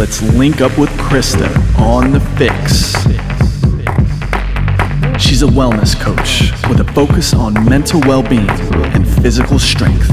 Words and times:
let's 0.00 0.22
link 0.22 0.62
up 0.62 0.78
with 0.78 0.88
Krysta 0.92 1.46
on 1.78 2.10
the 2.10 2.20
FYX. 2.20 2.96
She's 5.20 5.42
a 5.42 5.46
wellness 5.46 5.94
coach 5.94 6.50
with 6.70 6.80
a 6.80 6.90
focus 6.94 7.34
on 7.34 7.52
mental 7.68 8.00
well 8.06 8.22
being 8.22 8.48
and 8.48 9.06
physical 9.06 9.58
strength. 9.58 10.08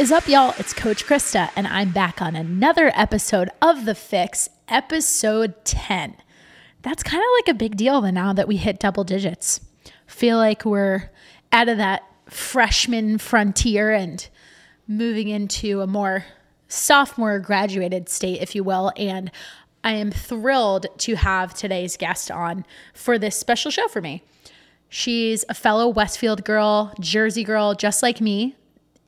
What 0.00 0.04
is 0.04 0.12
up, 0.12 0.28
y'all? 0.28 0.54
It's 0.56 0.72
Coach 0.72 1.04
Krysta, 1.04 1.50
and 1.54 1.66
I'm 1.66 1.90
back 1.90 2.22
on 2.22 2.34
another 2.34 2.90
episode 2.94 3.50
of 3.60 3.84
The 3.84 3.92
FYX, 3.92 4.48
episode 4.66 5.62
10. 5.66 6.16
That's 6.80 7.02
kind 7.02 7.22
of 7.22 7.28
like 7.36 7.54
a 7.54 7.58
big 7.58 7.76
deal 7.76 8.00
now 8.00 8.32
that 8.32 8.48
we 8.48 8.56
hit 8.56 8.78
double 8.78 9.04
digits. 9.04 9.60
Feel 10.06 10.38
like 10.38 10.64
we're 10.64 11.10
out 11.52 11.68
of 11.68 11.76
that 11.76 12.02
freshman 12.30 13.18
frontier 13.18 13.92
and 13.92 14.26
moving 14.88 15.28
into 15.28 15.82
a 15.82 15.86
more 15.86 16.24
sophomore 16.66 17.38
graduated 17.38 18.08
state, 18.08 18.40
if 18.40 18.54
you 18.54 18.64
will. 18.64 18.92
And 18.96 19.30
I 19.84 19.92
am 19.92 20.12
thrilled 20.12 20.86
to 21.00 21.16
have 21.16 21.52
today's 21.52 21.98
guest 21.98 22.30
on 22.30 22.64
for 22.94 23.18
this 23.18 23.38
special 23.38 23.70
show 23.70 23.86
for 23.86 24.00
me. 24.00 24.22
She's 24.88 25.44
a 25.50 25.54
fellow 25.54 25.86
Westfield 25.88 26.42
girl, 26.42 26.94
Jersey 26.98 27.44
girl, 27.44 27.74
just 27.74 28.02
like 28.02 28.22
me, 28.22 28.56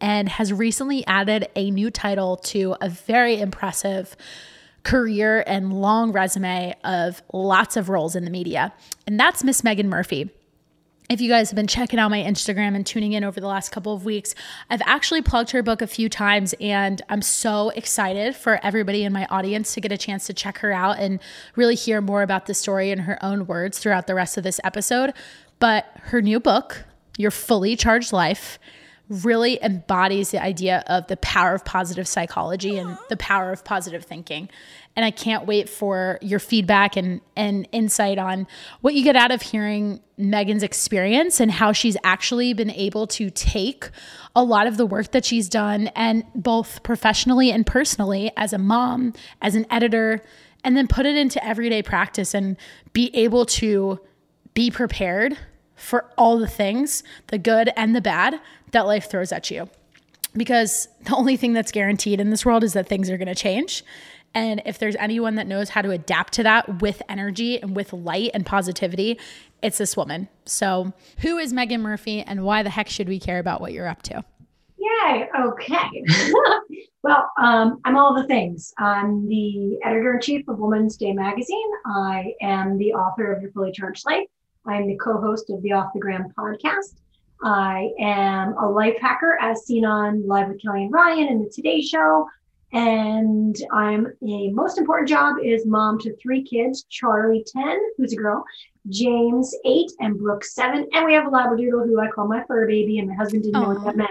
and 0.02 0.28
has 0.28 0.52
recently 0.52 1.06
added 1.06 1.48
a 1.56 1.70
new 1.70 1.90
title 1.90 2.36
to 2.36 2.76
a 2.82 2.90
very 2.90 3.40
impressive 3.40 4.14
career 4.82 5.44
and 5.46 5.72
long 5.72 6.10
resume 6.10 6.74
of 6.84 7.22
lots 7.32 7.76
of 7.76 7.88
roles 7.88 8.16
in 8.16 8.24
the 8.24 8.30
media. 8.30 8.74
And 9.06 9.18
that's 9.18 9.44
Miss 9.44 9.62
Meaghan 9.62 9.86
Murphy. 9.86 10.28
If 11.08 11.20
you 11.20 11.28
guys 11.28 11.50
have 11.50 11.56
been 11.56 11.66
checking 11.66 11.98
out 11.98 12.10
my 12.10 12.20
Instagram 12.22 12.74
and 12.74 12.86
tuning 12.86 13.12
in 13.12 13.22
over 13.22 13.40
the 13.40 13.46
last 13.46 13.70
couple 13.70 13.92
of 13.92 14.04
weeks, 14.04 14.34
I've 14.70 14.82
actually 14.86 15.20
plugged 15.20 15.50
her 15.50 15.62
book 15.62 15.82
a 15.82 15.86
few 15.86 16.08
times, 16.08 16.54
and 16.58 17.02
I'm 17.08 17.22
so 17.22 17.68
excited 17.70 18.34
for 18.34 18.58
everybody 18.64 19.04
in 19.04 19.12
my 19.12 19.26
audience 19.26 19.74
to 19.74 19.80
get 19.80 19.92
a 19.92 19.98
chance 19.98 20.26
to 20.28 20.32
check 20.32 20.58
her 20.58 20.72
out 20.72 20.98
and 20.98 21.20
really 21.54 21.74
hear 21.74 22.00
more 22.00 22.22
about 22.22 22.46
the 22.46 22.54
story 22.54 22.90
in 22.90 23.00
her 23.00 23.22
own 23.22 23.46
words 23.46 23.78
throughout 23.78 24.06
the 24.06 24.14
rest 24.14 24.38
of 24.38 24.44
this 24.44 24.58
episode. 24.64 25.12
But 25.58 25.86
her 26.04 26.22
new 26.22 26.40
book, 26.40 26.84
Your 27.18 27.30
Fully 27.30 27.76
Charged 27.76 28.12
Life, 28.12 28.58
really 29.12 29.62
embodies 29.62 30.30
the 30.30 30.42
idea 30.42 30.82
of 30.86 31.06
the 31.08 31.18
power 31.18 31.54
of 31.54 31.64
positive 31.64 32.08
psychology 32.08 32.78
and 32.78 32.96
the 33.10 33.16
power 33.16 33.52
of 33.52 33.62
positive 33.62 34.04
thinking. 34.04 34.48
And 34.96 35.04
I 35.04 35.10
can't 35.10 35.46
wait 35.46 35.68
for 35.68 36.18
your 36.22 36.38
feedback 36.38 36.96
and, 36.96 37.20
and 37.36 37.68
insight 37.72 38.18
on 38.18 38.46
what 38.80 38.94
you 38.94 39.04
get 39.04 39.16
out 39.16 39.30
of 39.30 39.42
hearing 39.42 40.00
Meaghan's 40.18 40.62
experience 40.62 41.40
and 41.40 41.50
how 41.50 41.72
she's 41.72 41.96
actually 42.04 42.54
been 42.54 42.70
able 42.70 43.06
to 43.08 43.28
take 43.30 43.90
a 44.34 44.42
lot 44.42 44.66
of 44.66 44.78
the 44.78 44.86
work 44.86 45.12
that 45.12 45.24
she's 45.24 45.48
done 45.48 45.88
and 45.88 46.24
both 46.34 46.82
professionally 46.82 47.50
and 47.50 47.66
personally 47.66 48.30
as 48.36 48.52
a 48.52 48.58
mom, 48.58 49.12
as 49.42 49.54
an 49.54 49.66
editor, 49.70 50.22
and 50.64 50.76
then 50.76 50.86
put 50.86 51.04
it 51.04 51.16
into 51.16 51.44
everyday 51.44 51.82
practice 51.82 52.34
and 52.34 52.56
be 52.92 53.14
able 53.14 53.44
to 53.44 54.00
be 54.54 54.70
prepared 54.70 55.36
for 55.74 56.08
all 56.16 56.38
the 56.38 56.46
things, 56.46 57.02
the 57.28 57.38
good 57.38 57.70
and 57.76 57.94
the 57.96 58.00
bad, 58.00 58.40
that 58.72 58.86
life 58.86 59.08
throws 59.08 59.32
at 59.32 59.50
you. 59.50 59.68
Because 60.34 60.88
the 61.04 61.14
only 61.14 61.36
thing 61.36 61.52
that's 61.52 61.72
guaranteed 61.72 62.20
in 62.20 62.30
this 62.30 62.44
world 62.44 62.64
is 62.64 62.72
that 62.72 62.88
things 62.88 63.10
are 63.10 63.18
going 63.18 63.28
to 63.28 63.34
change. 63.34 63.84
And 64.34 64.62
if 64.64 64.78
there's 64.78 64.96
anyone 64.96 65.34
that 65.34 65.46
knows 65.46 65.68
how 65.68 65.82
to 65.82 65.90
adapt 65.90 66.32
to 66.34 66.42
that 66.42 66.80
with 66.80 67.02
energy 67.08 67.60
and 67.60 67.76
with 67.76 67.92
light 67.92 68.30
and 68.32 68.46
positivity, 68.46 69.18
it's 69.62 69.78
this 69.78 69.96
woman. 69.96 70.28
So, 70.46 70.92
who 71.18 71.38
is 71.38 71.52
Meaghan 71.52 71.80
Murphy 71.80 72.22
and 72.22 72.44
why 72.44 72.62
the 72.62 72.70
heck 72.70 72.88
should 72.88 73.08
we 73.08 73.20
care 73.20 73.38
about 73.38 73.60
what 73.60 73.72
you're 73.72 73.88
up 73.88 74.02
to? 74.02 74.24
Yay. 74.78 75.28
Okay. 75.38 76.04
well, 77.02 77.30
um, 77.40 77.78
I'm 77.84 77.96
all 77.96 78.14
the 78.14 78.26
things. 78.26 78.72
I'm 78.78 79.28
the 79.28 79.78
editor 79.84 80.14
in 80.14 80.20
chief 80.20 80.48
of 80.48 80.58
Woman's 80.58 80.96
Day 80.96 81.12
magazine. 81.12 81.70
I 81.86 82.32
am 82.40 82.78
the 82.78 82.94
author 82.94 83.32
of 83.32 83.42
Your 83.42 83.52
Fully 83.52 83.70
Charged 83.70 84.04
Life. 84.06 84.26
I'm 84.66 84.86
the 84.86 84.96
co 84.96 85.20
host 85.20 85.50
of 85.50 85.62
the 85.62 85.72
Off 85.72 85.92
the 85.92 86.00
Gram 86.00 86.32
podcast. 86.36 86.94
I 87.42 87.90
am 87.98 88.56
a 88.56 88.68
life 88.68 88.96
hacker 89.00 89.36
as 89.40 89.66
seen 89.66 89.84
on 89.84 90.26
Live 90.26 90.48
with 90.48 90.62
Kelly 90.62 90.84
and 90.84 90.92
Ryan 90.92 91.28
and 91.28 91.44
the 91.44 91.50
Today 91.50 91.80
Show. 91.80 92.28
And 92.72 93.54
I'm 93.72 94.06
a 94.26 94.50
most 94.50 94.78
important 94.78 95.08
job 95.08 95.36
is 95.44 95.66
mom 95.66 95.98
to 96.00 96.16
three 96.16 96.42
kids, 96.42 96.84
Charlie 96.88 97.44
10, 97.46 97.78
who's 97.98 98.12
a 98.14 98.16
girl, 98.16 98.44
James 98.88 99.54
8, 99.66 99.90
and 100.00 100.18
Brooke 100.18 100.44
7. 100.44 100.88
And 100.94 101.04
we 101.04 101.12
have 101.12 101.26
a 101.26 101.30
Labradoodle 101.30 101.86
who 101.86 102.00
I 102.00 102.08
call 102.08 102.26
my 102.28 102.42
fur 102.44 102.66
baby, 102.66 102.98
and 102.98 103.08
my 103.08 103.14
husband 103.14 103.42
didn't 103.42 103.56
Aww. 103.56 103.74
know 103.74 103.80
what 103.80 103.96
that 103.96 104.06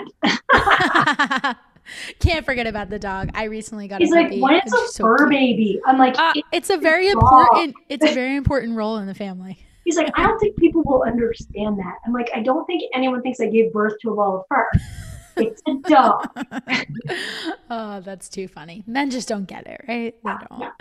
meant. 1.43 1.57
Can't 2.19 2.45
forget 2.45 2.67
about 2.67 2.89
the 2.89 2.99
dog. 2.99 3.31
I 3.33 3.45
recently 3.45 3.87
got 3.87 4.01
a. 4.01 4.03
He's 4.03 4.11
a 4.11 4.15
like, 4.15 4.31
when 4.39 4.55
it's 4.55 4.71
a 4.71 5.01
fur 5.01 5.17
so 5.17 5.29
baby. 5.29 5.81
I'm 5.85 5.97
like, 5.97 6.17
uh, 6.19 6.33
it's 6.51 6.69
a 6.69 6.77
very 6.77 7.09
important, 7.09 7.75
it's 7.89 8.05
a 8.05 8.13
very 8.13 8.35
important 8.35 8.75
role 8.75 8.97
in 8.97 9.07
the 9.07 9.15
family. 9.15 9.57
He's 9.91 9.97
like, 9.97 10.17
I 10.17 10.25
don't 10.25 10.39
think 10.39 10.55
people 10.55 10.83
will 10.85 11.03
understand 11.03 11.77
that. 11.79 11.95
I'm 12.05 12.13
like, 12.13 12.29
I 12.33 12.41
don't 12.41 12.63
think 12.63 12.81
anyone 12.93 13.21
thinks 13.21 13.41
I 13.41 13.47
gave 13.47 13.73
birth 13.73 13.99
to 14.03 14.11
a 14.11 14.15
ball 14.15 14.37
of 14.37 14.45
fur. 14.47 14.69
It's 15.35 15.61
a 15.67 15.73
dog. 15.89 16.29
oh, 17.69 17.99
that's 17.99 18.29
too 18.29 18.47
funny. 18.47 18.85
Men 18.87 19.09
just 19.09 19.27
don't 19.27 19.43
get 19.43 19.67
it, 19.67 19.83
right? 19.89 20.15
They 20.23 20.31
don't. 20.49 20.71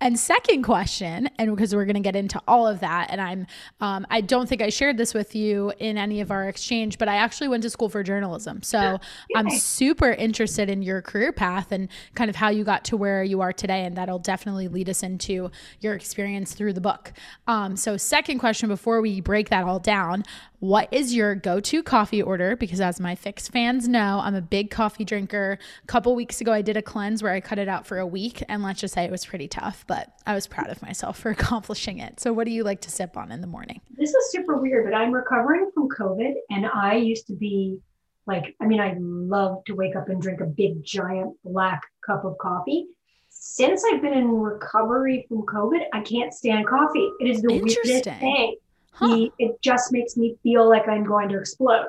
And 0.00 0.18
second 0.18 0.62
question, 0.62 1.28
and 1.38 1.54
because 1.54 1.74
we're 1.74 1.84
going 1.84 1.94
to 1.94 2.00
get 2.00 2.14
into 2.14 2.40
all 2.46 2.68
of 2.68 2.80
that, 2.80 3.08
and 3.10 3.20
I'm, 3.20 3.46
um, 3.80 4.06
I 4.10 4.20
don't 4.20 4.48
think 4.48 4.62
I 4.62 4.68
shared 4.68 4.96
this 4.96 5.12
with 5.12 5.34
you 5.34 5.72
in 5.80 5.98
any 5.98 6.20
of 6.20 6.30
our 6.30 6.48
exchange, 6.48 6.98
but 6.98 7.08
I 7.08 7.16
actually 7.16 7.48
went 7.48 7.64
to 7.64 7.70
school 7.70 7.88
for 7.88 8.04
journalism. 8.04 8.62
So 8.62 8.98
I'm 9.34 9.50
super 9.50 10.12
interested 10.12 10.70
in 10.70 10.82
your 10.82 11.02
career 11.02 11.32
path 11.32 11.72
and 11.72 11.88
kind 12.14 12.30
of 12.30 12.36
how 12.36 12.48
you 12.48 12.62
got 12.62 12.84
to 12.86 12.96
where 12.96 13.24
you 13.24 13.40
are 13.40 13.52
today. 13.52 13.84
And 13.84 13.96
that'll 13.96 14.20
definitely 14.20 14.68
lead 14.68 14.88
us 14.88 15.02
into 15.02 15.50
your 15.80 15.94
experience 15.94 16.54
through 16.54 16.74
the 16.74 16.80
book. 16.80 17.12
Um, 17.48 17.76
so, 17.76 17.96
second 17.96 18.38
question 18.38 18.68
before 18.68 19.00
we 19.00 19.20
break 19.20 19.48
that 19.48 19.64
all 19.64 19.80
down, 19.80 20.24
what 20.60 20.88
is 20.92 21.14
your 21.14 21.34
go-to 21.34 21.82
coffee 21.82 22.20
order? 22.20 22.56
Because 22.56 22.80
as 22.80 22.98
my 22.98 23.14
FYX 23.14 23.50
fans 23.50 23.88
know 23.88 24.20
i'm 24.22 24.34
a 24.34 24.40
big 24.40 24.70
coffee 24.70 25.04
drinker. 25.04 25.58
A 25.82 25.86
couple 25.86 26.14
weeks 26.14 26.40
ago 26.40 26.52
i 26.52 26.62
did 26.62 26.76
a 26.76 26.82
cleanse 26.82 27.22
where 27.22 27.32
i 27.32 27.40
cut 27.40 27.58
it 27.58 27.68
out 27.68 27.86
for 27.86 27.98
a 27.98 28.06
week 28.06 28.42
and 28.48 28.62
let's 28.62 28.80
just 28.80 28.94
say 28.94 29.04
it 29.04 29.10
was 29.10 29.24
pretty 29.24 29.48
tough 29.48 29.84
but 29.86 30.12
i 30.26 30.34
was 30.34 30.46
proud 30.46 30.68
of 30.68 30.82
myself 30.82 31.18
for 31.18 31.30
accomplishing 31.38 31.98
it. 31.98 32.20
So 32.20 32.32
what 32.32 32.44
do 32.44 32.52
you 32.52 32.64
like 32.64 32.80
to 32.82 32.90
sip 32.90 33.16
on 33.16 33.30
in 33.30 33.40
the 33.40 33.46
morning? 33.46 33.80
This 33.96 34.10
is 34.10 34.32
super 34.32 34.56
weird 34.56 34.84
but 34.84 34.94
i'm 34.94 35.12
recovering 35.12 35.70
from 35.72 35.88
covid 35.88 36.34
and 36.50 36.66
i 36.66 36.94
used 36.94 37.26
to 37.28 37.34
be 37.34 37.78
like 38.26 38.56
i 38.60 38.66
mean 38.66 38.80
i 38.80 38.94
love 38.98 39.64
to 39.66 39.74
wake 39.74 39.96
up 39.96 40.08
and 40.08 40.20
drink 40.20 40.40
a 40.40 40.46
big 40.46 40.84
giant 40.84 41.36
black 41.44 41.82
cup 42.04 42.24
of 42.24 42.36
coffee. 42.38 42.86
Since 43.28 43.84
i've 43.84 44.02
been 44.02 44.14
in 44.14 44.28
recovery 44.28 45.24
from 45.28 45.42
covid 45.42 45.82
i 45.92 46.00
can't 46.00 46.34
stand 46.34 46.66
coffee. 46.66 47.08
It 47.20 47.30
is 47.30 47.42
the 47.42 47.60
weirdest 47.60 48.04
thing 48.04 48.56
Huh. 48.98 49.28
it 49.38 49.62
just 49.62 49.92
makes 49.92 50.16
me 50.16 50.36
feel 50.42 50.68
like 50.68 50.88
I'm 50.88 51.04
going 51.04 51.28
to 51.28 51.38
explode. 51.38 51.86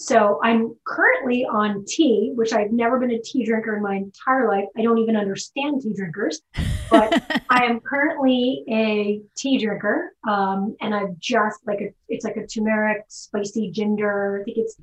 So 0.00 0.38
I'm 0.44 0.76
currently 0.86 1.44
on 1.44 1.84
tea, 1.84 2.30
which 2.36 2.52
I've 2.52 2.70
never 2.70 3.00
been 3.00 3.10
a 3.10 3.20
tea 3.20 3.44
drinker 3.44 3.76
in 3.76 3.82
my 3.82 3.96
entire 3.96 4.48
life. 4.48 4.66
I 4.76 4.82
don't 4.82 4.98
even 4.98 5.16
understand 5.16 5.82
tea 5.82 5.92
drinkers, 5.92 6.40
but 6.88 7.20
I 7.50 7.64
am 7.64 7.80
currently 7.80 8.64
a 8.70 9.20
tea 9.36 9.58
drinker. 9.58 10.12
Um, 10.28 10.76
and 10.80 10.94
I've 10.94 11.18
just 11.18 11.66
like 11.66 11.80
a, 11.80 11.92
it's 12.08 12.24
like 12.24 12.36
a 12.36 12.46
turmeric, 12.46 13.06
spicy 13.08 13.72
ginger. 13.72 14.40
I 14.40 14.44
think 14.44 14.58
it's, 14.58 14.76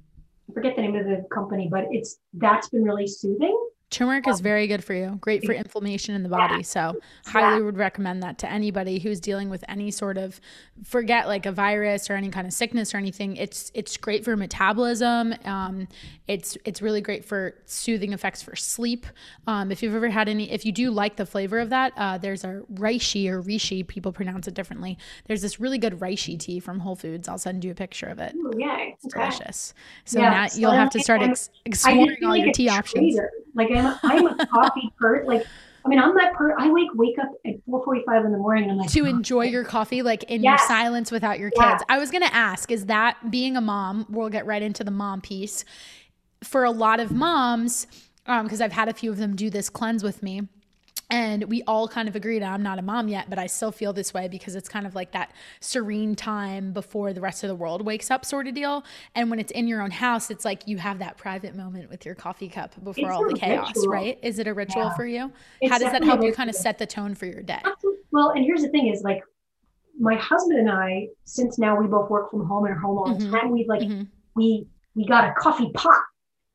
I 0.50 0.53
forget 0.53 0.75
the 0.75 0.81
name 0.81 0.95
of 0.95 1.05
the 1.05 1.25
company, 1.33 1.69
but 1.71 1.85
it's, 1.91 2.17
that's 2.33 2.67
been 2.67 2.83
really 2.83 3.07
soothing. 3.07 3.57
Turmeric 3.91 4.27
is 4.27 4.39
very 4.41 4.67
good 4.67 4.83
for 4.83 4.93
you, 4.93 5.17
great 5.21 5.45
for 5.45 5.53
inflammation 5.53 6.15
in 6.15 6.23
the 6.23 6.29
body. 6.29 6.63
So, 6.63 6.99
highly 7.25 7.61
would 7.61 7.77
recommend 7.77 8.23
that 8.23 8.39
to 8.39 8.49
anybody 8.49 8.99
who's 8.99 9.19
dealing 9.19 9.49
with 9.49 9.63
any 9.67 9.91
sort 9.91 10.17
of 10.17 10.41
forget 10.83 11.27
like 11.27 11.45
a 11.45 11.51
virus 11.51 12.09
or 12.09 12.13
any 12.13 12.29
kind 12.29 12.47
of 12.47 12.53
sickness 12.53 12.93
or 12.93 12.97
anything. 12.97 13.37
It's 13.37 13.71
it's 13.73 13.95
great 13.95 14.25
for 14.25 14.35
metabolism. 14.35 15.35
Um, 15.45 15.87
it's 16.27 16.57
it's 16.65 16.81
really 16.81 16.99
great 16.99 17.23
for 17.23 17.55
soothing 17.65 18.11
effects 18.11 18.41
for 18.41 18.55
sleep. 18.55 19.05
Um, 19.47 19.71
if 19.71 19.83
you've 19.83 19.95
ever 19.95 20.09
had 20.09 20.27
any, 20.27 20.51
if 20.51 20.65
you 20.65 20.71
do 20.71 20.89
like 20.89 21.15
the 21.15 21.25
flavor 21.25 21.59
of 21.59 21.69
that, 21.69 21.93
uh, 21.95 22.17
there's 22.17 22.43
a 22.43 22.63
reishi 22.73 23.29
or 23.29 23.41
reishi. 23.41 23.88
People 23.88 24.11
pronounce 24.11 24.47
it 24.47 24.55
differently. 24.55 24.97
There's 25.25 25.41
this 25.41 25.59
really 25.59 25.77
good 25.77 25.99
reishi 25.99 26.39
tea 26.39 26.59
from 26.59 26.79
Whole 26.79 26.95
Foods. 26.95 27.29
I'll 27.29 27.38
send 27.38 27.63
you 27.63 27.71
a 27.71 27.75
picture 27.75 28.07
of 28.07 28.19
it. 28.19 28.33
Ooh, 28.35 28.51
yeah, 28.57 28.77
it's 28.79 29.05
okay. 29.05 29.19
delicious. 29.19 29.73
So 30.05 30.19
yeah, 30.19 30.29
now 30.31 30.47
so 30.47 30.59
you'll 30.59 30.71
have 30.71 30.89
to 30.89 30.99
start 30.99 31.21
ex- 31.21 31.51
exploring 31.65 32.17
all 32.25 32.35
your 32.35 32.51
tea 32.51 32.67
options. 32.67 33.17
Like 33.53 33.69
I'm, 33.77 33.98
I'm 34.04 34.27
a 34.27 34.45
coffee 34.48 34.92
person. 35.00 35.27
Like 35.27 35.45
I 35.86 35.88
mean, 35.88 36.00
I'm 36.00 36.16
that 36.16 36.33
per. 36.33 36.56
I 36.57 36.72
wake 36.72 36.89
wake 36.95 37.19
up 37.19 37.30
at 37.45 37.63
4:45 37.68 38.25
in 38.25 38.31
the 38.31 38.38
morning. 38.39 38.63
And 38.63 38.72
I'm 38.74 38.77
like 38.80 38.92
to 38.92 39.06
enjoy 39.06 39.45
your 39.45 39.63
coffee, 39.63 40.01
like 40.01 40.24
in 40.24 40.42
yes. 40.42 40.60
your 40.60 40.68
silence 40.68 41.12
without 41.12 41.38
your 41.38 41.51
kids. 41.51 41.83
I 41.88 42.00
was 42.00 42.10
gonna 42.10 42.30
ask, 42.31 42.72
is 42.72 42.88
that 42.88 43.30
being 43.30 43.56
a 43.56 43.62
mom? 43.62 44.07
We'll 44.10 44.30
get 44.30 44.48
right 44.48 44.63
into 44.63 44.83
the 44.83 44.92
mom 44.92 45.22
piece 45.22 45.63
for 46.44 46.63
a 46.63 46.72
lot 46.72 47.00
of 47.00 47.12
moms, 47.12 47.86
because 48.25 48.62
um, 48.62 48.66
I've 48.66 48.72
had 48.72 48.89
a 48.89 48.94
few 48.94 49.12
of 49.12 49.18
them 49.18 49.36
do 49.36 49.51
this 49.51 49.69
cleanse 49.69 50.04
with 50.04 50.24
me, 50.24 50.48
and 51.09 51.43
we 51.45 51.61
all 51.63 51.87
kind 51.87 52.07
of 52.07 52.15
agreed 52.15 52.41
i'm 52.41 52.63
not 52.63 52.79
a 52.79 52.81
mom 52.81 53.07
yet 53.07 53.29
but 53.29 53.37
i 53.37 53.45
still 53.45 53.71
feel 53.71 53.93
this 53.93 54.13
way 54.13 54.27
because 54.27 54.55
it's 54.55 54.67
kind 54.67 54.87
of 54.87 54.95
like 54.95 55.11
that 55.11 55.31
serene 55.59 56.15
time 56.15 56.71
before 56.71 57.13
the 57.13 57.21
rest 57.21 57.43
of 57.43 57.47
the 57.47 57.55
world 57.55 57.85
wakes 57.85 58.09
up 58.09 58.25
sort 58.25 58.47
of 58.47 58.53
deal 58.53 58.83
and 59.13 59.29
when 59.29 59.39
it's 59.39 59.51
in 59.51 59.67
your 59.67 59.81
own 59.81 59.91
house 59.91 60.31
it's 60.31 60.45
like 60.45 60.67
you 60.67 60.77
have 60.77 60.99
that 60.99 61.17
private 61.17 61.55
moment 61.55 61.89
with 61.89 62.05
your 62.05 62.15
coffee 62.15 62.49
cup 62.49 62.73
before 62.83 63.09
it's 63.09 63.15
all 63.15 63.27
the 63.27 63.33
chaos 63.33 63.67
ritual. 63.75 63.87
right 63.87 64.19
is 64.23 64.39
it 64.39 64.47
a 64.47 64.53
ritual 64.53 64.83
yeah. 64.83 64.95
for 64.95 65.05
you 65.05 65.31
it's 65.61 65.71
how 65.71 65.77
does 65.77 65.91
that 65.91 66.03
help 66.03 66.23
you 66.23 66.33
kind 66.33 66.49
of 66.49 66.55
set 66.55 66.77
the 66.77 66.85
tone 66.85 67.13
for 67.13 67.25
your 67.25 67.41
day 67.41 67.61
well 68.11 68.29
and 68.31 68.43
here's 68.43 68.61
the 68.61 68.69
thing 68.69 68.87
is 68.87 69.01
like 69.03 69.21
my 69.99 70.15
husband 70.15 70.59
and 70.59 70.71
i 70.71 71.07
since 71.23 71.57
now 71.57 71.79
we 71.79 71.87
both 71.87 72.09
work 72.09 72.31
from 72.31 72.45
home 72.45 72.65
and 72.65 72.75
are 72.75 72.79
home 72.79 72.97
all 72.97 73.05
the 73.05 73.23
mm-hmm. 73.23 73.33
time 73.33 73.51
we've 73.51 73.67
like 73.67 73.81
mm-hmm. 73.81 74.03
we 74.35 74.67
we 74.95 75.05
got 75.05 75.29
a 75.29 75.33
coffee 75.33 75.71
pot 75.73 76.01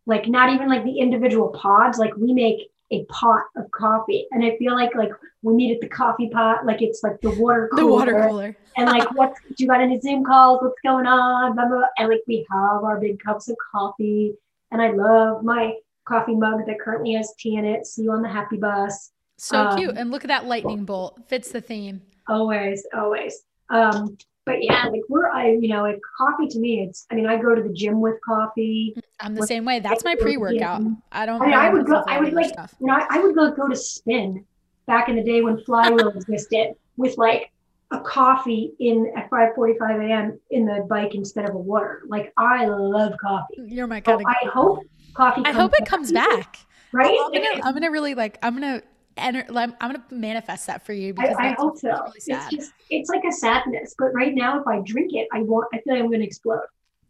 like 0.07 0.29
not 0.29 0.53
even 0.53 0.69
like 0.69 0.85
the 0.85 0.99
individual 0.99 1.49
pods 1.49 1.99
like 1.99 2.15
we 2.17 2.33
make 2.33 2.71
a 2.91 3.05
pot 3.05 3.45
of 3.57 3.71
coffee. 3.71 4.27
And 4.33 4.45
I 4.45 4.57
feel 4.57 4.75
like 4.75 4.95
like 4.95 5.13
we 5.43 5.55
meet 5.55 5.75
at 5.75 5.81
the 5.81 5.89
coffee 5.89 6.29
pot, 6.29 6.67
like 6.67 6.83
it's 6.83 7.03
like 7.03 7.21
the 7.21 7.31
water 7.31 7.69
cooler. 7.73 7.83
The 7.83 7.87
water 7.87 8.29
cooler. 8.29 8.57
and 8.77 8.87
like 8.87 9.11
what 9.15 9.35
you 9.57 9.67
got 9.67 9.81
any 9.81 10.01
Zoom 10.01 10.25
calls? 10.25 10.61
What's 10.63 10.81
going 10.83 11.07
on? 11.07 11.55
Blah, 11.55 11.69
blah, 11.69 11.79
blah. 11.79 11.87
And 11.99 12.09
like 12.09 12.21
we 12.27 12.47
have 12.51 12.85
our 12.85 12.99
big 12.99 13.23
cups 13.23 13.49
of 13.49 13.57
coffee. 13.73 14.35
And 14.73 14.81
I 14.81 14.91
love 14.91 15.43
my 15.43 15.75
coffee 16.07 16.35
mug 16.35 16.67
that 16.67 16.81
currently 16.81 17.15
has 17.15 17.33
tea 17.39 17.57
in 17.57 17.65
it. 17.65 17.87
See 17.87 18.03
you 18.03 18.13
on 18.13 18.23
the 18.23 18.29
happy 18.29 18.57
bus. 18.57 19.13
So 19.39 19.59
um, 19.59 19.77
cute. 19.77 19.97
And 19.97 20.11
look 20.11 20.25
at 20.25 20.29
that 20.29 20.47
lightning 20.47 20.85
bolt. 20.85 21.21
Fits 21.29 21.51
the 21.51 21.61
theme. 21.61 22.03
Always, 22.29 22.87
always. 22.95 23.43
Um, 23.71 24.17
but 24.51 24.65
yeah, 24.65 24.87
like 24.87 25.03
we're 25.09 25.31
I 25.31 25.53
you 25.53 25.69
know, 25.69 25.83
like 25.83 26.01
coffee 26.19 26.49
to 26.49 26.59
me, 26.59 26.83
it's 26.83 27.07
I 27.11 27.15
mean, 27.15 27.27
I 27.27 27.37
go 27.37 27.55
to 27.55 27.63
the 27.63 27.73
gym 27.73 28.01
with 28.01 28.17
coffee. 28.25 28.97
I'm 29.21 29.37
the 29.37 29.47
same 29.47 29.65
way. 29.65 29.79
That's 29.79 30.05
my 30.05 30.17
pre-workout. 30.17 30.83
I 31.13 31.25
don't. 31.25 31.41
I, 31.41 31.47
mean, 31.47 31.55
I 31.55 31.71
would 31.71 31.87
go. 31.87 32.03
I 32.09 32.19
would 32.19 32.33
like. 32.33 32.53
Stuff. 32.53 32.75
You 32.81 32.89
know, 32.89 32.95
I, 32.95 33.07
I, 33.11 33.19
would 33.21 33.37
go 33.37 33.53
go 33.53 33.69
to 33.69 33.77
spin 33.77 34.45
back 34.87 35.09
in 35.09 35.15
the 35.15 35.23
day 35.23 35.41
when 35.41 35.63
flywheel 35.63 36.09
existed 36.17 36.75
with 36.97 37.17
like 37.17 37.53
a 37.93 38.01
coffee 38.01 38.73
in 38.81 39.13
at 39.17 39.31
5:45 39.31 40.11
a.m. 40.11 40.41
in 40.51 40.67
the 40.67 40.85
bike 40.89 41.15
instead 41.15 41.49
of 41.49 41.55
a 41.55 41.59
water. 41.59 42.03
Like 42.09 42.33
I 42.37 42.67
love 42.67 43.13
coffee. 43.21 43.63
You're 43.69 43.87
my 43.87 44.01
kind 44.01 44.21
so 44.21 44.29
of. 44.29 44.35
I 44.43 44.49
hope 44.49 44.81
coffee. 45.15 45.43
I 45.45 45.53
hope 45.53 45.75
it 45.79 45.87
comes 45.87 46.11
back. 46.11 46.59
Right. 46.93 47.17
I'm 47.17 47.33
gonna, 47.33 47.63
I'm 47.63 47.75
gonna 47.75 47.93
really 47.93 48.17
like. 48.17 48.37
I'm 48.43 48.55
gonna 48.55 48.83
and 49.17 49.45
I'm, 49.49 49.75
I'm 49.81 49.93
going 49.93 50.03
to 50.09 50.15
manifest 50.15 50.67
that 50.67 50.85
for 50.85 50.93
you 50.93 51.15
because 51.15 51.37
I, 51.39 51.51
I 51.51 51.55
hope 51.59 51.79
so. 51.79 51.89
Really 51.89 52.13
it's 52.17 52.49
just, 52.51 52.73
it's 52.91 53.11
like 53.11 53.23
a 53.29 53.33
sadness, 53.33 53.95
but 53.99 54.13
right 54.15 54.35
now, 54.35 54.61
if 54.61 54.67
I 54.67 54.81
drink 54.81 55.13
it, 55.15 55.29
I 55.33 55.43
want, 55.43 55.69
I 55.73 55.79
feel 55.79 55.95
like 55.95 56.03
I'm 56.03 56.09
going 56.09 56.21
to 56.21 56.27
explode. 56.27 56.61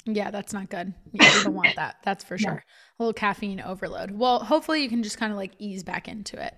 Yeah, 0.06 0.30
that's 0.30 0.52
not 0.52 0.70
good. 0.70 0.94
Yeah, 1.12 1.36
you 1.36 1.44
don't 1.44 1.54
want 1.54 1.76
that. 1.76 1.96
That's 2.04 2.24
for 2.24 2.38
sure. 2.38 2.64
A 2.98 3.02
little 3.02 3.12
caffeine 3.12 3.60
overload. 3.60 4.10
Well, 4.12 4.40
hopefully 4.40 4.82
you 4.82 4.88
can 4.88 5.02
just 5.02 5.18
kind 5.18 5.32
of 5.32 5.38
like 5.38 5.52
ease 5.58 5.82
back 5.82 6.08
into 6.08 6.42
it. 6.42 6.54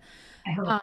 I 0.46 0.52
hope. 0.52 0.68
Um, 0.68 0.80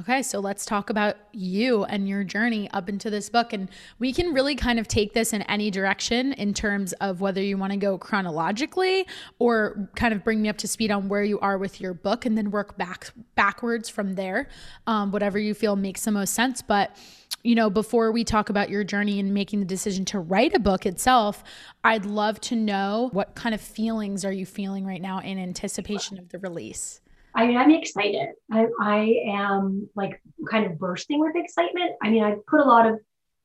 Okay, 0.00 0.22
so 0.24 0.40
let's 0.40 0.66
talk 0.66 0.90
about 0.90 1.16
you 1.32 1.84
and 1.84 2.08
your 2.08 2.24
journey 2.24 2.68
up 2.72 2.88
into 2.88 3.10
this 3.10 3.28
book. 3.28 3.52
And 3.52 3.70
we 4.00 4.12
can 4.12 4.34
really 4.34 4.56
kind 4.56 4.80
of 4.80 4.88
take 4.88 5.12
this 5.12 5.32
in 5.32 5.42
any 5.42 5.70
direction 5.70 6.32
in 6.32 6.52
terms 6.52 6.92
of 6.94 7.20
whether 7.20 7.40
you 7.40 7.56
want 7.56 7.72
to 7.72 7.76
go 7.76 7.96
chronologically 7.96 9.06
or 9.38 9.88
kind 9.94 10.12
of 10.12 10.24
bring 10.24 10.42
me 10.42 10.48
up 10.48 10.58
to 10.58 10.68
speed 10.68 10.90
on 10.90 11.08
where 11.08 11.22
you 11.22 11.38
are 11.38 11.58
with 11.58 11.80
your 11.80 11.94
book 11.94 12.26
and 12.26 12.36
then 12.36 12.50
work 12.50 12.76
back 12.76 13.12
backwards 13.36 13.88
from 13.88 14.14
there. 14.14 14.48
Um, 14.88 15.12
whatever 15.12 15.38
you 15.38 15.54
feel 15.54 15.76
makes 15.76 16.04
the 16.04 16.10
most 16.10 16.34
sense. 16.34 16.60
But 16.60 16.96
you 17.44 17.54
know, 17.54 17.70
before 17.70 18.10
we 18.10 18.24
talk 18.24 18.48
about 18.48 18.70
your 18.70 18.82
journey 18.82 19.20
and 19.20 19.32
making 19.32 19.60
the 19.60 19.66
decision 19.66 20.04
to 20.06 20.18
write 20.18 20.54
a 20.54 20.58
book 20.58 20.86
itself, 20.86 21.44
I'd 21.84 22.06
love 22.06 22.40
to 22.42 22.56
know 22.56 23.10
what 23.12 23.36
kind 23.36 23.54
of 23.54 23.60
feelings 23.60 24.24
are 24.24 24.32
you 24.32 24.46
feeling 24.46 24.84
right 24.86 25.00
now 25.00 25.20
in 25.20 25.38
anticipation 25.38 26.18
of 26.18 26.30
the 26.30 26.38
release? 26.40 27.00
I 27.34 27.46
mean, 27.46 27.56
I'm 27.56 27.70
excited. 27.70 28.28
I, 28.50 28.66
I 28.80 29.16
am 29.26 29.88
like 29.94 30.20
kind 30.48 30.66
of 30.66 30.78
bursting 30.78 31.20
with 31.20 31.34
excitement. 31.34 31.92
I 32.02 32.10
mean, 32.10 32.22
I've 32.22 32.46
put 32.46 32.60
a 32.60 32.64
lot 32.64 32.86
of 32.86 33.00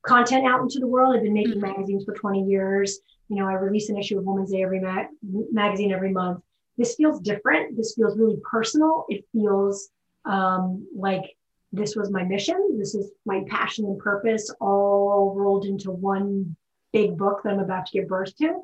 content 0.06 0.46
out 0.46 0.62
into 0.62 0.80
the 0.80 0.88
world. 0.88 1.16
I've 1.16 1.24
been 1.24 1.34
making 1.34 1.54
mm-hmm. 1.54 1.72
magazines 1.72 2.06
for 2.06 2.14
20 2.14 2.44
years. 2.44 3.00
You 3.30 3.38
know, 3.38 3.48
I 3.48 3.54
release 3.54 3.90
an 3.90 3.98
issue 3.98 4.18
of 4.18 4.26
Woman's 4.26 4.52
Day 4.52 4.64
every 4.64 4.80
ma- 4.80 5.08
magazine 5.52 5.92
every 5.92 6.12
month. 6.12 6.42
This 6.78 6.96
feels 6.96 7.20
different. 7.20 7.76
This 7.76 7.96
feels 7.96 8.18
really 8.18 8.38
personal. 8.50 9.06
It 9.10 9.26
feels 9.34 9.90
um, 10.26 10.88
like 10.96 11.36
this 11.72 11.96
was 11.96 12.12
my 12.12 12.24
mission. 12.24 12.78
This 12.78 12.96
is 12.96 13.12
my 13.26 13.44
passion 13.48 13.86
and 13.86 14.00
purpose 14.00 14.50
all 14.62 15.34
rolled 15.36 15.66
into 15.66 15.92
one 15.92 16.56
big 16.94 17.18
book 17.18 17.42
that 17.44 17.54
I'm 17.54 17.60
about 17.60 17.88
to 17.88 17.92
give 17.92 18.08
birth 18.08 18.36
to. 18.38 18.62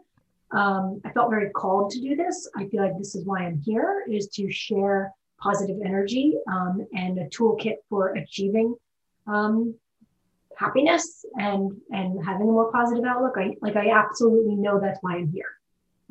Um, 0.52 1.02
I 1.04 1.12
felt 1.12 1.30
very 1.30 1.50
called 1.50 1.92
to 1.92 2.02
do 2.02 2.16
this. 2.16 2.50
I 2.56 2.68
feel 2.68 2.84
like 2.84 2.98
this 2.98 3.16
is 3.16 3.26
why 3.26 3.40
I'm 3.46 3.62
here 3.62 4.06
is 4.10 4.28
to 4.30 4.52
share 4.52 5.12
positive 5.40 5.78
energy 5.84 6.36
um, 6.52 6.86
and 6.96 7.18
a 7.20 7.26
toolkit 7.26 7.78
for 7.90 8.14
achieving 8.14 8.76
um, 9.28 9.76
happiness 10.58 11.26
and 11.38 11.72
and 11.92 12.24
having 12.24 12.48
a 12.48 12.52
more 12.52 12.72
positive 12.72 13.04
outlook. 13.06 13.36
I 13.38 13.56
like 13.62 13.76
I 13.76 13.90
absolutely 13.90 14.56
know 14.56 14.80
that's 14.80 15.00
why 15.02 15.16
I'm 15.16 15.32
here. 15.32 15.52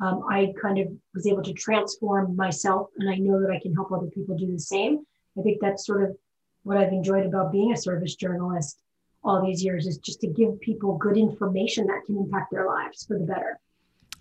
Um, 0.01 0.23
I 0.29 0.53
kind 0.61 0.77
of 0.77 0.89
was 1.13 1.25
able 1.25 1.43
to 1.43 1.53
transform 1.53 2.35
myself, 2.35 2.89
and 2.97 3.09
I 3.09 3.15
know 3.15 3.41
that 3.41 3.49
I 3.49 3.59
can 3.59 3.73
help 3.73 3.91
other 3.91 4.07
people 4.07 4.37
do 4.37 4.51
the 4.51 4.59
same. 4.59 5.05
I 5.37 5.41
think 5.41 5.59
that's 5.61 5.85
sort 5.85 6.03
of 6.03 6.15
what 6.63 6.77
I've 6.77 6.91
enjoyed 6.91 7.25
about 7.25 7.51
being 7.51 7.71
a 7.71 7.77
service 7.77 8.15
journalist 8.15 8.79
all 9.23 9.43
these 9.43 9.63
years 9.63 9.87
is 9.87 9.97
just 9.97 10.21
to 10.21 10.27
give 10.27 10.59
people 10.61 10.97
good 10.97 11.17
information 11.17 11.87
that 11.87 12.03
can 12.05 12.17
impact 12.17 12.51
their 12.51 12.67
lives 12.67 13.05
for 13.05 13.17
the 13.17 13.25
better. 13.25 13.59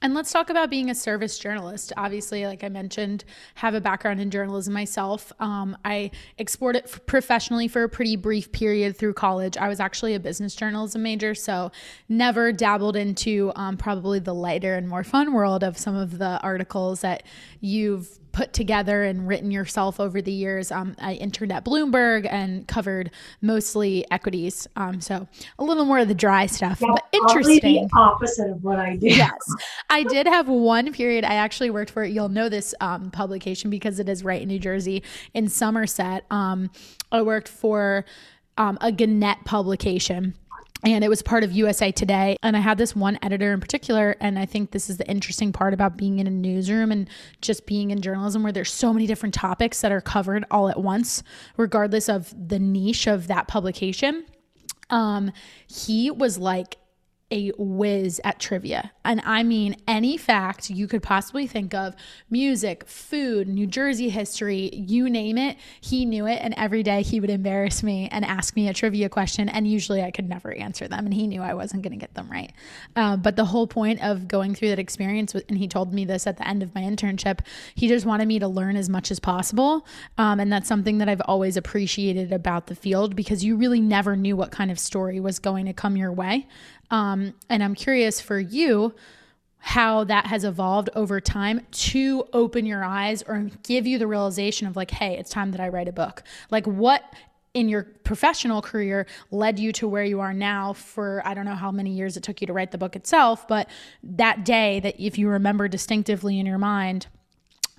And 0.05 0.13
let's 0.13 0.31
talk 0.31 0.51
about 0.51 0.69
being 0.69 0.91
a 0.91 0.95
service 0.95 1.39
journalist. 1.39 1.91
Obviously, 1.97 2.45
like 2.45 2.63
I 2.63 2.69
mentioned, 2.69 3.25
have 3.55 3.73
a 3.73 3.81
background 3.81 4.21
in 4.21 4.31
journalism 4.31 4.75
myself. 4.75 5.33
Um, 5.41 5.79
I 5.83 6.11
explored 6.37 6.77
it 6.77 7.01
professionally 7.07 7.69
for 7.69 7.85
a 7.85 7.89
pretty 7.89 8.17
brief 8.17 8.53
period 8.53 8.99
through 8.99 9.15
college. 9.15 9.57
I 9.57 9.67
was 9.67 9.81
actually 9.81 10.15
a 10.15 10.21
business 10.21 10.55
journalism 10.55 11.03
major, 11.03 11.35
so 11.35 11.73
never 12.07 12.53
dabbled 12.53 12.97
into 12.97 13.51
um, 13.57 13.79
probably 13.79 14.19
the 14.19 14.35
lighter 14.35 14.75
and 14.75 14.87
more 14.87 15.05
fun 15.05 15.33
world 15.33 15.65
of 15.65 15.79
some 15.79 15.97
of 15.97 16.19
the 16.19 16.39
articles 16.43 17.01
that 17.01 17.23
you've 17.63 18.21
put 18.35 18.53
together 18.53 19.05
and 19.05 19.27
written 19.27 19.51
yourself 19.51 20.01
over 20.01 20.21
the 20.21 20.33
years. 20.33 20.73
Um, 20.73 20.97
I 20.99 21.15
interned 21.15 21.53
at 21.53 21.65
Bloomberg 21.65 22.27
and 22.31 22.67
covered 22.67 23.13
mostly 23.41 24.05
equities. 24.11 24.67
Um, 24.77 25.01
so 25.01 25.27
a 25.59 25.65
little 25.65 25.85
more 25.85 26.01
of 26.01 26.09
the 26.09 26.15
dry 26.15 26.47
stuff, 26.47 26.81
but 26.81 27.07
interesting. 27.13 27.87
The 27.87 27.91
opposite 27.97 28.51
of 28.51 28.65
what 28.65 28.79
I 28.79 28.97
do. 28.97 29.07
Yes, 29.07 29.39
I 29.89 30.03
did 30.03 30.27
have 30.27 30.49
one 30.49 30.93
period. 30.93 31.25
I 31.25 31.35
actually 31.35 31.71
worked 31.71 31.93
for. 31.93 32.05
You'll 32.05 32.29
know 32.29 32.49
this 32.49 32.75
um, 32.81 33.11
publication 33.13 33.71
because 33.71 34.01
it 34.01 34.09
is 34.09 34.25
right 34.25 34.43
in 34.43 34.49
New 34.49 34.59
Jersey 34.59 35.05
in 35.33 35.49
Somerset. 35.49 36.25
Um, 36.31 36.71
I 37.13 37.23
worked 37.23 37.49
for 37.49 38.05
um, 38.59 38.79
a 38.81 38.91
Gannett 38.91 39.45
publication 39.45 40.35
and 40.85 41.03
it 41.03 41.09
was 41.09 41.23
part 41.23 41.45
of 41.45 41.53
USA 41.53 41.91
Today. 41.91 42.37
And 42.43 42.57
I 42.57 42.61
had 42.61 42.79
this 42.79 42.95
one 42.95 43.19
editor 43.23 43.53
in 43.53 43.61
particular. 43.61 44.17
And 44.21 44.39
I 44.39 44.47
think 44.47 44.71
this 44.71 44.91
is 44.91 44.99
the 44.99 45.09
interesting 45.09 45.53
part 45.53 45.73
about 45.73 45.97
being 45.97 46.19
in 46.19 46.27
a 46.27 46.31
newsroom 46.31 46.93
and 46.93 47.09
just 47.41 47.67
being 47.67 47.91
in 47.91 48.01
journalism, 48.01 48.43
where 48.43 48.53
there's 48.53 48.73
so 48.73 48.93
many 48.93 49.07
different 49.07 49.35
topics 49.35 49.81
that 49.81 49.93
are 49.93 50.01
covered 50.01 50.45
all 50.51 50.69
at 50.69 50.81
once, 50.81 51.23
regardless 51.57 52.09
of 52.09 52.35
the 52.49 52.59
niche 52.59 53.07
of 53.07 53.29
that 53.29 53.49
publication. 53.49 54.25
Um, 54.91 55.33
he 55.67 56.11
was 56.11 56.39
like, 56.39 56.77
a 57.31 57.51
whiz 57.59 58.21
at 58.25 58.39
trivia. 58.39 58.93
And 59.05 59.21
I 59.25 59.43
mean, 59.43 59.77
any 59.89 60.17
fact 60.17 60.71
you 60.71 60.87
could 60.87 61.03
possibly 61.03 61.47
think 61.47 61.75
of 61.75 61.95
music, 62.31 62.87
food, 62.87 63.49
New 63.49 63.67
Jersey 63.67 64.09
history, 64.09 64.71
you 64.75 65.11
name 65.11 65.37
it, 65.39 65.57
he 65.81 66.05
knew 66.05 66.27
it. 66.27 66.39
And 66.41 66.55
every 66.57 66.83
day 66.83 67.03
he 67.03 67.21
would 67.21 67.31
embarrass 67.31 67.83
me 67.83 68.09
and 68.13 68.25
ask 68.25 68.55
me 68.57 68.69
a 68.69 68.75
trivia 68.75 69.09
question. 69.09 69.49
And 69.49 69.67
usually 69.67 70.03
I 70.03 70.11
could 70.11 70.29
never 70.29 70.53
answer 70.53 70.87
them. 70.87 71.07
And 71.07 71.15
he 71.15 71.27
knew 71.27 71.43
I 71.43 71.55
wasn't 71.55 71.83
going 71.83 71.93
to 71.93 71.99
get 71.99 72.15
them 72.15 72.31
right. 72.31 72.53
Uh, 72.95 73.17
but 73.17 73.37
the 73.37 73.45
whole 73.47 73.67
point 73.67 74.03
of 74.03 74.29
going 74.29 74.55
through 74.55 74.69
that 74.69 74.79
experience, 74.79 75.35
and 75.35 75.59
he 75.59 75.67
told 75.67 75.93
me 75.93 76.05
this 76.05 76.27
at 76.27 76.37
the 76.37 76.47
end 76.47 76.63
of 76.63 76.75
my 76.75 76.83
internship, 76.83 77.41
he 77.75 77.89
just 77.89 78.07
wanted 78.07 78.29
me 78.29 78.39
to 78.39 78.49
learn 78.49 78.77
as 78.77 78.89
much 78.89 79.11
as 79.11 79.19
possible. 79.19 79.87
Um, 80.19 80.41
and 80.41 80.53
that's 80.53 80.69
something 80.69 80.99
that 80.99 81.09
I've 81.09 81.23
always 81.23 81.57
appreciated 81.57 82.33
about 82.33 82.67
the 82.67 82.75
field 82.75 83.17
because 83.17 83.45
you 83.45 83.57
really 83.57 83.81
never 83.81 84.15
knew 84.15 84.37
what 84.37 84.51
kind 84.51 84.71
of 84.71 84.79
story 84.79 85.21
was 85.21 85.39
going 85.39 85.67
to 85.67 85.73
come 85.73 85.97
your 85.97 86.13
way. 86.13 86.47
Um, 86.91 87.35
and 87.49 87.63
I'm 87.63 87.75
curious 87.75 88.21
for 88.21 88.39
you 88.39 88.95
how 89.59 90.05
that 90.05 90.27
has 90.27 90.45
evolved 90.45 90.91
over 90.95 91.21
time 91.21 91.67
to 91.71 92.25
open 92.35 92.67
your 92.67 92.85
eyes 92.85 93.23
or 93.23 93.49
give 93.63 93.87
you 93.87 93.99
the 93.99 94.07
realization 94.07 94.67
of 94.67 94.77
like, 94.77 94.91
hey, 94.91 95.17
it's 95.17 95.31
time 95.31 95.53
that 95.53 95.61
I 95.61 95.69
write 95.69 95.89
a 95.89 95.93
book. 95.93 96.23
Like, 96.51 96.67
what 96.67 97.03
in 97.55 97.69
your 97.69 97.85
professional 98.03 98.61
career 98.61 99.07
led 99.31 99.59
you 99.59 99.73
to 99.73 99.89
where 99.89 100.05
you 100.05 100.21
are 100.21 100.35
now 100.35 100.73
for 100.73 101.23
I 101.25 101.35
don't 101.35 101.47
know 101.47 101.55
how 101.55 101.71
many 101.71 101.93
years 101.93 102.17
it 102.17 102.23
took 102.25 102.41
you 102.41 102.47
to 102.49 102.53
write 102.53 102.73
the 102.73 102.79
book 102.79 102.97
itself, 102.97 103.49
but 103.49 103.71
that 104.03 104.45
day 104.45 104.81
that 104.81 104.97
if 104.99 105.17
you 105.17 105.29
remember 105.29 105.69
distinctively 105.69 106.39
in 106.39 106.47
your 106.47 106.59
mind, 106.59 107.07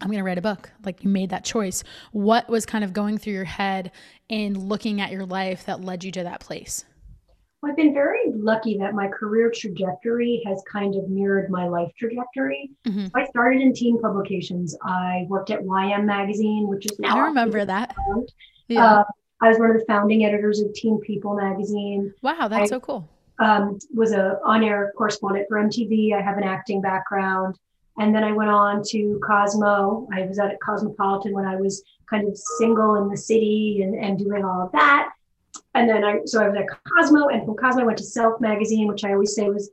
I'm 0.02 0.08
going 0.08 0.18
to 0.18 0.24
write 0.24 0.38
a 0.38 0.42
book. 0.42 0.72
Like 0.84 1.04
you 1.04 1.10
made 1.10 1.30
that 1.30 1.46
choice. 1.46 1.84
What 2.12 2.50
was 2.50 2.66
kind 2.66 2.84
of 2.84 2.94
going 2.94 3.18
through 3.18 3.34
your 3.34 3.44
head 3.44 3.92
in 4.28 4.68
looking 4.68 5.02
at 5.02 5.12
your 5.12 5.26
life 5.26 5.66
that 5.66 5.82
led 5.82 6.04
you 6.04 6.12
to 6.14 6.24
that 6.24 6.40
place? 6.40 6.84
I've 7.66 7.76
been 7.76 7.94
very 7.94 8.32
lucky 8.34 8.78
that 8.78 8.94
my 8.94 9.08
career 9.08 9.52
trajectory 9.54 10.42
has 10.46 10.64
kind 10.72 10.96
of 10.96 11.10
mirrored 11.10 11.50
my 11.50 11.68
life 11.68 11.92
trajectory. 11.98 12.72
Mhm. 12.86 13.06
So 13.06 13.12
I 13.16 13.26
started 13.26 13.62
in 13.62 13.74
teen 13.74 14.00
publications. 14.00 14.78
I 14.84 15.26
worked 15.30 15.50
at 15.50 15.62
YM 15.64 16.06
Magazine, 16.06 16.68
which 16.68 16.86
is 16.86 17.00
now 17.00 17.18
I 17.18 17.26
remember 17.28 17.66
that. 17.66 17.96
Yeah. 18.68 18.86
Uh, 18.86 19.04
I 19.42 19.50
was 19.50 19.60
one 19.60 19.70
of 19.72 19.78
the 19.78 19.86
founding 19.86 20.26
editors 20.26 20.62
of 20.62 20.74
Teen 20.74 21.00
People 21.00 21.36
magazine. 21.36 22.14
wow, 22.22 22.48
that's 22.48 22.64
I- 22.64 22.68
so 22.68 22.80
cool. 22.80 23.08
Um, 23.38 23.78
was 23.94 24.14
a 24.14 24.40
on-air 24.46 24.94
correspondent 24.98 25.48
for 25.50 25.58
MTV. 25.58 26.14
I 26.14 26.22
have 26.22 26.38
an 26.38 26.44
acting 26.46 26.80
background, 26.80 27.60
and 27.98 28.16
then 28.16 28.24
I 28.24 28.32
went 28.32 28.50
on 28.50 28.82
to 28.92 29.20
Cosmo. 29.28 30.08
I 30.14 30.22
was 30.26 30.40
at 30.40 30.58
Cosmopolitan 30.62 31.34
when 31.34 31.46
I 31.46 31.58
was 31.58 31.84
kind 32.10 32.26
of 32.28 32.38
single 32.38 32.96
in 32.96 33.10
the 33.10 33.18
city 33.18 33.82
and, 33.84 33.94
and 33.94 34.18
doing 34.18 34.46
all 34.46 34.62
of 34.62 34.72
that. 34.72 35.10
And 35.76 35.90
then 35.90 36.04
I 36.04 36.20
so 36.26 36.42
I 36.42 36.50
was 36.50 36.58
at 36.58 36.68
Cosmo, 36.84 37.28
and 37.28 37.46
from 37.46 37.56
Cosmo 37.56 37.84
I 37.84 37.86
went 37.86 37.98
to 38.00 38.04
Self 38.04 38.42
magazine, 38.42 38.88
which 38.88 39.04
I 39.04 39.14
always 39.14 39.36
say 39.36 39.50
was 39.50 39.70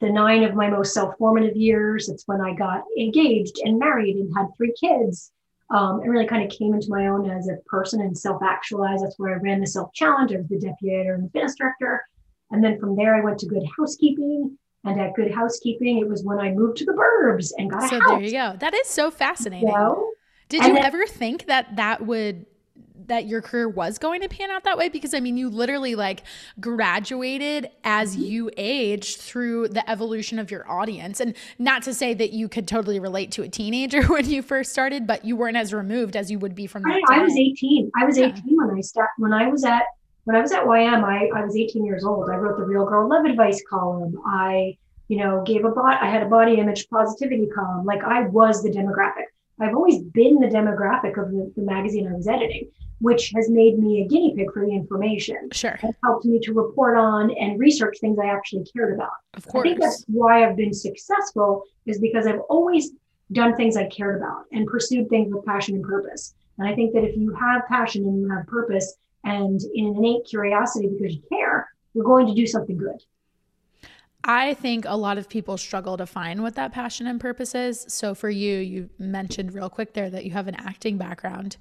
the 0.00 0.10
nine 0.10 0.44
of 0.44 0.54
my 0.54 0.70
most 0.70 0.94
self-formative 0.94 1.56
years. 1.56 2.08
It's 2.08 2.22
when 2.28 2.40
I 2.40 2.54
got 2.54 2.84
engaged 2.96 3.58
and 3.64 3.80
married 3.80 4.16
and 4.16 4.32
had 4.36 4.46
three 4.56 4.72
kids. 4.78 5.32
Um, 5.70 6.00
and 6.00 6.10
really 6.10 6.26
kind 6.26 6.42
of 6.42 6.56
came 6.58 6.72
into 6.72 6.88
my 6.88 7.08
own 7.08 7.28
as 7.30 7.46
a 7.48 7.56
person 7.66 8.00
and 8.00 8.16
self-actualized. 8.16 9.04
That's 9.04 9.18
where 9.18 9.34
I 9.34 9.38
ran 9.38 9.60
the 9.60 9.66
self-challenge. 9.66 10.32
I 10.32 10.38
was 10.38 10.48
the 10.48 10.58
deputy 10.58 10.94
editor 10.94 11.14
and 11.14 11.26
the 11.26 11.28
fitness 11.28 11.56
director. 11.56 12.02
And 12.50 12.64
then 12.64 12.80
from 12.80 12.96
there, 12.96 13.14
I 13.14 13.20
went 13.20 13.38
to 13.40 13.46
Good 13.46 13.68
Housekeeping. 13.76 14.56
And 14.84 14.98
at 14.98 15.12
Good 15.12 15.30
Housekeeping, 15.30 15.98
it 15.98 16.08
was 16.08 16.24
when 16.24 16.38
I 16.38 16.52
moved 16.52 16.78
to 16.78 16.86
the 16.86 16.92
burbs 16.92 17.52
and 17.58 17.70
got 17.70 17.82
a 17.82 17.86
house. 17.86 17.90
So 17.90 17.98
there 17.98 18.20
you 18.22 18.30
go. 18.30 18.56
That 18.58 18.72
is 18.72 18.88
so 18.88 19.10
fascinating. 19.10 19.68
Did 20.48 20.64
you 20.64 20.72
then- 20.72 20.84
ever 20.84 21.06
think 21.06 21.44
that 21.46 21.76
that 21.76 22.06
would 22.06 22.46
that 23.08 23.26
your 23.26 23.42
career 23.42 23.68
was 23.68 23.98
going 23.98 24.20
to 24.20 24.28
pan 24.28 24.50
out 24.50 24.64
that 24.64 24.78
way 24.78 24.88
because 24.88 25.12
I 25.14 25.20
mean 25.20 25.36
you 25.36 25.48
literally 25.50 25.94
like 25.94 26.22
graduated 26.60 27.70
as 27.84 28.14
Mm-hmm. 28.14 28.22
you 28.24 28.50
aged 28.56 29.20
through 29.20 29.68
the 29.68 29.88
evolution 29.90 30.38
of 30.38 30.50
your 30.50 30.70
audience 30.70 31.20
and 31.20 31.34
not 31.58 31.82
to 31.82 31.92
say 31.92 32.14
that 32.14 32.32
you 32.32 32.48
could 32.48 32.66
totally 32.68 33.00
relate 33.00 33.32
to 33.32 33.42
a 33.42 33.48
teenager 33.48 34.02
when 34.06 34.28
you 34.28 34.40
first 34.42 34.70
started 34.72 35.06
but 35.06 35.24
you 35.24 35.36
weren't 35.36 35.56
as 35.56 35.74
removed 35.74 36.16
as 36.16 36.30
you 36.30 36.38
would 36.38 36.54
be 36.54 36.66
from 36.66 36.82
that 36.84 37.00
I, 37.10 37.16
I 37.16 37.22
was 37.22 37.34
18. 37.36 37.90
I 38.00 38.04
was 38.04 38.16
Yeah. 38.16 38.26
18 38.26 38.42
when 38.56 38.76
I 38.76 38.80
started. 38.80 39.10
When 39.18 39.32
I 39.32 39.48
was 39.48 39.64
at 39.64 39.82
when 40.24 40.36
I 40.36 40.40
was 40.42 40.52
at 40.52 40.64
YM, 40.64 41.02
I, 41.04 41.30
I 41.38 41.42
was 41.44 41.56
18 41.56 41.86
years 41.86 42.04
old. 42.04 42.28
I 42.30 42.36
wrote 42.36 42.58
the 42.58 42.64
Real 42.64 42.84
Girl 42.84 43.08
Love 43.08 43.24
Advice 43.24 43.62
column. 43.70 44.14
I, 44.26 44.76
you 45.08 45.16
know, 45.16 45.42
gave 45.46 45.64
a 45.64 45.70
bot. 45.70 46.02
I 46.02 46.10
had 46.10 46.22
a 46.22 46.26
body 46.28 46.56
image 46.60 46.86
positivity 46.90 47.46
column. 47.54 47.86
Like 47.86 48.04
I 48.04 48.26
was 48.26 48.62
the 48.62 48.68
demographic. 48.70 49.24
I've 49.60 49.74
always 49.74 50.02
been 50.02 50.40
the 50.40 50.46
demographic 50.46 51.22
of 51.22 51.30
the, 51.30 51.52
the 51.56 51.62
magazine 51.62 52.08
I 52.08 52.14
was 52.14 52.28
editing, 52.28 52.70
which 53.00 53.32
has 53.34 53.50
made 53.50 53.78
me 53.78 54.02
a 54.02 54.08
guinea 54.08 54.34
pig 54.36 54.52
for 54.52 54.64
the 54.64 54.72
information. 54.72 55.48
Sure. 55.52 55.76
Has 55.80 55.94
helped 56.04 56.24
me 56.24 56.38
to 56.40 56.52
report 56.52 56.96
on 56.96 57.30
and 57.32 57.58
research 57.58 57.98
things 58.00 58.18
I 58.18 58.26
actually 58.26 58.64
cared 58.72 58.94
about. 58.94 59.10
Of 59.34 59.46
course. 59.46 59.62
I 59.62 59.68
think 59.68 59.80
that's 59.80 60.04
why 60.08 60.44
I've 60.44 60.56
been 60.56 60.74
successful 60.74 61.64
is 61.86 62.00
because 62.00 62.26
I've 62.26 62.40
always 62.48 62.90
done 63.32 63.56
things 63.56 63.76
I 63.76 63.86
cared 63.86 64.16
about 64.16 64.44
and 64.52 64.66
pursued 64.66 65.08
things 65.08 65.32
with 65.32 65.44
passion 65.44 65.74
and 65.76 65.84
purpose. 65.84 66.34
And 66.58 66.68
I 66.68 66.74
think 66.74 66.92
that 66.94 67.04
if 67.04 67.16
you 67.16 67.32
have 67.34 67.66
passion 67.68 68.04
and 68.04 68.20
you 68.20 68.28
have 68.30 68.46
purpose 68.46 68.96
and 69.24 69.60
an 69.60 69.70
innate 69.74 70.24
curiosity 70.24 70.88
because 70.88 71.14
you 71.14 71.22
care, 71.28 71.68
you're 71.94 72.04
going 72.04 72.26
to 72.26 72.34
do 72.34 72.46
something 72.46 72.76
good. 72.76 73.02
I 74.24 74.54
think 74.54 74.84
a 74.86 74.96
lot 74.96 75.16
of 75.16 75.28
people 75.28 75.56
struggle 75.56 75.96
to 75.96 76.06
find 76.06 76.42
what 76.42 76.54
that 76.56 76.72
passion 76.72 77.06
and 77.06 77.20
purpose 77.20 77.54
is. 77.54 77.86
So 77.88 78.14
for 78.14 78.28
you, 78.28 78.58
you 78.58 78.90
mentioned 78.98 79.54
real 79.54 79.70
quick 79.70 79.94
there 79.94 80.10
that 80.10 80.24
you 80.24 80.32
have 80.32 80.48
an 80.48 80.56
acting 80.56 80.98
background. 80.98 81.56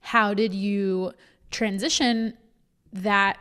How 0.00 0.34
did 0.34 0.52
you 0.52 1.12
transition 1.50 2.34
that 2.92 3.38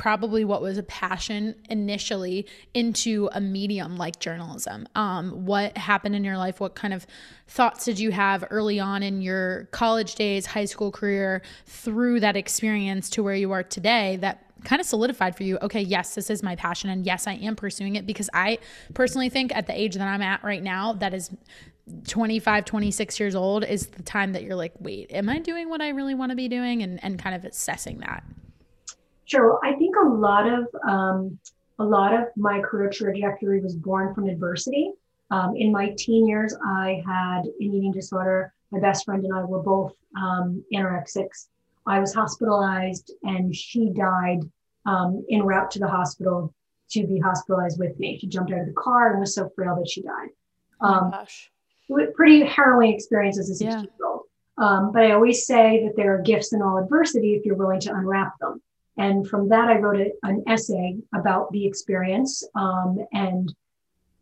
probably 0.00 0.46
what 0.46 0.62
was 0.62 0.78
a 0.78 0.82
passion 0.84 1.54
initially 1.68 2.46
into 2.72 3.28
a 3.32 3.40
medium 3.40 3.98
like 3.98 4.18
journalism? 4.18 4.88
Um, 4.94 5.44
what 5.44 5.76
happened 5.76 6.16
in 6.16 6.24
your 6.24 6.38
life? 6.38 6.58
What 6.58 6.74
kind 6.74 6.94
of 6.94 7.06
thoughts 7.48 7.84
did 7.84 7.98
you 7.98 8.10
have 8.10 8.42
early 8.48 8.80
on 8.80 9.02
in 9.02 9.20
your 9.20 9.64
college 9.72 10.14
days, 10.14 10.46
high 10.46 10.64
school 10.64 10.90
career, 10.90 11.42
through 11.66 12.20
that 12.20 12.34
experience 12.34 13.10
to 13.10 13.22
where 13.22 13.34
you 13.34 13.52
are 13.52 13.62
today 13.62 14.16
that 14.22 14.42
kind 14.64 14.80
of 14.80 14.86
solidified 14.86 15.34
for 15.36 15.42
you 15.42 15.56
okay 15.62 15.80
yes 15.80 16.14
this 16.14 16.28
is 16.28 16.42
my 16.42 16.54
passion 16.54 16.90
and 16.90 17.06
yes 17.06 17.26
i 17.26 17.32
am 17.32 17.56
pursuing 17.56 17.96
it 17.96 18.06
because 18.06 18.28
i 18.34 18.58
personally 18.92 19.30
think 19.30 19.56
at 19.56 19.66
the 19.66 19.72
age 19.72 19.94
that 19.94 20.06
i'm 20.06 20.20
at 20.20 20.44
right 20.44 20.62
now 20.62 20.92
that 20.92 21.14
is 21.14 21.30
25 22.06 22.66
26 22.66 23.18
years 23.18 23.34
old 23.34 23.64
is 23.64 23.86
the 23.86 24.02
time 24.02 24.34
that 24.34 24.42
you're 24.42 24.54
like 24.54 24.74
wait 24.78 25.10
am 25.12 25.30
i 25.30 25.38
doing 25.38 25.70
what 25.70 25.80
i 25.80 25.88
really 25.88 26.14
want 26.14 26.28
to 26.28 26.36
be 26.36 26.46
doing 26.46 26.82
and, 26.82 27.02
and 27.02 27.18
kind 27.18 27.34
of 27.34 27.42
assessing 27.46 28.00
that 28.00 28.22
Sure. 29.30 29.60
I 29.62 29.74
think 29.74 29.94
a 29.96 30.08
lot 30.08 30.46
of 30.48 30.66
um, 30.88 31.38
a 31.78 31.84
lot 31.84 32.12
of 32.12 32.24
my 32.36 32.60
career 32.60 32.90
trajectory 32.90 33.60
was 33.60 33.76
born 33.76 34.12
from 34.12 34.28
adversity. 34.28 34.90
Um, 35.30 35.54
in 35.56 35.70
my 35.70 35.94
teen 35.96 36.26
years, 36.26 36.54
I 36.66 37.00
had 37.06 37.44
an 37.44 37.54
eating 37.60 37.92
disorder. 37.92 38.52
My 38.72 38.80
best 38.80 39.04
friend 39.04 39.24
and 39.24 39.32
I 39.32 39.44
were 39.44 39.62
both 39.62 39.92
um, 40.20 40.64
anorexics. 40.74 41.46
I 41.86 42.00
was 42.00 42.12
hospitalized, 42.12 43.12
and 43.22 43.54
she 43.54 43.90
died 43.90 44.40
um, 44.84 45.24
en 45.30 45.42
route 45.44 45.70
to 45.72 45.78
the 45.78 45.88
hospital 45.88 46.52
to 46.90 47.06
be 47.06 47.20
hospitalized 47.20 47.78
with 47.78 47.96
me. 48.00 48.18
She 48.18 48.26
jumped 48.26 48.52
out 48.52 48.60
of 48.60 48.66
the 48.66 48.72
car 48.72 49.12
and 49.12 49.20
was 49.20 49.34
so 49.36 49.48
frail 49.54 49.76
that 49.76 49.88
she 49.88 50.02
died. 50.02 50.30
oh 50.82 50.86
Um, 50.86 51.10
gosh 51.12 51.50
it 51.88 51.92
was 51.92 52.08
a 52.08 52.12
pretty 52.12 52.44
harrowing 52.44 52.92
experience 52.94 53.38
as 53.38 53.48
a 53.50 53.54
16 53.54 53.68
Yeah. 53.68 53.82
year 53.82 54.06
old. 54.06 54.22
Um, 54.58 54.92
but 54.92 55.02
I 55.04 55.12
always 55.12 55.46
say 55.46 55.84
that 55.84 55.94
there 55.96 56.14
are 56.16 56.22
gifts 56.22 56.52
in 56.52 56.62
all 56.62 56.78
adversity 56.78 57.34
if 57.34 57.44
you're 57.44 57.56
willing 57.56 57.80
to 57.80 57.94
unwrap 57.94 58.38
them. 58.40 58.60
And 59.00 59.26
from 59.26 59.48
that, 59.48 59.68
I 59.68 59.78
wrote 59.78 59.98
a, 59.98 60.12
an 60.24 60.44
essay 60.46 60.98
about 61.14 61.50
the 61.52 61.66
experience. 61.66 62.46
Um, 62.54 62.98
and 63.14 63.52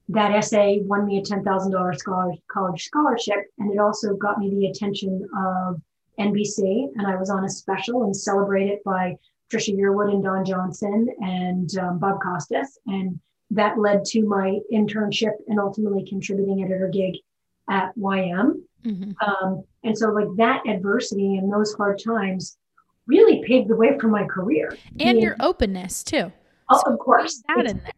that 0.09 0.31
essay 0.31 0.81
won 0.85 1.05
me 1.05 1.19
a 1.19 1.23
$10,000 1.23 1.97
scholar, 1.97 2.33
college 2.49 2.85
scholarship. 2.85 3.39
And 3.59 3.73
it 3.75 3.81
also 3.81 4.15
got 4.15 4.39
me 4.39 4.51
the 4.51 4.69
attention 4.69 5.29
of 5.37 5.83
NBC. 6.21 6.91
And 6.95 7.09
I 7.09 7.17
was 7.17 7.29
on 7.29 7.45
a 7.45 7.49
special 7.49 8.05
and 8.05 8.15
celebrated 8.15 8.79
by 8.85 9.17
Trisha 9.51 9.77
Yearwood 9.77 10.13
and 10.13 10.23
Don 10.23 10.45
Johnson 10.45 11.09
and 11.21 11.77
um, 11.79 11.99
Bob 11.99 12.21
Costas. 12.23 12.79
And 12.87 13.19
that 13.51 13.81
led 13.81 14.05
to 14.07 14.25
my 14.27 14.61
internship 14.73 15.33
and 15.49 15.59
ultimately 15.59 16.07
contributing 16.07 16.63
editor 16.63 16.89
gig 16.89 17.17
at 17.69 17.97
YM. 17.97 18.63
Mhm. 18.85 19.15
Um, 19.27 19.65
and 19.83 19.99
so, 19.99 20.11
like 20.11 20.29
that 20.37 20.63
adversity 20.69 21.37
and 21.37 21.53
those 21.53 21.75
hard 21.75 22.01
times 22.01 22.57
really 23.09 23.43
paved 23.47 23.69
the 23.69 23.77
way 23.77 23.99
for 23.99 24.09
my 24.09 24.25
career. 24.25 24.77
and 25.01 25.19
your 25.19 25.35
openness 25.41 26.05
too 26.05 26.31
oh, 26.71 26.83
So 26.85 26.93
of 26.93 26.99
course, 27.01 27.43
that 27.49 27.59
It's- 27.59 27.73
in 27.73 27.79
there 27.83 27.93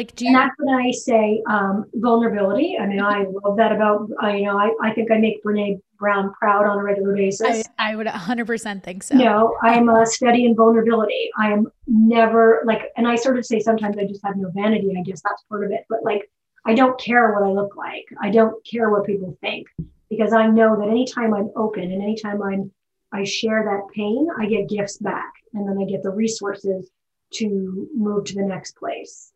like 0.00 0.16
do 0.16 0.24
and 0.24 0.32
you 0.32 0.38
that's 0.38 0.54
when 0.58 0.74
I 0.74 0.90
say 0.92 1.42
um, 1.50 1.84
vulnerability. 1.94 2.78
I 2.80 2.86
mean, 2.86 3.02
I 3.02 3.26
love 3.44 3.58
that 3.58 3.70
about 3.70 4.08
uh, 4.22 4.28
you 4.28 4.46
know. 4.46 4.58
I, 4.58 4.72
I 4.82 4.94
think 4.94 5.10
I 5.10 5.18
make 5.18 5.44
Brene 5.44 5.78
Brown 5.98 6.32
proud 6.32 6.64
on 6.64 6.78
a 6.78 6.82
regular 6.82 7.14
basis. 7.14 7.68
I, 7.78 7.90
I 7.90 7.96
would 7.96 8.06
100% 8.06 8.82
think 8.82 9.02
so 9.02 9.14
you 9.14 9.24
know, 9.24 9.54
I'm 9.62 9.90
a 9.90 10.06
study 10.06 10.46
in 10.46 10.56
vulnerability. 10.56 11.28
I 11.38 11.52
am 11.52 11.66
never 11.86 12.62
like, 12.64 12.90
and 12.96 13.06
I 13.06 13.16
sort 13.16 13.38
of 13.38 13.44
say 13.44 13.60
sometimes 13.60 13.98
I 13.98 14.06
just 14.06 14.24
have 14.24 14.36
no 14.36 14.50
vanity. 14.54 14.94
I 14.98 15.02
guess 15.02 15.20
that's 15.20 15.42
part 15.50 15.64
of 15.64 15.70
it. 15.70 15.84
But 15.90 16.02
like, 16.02 16.30
I 16.64 16.72
don't 16.72 16.98
care 16.98 17.34
what 17.34 17.42
I 17.42 17.52
look 17.52 17.76
like. 17.76 18.06
I 18.22 18.30
don't 18.30 18.54
care 18.66 18.88
what 18.88 19.04
people 19.04 19.36
think 19.42 19.66
because 20.08 20.32
I 20.32 20.46
know 20.46 20.80
that 20.80 20.88
anytime 20.88 21.34
I'm 21.34 21.50
open 21.56 21.82
and 21.82 22.02
anytime 22.02 22.42
I'm, 22.42 22.72
I 23.12 23.24
share 23.24 23.64
that 23.64 23.94
pain, 23.94 24.28
I 24.38 24.46
get 24.46 24.68
gifts 24.68 24.98
back, 24.98 25.32
and 25.54 25.68
then 25.68 25.78
I 25.80 25.90
get 25.90 26.02
the 26.02 26.10
resources 26.10 26.90
to 27.34 27.88
move 27.94 28.24
to 28.26 28.34
the 28.34 28.42
next 28.42 28.76
place. 28.76 29.32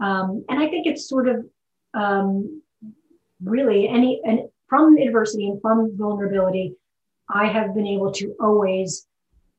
Um, 0.00 0.44
and 0.48 0.60
I 0.60 0.68
think 0.68 0.86
it's 0.86 1.08
sort 1.08 1.28
of 1.28 1.44
um, 1.94 2.62
really 3.42 3.88
any 3.88 4.20
and 4.24 4.40
from 4.68 4.96
adversity 4.98 5.48
and 5.48 5.60
from 5.60 5.96
vulnerability, 5.96 6.74
I 7.28 7.46
have 7.46 7.74
been 7.74 7.86
able 7.86 8.12
to 8.12 8.34
always 8.40 9.06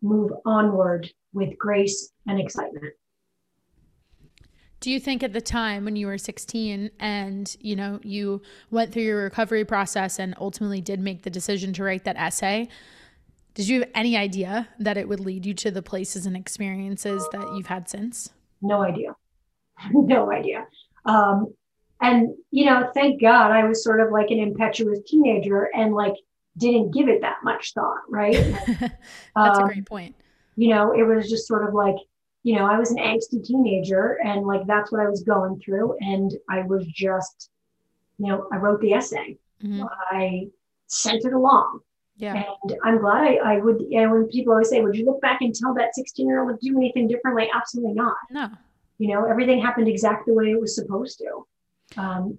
move 0.02 0.32
onward 0.46 1.12
with 1.34 1.58
grace 1.58 2.12
and 2.28 2.40
excitement. 2.40 2.94
Do 4.80 4.90
you 4.92 5.00
think 5.00 5.24
at 5.24 5.34
the 5.34 5.42
time 5.42 5.84
when 5.84 5.98
you 5.98 6.08
were 6.08 6.18
16 6.18 6.92
and 7.00 7.58
you 7.60 7.76
know 7.76 8.00
you 8.02 8.42
went 8.72 8.94
through 8.94 9.04
your 9.04 9.24
recovery 9.24 9.66
process 9.66 10.20
and 10.20 10.36
ultimately 10.40 10.80
did 10.80 11.00
make 11.00 11.24
the 11.24 11.30
decision 11.30 11.74
to 11.74 11.84
write 11.84 12.06
that 12.06 12.16
essay, 12.16 12.70
did 13.54 13.68
you 13.68 13.82
have 13.82 13.90
any 13.94 14.16
idea 14.16 14.68
that 14.80 14.98
it 14.98 15.08
would 15.10 15.20
lead 15.20 15.46
you 15.46 15.54
to 15.56 15.72
the 15.72 15.82
places 15.82 16.26
and 16.26 16.36
experiences 16.36 17.28
that 17.32 17.54
you've 17.56 17.68
had 17.68 17.90
since? 17.90 18.30
No 18.62 18.82
idea. 18.84 19.16
no 19.92 20.32
idea. 20.32 20.66
Um, 21.06 21.54
and, 22.02 22.30
you 22.52 22.66
know, 22.66 22.90
thank 22.94 23.22
God 23.22 23.52
I 23.52 23.66
was 23.66 23.84
sort 23.84 24.00
of 24.00 24.12
like 24.12 24.30
an 24.32 24.40
impetuous 24.40 25.00
teenager 25.06 25.70
and 25.76 25.94
like 25.94 26.14
didn't 26.58 26.92
give 26.94 27.10
it 27.10 27.22
that 27.22 27.38
much 27.44 27.74
thought, 27.74 28.00
right? 28.10 28.34
That's 28.80 28.94
a 29.36 29.62
Um, 29.62 29.68
great 29.68 29.86
point. 29.86 30.16
you 30.56 30.70
know, 30.70 30.94
it 30.94 31.04
was 31.04 31.30
just 31.30 31.48
sort 31.48 31.68
of 31.68 31.74
like, 31.74 31.96
you 32.44 32.56
know, 32.56 32.66
I 32.66 32.78
was 32.80 32.92
an 32.92 32.98
angsty 32.98 33.44
teenager 33.44 34.18
and 34.24 34.46
like 34.46 34.66
that's 34.66 34.92
what 34.92 35.02
I 35.02 35.10
was 35.10 35.24
going 35.24 35.60
through. 35.60 35.98
And 36.00 36.32
I 36.50 36.62
was 36.64 36.86
just, 36.88 37.50
you 38.18 38.28
know, 38.28 38.48
I 38.52 38.58
wrote 38.58 38.80
the 38.82 38.94
essay, 38.94 39.38
Mhm. 39.64 39.86
I 40.12 40.48
sent 40.88 41.26
it 41.26 41.34
along. 41.34 41.80
Yeah. 42.20 42.44
And 42.64 42.78
I'm 42.84 43.00
glad 43.00 43.24
I, 43.24 43.36
I 43.36 43.58
would, 43.60 43.80
and 43.80 44.12
when 44.12 44.28
people 44.28 44.52
always 44.52 44.70
say, 44.70 44.82
would 44.82 44.96
you 44.96 45.06
look 45.06 45.22
back 45.22 45.40
and 45.42 45.56
tell 45.56 45.74
that 45.76 45.96
16 45.96 46.28
year 46.28 46.42
old 46.42 46.60
to 46.60 46.70
do 46.70 46.78
anything 46.78 47.08
differently? 47.08 47.50
Absolutely 47.54 47.94
not. 47.94 48.18
No. 48.30 48.50
You 48.98 49.14
know, 49.14 49.26
everything 49.26 49.62
happened 49.62 49.88
exactly 49.88 50.34
the 50.34 50.38
way 50.38 50.52
it 50.52 50.60
was 50.60 50.76
supposed 50.76 51.20
to. 51.20 52.00
Um, 52.00 52.38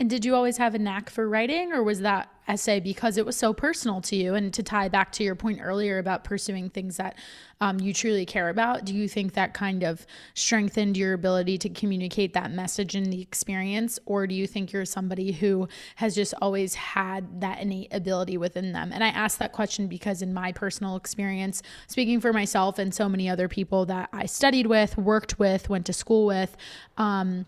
and 0.00 0.08
did 0.08 0.24
you 0.24 0.36
always 0.36 0.58
have 0.58 0.76
a 0.76 0.78
knack 0.78 1.10
for 1.10 1.28
writing, 1.28 1.72
or 1.72 1.82
was 1.82 2.00
that 2.00 2.28
essay 2.46 2.78
because 2.78 3.16
it 3.16 3.26
was 3.26 3.34
so 3.34 3.52
personal 3.52 4.00
to 4.00 4.14
you? 4.14 4.34
And 4.34 4.54
to 4.54 4.62
tie 4.62 4.88
back 4.88 5.10
to 5.12 5.24
your 5.24 5.34
point 5.34 5.58
earlier 5.60 5.98
about 5.98 6.22
pursuing 6.22 6.70
things 6.70 6.98
that 6.98 7.16
um, 7.60 7.80
you 7.80 7.92
truly 7.92 8.24
care 8.24 8.48
about, 8.48 8.84
do 8.84 8.94
you 8.94 9.08
think 9.08 9.32
that 9.32 9.54
kind 9.54 9.82
of 9.82 10.06
strengthened 10.34 10.96
your 10.96 11.14
ability 11.14 11.58
to 11.58 11.68
communicate 11.68 12.32
that 12.34 12.52
message 12.52 12.94
in 12.94 13.10
the 13.10 13.20
experience? 13.20 13.98
Or 14.06 14.28
do 14.28 14.36
you 14.36 14.46
think 14.46 14.70
you're 14.70 14.84
somebody 14.84 15.32
who 15.32 15.66
has 15.96 16.14
just 16.14 16.32
always 16.40 16.74
had 16.74 17.40
that 17.40 17.60
innate 17.60 17.92
ability 17.92 18.36
within 18.36 18.70
them? 18.70 18.92
And 18.92 19.02
I 19.02 19.08
ask 19.08 19.38
that 19.38 19.50
question 19.50 19.88
because, 19.88 20.22
in 20.22 20.32
my 20.32 20.52
personal 20.52 20.94
experience, 20.94 21.60
speaking 21.88 22.20
for 22.20 22.32
myself 22.32 22.78
and 22.78 22.94
so 22.94 23.08
many 23.08 23.28
other 23.28 23.48
people 23.48 23.84
that 23.86 24.10
I 24.12 24.26
studied 24.26 24.68
with, 24.68 24.96
worked 24.96 25.40
with, 25.40 25.68
went 25.68 25.86
to 25.86 25.92
school 25.92 26.24
with, 26.24 26.56
um, 26.98 27.46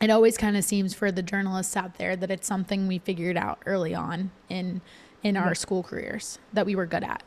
it 0.00 0.10
always 0.10 0.36
kind 0.36 0.56
of 0.56 0.64
seems 0.64 0.94
for 0.94 1.10
the 1.10 1.22
journalists 1.22 1.76
out 1.76 1.96
there 1.98 2.16
that 2.16 2.30
it's 2.30 2.46
something 2.46 2.86
we 2.86 2.98
figured 2.98 3.36
out 3.36 3.58
early 3.66 3.94
on 3.94 4.30
in 4.48 4.80
in 5.22 5.36
our 5.36 5.54
school 5.54 5.82
careers 5.82 6.38
that 6.52 6.64
we 6.64 6.76
were 6.76 6.86
good 6.86 7.02
at. 7.02 7.22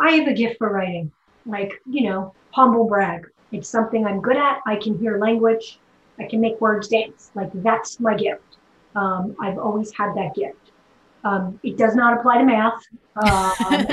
I 0.00 0.12
have 0.12 0.26
a 0.26 0.32
gift 0.32 0.58
for 0.58 0.72
writing. 0.72 1.12
Like, 1.44 1.72
you 1.86 2.08
know, 2.08 2.34
humble 2.50 2.86
brag. 2.86 3.26
It's 3.52 3.68
something 3.68 4.06
I'm 4.06 4.20
good 4.20 4.36
at. 4.36 4.60
I 4.66 4.76
can 4.76 4.98
hear 4.98 5.18
language. 5.18 5.78
I 6.18 6.24
can 6.24 6.40
make 6.40 6.60
words 6.60 6.88
dance. 6.88 7.30
Like 7.34 7.50
that's 7.62 8.00
my 8.00 8.14
gift. 8.14 8.56
Um, 8.96 9.36
I've 9.40 9.58
always 9.58 9.92
had 9.92 10.14
that 10.16 10.34
gift. 10.34 10.72
Um, 11.24 11.58
it 11.62 11.76
does 11.76 11.94
not 11.94 12.18
apply 12.18 12.38
to 12.38 12.44
math. 12.44 12.82
Um, 13.16 13.86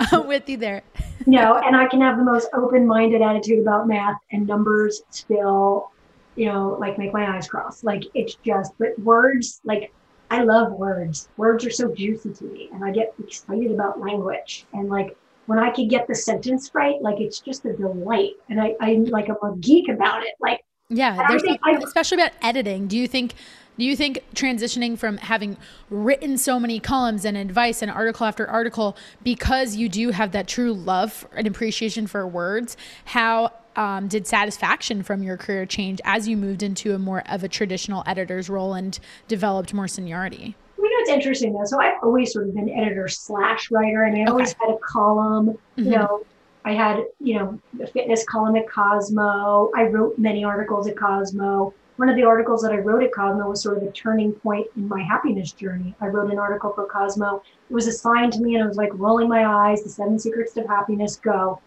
I'm 0.12 0.26
with 0.26 0.48
you 0.48 0.56
there. 0.56 0.82
no, 1.26 1.56
and 1.56 1.76
I 1.76 1.86
can 1.86 2.00
have 2.00 2.16
the 2.16 2.24
most 2.24 2.48
open-minded 2.52 3.22
attitude 3.22 3.60
about 3.60 3.86
math 3.86 4.18
and 4.32 4.46
numbers 4.46 5.02
still 5.10 5.90
you 6.36 6.46
know, 6.46 6.76
like 6.80 6.98
make 6.98 7.12
my 7.12 7.36
eyes 7.36 7.48
cross. 7.48 7.84
Like 7.84 8.04
it's 8.14 8.36
just, 8.44 8.72
but 8.78 8.98
words, 8.98 9.60
like 9.64 9.92
I 10.30 10.42
love 10.42 10.72
words. 10.72 11.28
Words 11.36 11.64
are 11.64 11.70
so 11.70 11.94
juicy 11.94 12.32
to 12.34 12.44
me, 12.44 12.68
and 12.72 12.84
I 12.84 12.90
get 12.90 13.14
excited 13.22 13.70
about 13.70 14.00
language. 14.00 14.66
And 14.72 14.88
like 14.88 15.16
when 15.46 15.58
I 15.58 15.70
can 15.70 15.88
get 15.88 16.06
the 16.08 16.14
sentence 16.14 16.70
right, 16.74 17.00
like 17.00 17.20
it's 17.20 17.40
just 17.40 17.64
a 17.64 17.72
delight. 17.72 18.32
And 18.48 18.60
I, 18.60 18.74
I'm 18.80 19.04
like 19.04 19.28
I'm 19.28 19.36
a 19.42 19.56
geek 19.56 19.88
about 19.88 20.22
it. 20.22 20.34
Like 20.40 20.64
yeah, 20.88 21.26
there's 21.28 21.42
especially 21.84 22.22
about 22.22 22.32
editing. 22.42 22.88
Do 22.88 22.98
you 22.98 23.08
think? 23.08 23.34
Do 23.76 23.84
you 23.84 23.96
think 23.96 24.22
transitioning 24.36 24.96
from 24.96 25.16
having 25.16 25.56
written 25.90 26.38
so 26.38 26.60
many 26.60 26.78
columns 26.78 27.24
and 27.24 27.36
advice 27.36 27.82
and 27.82 27.90
article 27.90 28.24
after 28.24 28.46
article 28.46 28.96
because 29.24 29.74
you 29.74 29.88
do 29.88 30.10
have 30.10 30.30
that 30.30 30.46
true 30.46 30.72
love 30.72 31.26
and 31.34 31.48
appreciation 31.48 32.06
for 32.06 32.24
words, 32.24 32.76
how 33.06 33.50
um, 33.76 34.08
did 34.08 34.26
satisfaction 34.26 35.02
from 35.02 35.22
your 35.22 35.36
career 35.36 35.66
change 35.66 36.00
as 36.04 36.28
you 36.28 36.36
moved 36.36 36.62
into 36.62 36.94
a 36.94 36.98
more 36.98 37.22
of 37.28 37.44
a 37.44 37.48
traditional 37.48 38.02
editor's 38.06 38.48
role 38.48 38.74
and 38.74 38.98
developed 39.28 39.74
more 39.74 39.88
seniority? 39.88 40.56
You 40.78 40.84
know, 40.84 40.96
it's 41.00 41.10
interesting 41.10 41.52
though. 41.52 41.64
So 41.64 41.80
I've 41.80 42.02
always 42.02 42.32
sort 42.32 42.48
of 42.48 42.54
been 42.54 42.70
editor 42.70 43.08
slash 43.08 43.70
writer, 43.70 44.04
and 44.04 44.16
I 44.16 44.22
okay. 44.22 44.30
always 44.30 44.54
had 44.60 44.70
a 44.70 44.78
column. 44.78 45.48
Mm-hmm. 45.48 45.84
You 45.84 45.90
know, 45.90 46.26
I 46.64 46.72
had 46.72 47.04
you 47.20 47.38
know 47.38 47.58
the 47.74 47.86
fitness 47.86 48.24
column 48.24 48.56
at 48.56 48.68
Cosmo. 48.68 49.70
I 49.76 49.84
wrote 49.84 50.18
many 50.18 50.44
articles 50.44 50.86
at 50.86 50.96
Cosmo. 50.96 51.74
One 51.96 52.08
of 52.08 52.16
the 52.16 52.24
articles 52.24 52.60
that 52.62 52.72
I 52.72 52.78
wrote 52.78 53.04
at 53.04 53.12
Cosmo 53.12 53.48
was 53.48 53.62
sort 53.62 53.76
of 53.76 53.84
a 53.84 53.92
turning 53.92 54.32
point 54.32 54.66
in 54.76 54.88
my 54.88 55.00
happiness 55.00 55.52
journey. 55.52 55.94
I 56.00 56.08
wrote 56.08 56.32
an 56.32 56.40
article 56.40 56.72
for 56.72 56.86
Cosmo. 56.86 57.40
It 57.70 57.72
was 57.72 57.86
assigned 57.86 58.32
to 58.32 58.40
me, 58.40 58.56
and 58.56 58.64
I 58.64 58.66
was 58.66 58.76
like 58.76 58.90
rolling 58.94 59.28
my 59.28 59.46
eyes. 59.46 59.84
The 59.84 59.90
Seven 59.90 60.18
Secrets 60.18 60.56
of 60.56 60.66
Happiness. 60.66 61.16
Go 61.16 61.60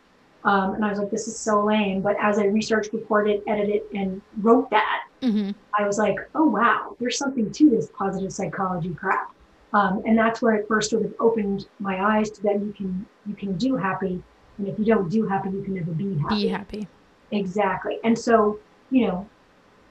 um, 0.44 0.76
and 0.76 0.86
I 0.86 0.90
was 0.90 1.00
like, 1.00 1.12
this 1.12 1.28
is 1.28 1.38
so 1.38 1.64
lame. 1.64 2.02
But 2.02 2.16
as 2.22 2.40
I 2.40 2.46
researched, 2.46 2.94
reported, 2.94 3.42
edited, 3.48 3.82
and 3.94 4.22
wrote 4.42 4.70
that, 4.70 5.04
mm-hmm. 5.22 5.52
I 5.78 5.86
was 5.86 5.98
like, 5.98 6.18
oh, 6.36 6.48
wow, 6.48 6.96
there's 7.00 7.18
something 7.18 7.52
to 7.52 7.70
this 7.70 7.90
positive 7.98 8.32
psychology 8.32 8.94
crap. 8.94 9.34
Um, 9.74 10.02
and 10.06 10.18
that's 10.18 10.42
where 10.42 10.56
it 10.56 10.68
first 10.68 10.92
sort 10.92 11.06
of 11.06 11.14
opened 11.20 11.68
my 11.80 12.18
eyes 12.18 12.30
to 12.32 12.44
that 12.44 12.62
you 12.62 12.74
can 12.76 13.06
you 13.26 13.36
can 13.36 13.58
do 13.58 13.76
happy, 13.76 14.24
and 14.58 14.68
if 14.68 14.80
you 14.80 14.86
don't 14.86 15.10
do 15.10 15.28
happy, 15.28 15.50
you 15.50 15.62
can 15.62 15.76
never 15.76 15.92
be 15.92 16.18
happy. 16.18 16.36
Be 16.36 16.48
happy. 16.48 16.88
Exactly. 17.32 18.00
And 18.06 18.18
so, 18.18 18.60
you 18.90 19.08
know, 19.08 19.28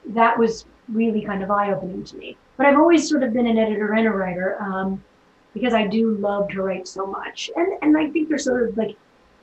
that 0.07 0.37
was 0.37 0.65
really 0.89 1.21
kind 1.21 1.43
of 1.43 1.51
eye 1.51 1.71
opening 1.71 2.03
to 2.05 2.17
me. 2.17 2.37
But 2.57 2.65
I've 2.65 2.79
always 2.79 3.07
sort 3.07 3.21
of 3.21 3.33
been 3.33 3.45
an 3.45 3.59
editor 3.59 3.93
and 3.93 4.07
a 4.07 4.11
writer 4.11 4.59
um, 4.61 5.03
because 5.53 5.75
I 5.75 5.85
do 5.85 6.15
love 6.15 6.49
to 6.49 6.63
write 6.63 6.87
so 6.87 7.05
much, 7.05 7.51
and 7.55 7.73
and 7.83 7.95
I 7.95 8.09
think 8.09 8.29
there's 8.29 8.45
sort 8.45 8.67
of 8.67 8.75
like 8.77 8.97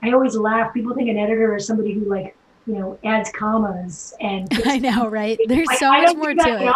I 0.04 0.12
always 0.12 0.36
laugh. 0.36 0.74
People 0.74 0.94
think 0.94 1.08
an 1.08 1.18
editor 1.18 1.56
is 1.56 1.66
somebody 1.66 1.94
who 1.94 2.04
like, 2.04 2.36
you 2.66 2.74
know, 2.74 2.98
adds 3.04 3.30
commas 3.30 4.14
and 4.20 4.48
I 4.66 4.78
know, 4.78 5.08
right? 5.08 5.38
There's 5.46 5.78
so 5.78 5.86
I, 5.86 6.02
much 6.02 6.16
more 6.16 6.34
to 6.34 6.58
it. 6.60 6.72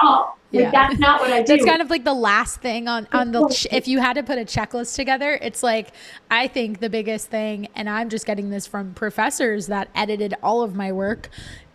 Yeah. 0.51 0.63
Like, 0.63 0.73
that's 0.73 0.99
not 0.99 1.21
what 1.21 1.31
I 1.31 1.43
do. 1.43 1.55
That's 1.55 1.65
kind 1.65 1.83
of 1.83 1.91
like 1.91 2.05
the 2.05 2.15
last 2.15 2.61
thing 2.61 2.89
on 2.89 3.07
on 3.13 3.33
the 3.33 3.49
ch- 3.49 3.67
if 3.71 3.87
you 3.87 4.01
had 4.01 4.15
to 4.15 4.23
put 4.23 4.39
a 4.39 4.45
checklist 4.45 4.95
together, 4.95 5.39
it's 5.43 5.63
like 5.63 5.89
I 6.31 6.49
think 6.49 6.81
the 6.81 6.89
biggest 6.89 7.29
thing 7.29 7.69
and 7.75 7.89
I'm 7.89 8.09
just 8.09 8.25
getting 8.25 8.49
this 8.49 8.67
from 8.67 8.95
professors 8.95 9.67
that 9.67 9.89
edited 9.95 10.35
all 10.43 10.63
of 10.63 10.75
my 10.75 10.91
work. 10.93 11.29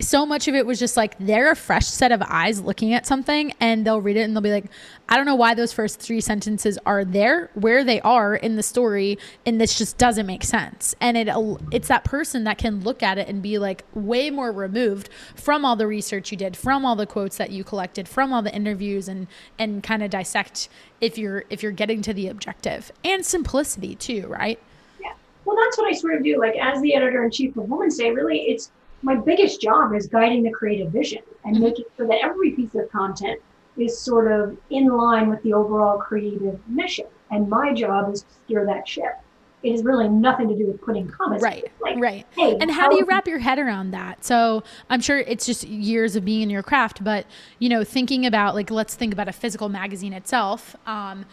So 0.03 0.25
much 0.25 0.49
of 0.49 0.53
it 0.53 0.65
was 0.65 0.79
just 0.79 0.97
like 0.97 1.15
they're 1.17 1.49
a 1.49 1.55
fresh 1.55 1.85
set 1.85 2.11
of 2.11 2.21
eyes 2.27 2.59
looking 2.59 2.93
at 2.93 3.07
something 3.07 3.53
and 3.61 3.85
they'll 3.87 4.01
read 4.01 4.17
it 4.17 4.23
and 4.23 4.35
they'll 4.35 4.41
be 4.41 4.51
like, 4.51 4.65
I 5.07 5.15
don't 5.15 5.25
know 5.25 5.35
why 5.35 5.53
those 5.53 5.71
first 5.71 6.01
three 6.01 6.19
sentences 6.19 6.77
are 6.85 7.05
there, 7.05 7.49
where 7.53 7.85
they 7.85 8.01
are 8.01 8.35
in 8.35 8.57
the 8.57 8.63
story, 8.63 9.17
and 9.45 9.61
this 9.61 9.77
just 9.77 9.97
doesn't 9.97 10.25
make 10.25 10.43
sense. 10.43 10.93
And 10.99 11.15
it 11.17 11.29
it's 11.71 11.87
that 11.87 12.03
person 12.03 12.43
that 12.43 12.57
can 12.57 12.81
look 12.81 13.01
at 13.01 13.17
it 13.17 13.29
and 13.29 13.41
be 13.41 13.57
like 13.57 13.85
way 13.93 14.29
more 14.29 14.51
removed 14.51 15.09
from 15.35 15.63
all 15.63 15.77
the 15.77 15.87
research 15.87 16.31
you 16.31 16.37
did, 16.37 16.57
from 16.57 16.85
all 16.85 16.97
the 16.97 17.07
quotes 17.07 17.37
that 17.37 17.51
you 17.51 17.63
collected, 17.63 18.09
from 18.09 18.33
all 18.33 18.41
the 18.41 18.53
interviews 18.53 19.07
and 19.07 19.27
and 19.57 19.83
kind 19.83 20.03
of 20.03 20.09
dissect 20.09 20.67
if 20.99 21.17
you're 21.17 21.45
if 21.49 21.63
you're 21.63 21.71
getting 21.71 22.01
to 22.01 22.13
the 22.13 22.27
objective 22.27 22.91
and 23.05 23.25
simplicity 23.25 23.95
too, 23.95 24.27
right? 24.27 24.59
Yeah. 25.01 25.13
Well, 25.45 25.55
that's 25.55 25.77
what 25.77 25.87
I 25.87 25.95
sort 25.95 26.15
of 26.15 26.23
do. 26.23 26.37
Like 26.37 26.57
as 26.57 26.81
the 26.81 26.93
editor 26.93 27.23
in 27.23 27.31
chief 27.31 27.55
of 27.55 27.69
Woman's 27.69 27.97
Day, 27.97 28.11
really, 28.11 28.39
it's 28.41 28.69
my 29.03 29.15
biggest 29.15 29.61
job 29.61 29.93
is 29.93 30.07
guiding 30.07 30.43
the 30.43 30.51
creative 30.51 30.91
vision 30.91 31.21
and 31.45 31.55
mm-hmm. 31.55 31.65
making 31.65 31.85
sure 31.95 32.07
that 32.07 32.19
every 32.23 32.51
piece 32.51 32.73
of 32.75 32.89
content 32.91 33.39
is 33.77 33.97
sort 33.97 34.31
of 34.31 34.57
in 34.69 34.87
line 34.87 35.29
with 35.29 35.41
the 35.43 35.53
overall 35.53 35.97
creative 35.97 36.59
mission. 36.67 37.05
And 37.31 37.49
my 37.49 37.73
job 37.73 38.13
is 38.13 38.21
to 38.23 38.33
steer 38.45 38.65
that 38.65 38.87
ship 38.87 39.19
it 39.63 39.71
has 39.71 39.83
really 39.83 40.09
nothing 40.09 40.49
to 40.49 40.55
do 40.55 40.67
with 40.67 40.81
putting 40.81 41.07
comments. 41.07 41.43
Right. 41.43 41.71
Like, 41.81 41.97
right. 41.97 42.25
Hey, 42.31 42.57
and 42.59 42.69
how 42.69 42.89
do 42.89 42.97
you 42.97 43.05
wrap 43.05 43.27
your 43.27 43.39
head 43.39 43.59
around 43.59 43.91
that? 43.91 44.23
So 44.23 44.63
I'm 44.89 44.99
sure 44.99 45.19
it's 45.19 45.45
just 45.45 45.63
years 45.63 46.15
of 46.15 46.25
being 46.25 46.41
in 46.41 46.49
your 46.49 46.63
craft, 46.63 47.03
but 47.03 47.25
you 47.59 47.69
know, 47.69 47.83
thinking 47.83 48.25
about 48.25 48.55
like 48.55 48.69
let's 48.69 48.93
think 48.93 49.13
about 49.13 49.29
a 49.29 49.31
physical 49.31 49.69
magazine 49.69 50.13
itself. 50.13 50.75
Um, 50.85 51.25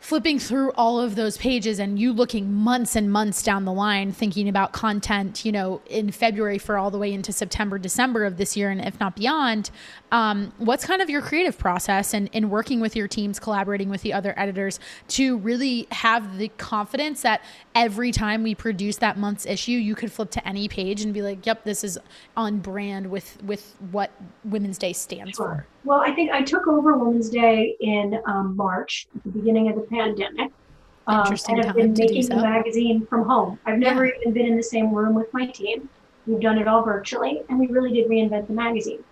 flipping 0.00 0.38
through 0.38 0.70
all 0.72 1.00
of 1.00 1.16
those 1.16 1.36
pages 1.38 1.80
and 1.80 1.98
you 1.98 2.12
looking 2.12 2.52
months 2.52 2.94
and 2.94 3.10
months 3.10 3.42
down 3.42 3.64
the 3.64 3.72
line 3.72 4.12
thinking 4.12 4.48
about 4.48 4.72
content 4.72 5.44
you 5.44 5.50
know 5.50 5.80
in 5.86 6.10
february 6.10 6.56
for 6.56 6.78
all 6.78 6.90
the 6.90 6.98
way 6.98 7.12
into 7.12 7.32
september 7.32 7.78
december 7.78 8.24
of 8.24 8.36
this 8.36 8.56
year 8.56 8.70
and 8.70 8.80
if 8.80 8.98
not 9.00 9.16
beyond 9.16 9.70
um, 10.10 10.52
what's 10.58 10.86
kind 10.86 11.02
of 11.02 11.10
your 11.10 11.20
creative 11.20 11.58
process 11.58 12.14
and 12.14 12.30
in 12.32 12.48
working 12.48 12.80
with 12.80 12.94
your 12.94 13.08
teams 13.08 13.40
collaborating 13.40 13.90
with 13.90 14.02
the 14.02 14.12
other 14.12 14.32
editors 14.36 14.78
to 15.08 15.36
really 15.38 15.86
have 15.90 16.38
the 16.38 16.48
confidence 16.58 17.22
that 17.22 17.42
every 17.74 18.12
time 18.12 18.42
we 18.44 18.54
produce 18.54 18.96
that 18.98 19.18
month's 19.18 19.46
issue 19.46 19.72
you 19.72 19.96
could 19.96 20.12
flip 20.12 20.30
to 20.30 20.48
any 20.48 20.68
page 20.68 21.02
and 21.02 21.12
be 21.12 21.22
like 21.22 21.44
yep 21.44 21.64
this 21.64 21.82
is 21.82 21.98
on 22.36 22.58
brand 22.58 23.10
with 23.10 23.42
with 23.42 23.74
what 23.90 24.12
Woman's 24.44 24.78
Day 24.78 24.92
stands 24.92 25.36
sure. 25.36 25.46
for 25.46 25.66
well, 25.88 26.02
I 26.02 26.12
think 26.12 26.30
I 26.30 26.42
took 26.42 26.66
over 26.66 26.98
Woman's 26.98 27.30
Day 27.30 27.74
in 27.80 28.20
um, 28.26 28.54
March, 28.54 29.08
at 29.16 29.22
the 29.22 29.30
beginning 29.30 29.70
of 29.70 29.74
the 29.74 29.80
pandemic. 29.80 30.52
Um, 31.06 31.20
Interesting 31.20 31.60
and 31.60 31.70
I've 31.70 31.76
been 31.76 31.94
making 31.94 32.24
so. 32.24 32.34
the 32.34 32.42
magazine 32.42 33.06
from 33.06 33.24
home. 33.24 33.58
I've 33.64 33.78
never 33.78 34.04
yeah. 34.04 34.12
even 34.20 34.34
been 34.34 34.44
in 34.44 34.56
the 34.58 34.62
same 34.62 34.92
room 34.92 35.14
with 35.14 35.32
my 35.32 35.46
team. 35.46 35.88
We've 36.26 36.40
done 36.40 36.58
it 36.58 36.68
all 36.68 36.82
virtually, 36.82 37.40
and 37.48 37.58
we 37.58 37.68
really 37.68 37.90
did 37.90 38.06
reinvent 38.06 38.48
the 38.48 38.52
magazine. 38.52 39.02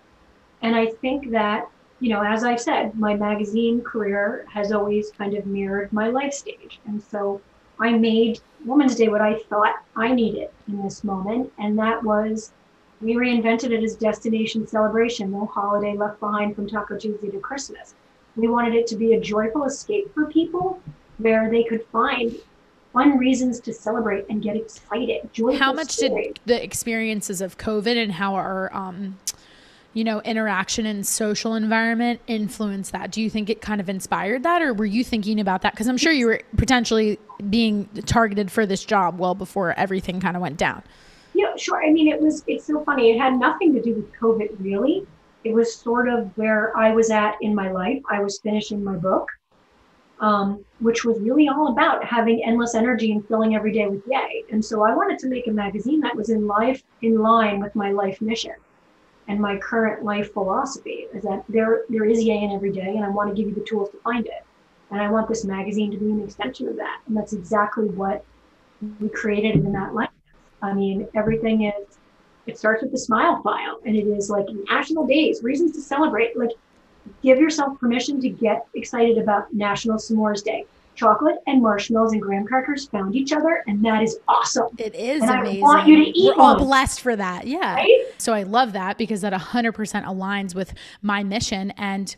And 0.61 0.75
I 0.75 0.85
think 0.85 1.31
that, 1.31 1.67
you 1.99 2.09
know, 2.09 2.21
as 2.21 2.43
I've 2.43 2.61
said, 2.61 2.93
my 2.93 3.15
magazine 3.15 3.81
career 3.81 4.45
has 4.53 4.71
always 4.71 5.09
kind 5.09 5.33
of 5.33 5.47
mirrored 5.47 5.91
my 5.91 6.09
life 6.09 6.33
stage. 6.33 6.79
And 6.85 7.01
so 7.01 7.41
I 7.79 7.93
made 7.93 8.39
Woman's 8.65 8.93
Day 8.93 9.07
what 9.07 9.21
I 9.21 9.39
thought 9.49 9.73
I 9.95 10.13
needed 10.13 10.49
in 10.67 10.83
this 10.83 11.03
moment, 11.03 11.51
and 11.57 11.75
that 11.79 12.03
was 12.03 12.51
we 13.01 13.13
reinvented 13.15 13.71
it 13.71 13.83
as 13.83 13.95
destination 13.95 14.67
celebration, 14.67 15.31
no 15.31 15.45
holiday 15.45 15.95
left 15.95 16.19
behind 16.19 16.55
from 16.55 16.67
Taco 16.67 16.97
Tuesday 16.97 17.29
to 17.29 17.39
Christmas. 17.39 17.93
We 18.35 18.47
wanted 18.47 18.73
it 18.75 18.87
to 18.87 18.95
be 18.95 19.13
a 19.13 19.19
joyful 19.19 19.65
escape 19.65 20.13
for 20.13 20.25
people 20.25 20.81
where 21.17 21.49
they 21.49 21.63
could 21.63 21.85
find 21.87 22.35
fun 22.93 23.17
reasons 23.17 23.59
to 23.61 23.73
celebrate 23.73 24.25
and 24.29 24.41
get 24.41 24.55
excited. 24.55 25.29
Joyful 25.33 25.59
how 25.59 25.73
much 25.73 25.91
stories. 25.91 26.27
did 26.27 26.39
the 26.45 26.63
experiences 26.63 27.41
of 27.41 27.57
COVID 27.57 28.01
and 28.01 28.11
how 28.11 28.35
our 28.35 28.73
um, 28.75 29.17
you 29.97 30.03
know, 30.03 30.21
interaction 30.21 30.85
and 30.85 31.07
social 31.07 31.55
environment 31.55 32.19
influence 32.27 32.91
that? 32.91 33.11
Do 33.11 33.19
you 33.19 33.31
think 33.31 33.49
it 33.49 33.61
kind 33.61 33.81
of 33.81 33.89
inspired 33.89 34.43
that, 34.43 34.61
or 34.61 34.71
were 34.71 34.85
you 34.85 35.03
thinking 35.03 35.39
about 35.39 35.63
that? 35.63 35.73
Because 35.73 35.87
I'm 35.87 35.97
sure 35.97 36.11
you 36.11 36.27
were 36.27 36.41
potentially 36.55 37.17
being 37.49 37.89
targeted 38.05 38.51
for 38.51 38.67
this 38.67 38.85
job 38.85 39.17
well 39.17 39.33
before 39.33 39.73
everything 39.73 40.19
kind 40.19 40.35
of 40.35 40.41
went 40.43 40.57
down. 40.57 40.83
Yeah, 41.37 41.55
sure. 41.55 41.85
I 41.85 41.91
mean, 41.91 42.07
it 42.07 42.19
was, 42.19 42.43
it's 42.47 42.65
so 42.65 42.83
funny. 42.83 43.11
It 43.11 43.19
had 43.19 43.39
nothing 43.39 43.73
to 43.75 43.81
do 43.81 43.93
with 43.93 44.11
COVID, 44.13 44.57
really. 44.59 45.05
It 45.43 45.53
was 45.53 45.73
sort 45.75 46.09
of 46.09 46.35
where 46.35 46.75
I 46.75 46.91
was 46.91 47.11
at 47.11 47.35
in 47.41 47.53
my 47.53 47.71
life. 47.71 48.01
I 48.09 48.21
was 48.21 48.39
finishing 48.39 48.83
my 48.83 48.95
book, 48.95 49.29
um, 50.19 50.65
which 50.79 51.05
was 51.05 51.19
really 51.19 51.47
all 51.47 51.67
about 51.67 52.03
having 52.03 52.43
endless 52.43 52.73
energy 52.73 53.11
and 53.11 53.25
filling 53.27 53.55
every 53.55 53.71
day 53.71 53.87
with 53.87 54.01
yay. 54.07 54.45
And 54.51 54.65
so 54.65 54.81
I 54.81 54.95
wanted 54.95 55.19
to 55.19 55.27
make 55.27 55.45
a 55.45 55.51
magazine 55.51 56.01
that 56.01 56.15
was 56.15 56.29
in 56.29 56.47
life, 56.47 56.81
in 57.03 57.19
line 57.19 57.59
with 57.59 57.75
my 57.75 57.91
life 57.91 58.19
mission 58.19 58.55
and 59.27 59.39
my 59.39 59.57
current 59.57 60.03
life 60.03 60.33
philosophy 60.33 61.07
is 61.13 61.23
that 61.23 61.43
there 61.49 61.81
there 61.89 62.05
is 62.05 62.23
yay 62.23 62.43
in 62.43 62.51
every 62.51 62.71
day 62.71 62.95
and 62.95 63.03
I 63.03 63.09
want 63.09 63.29
to 63.29 63.35
give 63.35 63.49
you 63.49 63.55
the 63.55 63.65
tools 63.65 63.89
to 63.91 63.97
find 63.97 64.25
it. 64.25 64.45
And 64.89 65.01
I 65.01 65.11
want 65.11 65.27
this 65.27 65.43
magazine 65.43 65.91
to 65.91 65.97
be 65.97 66.09
an 66.09 66.23
extension 66.23 66.67
of 66.69 66.77
that. 66.77 67.01
And 67.07 67.17
that's 67.17 67.33
exactly 67.33 67.89
what 67.89 68.23
we 69.01 69.09
created 69.09 69.55
in 69.55 69.73
that 69.73 69.93
life. 69.93 70.09
I 70.61 70.73
mean, 70.73 71.07
everything 71.15 71.63
is, 71.63 71.97
it 72.45 72.57
starts 72.57 72.81
with 72.81 72.91
the 72.91 72.97
smile 72.97 73.41
file 73.41 73.79
and 73.85 73.95
it 73.95 74.07
is 74.07 74.29
like 74.29 74.45
national 74.69 75.05
days, 75.05 75.43
reasons 75.43 75.73
to 75.73 75.81
celebrate. 75.81 76.37
Like, 76.37 76.51
give 77.21 77.39
yourself 77.39 77.79
permission 77.79 78.19
to 78.21 78.29
get 78.29 78.67
excited 78.73 79.17
about 79.17 79.53
National 79.53 79.97
S'mores 79.97 80.43
Day. 80.43 80.65
Chocolate 80.95 81.37
and 81.45 81.61
marshmallows 81.61 82.13
and 82.13 82.21
graham 82.21 82.43
crackers 82.43 82.87
found 82.87 83.15
each 83.15 83.31
other, 83.31 83.63
and 83.67 83.85
that 83.85 84.01
is 84.01 84.17
awesome. 84.27 84.69
It 84.79 84.95
is 84.95 85.21
and 85.21 85.29
amazing. 85.29 85.63
I 85.63 85.67
want 85.67 85.87
you 85.87 86.03
to 86.03 86.09
eat 86.09 86.33
We're 86.35 86.43
all 86.43 86.57
blessed 86.57 87.01
for 87.01 87.15
that. 87.15 87.45
Yeah. 87.45 87.75
right? 87.75 88.05
So 88.17 88.33
I 88.33 88.41
love 88.41 88.73
that 88.73 88.97
because 88.97 89.21
that 89.21 89.31
100% 89.31 89.75
aligns 89.75 90.55
with 90.55 90.73
my 91.03 91.23
mission. 91.23 91.69
And 91.77 92.15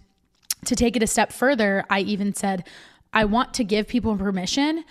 to 0.64 0.76
take 0.78 0.96
it 0.96 1.04
a 1.04 1.08
step 1.08 1.34
further, 1.34 1.84
I 1.90 2.00
even 2.00 2.34
said, 2.34 2.66
I 3.12 3.26
want 3.26 3.54
to 3.56 3.66
give 3.66 3.88
people 3.88 4.16
permission 4.16 4.86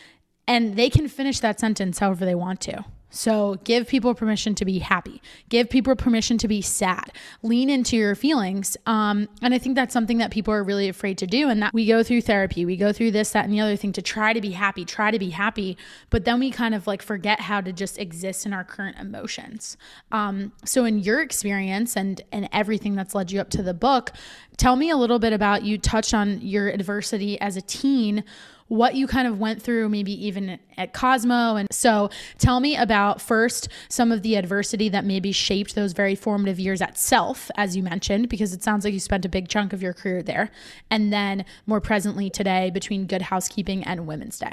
and 0.47 0.77
they 0.77 0.91
can 0.91 1.09
finish 1.09 1.41
that 1.41 1.61
sentence 1.61 1.99
however 1.99 2.25
they 2.25 2.35
want 2.35 2.61
to. 2.63 2.85
So 3.11 3.59
give 3.64 3.88
people 3.88 4.14
permission 4.14 4.55
to 4.57 4.64
be 4.64 4.79
happy. 4.79 5.23
Give 5.49 5.68
people 5.68 5.97
permission 5.97 6.37
to 6.38 6.49
be 6.49 6.61
sad. 6.61 7.12
Lean 7.42 7.71
into 7.71 7.97
your 7.97 8.14
feelings. 8.14 8.77
Um, 8.87 9.29
and 9.40 9.55
I 9.55 9.59
think 9.59 9.77
that's 9.77 9.92
something 9.92 10.18
that 10.18 10.31
people 10.31 10.53
are 10.53 10.62
really 10.62 10.88
afraid 10.88 11.18
to 11.18 11.27
do. 11.27 11.49
And 11.49 11.62
that 11.62 11.73
we 11.73 11.87
go 11.87 12.03
through 12.03 12.23
therapy, 12.23 12.64
we 12.64 12.77
go 12.77 12.92
through 12.92 13.12
this, 13.12 13.31
that, 13.31 13.44
and 13.44 13.53
the 13.53 13.61
other 13.61 13.77
thing 13.77 13.92
to 13.92 14.03
try 14.03 14.33
to 14.33 14.40
be 14.40 14.51
happy, 14.51 14.85
try 14.85 15.11
to 15.11 15.18
be 15.18 15.31
happy. 15.31 15.77
But 16.11 16.25
then 16.25 16.38
we 16.38 16.51
kind 16.51 16.75
of 16.75 16.87
like 16.87 17.03
forget 17.03 17.40
how 17.40 17.61
to 17.61 17.73
just 17.73 17.99
exist 17.99 18.44
in 18.44 18.53
our 18.53 18.64
current 18.64 18.99
emotions. 18.99 19.77
Um, 20.12 20.53
so 20.64 20.85
in 20.85 20.99
your 20.99 21.23
experience 21.23 21.97
and 21.97 22.21
and 22.33 22.49
everything 22.53 22.94
that's 22.94 23.14
led 23.14 23.31
you 23.31 23.40
up 23.40 23.51
to 23.51 23.62
the 23.62 23.75
book, 23.75 24.12
tell 24.57 24.77
me 24.77 24.90
a 24.90 24.97
little 24.97 25.18
bit 25.18 25.33
about 25.33 25.62
you 25.62 25.79
touched 25.79 26.12
on 26.12 26.40
your 26.40 26.68
adversity 26.68 27.40
as 27.40 27.57
a 27.57 27.62
teen 27.62 28.25
what 28.69 28.95
you 28.95 29.07
kind 29.07 29.27
of 29.27 29.39
went 29.39 29.63
through, 29.63 29.89
maybe 29.89 30.13
even 30.27 30.59
at 30.77 30.93
Cosmo. 30.93 31.57
And 31.57 31.69
so 31.71 32.11
tell 32.39 32.61
me 32.61 32.77
about 32.77 33.21
first 33.21 33.69
some 33.89 34.13
of 34.13 34.23
the 34.23 34.37
adversity 34.37 34.89
that 34.91 35.05
maybe 35.05 35.33
shaped 35.33 35.75
those 35.75 35.93
very 35.93 36.15
formative 36.15 36.59
years 36.59 36.81
at 36.81 36.99
Self, 36.99 37.51
as 37.57 37.77
you 37.77 37.83
mentioned, 37.83 38.29
because 38.29 38.53
it 38.53 38.63
sounds 38.63 38.85
like 38.85 38.93
you 38.93 39.01
spent 39.01 39.25
a 39.25 39.29
big 39.29 39.49
chunk 39.49 39.73
of 39.73 39.83
your 39.83 39.95
career 39.95 40.23
there. 40.23 40.51
And 40.91 41.13
then 41.13 41.45
more 41.67 41.81
presently 41.81 42.31
today 42.31 42.71
between 42.71 43.07
Good 43.07 43.23
Housekeeping 43.23 43.85
and 43.85 44.07
Woman's 44.07 44.39
Day. 44.39 44.53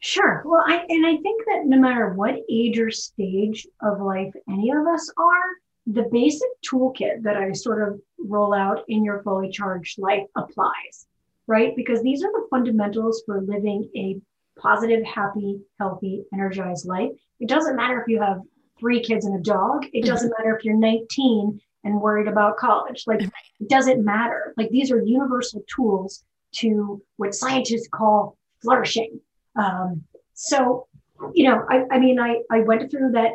Sure. 0.00 0.42
Well, 0.46 0.64
I 0.66 0.84
and 0.88 1.06
I 1.06 1.16
think 1.18 1.44
that 1.44 1.66
no 1.66 1.78
matter 1.78 2.14
what 2.14 2.34
age 2.50 2.78
or 2.78 2.90
stage 2.90 3.66
of 3.82 4.00
life 4.00 4.32
any 4.48 4.70
of 4.70 4.86
us 4.86 5.12
are, 5.18 5.44
the 5.86 6.08
basic 6.10 6.48
toolkit 6.66 7.22
that 7.22 7.36
I 7.36 7.52
sort 7.52 7.86
of 7.86 8.00
roll 8.18 8.54
out 8.54 8.84
in 8.88 9.04
your 9.04 9.22
fully 9.22 9.50
charged 9.50 9.98
life 9.98 10.26
applies, 10.36 11.06
right? 11.50 11.74
Because 11.74 12.00
these 12.00 12.22
are 12.22 12.30
the 12.30 12.46
fundamentals 12.48 13.24
for 13.26 13.40
living 13.40 13.90
a 13.96 14.16
positive, 14.56 15.04
happy, 15.04 15.58
healthy, 15.80 16.22
energized 16.32 16.86
life. 16.86 17.10
It 17.40 17.48
doesn't 17.48 17.74
matter 17.74 18.00
if 18.00 18.06
you 18.06 18.20
have 18.22 18.40
three 18.78 19.02
kids 19.02 19.26
and 19.26 19.36
a 19.36 19.42
dog. 19.42 19.84
It 19.92 20.04
doesn't 20.04 20.32
matter 20.38 20.56
if 20.56 20.64
you're 20.64 20.76
19 20.76 21.60
and 21.82 22.00
worried 22.00 22.28
about 22.28 22.56
college. 22.56 23.02
Like 23.06 23.22
it 23.22 23.68
doesn't 23.68 24.04
matter. 24.04 24.54
Like 24.56 24.70
these 24.70 24.92
are 24.92 25.02
universal 25.02 25.64
tools 25.74 26.22
to 26.56 27.02
what 27.16 27.34
scientists 27.34 27.88
call 27.92 28.36
flourishing. 28.62 29.20
Um, 29.56 30.04
so, 30.34 30.86
you 31.34 31.44
know, 31.44 31.66
I, 31.68 31.84
I 31.90 31.98
mean, 31.98 32.20
I, 32.20 32.42
I 32.48 32.60
went 32.60 32.88
through 32.92 33.10
that 33.12 33.32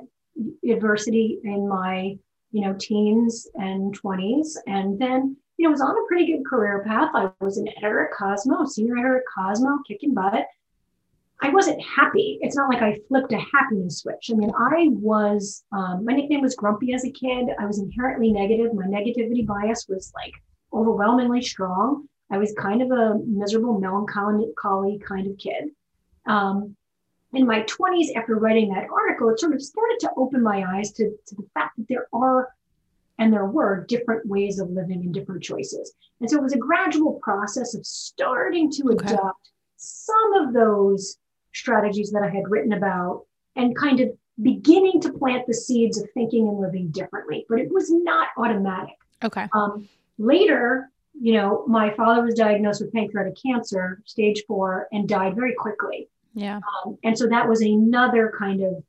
adversity 0.70 1.40
in 1.44 1.68
my, 1.68 2.18
you 2.54 2.62
know, 2.62 2.76
teens 2.80 3.46
and 3.56 4.00
20s. 4.00 4.56
And 4.68 4.98
then, 4.98 5.36
you 5.58 5.66
know, 5.66 5.72
was 5.72 5.82
on 5.82 5.92
a 5.92 6.08
pretty 6.08 6.26
good 6.26 6.46
career 6.46 6.84
path. 6.86 7.12
I 7.14 7.32
was 7.40 7.58
an 7.58 7.68
editor 7.78 8.06
at 8.06 8.18
Cosmo, 8.18 8.66
senior 8.66 8.98
editor 8.98 9.18
at 9.18 9.24
Cosmo, 9.34 9.80
kicking 9.88 10.14
butt. 10.14 10.46
I 11.42 11.50
wasn't 11.50 11.82
happy. 11.82 12.40
It's 12.42 12.56
not 12.56 12.70
like 12.70 12.82
I 12.82 12.98
flipped 13.08 13.34
a 13.34 13.40
happiness 13.54 14.00
switch. 14.00 14.30
I 14.32 14.36
mean, 14.36 14.52
I 14.58 14.88
was, 14.92 15.64
um, 15.72 16.06
my 16.06 16.14
nickname 16.14 16.42
was 16.42 16.56
Grumpy 16.56 16.94
as 16.94 17.04
a 17.04 17.12
kid. 17.12 17.48
I 17.60 17.66
was 17.66 17.80
inherently 17.80 18.32
negative. 18.32 18.74
My 18.74 18.86
negativity 18.86 19.46
bias 19.46 19.86
was 19.88 20.12
like 20.16 20.34
overwhelmingly 20.74 21.42
strong. 21.42 22.08
I 22.32 22.38
was 22.38 22.54
kind 22.58 22.82
of 22.82 22.92
a 22.92 23.20
miserable, 23.26 23.80
melancholy 23.80 25.00
kind 25.08 25.28
of 25.28 25.38
kid. 25.38 25.72
Um, 26.26 26.76
in 27.34 27.46
my 27.46 27.62
20s, 27.64 28.16
after 28.16 28.36
writing 28.36 28.74
that 28.74 28.88
article, 28.90 29.30
it 29.30 29.40
sort 29.40 29.54
of 29.54 29.62
started 29.62 29.98
to 30.02 30.12
open 30.18 30.42
my 30.42 30.64
eyes 30.64 30.92
to, 30.94 31.12
to 31.28 31.36
the 31.36 31.48
fact 31.54 31.78
that 31.78 31.88
there 31.90 32.08
are 32.14 32.50
and 33.18 33.32
there 33.32 33.46
were 33.46 33.86
different 33.88 34.28
ways 34.28 34.60
of 34.60 34.70
living 34.70 35.02
and 35.02 35.14
different 35.14 35.44
choices. 35.44 35.94
And 36.20 36.30
so 36.30 36.38
it 36.38 36.44
was 36.44 36.54
a 36.54 36.58
gradual 36.58 37.20
process 37.22 37.76
of 37.76 37.86
starting 37.86 38.70
to 38.72 38.92
Okay. 38.92 39.14
adopt 39.14 39.52
some 39.78 40.34
of 40.34 40.54
those 40.54 41.18
strategies 41.54 42.12
that 42.12 42.24
I 42.24 42.30
had 42.30 42.50
written 42.50 42.74
about 42.74 43.26
and 43.56 43.76
kind 43.76 44.00
of 44.02 44.10
beginning 44.42 45.00
to 45.02 45.14
plant 45.14 45.48
the 45.48 45.54
seeds 45.54 45.98
of 45.98 46.10
thinking 46.14 46.48
and 46.48 46.60
living 46.60 46.90
differently. 46.90 47.46
But 47.48 47.60
it 47.60 47.72
was 47.72 47.90
not 47.92 48.28
automatic. 48.38 48.96
Okay. 49.24 49.48
Um, 49.54 49.88
later, 50.18 50.90
you 51.20 51.34
know, 51.34 51.64
my 51.68 51.94
father 51.94 52.22
was 52.22 52.36
diagnosed 52.36 52.82
with 52.82 52.92
pancreatic 52.92 53.38
cancer, 53.42 54.02
stage 54.06 54.44
four, 54.48 54.88
and 54.92 55.08
died 55.08 55.36
very 55.36 55.56
quickly. 55.56 56.10
Yeah. 56.34 56.60
Um, 56.86 56.98
and 57.06 57.18
so 57.18 57.28
that 57.28 57.48
was 57.48 57.62
another 57.62 58.34
kind 58.38 58.62
of 58.62 58.84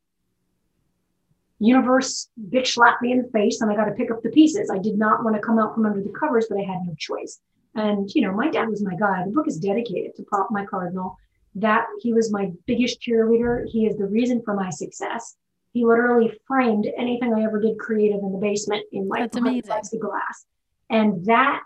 universe 1.59 2.29
bitch 2.51 2.69
slapped 2.69 3.03
me 3.03 3.13
in 3.13 3.23
the 3.23 3.29
face, 3.29 3.61
and 3.61 3.71
I 3.71 3.77
got 3.77 3.87
to 3.87 3.93
pick 3.93 4.11
up 4.11 4.23
the 4.23 4.31
pieces. 4.31 4.71
I 4.71 4.79
did 4.79 4.99
not 4.99 5.25
want 5.25 5.37
to 5.37 5.43
come 5.43 5.59
out 5.59 5.75
from 5.75 5.87
under 5.87 6.03
the 6.03 6.17
covers, 6.19 6.47
but 6.49 6.59
I 6.59 6.63
had 6.63 6.87
no 6.87 6.95
choice. 6.99 7.41
And 7.75 8.11
you 8.15 8.23
know, 8.23 8.33
my 8.33 8.51
dad 8.51 8.69
was 8.69 8.83
my 8.83 8.95
guy. 8.95 9.25
The 9.25 9.33
book 9.33 9.49
is 9.49 9.59
dedicated 9.59 10.15
to 10.17 10.23
Pop 10.25 10.49
My 10.51 10.65
Cardinal. 10.65 11.17
That 11.55 11.87
he 12.01 12.13
was 12.13 12.31
my 12.31 12.53
biggest 12.67 13.01
cheerleader. 13.01 13.65
He 13.67 13.87
is 13.87 13.97
the 13.97 14.07
reason 14.07 14.43
for 14.45 14.55
my 14.55 14.71
success. 14.71 15.37
He 15.73 15.85
literally 15.85 16.39
framed 16.47 16.87
anything 16.97 17.35
I 17.35 17.45
ever 17.45 17.61
did 17.61 17.79
creative 17.79 18.21
in 18.21 18.33
the 18.33 18.39
basement 18.39 18.85
in 18.93 19.09
like 19.09 19.21
That's 19.21 19.37
amazing. 19.37 19.71
plexiglass. 19.71 20.45
And 20.91 21.25
that 21.27 21.63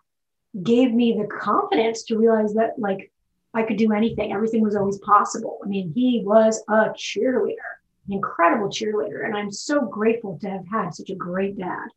gave 0.62 0.92
me 0.92 1.16
the 1.20 1.26
confidence 1.28 2.04
to 2.04 2.18
realize 2.18 2.54
that 2.54 2.78
like 2.78 3.12
I 3.52 3.62
could 3.62 3.76
do 3.76 3.92
anything. 3.92 4.32
Everything 4.32 4.62
was 4.62 4.76
always 4.76 4.98
possible. 4.98 5.58
I 5.64 5.68
mean, 5.68 5.92
he 5.94 6.22
was 6.24 6.62
a 6.68 6.90
cheerleader, 6.90 7.79
an 8.06 8.14
incredible 8.14 8.68
cheerleader. 8.68 9.24
And 9.24 9.36
I'm 9.36 9.50
so 9.50 9.82
grateful 9.82 10.38
to 10.40 10.50
have 10.50 10.66
had 10.66 10.94
such 10.94 11.10
a 11.10 11.14
great 11.14 11.58
dad. 11.58 11.88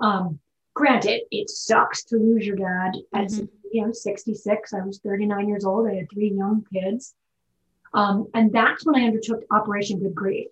Um, 0.00 0.38
granted, 0.74 1.22
it 1.30 1.50
sucks 1.50 2.04
to 2.04 2.16
lose 2.16 2.46
your 2.46 2.56
dad 2.56 2.92
at 3.12 3.26
Mhm. 3.28 3.48
you 3.72 3.86
know 3.86 3.92
66. 3.92 4.72
I 4.74 4.80
was 4.84 4.98
39 4.98 5.48
years 5.48 5.64
old. 5.64 5.86
I 5.88 5.94
had 5.94 6.10
three 6.10 6.30
young 6.30 6.64
kids. 6.72 7.14
Um, 7.94 8.28
and 8.34 8.50
that's 8.52 8.86
when 8.86 8.96
I 8.96 9.04
undertook 9.06 9.44
Operation 9.50 9.98
Good 10.00 10.14
Grief. 10.14 10.48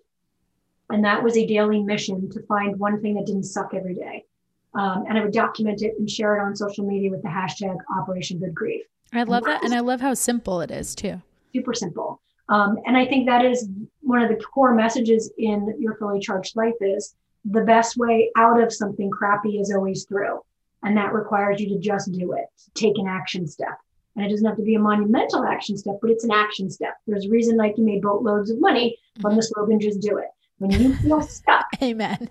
And 0.91 1.03
that 1.05 1.23
was 1.23 1.37
a 1.37 1.47
daily 1.47 1.81
mission 1.81 2.29
to 2.31 2.41
find 2.43 2.77
one 2.77 3.01
thing 3.01 3.15
that 3.15 3.25
didn't 3.25 3.43
suck 3.45 3.73
every 3.73 3.95
day. 3.95 4.25
Um, 4.73 5.05
and 5.07 5.17
I 5.17 5.23
would 5.23 5.33
document 5.33 5.81
it 5.81 5.97
and 5.97 6.09
share 6.09 6.37
it 6.37 6.41
on 6.41 6.55
social 6.55 6.85
media 6.85 7.09
with 7.09 7.21
the 7.23 7.29
hashtag 7.29 7.77
Operation 7.97 8.39
Good 8.39 8.53
Grief. 8.53 8.85
I 9.13 9.23
love 9.23 9.43
that. 9.45 9.63
And 9.63 9.73
I 9.73 9.79
love 9.79 10.01
how 10.01 10.13
simple 10.13 10.61
it 10.61 10.69
is 10.71 10.93
too. 10.95 11.21
Super 11.53 11.73
simple. 11.73 12.21
Um, 12.51 12.77
and 12.85 12.97
I 12.97 13.05
think 13.05 13.25
that 13.27 13.45
is 13.45 13.67
one 14.01 14.21
of 14.21 14.27
the 14.27 14.35
core 14.35 14.75
messages 14.75 15.31
in 15.37 15.73
your 15.79 15.95
fully 15.95 16.19
charged 16.19 16.57
life 16.57 16.75
is 16.81 17.15
the 17.45 17.61
best 17.61 17.95
way 17.97 18.29
out 18.35 18.61
of 18.61 18.73
something 18.73 19.09
crappy 19.09 19.59
is 19.59 19.73
always 19.73 20.03
through. 20.03 20.41
And 20.83 20.97
that 20.97 21.13
requires 21.13 21.61
you 21.61 21.69
to 21.69 21.79
just 21.79 22.11
do 22.11 22.33
it, 22.33 22.45
take 22.75 22.97
an 22.97 23.07
action 23.07 23.47
step. 23.47 23.77
And 24.15 24.25
it 24.25 24.29
doesn't 24.29 24.45
have 24.45 24.57
to 24.57 24.63
be 24.63 24.75
a 24.75 24.79
monumental 24.79 25.45
action 25.45 25.77
step, 25.77 25.99
but 26.01 26.11
it's 26.11 26.25
an 26.25 26.31
action 26.31 26.69
step. 26.69 26.95
There's 27.07 27.25
a 27.25 27.29
reason 27.29 27.55
like 27.55 27.77
Nike 27.77 27.83
made 27.83 28.01
boatloads 28.01 28.49
of 28.49 28.59
money 28.59 28.97
from 29.21 29.37
the 29.37 29.43
slogan, 29.43 29.79
just 29.79 30.01
do 30.01 30.17
it. 30.17 30.27
When 30.57 30.71
you 30.71 30.93
feel 30.95 31.21
stuck, 31.21 31.67
Amen. 31.81 32.29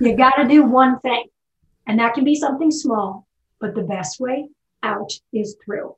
you 0.00 0.14
got 0.14 0.34
to 0.36 0.46
do 0.46 0.64
one 0.64 1.00
thing. 1.00 1.24
And 1.86 1.98
that 1.98 2.12
can 2.12 2.24
be 2.24 2.34
something 2.34 2.70
small, 2.70 3.26
but 3.58 3.74
the 3.74 3.82
best 3.82 4.20
way 4.20 4.50
out 4.82 5.12
is 5.32 5.56
through. 5.64 5.96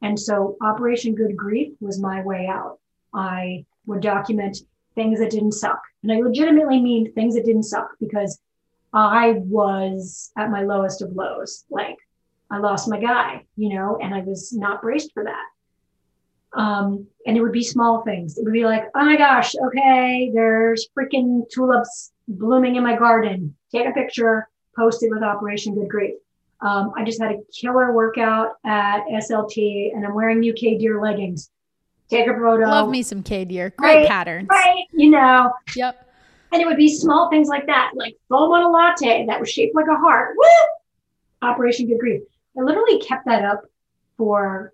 And 0.00 0.18
so 0.18 0.56
Operation 0.62 1.16
Good 1.16 1.36
Grief 1.36 1.72
was 1.80 2.00
my 2.00 2.22
way 2.22 2.46
out. 2.46 2.78
I 3.16 3.64
would 3.86 4.02
document 4.02 4.58
things 4.94 5.18
that 5.18 5.30
didn't 5.30 5.52
suck. 5.52 5.80
And 6.02 6.12
I 6.12 6.20
legitimately 6.20 6.80
mean 6.80 7.12
things 7.12 7.34
that 7.34 7.44
didn't 7.44 7.64
suck 7.64 7.88
because 8.00 8.38
I 8.92 9.32
was 9.44 10.32
at 10.36 10.50
my 10.50 10.62
lowest 10.62 11.02
of 11.02 11.12
lows. 11.12 11.64
Like 11.70 11.96
I 12.50 12.58
lost 12.58 12.88
my 12.88 13.00
guy, 13.00 13.44
you 13.56 13.74
know, 13.74 13.98
and 14.00 14.14
I 14.14 14.20
was 14.20 14.52
not 14.52 14.82
braced 14.82 15.12
for 15.12 15.24
that. 15.24 15.44
Um, 16.58 17.06
and 17.26 17.36
it 17.36 17.42
would 17.42 17.52
be 17.52 17.62
small 17.62 18.02
things. 18.02 18.38
It 18.38 18.44
would 18.44 18.52
be 18.52 18.64
like, 18.64 18.84
oh 18.94 19.04
my 19.04 19.16
gosh, 19.16 19.54
okay, 19.54 20.30
there's 20.32 20.88
freaking 20.96 21.42
tulips 21.52 22.12
blooming 22.28 22.76
in 22.76 22.82
my 22.82 22.96
garden. 22.96 23.54
Take 23.70 23.86
a 23.86 23.92
picture, 23.92 24.48
post 24.74 25.02
it 25.02 25.10
with 25.10 25.22
Operation 25.22 25.74
Good 25.74 25.88
Grief. 25.88 26.14
Um, 26.62 26.92
I 26.96 27.04
just 27.04 27.20
had 27.20 27.32
a 27.32 27.42
killer 27.54 27.92
workout 27.92 28.52
at 28.64 29.04
SLT 29.06 29.94
and 29.94 30.06
I'm 30.06 30.14
wearing 30.14 30.38
UK 30.38 30.78
Deer 30.78 31.00
leggings. 31.02 31.50
Take 32.08 32.28
a 32.28 32.34
photo. 32.34 32.66
Love 32.66 32.88
me 32.88 33.02
some 33.02 33.22
K 33.22 33.44
Deer. 33.44 33.72
Great 33.76 33.96
Right, 33.96 34.08
patterns. 34.08 34.48
Right, 34.50 34.84
you 34.92 35.10
know. 35.10 35.52
Yep. 35.74 36.02
And 36.52 36.62
it 36.62 36.66
would 36.66 36.76
be 36.76 36.88
small 36.94 37.28
things 37.30 37.48
like 37.48 37.66
that, 37.66 37.90
like 37.94 38.16
foam 38.28 38.52
on 38.52 38.62
a 38.62 38.68
latte 38.70 39.26
that 39.26 39.40
was 39.40 39.50
shaped 39.50 39.74
like 39.74 39.86
a 39.90 39.96
heart. 39.96 40.34
Woo! 40.36 41.48
Operation 41.48 41.88
Good 41.88 41.98
Grief. 41.98 42.22
I 42.56 42.62
literally 42.62 43.00
kept 43.00 43.26
that 43.26 43.44
up 43.44 43.62
for 44.16 44.72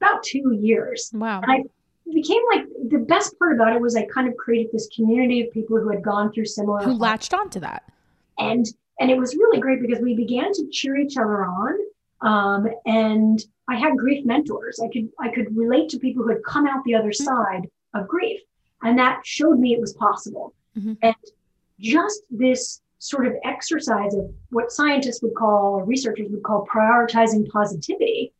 about 0.00 0.22
two 0.22 0.56
years. 0.58 1.10
Wow. 1.12 1.40
And 1.42 1.50
I 1.50 1.62
became 2.14 2.40
like 2.54 2.64
the 2.88 2.98
best 2.98 3.38
part 3.38 3.54
about 3.54 3.74
it 3.74 3.80
was 3.80 3.96
I 3.96 4.06
kind 4.06 4.28
of 4.28 4.36
created 4.36 4.72
this 4.72 4.88
community 4.94 5.42
of 5.42 5.52
people 5.52 5.78
who 5.78 5.90
had 5.90 6.02
gone 6.02 6.32
through 6.32 6.46
similar 6.46 6.82
Who 6.84 6.92
latched 6.94 7.34
onto 7.34 7.60
that? 7.60 7.82
and 8.38 8.64
and 9.00 9.10
it 9.10 9.18
was 9.18 9.34
really 9.34 9.58
great 9.60 9.80
because 9.82 10.00
we 10.00 10.14
began 10.14 10.52
to 10.52 10.68
cheer 10.70 10.96
each 10.96 11.16
other 11.16 11.44
on 11.44 11.74
um, 12.20 12.68
and 12.86 13.44
i 13.68 13.76
had 13.76 13.96
grief 13.96 14.24
mentors 14.24 14.80
i 14.84 14.88
could 14.88 15.08
i 15.20 15.28
could 15.28 15.54
relate 15.56 15.88
to 15.88 15.98
people 15.98 16.22
who 16.22 16.30
had 16.30 16.42
come 16.44 16.66
out 16.66 16.82
the 16.84 16.94
other 16.94 17.12
side 17.12 17.68
of 17.94 18.06
grief 18.08 18.40
and 18.82 18.98
that 18.98 19.20
showed 19.24 19.58
me 19.58 19.74
it 19.74 19.80
was 19.80 19.92
possible 19.94 20.54
Mhm. 20.76 20.96
and 21.02 21.16
just 21.80 22.22
this 22.30 22.82
sort 22.98 23.26
of 23.26 23.32
exercise 23.44 24.14
of 24.14 24.30
what 24.50 24.70
scientists 24.72 25.22
would 25.22 25.34
call 25.34 25.74
or 25.74 25.84
researchers 25.84 26.28
would 26.30 26.42
call 26.42 26.66
prioritizing 26.66 27.48
positivity 27.48 28.32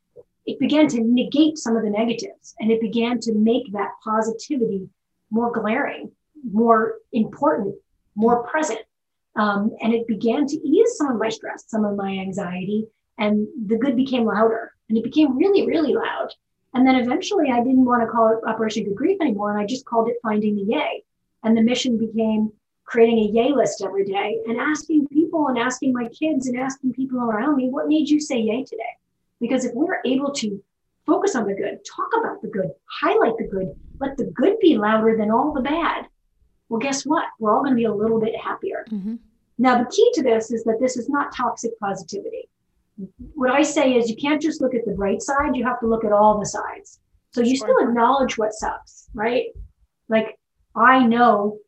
it 0.47 0.59
began 0.59 0.89
to 0.89 1.01
negate 1.03 1.59
some 1.59 1.77
of 1.77 1.83
the 1.83 1.91
negatives 1.91 2.55
and 2.59 2.71
it 2.71 2.81
began 2.81 3.19
to 3.21 3.35
make 3.35 3.71
that 3.73 3.91
positivity 4.03 4.89
more 5.31 5.51
glaring 5.53 6.11
more 6.53 6.99
important 7.13 7.75
more 8.15 8.43
present 8.45 8.81
um, 9.37 9.71
and 9.81 9.95
it 9.95 10.07
began 10.09 10.47
to 10.47 10.57
ease 10.67 10.97
some 10.97 11.13
of 11.13 11.19
my 11.19 11.29
stress, 11.29 11.65
some 11.69 11.85
of 11.85 11.95
my 11.95 12.11
anxiety, 12.19 12.89
and 13.19 13.47
the 13.67 13.77
good 13.77 13.95
became 13.95 14.25
louder. 14.25 14.73
And 14.89 14.99
it 14.99 15.05
became 15.05 15.37
really, 15.37 15.67
really 15.67 15.95
loud. 15.95 16.29
And 16.75 16.87
then 16.87 16.97
eventually 16.97 17.51
I 17.51 17.59
didn't 17.59 17.85
want 17.85 18.03
to 18.03 18.09
call 18.09 18.29
it 18.29 18.49
Operation 18.49 18.85
Good 18.85 18.97
Grief 18.97 19.19
anymore. 19.21 19.51
And 19.51 19.61
I 19.61 19.67
just 19.67 19.85
called 19.85 20.09
it 20.09 20.17
Finding 20.23 20.57
the 20.57 20.63
Yay. 20.63 21.05
And 21.45 21.57
the 21.57 21.63
mission 21.63 21.99
became 21.99 22.53
creating 22.85 23.19
a 23.19 23.33
yay 23.33 23.53
list 23.53 23.83
every 23.83 24.05
day 24.05 24.39
and 24.47 24.59
asking 24.59 25.07
people 25.09 25.49
and 25.49 25.59
asking 25.59 25.93
my 25.93 26.09
kids 26.09 26.47
and 26.47 26.59
asking 26.59 26.93
people 26.93 27.19
around 27.19 27.57
me, 27.57 27.69
what 27.69 27.87
made 27.87 28.09
you 28.09 28.19
say 28.19 28.39
yay 28.39 28.65
today? 28.65 28.83
Because 29.41 29.65
if 29.65 29.75
we're 29.75 30.01
able 30.07 30.33
to 30.33 30.63
focus 31.07 31.37
on 31.37 31.47
the 31.47 31.55
good, 31.55 31.79
talk 31.85 32.09
about 32.19 32.41
the 32.41 32.49
good, 32.49 32.71
highlight 32.87 33.37
the 33.37 33.47
good, 33.47 33.75
let 34.01 34.17
the 34.17 34.25
good 34.25 34.59
be 34.61 34.79
louder 34.79 35.17
than 35.17 35.31
all 35.31 35.53
the 35.53 35.61
bad, 35.61 36.07
well, 36.69 36.81
guess 36.81 37.05
what? 37.05 37.27
We're 37.39 37.55
all 37.55 37.61
going 37.63 37.73
to 37.73 37.77
be 37.77 37.85
a 37.85 37.95
little 37.95 38.21
bit 38.21 38.37
happier. 38.37 38.85
hmm 38.89 39.17
Now, 39.59 39.83
the 39.83 39.91
key 39.91 40.11
to 40.15 40.23
this 40.23 40.51
is 40.51 40.65
that 40.65 40.79
this 40.81 40.97
is 40.97 41.09
not 41.09 41.35
toxic 41.35 41.79
positivity. 41.79 42.49
What 43.35 43.51
I 43.51 43.63
say 43.63 43.95
is 43.95 44.11
you 44.11 44.17
can't 44.17 44.43
just 44.43 44.61
look 44.61 44.75
at 44.75 44.85
the 44.85 44.93
bright 44.93 45.23
side, 45.23 45.55
you 45.55 45.65
have 45.65 45.81
to 45.81 45.87
look 45.87 46.05
at 46.05 46.13
all 46.13 46.39
the 46.39 46.47
sides. 46.47 47.01
So 47.31 47.43
you 47.43 47.57
Sure. 47.57 47.69
still 47.69 47.89
acknowledge 47.89 48.39
what 48.39 48.53
sucks, 48.53 49.09
right? 49.15 49.47
Like, 50.09 50.39
I 50.75 51.07
know 51.07 51.59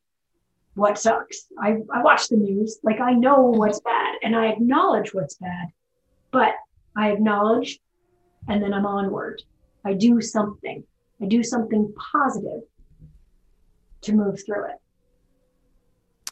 what 0.75 0.99
sucks. 0.99 1.47
I, 1.59 1.83
I 1.93 2.03
watch 2.03 2.29
the 2.29 2.37
news, 2.37 2.79
like, 2.83 3.01
I 3.01 3.13
know 3.13 3.49
mm-hmm. 3.49 3.59
what's 3.59 3.81
bad 3.81 4.17
and 4.23 4.35
I 4.35 4.47
acknowledge 4.47 5.13
what's 5.15 5.37
bad, 5.37 5.69
but 6.31 6.55
I 6.97 7.11
acknowledge 7.11 7.81
and 8.49 8.63
then 8.63 8.73
I'm 8.73 8.87
onward. 8.87 9.43
I 9.85 9.95
do 9.95 10.21
something, 10.21 10.85
I 11.21 11.27
do 11.27 11.43
something 11.43 11.93
positive 12.13 12.63
to 14.03 14.13
move 14.13 14.41
through 14.45 14.65
it. 14.67 14.77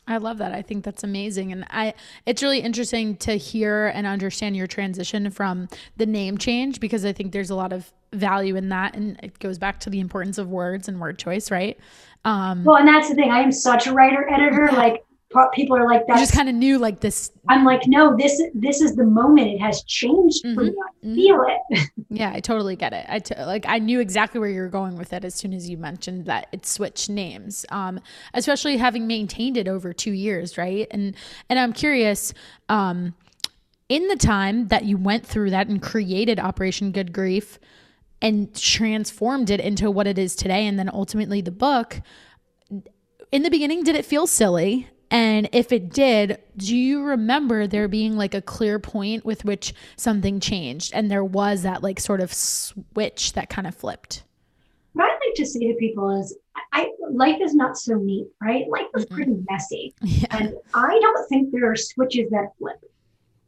I 0.09 0.17
love 0.17 0.39
that. 0.39 0.53
I 0.53 0.63
think 0.63 0.85
that's 0.85 1.05
amazing. 1.05 1.53
And 1.53 1.65
I 1.71 1.95
it's 2.27 2.43
really 2.43 2.61
interesting 2.61 3.17
to 3.19 3.37
hear 3.37 3.89
and 3.89 4.07
understand 4.07 4.57
your 4.57 4.67
transition 4.67 5.31
from 5.31 5.69
the 5.99 6.07
name 6.07 6.39
change 6.39 6.81
because 6.81 7.05
I 7.05 7.13
think 7.13 7.33
there's 7.33 7.51
a 7.51 7.55
lot 7.55 7.73
of 7.73 7.93
value 8.15 8.57
in 8.57 8.71
that 8.71 8.97
and 8.97 9.21
it 9.23 9.39
goes 9.39 9.59
back 9.59 9.81
to 9.81 9.91
the 9.91 10.01
importance 10.01 10.39
of 10.39 10.49
words 10.49 10.89
and 10.89 10.99
word 10.99 11.19
choice, 11.19 11.51
right? 11.51 11.79
Um 12.25 12.65
Well, 12.65 12.77
and 12.77 12.89
that's 12.89 13.11
the 13.11 13.15
thing. 13.15 13.31
I 13.31 13.43
am 13.43 13.53
such 13.53 13.87
a 13.87 13.93
writer 13.93 14.27
editor. 14.29 14.71
Like 14.73 15.05
people 15.53 15.77
are 15.77 15.87
like 15.87 16.01
you 16.09 16.15
that. 16.15 16.21
just 16.21 16.33
kind 16.33 16.49
of 16.49 16.55
knew 16.55 16.79
like 16.79 17.01
this 17.01 17.31
I'm 17.49 17.65
like, 17.65 17.83
no, 17.87 18.17
this 18.17 18.41
this 18.55 18.81
is 18.81 18.97
the 18.97 19.05
moment. 19.05 19.49
It 19.49 19.59
has 19.59 19.83
changed 19.85 20.43
for 20.55 20.65
me. 20.65 20.75
I 21.03 21.07
mhm. 21.07 21.15
feel 21.15 21.45
it. 21.47 21.89
Yeah, 22.11 22.33
I 22.35 22.41
totally 22.41 22.75
get 22.75 22.95
it. 22.95 23.05
I 23.07 23.19
t- 23.19 23.35
like 23.39 23.67
I 23.69 23.79
knew 23.79 24.01
exactly 24.01 24.41
where 24.41 24.49
you 24.49 24.63
were 24.63 24.69
going 24.69 24.97
with 24.97 25.13
it 25.13 25.27
as 25.27 25.35
soon 25.35 25.53
as 25.53 25.69
you 25.69 25.77
mentioned 25.77 26.25
that 26.25 26.47
it 26.53 26.65
switched 26.65 27.11
names. 27.11 27.67
Um, 27.69 28.01
especially 28.33 28.79
having 28.79 29.07
maintained 29.07 29.59
it 29.59 29.69
over 29.69 29.93
two 29.93 30.13
years, 30.13 30.57
right? 30.57 30.87
And 30.91 31.15
and 31.51 31.59
I'm 31.59 31.75
curious, 31.75 32.33
um, 32.71 33.15
in 33.91 34.09
the 34.09 34.17
time 34.17 34.69
that 34.69 34.85
you 34.85 34.97
went 34.97 35.27
through 35.27 35.51
that 35.51 35.69
and 35.69 35.83
created 35.83 36.41
Operation 36.41 36.91
Good 36.93 37.13
Grief 37.13 37.59
and 38.23 38.55
transformed 38.55 39.51
it 39.51 39.61
into 39.61 39.91
what 39.91 40.07
it 40.07 40.19
is 40.19 40.35
today, 40.35 40.67
and 40.67 40.79
then 40.79 40.89
ultimately 40.93 41.43
the 41.43 41.51
book. 41.51 42.01
In 43.31 43.43
the 43.43 43.51
beginning, 43.51 43.85
did 43.85 43.95
it 43.95 44.07
feel 44.07 44.27
silly? 44.27 44.89
And 45.11 45.49
if 45.53 45.73
it 45.73 45.91
did, 45.91 46.39
do 46.57 46.77
you 46.77 47.03
remember 47.03 47.67
there 47.67 47.89
being 47.89 48.17
like 48.17 48.35
a 48.35 48.43
clear 48.43 48.79
point 48.79 49.25
with 49.25 49.45
which 49.45 49.73
something 49.97 50.39
changed 50.41 50.93
and 50.95 51.11
there 51.11 51.25
was 51.25 51.63
that 51.63 51.83
like 51.83 51.99
sort 51.99 52.21
of 52.21 52.33
switch 52.33 53.33
that 53.33 53.49
kind 53.49 53.67
of 53.67 53.75
flipped? 53.75 54.23
What 54.93 55.05
I 55.05 55.13
like 55.27 55.35
to 55.37 55.47
say 55.47 55.61
to 55.61 55.75
people 55.79 56.11
is, 56.21 56.37
I 56.73 56.91
life 57.11 57.41
is 57.41 57.55
not 57.55 57.79
so 57.79 57.95
neat, 57.95 58.27
right? 58.43 58.69
Life 58.69 58.87
is 58.97 59.07
pretty 59.07 59.37
messy, 59.49 59.95
Yeah. 60.03 60.27
and 60.31 60.55
I 60.75 60.99
don't 61.01 61.29
think 61.29 61.53
there 61.53 61.71
are 61.71 61.77
switches 61.77 62.29
that 62.31 62.49
flip. 62.59 62.79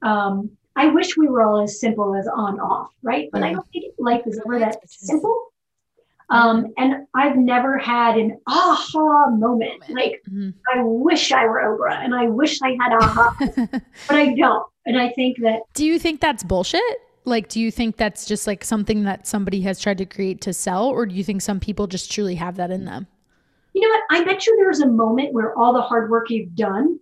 Um, 0.02 0.50
I 0.76 0.86
wish 0.86 1.16
we 1.16 1.26
were 1.28 1.42
all 1.42 1.60
as 1.62 1.80
simple 1.80 2.14
as 2.14 2.26
on 2.28 2.58
off, 2.60 2.92
right? 3.02 3.28
But 3.32 3.42
I 3.42 3.52
don't 3.52 3.66
think 3.72 3.92
life 3.98 4.22
is 4.26 4.40
ever 4.46 4.58
that 4.60 4.78
simple. 4.88 5.49
Um, 6.30 6.72
and 6.76 7.06
I've 7.14 7.36
never 7.36 7.76
had 7.76 8.16
an 8.16 8.38
aha 8.46 9.30
moment. 9.30 9.82
Like 9.88 10.22
Mhm. 10.30 10.54
I 10.74 10.82
wish 10.82 11.32
I 11.32 11.44
were 11.46 11.60
Oprah, 11.60 12.04
and 12.04 12.14
I 12.14 12.28
wish 12.28 12.60
I 12.62 12.76
had 12.80 12.92
aha, 12.92 13.36
but 14.08 14.16
I 14.16 14.34
don't. 14.34 14.64
And 14.86 14.98
I 14.98 15.10
think 15.10 15.38
that 15.42 15.62
do 15.74 15.84
you 15.84 15.98
think 15.98 16.20
that's 16.20 16.42
bullshit? 16.44 16.82
Like, 17.24 17.48
do 17.48 17.60
you 17.60 17.70
think 17.70 17.96
that's 17.96 18.24
just 18.24 18.46
like 18.46 18.64
something 18.64 19.04
that 19.04 19.26
somebody 19.26 19.60
has 19.62 19.78
tried 19.80 19.98
to 19.98 20.06
create 20.06 20.40
to 20.42 20.52
sell, 20.52 20.86
or 20.88 21.04
do 21.04 21.14
you 21.14 21.22
think 21.24 21.42
some 21.42 21.60
people 21.60 21.86
just 21.86 22.10
truly 22.10 22.34
have 22.36 22.56
that 22.56 22.70
in 22.70 22.84
them? 22.84 23.06
you 23.72 23.82
know 23.82 23.88
what? 23.88 24.02
I 24.10 24.24
bet 24.24 24.46
you 24.48 24.56
there's 24.56 24.80
a 24.80 24.86
moment 24.88 25.32
where 25.32 25.56
all 25.56 25.72
the 25.72 25.80
hard 25.80 26.10
work 26.10 26.28
you've 26.28 26.56
done 26.56 26.98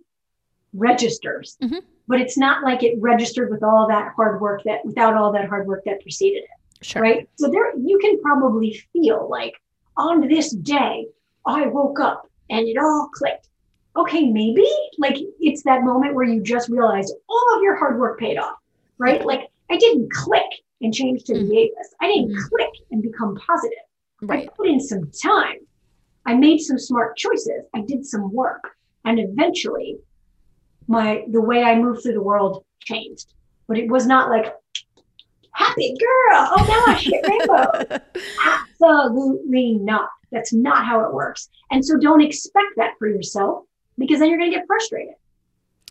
registers, 0.73 1.57
Mhm. 1.63 1.81
but 2.07 2.21
it's 2.21 2.37
not 2.37 2.63
like 2.63 2.83
it 2.83 2.95
registered 3.01 3.49
with 3.49 3.63
all 3.63 3.87
that 3.87 4.13
hard 4.15 4.39
work 4.39 4.61
that 4.65 4.85
without 4.85 5.15
all 5.15 5.31
that 5.31 5.49
hard 5.49 5.65
work 5.67 5.83
that 5.85 5.99
preceded 6.01 6.43
it, 6.43 6.49
Sure. 6.81 7.01
right? 7.01 7.29
So 7.35 7.49
there, 7.49 7.77
you 7.77 7.97
can 7.99 8.21
probably 8.21 8.81
feel 8.93 9.27
like 9.29 9.53
on 9.97 10.27
this 10.27 10.51
day 10.51 11.07
I 11.45 11.67
woke 11.67 11.99
up 11.99 12.29
and 12.49 12.67
it 12.67 12.77
all 12.77 13.09
clicked. 13.13 13.49
Okay, 13.97 14.25
maybe 14.29 14.65
like 14.97 15.17
it's 15.39 15.63
that 15.63 15.83
moment 15.83 16.15
where 16.15 16.25
you 16.25 16.41
just 16.41 16.69
realized 16.69 17.13
all 17.29 17.55
of 17.57 17.61
your 17.63 17.75
hard 17.75 17.99
work 17.99 18.19
paid 18.19 18.37
off, 18.37 18.55
right? 18.97 19.25
Like 19.25 19.49
I 19.69 19.77
didn't 19.77 20.11
click 20.11 20.45
and 20.81 20.93
change 20.93 21.23
to 21.25 21.33
the 21.33 21.39
Mhm. 21.41 21.53
yay 21.53 21.71
list. 21.77 21.95
I 21.99 22.07
didn't 22.07 22.31
Mhm. 22.31 22.49
click 22.49 22.71
and 22.91 23.01
become 23.01 23.35
positive. 23.35 23.77
Right. 24.21 24.47
I 24.49 24.53
put 24.55 24.67
in 24.69 24.79
some 24.79 25.11
time. 25.11 25.57
I 26.25 26.35
made 26.35 26.59
some 26.59 26.77
smart 26.77 27.17
choices. 27.17 27.65
I 27.73 27.81
did 27.81 28.05
some 28.05 28.31
work. 28.31 28.77
And 29.05 29.19
eventually 29.19 29.97
my 30.87 31.25
the 31.29 31.41
way 31.41 31.63
I 31.63 31.75
moved 31.75 32.03
through 32.03 32.13
the 32.13 32.21
world 32.21 32.63
changed. 32.79 33.33
But 33.67 33.77
it 33.77 33.89
was 33.89 34.05
not 34.07 34.29
like 34.29 34.53
happy 35.59 35.95
girl. 35.99 36.49
Oh 36.57 36.65
now 36.67 36.93
I 36.93 36.97
hit 36.97 37.27
rainbow. 37.27 38.01
Absolutely 38.81 39.73
not. 39.73 40.09
That's 40.31 40.53
not 40.53 40.85
how 40.85 41.01
it 41.01 41.13
works. 41.13 41.49
And 41.71 41.83
so 41.83 41.97
don't 41.97 42.21
expect 42.21 42.67
that 42.77 42.91
for 42.97 43.07
yourself 43.07 43.65
because 43.97 44.19
then 44.19 44.29
you're 44.29 44.39
gonna 44.39 44.51
get 44.51 44.65
frustrated. 44.67 45.15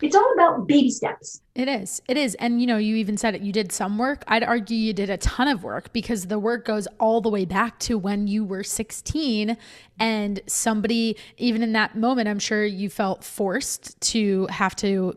It's 0.01 0.15
all 0.15 0.33
about 0.35 0.69
baby 0.69 0.91
steps. 0.91 1.43
It 1.57 1.67
is. 1.67 2.01
It 2.07 2.17
is. 2.17 2.37
And 2.37 2.61
you 2.61 2.69
know, 2.69 2.77
you 2.77 2.95
even 2.97 3.17
said 3.17 3.35
it, 3.35 3.43
you 3.43 3.53
did 3.53 3.73
some 3.73 3.99
work. 3.99 4.23
I'd 4.29 4.45
argue 4.45 4.77
you 4.77 4.93
did 4.93 5.11
a 5.11 5.17
ton 5.17 5.49
of 5.49 5.65
work 5.65 5.93
because 5.93 6.27
the 6.27 6.39
work 6.39 6.65
goes 6.65 6.87
all 7.01 7.21
the 7.21 7.29
way 7.29 7.45
back 7.45 7.81
to 7.81 7.99
when 7.99 8.29
you 8.29 8.45
were 8.45 8.63
16 8.63 9.57
and 9.99 10.41
somebody 10.47 11.17
even 11.37 11.65
in 11.65 11.73
that 11.73 11.97
moment, 11.97 12.29
I'm 12.29 12.39
sure 12.39 12.65
you 12.65 12.89
felt 12.89 13.25
forced 13.25 14.01
to 14.13 14.47
have 14.47 14.77
to 14.77 15.17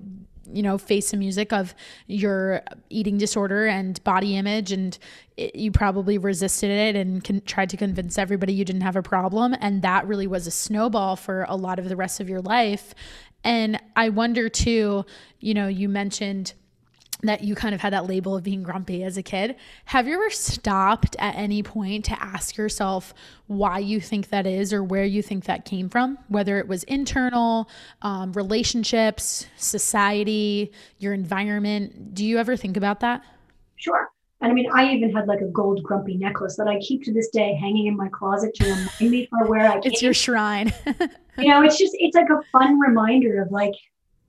you 0.51 0.63
know 0.63 0.77
face 0.77 1.11
the 1.11 1.17
music 1.17 1.53
of 1.53 1.75
your 2.07 2.61
eating 2.89 3.17
disorder 3.17 3.67
and 3.67 4.03
body 4.03 4.35
image 4.35 4.71
and 4.71 4.97
it, 5.37 5.55
you 5.55 5.71
probably 5.71 6.17
resisted 6.17 6.69
it 6.69 6.95
and 6.95 7.23
con- 7.23 7.41
tried 7.45 7.69
to 7.69 7.77
convince 7.77 8.17
everybody 8.17 8.53
you 8.53 8.65
didn't 8.65 8.81
have 8.81 8.95
a 8.95 9.01
problem 9.01 9.55
and 9.61 9.81
that 9.81 10.07
really 10.07 10.27
was 10.27 10.47
a 10.47 10.51
snowball 10.51 11.15
for 11.15 11.45
a 11.47 11.55
lot 11.55 11.79
of 11.79 11.89
the 11.89 11.95
rest 11.95 12.19
of 12.19 12.29
your 12.29 12.41
life. 12.41 12.93
And 13.43 13.81
I 13.95 14.09
wonder 14.09 14.49
too, 14.49 15.05
you 15.39 15.53
know, 15.53 15.67
you 15.67 15.89
mentioned 15.89 16.53
that 17.23 17.43
you 17.43 17.55
kind 17.55 17.75
of 17.75 17.81
had 17.81 17.93
that 17.93 18.07
label 18.07 18.35
of 18.35 18.43
being 18.43 18.63
grumpy 18.63 19.03
as 19.03 19.17
a 19.17 19.23
kid. 19.23 19.55
Have 19.85 20.07
you 20.07 20.15
ever 20.15 20.29
stopped 20.29 21.15
at 21.19 21.35
any 21.35 21.63
point 21.63 22.05
to 22.05 22.21
ask 22.21 22.57
yourself 22.57 23.13
why 23.47 23.79
you 23.79 23.99
think 23.99 24.29
that 24.29 24.47
is 24.47 24.73
or 24.73 24.83
where 24.83 25.05
you 25.05 25.21
think 25.21 25.45
that 25.45 25.65
came 25.65 25.89
from? 25.89 26.17
Whether 26.27 26.59
it 26.59 26.67
was 26.67 26.83
internal, 26.83 27.69
um, 28.01 28.33
relationships, 28.33 29.45
society, 29.57 30.71
your 30.99 31.13
environment. 31.13 32.13
Do 32.15 32.25
you 32.25 32.37
ever 32.37 32.55
think 32.55 32.77
about 32.77 32.99
that? 33.01 33.23
Sure. 33.75 34.09
And 34.41 34.51
I 34.51 34.55
mean, 34.55 34.69
I 34.73 34.91
even 34.91 35.13
had 35.13 35.27
like 35.27 35.41
a 35.41 35.47
gold 35.47 35.83
grumpy 35.83 36.17
necklace 36.17 36.55
that 36.57 36.67
I 36.67 36.79
keep 36.79 37.03
to 37.03 37.13
this 37.13 37.29
day 37.29 37.55
hanging 37.55 37.85
in 37.85 37.95
my 37.95 38.09
closet 38.09 38.55
to 38.55 38.63
remind 38.63 39.11
me 39.11 39.27
for 39.27 39.45
where 39.45 39.69
I 39.69 39.73
came. 39.73 39.91
It's 39.91 40.01
your 40.01 40.15
shrine. 40.15 40.73
you 41.37 41.47
know, 41.47 41.61
it's 41.61 41.77
just, 41.77 41.95
it's 41.99 42.15
like 42.15 42.29
a 42.29 42.41
fun 42.51 42.79
reminder 42.79 43.43
of 43.43 43.51
like 43.51 43.73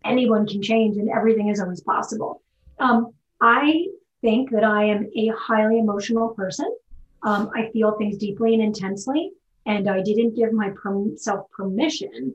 anyone 0.05 0.47
can 0.47 0.61
change 0.61 0.99
and 0.99 1.09
everything 1.09 1.49
is 1.49 1.61
always 1.61 1.81
possible. 1.81 2.43
Um, 2.83 3.13
I 3.41 3.87
think 4.21 4.51
that 4.51 4.65
I 4.65 4.85
am 4.85 5.09
a 5.17 5.29
highly 5.29 5.79
emotional 5.79 6.31
person. 6.31 6.71
Um, 7.23 7.51
I 7.55 7.71
feel 7.73 7.97
things 7.97 8.17
deeply 8.17 8.55
and 8.55 8.63
intensely, 8.63 9.31
and 9.67 9.89
I 9.89 10.03
didn't 10.03 10.35
give 10.35 10.53
myself 10.53 11.49
permission 11.51 12.35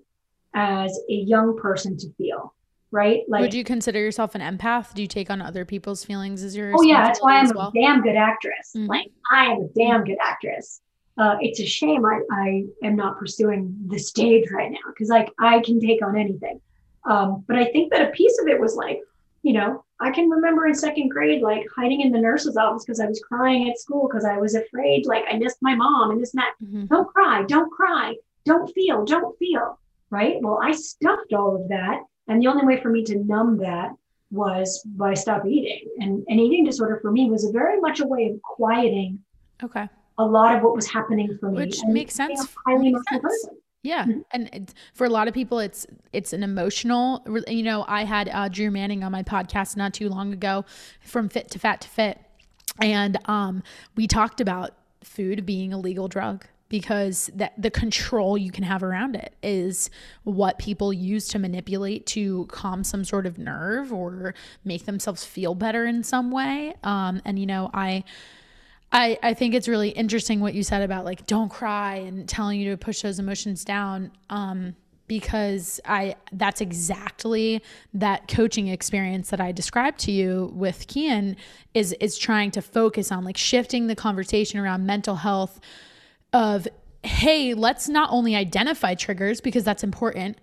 as 0.54 0.98
a 1.10 1.14
young 1.14 1.58
person 1.58 1.98
to 1.98 2.08
feel. 2.18 2.54
Right? 2.90 3.24
Like, 3.28 3.42
would 3.42 3.54
you 3.54 3.66
consider 3.66 4.00
yourself 4.00 4.34
an 4.34 4.40
empath? 4.40 4.94
Do 4.94 5.02
you 5.02 5.10
take 5.10 5.30
on 5.30 5.42
other 5.42 5.66
people's 5.66 6.06
feelings 6.06 6.42
as 6.42 6.56
your? 6.56 6.72
Oh 6.74 6.82
yeah, 6.82 7.06
that's 7.06 7.22
why 7.22 7.40
I'm 7.40 7.50
well? 7.54 7.74
a 7.76 7.80
damn 7.80 8.02
good 8.02 8.16
actress. 8.16 8.72
Mm-hmm. 8.76 8.88
Like 8.88 9.12
I 9.30 9.48
am 9.48 9.58
a 9.64 9.68
damn 9.76 10.06
good 10.06 10.18
actress. 10.24 10.80
Uh, 11.18 11.36
it's 11.42 11.60
a 11.60 11.66
shame 11.66 12.06
I, 12.06 12.22
I 12.32 12.64
am 12.84 12.96
not 12.96 13.18
pursuing 13.18 13.76
the 13.88 13.98
stage 13.98 14.50
right 14.52 14.72
now 14.72 14.78
because 14.88 15.10
like 15.10 15.30
I 15.40 15.60
can 15.62 15.82
take 15.82 16.06
on 16.06 16.18
anything. 16.18 16.62
Um, 17.06 17.44
but 17.48 17.58
I 17.58 17.66
think 17.66 17.92
that 17.92 18.08
a 18.08 18.12
piece 18.12 18.40
of 18.40 18.48
it 18.48 18.60
was 18.60 18.76
like, 18.76 19.02
you 19.48 19.54
know, 19.54 19.86
I 20.02 20.12
can 20.12 20.30
remember 20.30 20.68
in 20.68 20.76
second 20.76 21.08
grade, 21.08 21.42
like 21.42 21.66
hiding 21.74 22.02
in 22.02 22.12
the 22.12 22.20
nurse's 22.20 22.58
office 22.58 22.84
because 22.84 23.00
I 23.00 23.06
was 23.06 23.22
crying 23.26 23.70
at 23.70 23.80
school 23.80 24.06
because 24.06 24.26
I 24.26 24.38
was 24.38 24.56
afraid, 24.56 25.06
like 25.06 25.24
I 25.32 25.38
missed 25.38 25.60
my 25.62 25.74
mom 25.74 26.12
and 26.12 26.22
this 26.22 26.34
and 26.34 26.42
that. 26.42 26.54
Mm-hmm. 26.62 26.86
Don't 26.88 27.08
cry, 27.08 27.44
don't 27.48 27.72
cry, 27.72 28.14
don't 28.44 28.70
feel, 28.74 29.06
don't 29.06 29.38
feel. 29.40 29.80
Right. 30.10 30.36
Well, 30.42 30.60
I 30.62 30.74
stuffed 30.74 31.32
all 31.32 31.56
of 31.56 31.70
that. 31.70 32.02
And 32.28 32.42
the 32.42 32.48
only 32.48 32.66
way 32.66 32.82
for 32.82 32.90
me 32.90 33.06
to 33.06 33.16
numb 33.20 33.58
that 33.60 33.92
was 34.32 34.84
by 34.86 35.14
stop 35.14 35.46
eating. 35.46 35.88
And 36.00 36.26
an 36.28 36.40
eating 36.40 36.66
disorder 36.66 37.00
for 37.02 37.10
me 37.10 37.30
was 37.30 37.46
a 37.46 37.52
very 37.54 37.80
much 37.80 38.02
a 38.02 38.06
way 38.06 38.26
of 38.26 38.42
quieting 38.42 39.20
okay. 39.64 39.88
a 40.18 40.26
lot 40.26 40.58
of 40.58 40.62
what 40.62 40.76
was 40.76 40.88
happening 40.88 41.38
for 41.40 41.52
me. 41.52 41.64
Which 41.64 41.80
and 41.80 41.94
makes 41.94 42.16
sense. 42.16 42.54
Highly 42.66 42.92
makes 42.92 43.02
sense. 43.10 43.22
Person. 43.22 43.58
Yeah, 43.84 44.06
mm-hmm. 44.06 44.22
and 44.32 44.74
for 44.94 45.06
a 45.06 45.10
lot 45.10 45.28
of 45.28 45.34
people, 45.34 45.60
it's 45.60 45.86
it's 46.12 46.34
an 46.34 46.44
emotional. 46.44 47.26
You 47.48 47.64
know, 47.64 47.86
I 47.88 48.04
had 48.04 48.30
uh, 48.30 48.50
Drew 48.50 48.72
Manning 48.72 49.04
on 49.04 49.12
my 49.12 49.24
podcast 49.24 49.78
not 49.78 49.94
too 49.94 50.10
long 50.10 50.34
ago, 50.34 50.66
from 51.02 51.30
Fit 51.30 51.50
to 51.52 51.60
Fat 51.60 51.82
to 51.82 51.88
Fit, 51.88 52.20
and 52.82 53.18
um, 53.30 53.64
we 53.96 54.08
talked 54.08 54.42
about 54.42 54.72
food 55.04 55.46
being 55.46 55.74
a 55.74 55.78
legal 55.78 56.08
drug 56.08 56.46
because 56.70 57.30
that 57.34 57.54
the 57.58 57.72
control 57.72 58.38
you 58.38 58.52
can 58.52 58.64
have 58.64 58.84
around 58.84 59.16
it 59.16 59.34
is 59.42 59.90
what 60.24 60.60
people 60.60 60.92
use 60.92 61.28
to 61.30 61.40
manipulate 61.40 62.06
to 62.06 62.46
calm 62.48 62.84
some 62.84 63.04
sort 63.06 63.26
of 63.26 63.38
nerve 63.38 63.94
or 63.94 64.34
make 64.66 64.86
themselves 64.86 65.24
feel 65.24 65.56
better 65.56 65.86
in 65.86 66.04
some 66.04 66.30
way. 66.30 66.74
Um, 66.84 67.22
and 67.24 67.40
you 67.40 67.46
know, 67.46 67.70
I 67.74 68.04
I, 68.92 69.20
I 69.22 69.34
think 69.34 69.54
it's 69.54 69.68
really 69.68 69.90
interesting 69.90 70.40
what 70.40 70.54
you 70.54 70.64
said 70.64 70.82
about 70.82 71.06
like 71.06 71.28
don't 71.28 71.50
cry 71.50 71.96
and 71.96 72.28
telling 72.28 72.60
you 72.60 72.72
to 72.72 72.78
push 72.78 73.02
those 73.02 73.20
emotions 73.20 73.66
down 73.66 74.12
um, 74.30 74.76
because 75.08 75.80
I 75.86 76.16
that's 76.32 76.62
exactly 76.62 77.62
that 77.94 78.28
coaching 78.28 78.68
experience 78.68 79.30
that 79.30 79.42
I 79.42 79.52
described 79.52 80.00
to 80.00 80.12
you 80.12 80.52
with 80.54 80.88
Kian 80.88 81.36
is 81.74 81.94
is 82.00 82.18
trying 82.18 82.52
to 82.52 82.62
focus 82.62 83.12
on 83.12 83.24
like 83.24 83.38
shifting 83.38 83.88
the 83.88 83.96
conversation 83.96 84.60
around 84.60 84.86
mental 84.86 85.16
health 85.16 85.60
of 86.34 86.68
hey 87.04 87.54
let's 87.54 87.88
not 87.88 88.10
only 88.12 88.36
identify 88.36 88.96
triggers 88.96 89.42
because 89.42 89.64
that's 89.64 89.84
important 89.84 90.38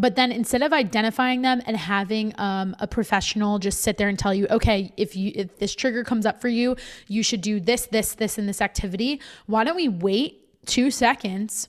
but 0.00 0.16
then 0.16 0.32
instead 0.32 0.62
of 0.62 0.72
identifying 0.72 1.42
them 1.42 1.60
and 1.66 1.76
having 1.76 2.34
um, 2.38 2.74
a 2.80 2.86
professional 2.86 3.58
just 3.58 3.80
sit 3.80 3.98
there 3.98 4.08
and 4.08 4.18
tell 4.18 4.34
you, 4.34 4.46
okay, 4.50 4.92
if 4.96 5.14
you 5.14 5.32
if 5.34 5.58
this 5.58 5.74
trigger 5.74 6.02
comes 6.04 6.26
up 6.26 6.40
for 6.40 6.48
you, 6.48 6.76
you 7.06 7.22
should 7.22 7.40
do 7.40 7.60
this, 7.60 7.86
this, 7.86 8.14
this, 8.14 8.38
and 8.38 8.48
this 8.48 8.60
activity. 8.60 9.20
Why 9.46 9.64
don't 9.64 9.76
we 9.76 9.88
wait 9.88 10.66
two 10.66 10.90
seconds 10.90 11.68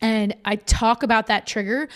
and 0.00 0.36
I 0.44 0.56
talk 0.56 1.02
about 1.02 1.28
that 1.28 1.46
trigger, 1.46 1.88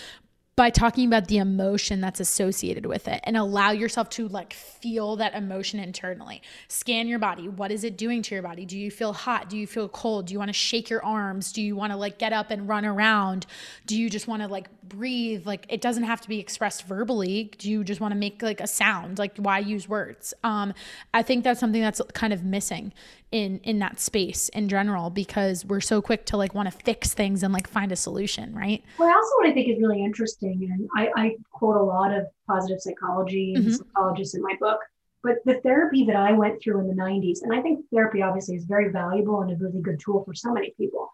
by 0.61 0.69
talking 0.69 1.07
about 1.07 1.27
the 1.27 1.39
emotion 1.39 2.01
that's 2.01 2.19
associated 2.19 2.85
with 2.85 3.07
it 3.07 3.19
and 3.23 3.35
allow 3.35 3.71
yourself 3.71 4.07
to 4.11 4.27
like 4.27 4.53
feel 4.53 5.15
that 5.15 5.33
emotion 5.33 5.79
internally. 5.79 6.39
Scan 6.67 7.07
your 7.07 7.17
body. 7.17 7.49
What 7.49 7.71
is 7.71 7.83
it 7.83 7.97
doing 7.97 8.21
to 8.21 8.35
your 8.35 8.43
body? 8.43 8.63
Do 8.67 8.77
you 8.77 8.91
feel 8.91 9.11
hot? 9.11 9.49
Do 9.49 9.57
you 9.57 9.65
feel 9.65 9.89
cold? 9.89 10.27
Do 10.27 10.33
you 10.33 10.37
want 10.37 10.49
to 10.49 10.53
shake 10.53 10.87
your 10.87 11.03
arms? 11.03 11.51
Do 11.51 11.63
you 11.63 11.75
want 11.75 11.93
to 11.93 11.97
like 11.97 12.19
get 12.19 12.31
up 12.31 12.51
and 12.51 12.69
run 12.69 12.85
around? 12.85 13.47
Do 13.87 13.99
you 13.99 14.07
just 14.07 14.27
want 14.27 14.43
to 14.43 14.47
like 14.47 14.67
breathe? 14.83 15.47
Like 15.47 15.65
it 15.67 15.81
doesn't 15.81 16.03
have 16.03 16.21
to 16.21 16.29
be 16.29 16.37
expressed 16.37 16.85
verbally. 16.85 17.51
Do 17.57 17.67
you 17.67 17.83
just 17.83 17.99
want 17.99 18.11
to 18.11 18.19
make 18.19 18.43
like 18.43 18.61
a 18.61 18.67
sound? 18.67 19.17
Like 19.17 19.37
why 19.37 19.57
use 19.57 19.89
words? 19.89 20.31
Um 20.43 20.75
I 21.11 21.23
think 21.23 21.43
that's 21.43 21.59
something 21.59 21.81
that's 21.81 22.03
kind 22.13 22.33
of 22.33 22.43
missing 22.43 22.93
in 23.31 23.59
in 23.59 23.79
that 23.79 23.99
space 23.99 24.49
in 24.49 24.67
general 24.67 25.09
because 25.09 25.65
we're 25.65 25.81
so 25.81 26.01
quick 26.01 26.25
to 26.25 26.35
like 26.35 26.53
want 26.53 26.69
to 26.69 26.77
fix 26.83 27.13
things 27.13 27.43
and 27.43 27.53
like 27.53 27.67
find 27.67 27.91
a 27.91 27.95
solution 27.95 28.53
right 28.53 28.83
well 28.97 29.07
also 29.07 29.35
what 29.37 29.47
i 29.47 29.53
think 29.53 29.69
is 29.69 29.81
really 29.81 30.03
interesting 30.03 30.69
and 30.71 30.89
i, 30.95 31.09
I 31.15 31.35
quote 31.51 31.77
a 31.77 31.83
lot 31.83 32.13
of 32.13 32.27
positive 32.47 32.81
psychology 32.81 33.53
and 33.55 33.65
mm-hmm. 33.65 33.73
psychologists 33.73 34.35
in 34.35 34.41
my 34.41 34.55
book 34.59 34.79
but 35.23 35.37
the 35.45 35.61
therapy 35.61 36.03
that 36.05 36.17
i 36.17 36.33
went 36.33 36.61
through 36.61 36.79
in 36.81 36.87
the 36.87 37.01
90s 37.01 37.41
and 37.43 37.53
i 37.53 37.61
think 37.61 37.85
therapy 37.93 38.21
obviously 38.21 38.57
is 38.57 38.65
very 38.65 38.89
valuable 38.89 39.41
and 39.41 39.51
a 39.51 39.55
really 39.55 39.81
good 39.81 39.99
tool 39.99 40.23
for 40.25 40.33
so 40.33 40.51
many 40.51 40.71
people 40.77 41.13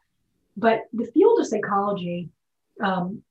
but 0.55 0.85
the 0.93 1.05
field 1.13 1.39
of 1.39 1.45
psychology 1.45 2.29
um, 2.81 3.21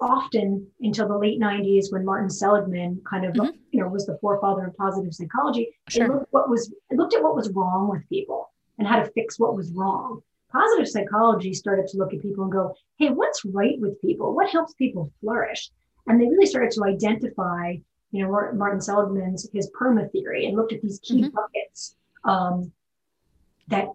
often 0.00 0.66
until 0.80 1.08
the 1.08 1.18
late 1.18 1.38
90s 1.38 1.92
when 1.92 2.04
Martin 2.04 2.30
Seligman 2.30 3.00
kind 3.08 3.24
of 3.24 3.34
mm-hmm. 3.34 3.56
you 3.70 3.80
know 3.80 3.88
was 3.88 4.06
the 4.06 4.18
forefather 4.20 4.66
of 4.66 4.76
positive 4.76 5.14
psychology 5.14 5.68
sure. 5.88 6.08
looked 6.08 6.32
what 6.32 6.48
was 6.48 6.72
looked 6.92 7.14
at 7.14 7.22
what 7.22 7.36
was 7.36 7.50
wrong 7.50 7.88
with 7.88 8.08
people 8.08 8.50
and 8.78 8.88
how 8.88 8.98
to 9.00 9.10
fix 9.12 9.38
what 9.38 9.54
was 9.54 9.72
wrong 9.72 10.22
positive 10.50 10.88
psychology 10.88 11.52
started 11.52 11.86
to 11.86 11.98
look 11.98 12.14
at 12.14 12.22
people 12.22 12.44
and 12.44 12.52
go 12.52 12.74
hey 12.96 13.10
what's 13.10 13.44
right 13.44 13.78
with 13.78 14.00
people 14.00 14.34
what 14.34 14.48
helps 14.48 14.72
people 14.74 15.12
flourish 15.20 15.70
and 16.06 16.20
they 16.20 16.26
really 16.26 16.46
started 16.46 16.70
to 16.70 16.84
identify 16.84 17.74
you 18.10 18.24
know 18.24 18.30
Martin 18.54 18.80
Seligman's 18.80 19.48
his 19.52 19.70
PERMA 19.78 20.10
theory 20.10 20.46
and 20.46 20.56
looked 20.56 20.72
at 20.72 20.82
these 20.82 20.98
key 21.00 21.22
mm-hmm. 21.22 21.34
buckets 21.34 21.94
um, 22.24 22.72
that 23.68 23.88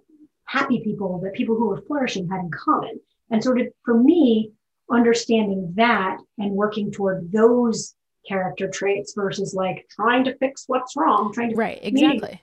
happy 0.46 0.82
people 0.82 1.20
that 1.24 1.34
people 1.34 1.56
who 1.56 1.68
were 1.68 1.82
flourishing 1.82 2.30
had 2.30 2.42
in 2.42 2.52
common 2.52 3.00
and 3.32 3.44
sort 3.44 3.60
of 3.60 3.68
for 3.84 4.02
me 4.02 4.52
understanding 4.92 5.74
that 5.76 6.18
and 6.38 6.52
working 6.52 6.92
toward 6.92 7.32
those 7.32 7.96
character 8.28 8.68
traits 8.68 9.14
versus 9.16 9.54
like 9.54 9.86
trying 9.90 10.24
to 10.26 10.36
fix 10.38 10.66
what's 10.68 10.96
wrong, 10.96 11.32
trying 11.34 11.52
to 11.52 11.56
right 11.56 11.80
exactly. 11.82 12.40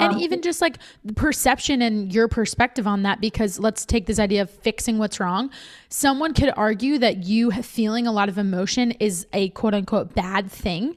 And 0.00 0.14
um, 0.14 0.20
even 0.20 0.40
just 0.40 0.62
like 0.62 0.78
perception 1.16 1.82
and 1.82 2.12
your 2.12 2.26
perspective 2.26 2.86
on 2.86 3.02
that, 3.02 3.20
because 3.20 3.58
let's 3.58 3.84
take 3.84 4.06
this 4.06 4.18
idea 4.18 4.42
of 4.42 4.50
fixing 4.50 4.98
what's 4.98 5.20
wrong. 5.20 5.50
Someone 5.90 6.32
could 6.32 6.50
argue 6.56 6.98
that 6.98 7.24
you 7.24 7.50
feeling 7.50 8.06
a 8.06 8.12
lot 8.12 8.28
of 8.28 8.38
emotion 8.38 8.92
is 8.92 9.26
a 9.32 9.50
quote 9.50 9.74
unquote 9.74 10.14
bad 10.14 10.50
thing. 10.50 10.96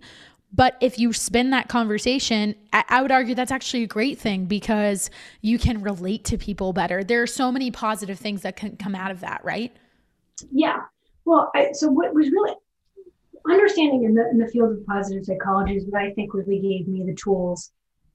But 0.54 0.78
if 0.80 0.98
you 0.98 1.12
spin 1.12 1.50
that 1.50 1.68
conversation, 1.68 2.56
I 2.72 3.02
would 3.02 3.12
argue 3.12 3.36
that's 3.36 3.52
actually 3.52 3.84
a 3.84 3.88
great 3.88 4.18
thing 4.18 4.46
because 4.46 5.10
you 5.42 5.60
can 5.60 5.82
relate 5.82 6.24
to 6.26 6.38
people 6.38 6.72
better. 6.72 7.04
There 7.04 7.22
are 7.22 7.28
so 7.28 7.52
many 7.52 7.72
positive 7.72 8.18
things 8.18 8.44
that 8.44 8.56
can 8.56 8.78
come 8.78 8.96
out 8.96 9.12
of 9.12 9.20
that, 9.20 9.44
right? 9.44 9.76
Yeah. 10.52 10.82
Well, 11.26 11.52
I, 11.56 11.72
so 11.72 11.90
what 11.90 12.14
was 12.14 12.30
really 12.30 12.56
understanding 13.50 14.04
in 14.04 14.16
the 14.16 14.30
in 14.30 14.38
the 14.38 14.48
field 14.48 14.72
of 14.72 14.86
positive 14.86 15.26
psychology 15.26 15.76
is 15.76 15.86
what 15.86 16.02
I 16.02 16.12
think 16.14 16.34
really 16.34 16.60
gave 16.60 16.88
me 16.88 17.04
the 17.06 17.16
tools 17.16 17.72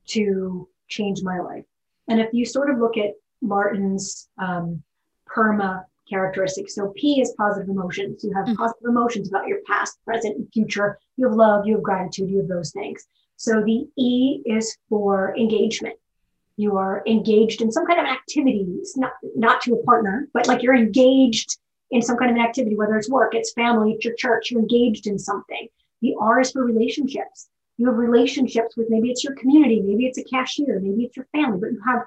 to 0.09 0.69
change 0.89 1.23
my 1.23 1.39
life. 1.41 1.65
And 2.09 2.21
if 2.21 2.29
you 2.33 2.45
sort 2.45 2.71
of 2.71 2.79
look 2.79 2.97
at 2.97 3.15
Martin's 3.41 4.29
um, 4.39 4.83
PERMA 5.27 5.85
characteristics, 6.09 6.75
so 6.75 6.93
P 6.97 7.21
is 7.21 7.33
positive 7.39 7.69
emotions. 7.69 8.25
You 8.25 8.33
have 8.35 8.47
mm-hmm. 8.47 8.57
positive 8.57 8.89
emotions 8.89 9.29
about 9.29 9.47
your 9.47 9.59
past, 9.67 9.99
present, 10.05 10.37
and 10.37 10.53
future. 10.53 10.99
You 11.17 11.29
have 11.29 11.37
love, 11.37 11.67
you 11.67 11.75
have 11.75 11.83
gratitude, 11.83 12.31
you 12.31 12.39
have 12.39 12.49
those 12.49 12.73
things. 12.73 13.07
So 13.37 13.63
the 13.63 13.89
E 13.97 14.43
is 14.45 14.77
for 14.89 15.37
engagement. 15.37 15.97
You 16.57 16.77
are 16.77 17.03
engaged 17.07 17.63
in 17.63 17.73
some 17.73 17.87
kind 17.87 18.01
of 18.01 18.07
activities, 18.07 18.95
not 18.97 19.13
not 19.35 19.63
to 19.63 19.75
a 19.75 19.83
partner, 19.85 20.29
but 20.35 20.47
like 20.47 20.63
you're 20.63 20.75
engaged 20.77 21.59
in 21.91 22.03
some 22.03 22.17
kind 22.17 22.31
of 22.31 22.37
an 22.37 22.43
activity, 22.43 22.77
whether 22.77 22.97
it's 22.97 23.11
work, 23.11 23.35
it's 23.35 23.53
family, 23.53 23.93
it's 23.93 24.05
your 24.05 24.15
church, 24.15 24.51
you're 24.51 24.61
engaged 24.61 25.07
in 25.07 25.19
something. 25.19 25.69
The 26.03 26.15
R 26.21 26.41
is 26.41 26.53
for 26.53 26.65
relationships. 26.65 27.49
You 27.77 27.87
have 27.89 27.97
relationships 27.97 28.77
with 28.77 28.89
maybe 28.91 29.11
it's 29.11 29.25
your 29.25 29.35
community, 29.35 29.81
maybe 29.81 30.07
it's 30.07 30.19
a 30.19 30.25
cashier, 30.25 30.81
maybe 30.81 31.05
it's 31.05 31.17
your 31.17 31.27
family, 31.33 31.59
but 31.61 31.73
you 31.73 31.81
have 31.87 32.03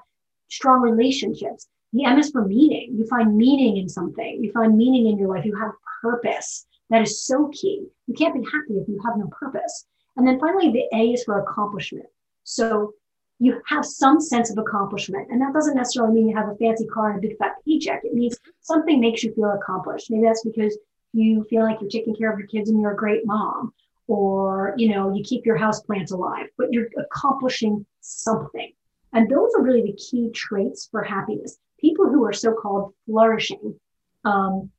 strong 0.48 0.80
relationships. 0.80 1.68
The 1.92 2.04
M 2.04 2.18
is 2.18 2.30
for 2.30 2.44
meaning. 2.44 2.96
You 2.96 3.06
find 3.06 3.36
meaning 3.36 3.76
in 3.76 3.88
something. 3.88 4.42
You 4.42 4.50
find 4.52 4.76
meaning 4.76 5.06
in 5.06 5.18
your 5.18 5.28
life. 5.28 5.44
You 5.44 5.56
have 5.56 5.72
purpose. 6.02 6.66
That 6.90 7.02
is 7.02 7.24
so 7.24 7.50
key. 7.52 7.86
You 8.06 8.14
can't 8.14 8.34
be 8.34 8.44
happy 8.50 8.74
if 8.74 8.88
you 8.88 9.00
have 9.04 9.16
no 9.16 9.28
purpose. 9.28 9.86
And 10.16 10.26
then 10.26 10.40
finally, 10.40 10.72
the 10.72 10.96
A 10.96 11.12
is 11.12 11.24
for 11.24 11.40
accomplishment. 11.40 12.06
So 12.42 12.94
you 13.40 13.60
have 13.66 13.84
some 13.84 14.20
sense 14.20 14.50
of 14.50 14.58
accomplishment. 14.58 15.28
And 15.30 15.40
that 15.40 15.52
doesn't 15.52 15.76
necessarily 15.76 16.14
mean 16.14 16.28
you 16.28 16.36
have 16.36 16.48
a 16.48 16.56
fancy 16.56 16.86
car 16.86 17.10
and 17.10 17.18
a 17.18 17.28
big 17.28 17.36
fat 17.38 17.56
paycheck. 17.66 18.04
It 18.04 18.14
means 18.14 18.38
something 18.60 19.00
makes 19.00 19.22
you 19.22 19.34
feel 19.34 19.52
accomplished. 19.52 20.10
Maybe 20.10 20.24
that's 20.24 20.44
because 20.44 20.78
you 21.12 21.44
feel 21.50 21.62
like 21.62 21.80
you're 21.80 21.90
taking 21.90 22.14
care 22.14 22.32
of 22.32 22.38
your 22.38 22.48
kids 22.48 22.70
and 22.70 22.80
you're 22.80 22.92
a 22.92 22.96
great 22.96 23.26
mom, 23.26 23.72
or 24.06 24.74
you 24.76 24.88
know, 24.88 25.14
you 25.14 25.22
keep 25.22 25.46
your 25.46 25.56
house 25.56 25.80
plants 25.80 26.12
alive, 26.12 26.46
but 26.58 26.72
you're 26.72 26.88
accomplishing 26.98 27.84
something. 28.00 28.72
And 29.12 29.30
those 29.30 29.52
are 29.56 29.62
really 29.62 29.82
the 29.82 29.92
key 29.96 30.30
traits 30.30 30.88
for 30.90 31.02
happiness. 31.02 31.58
People 31.78 32.08
who 32.08 32.24
are 32.24 32.32
so-called 32.32 32.94
flourishing 33.06 33.78
um, 34.24 34.70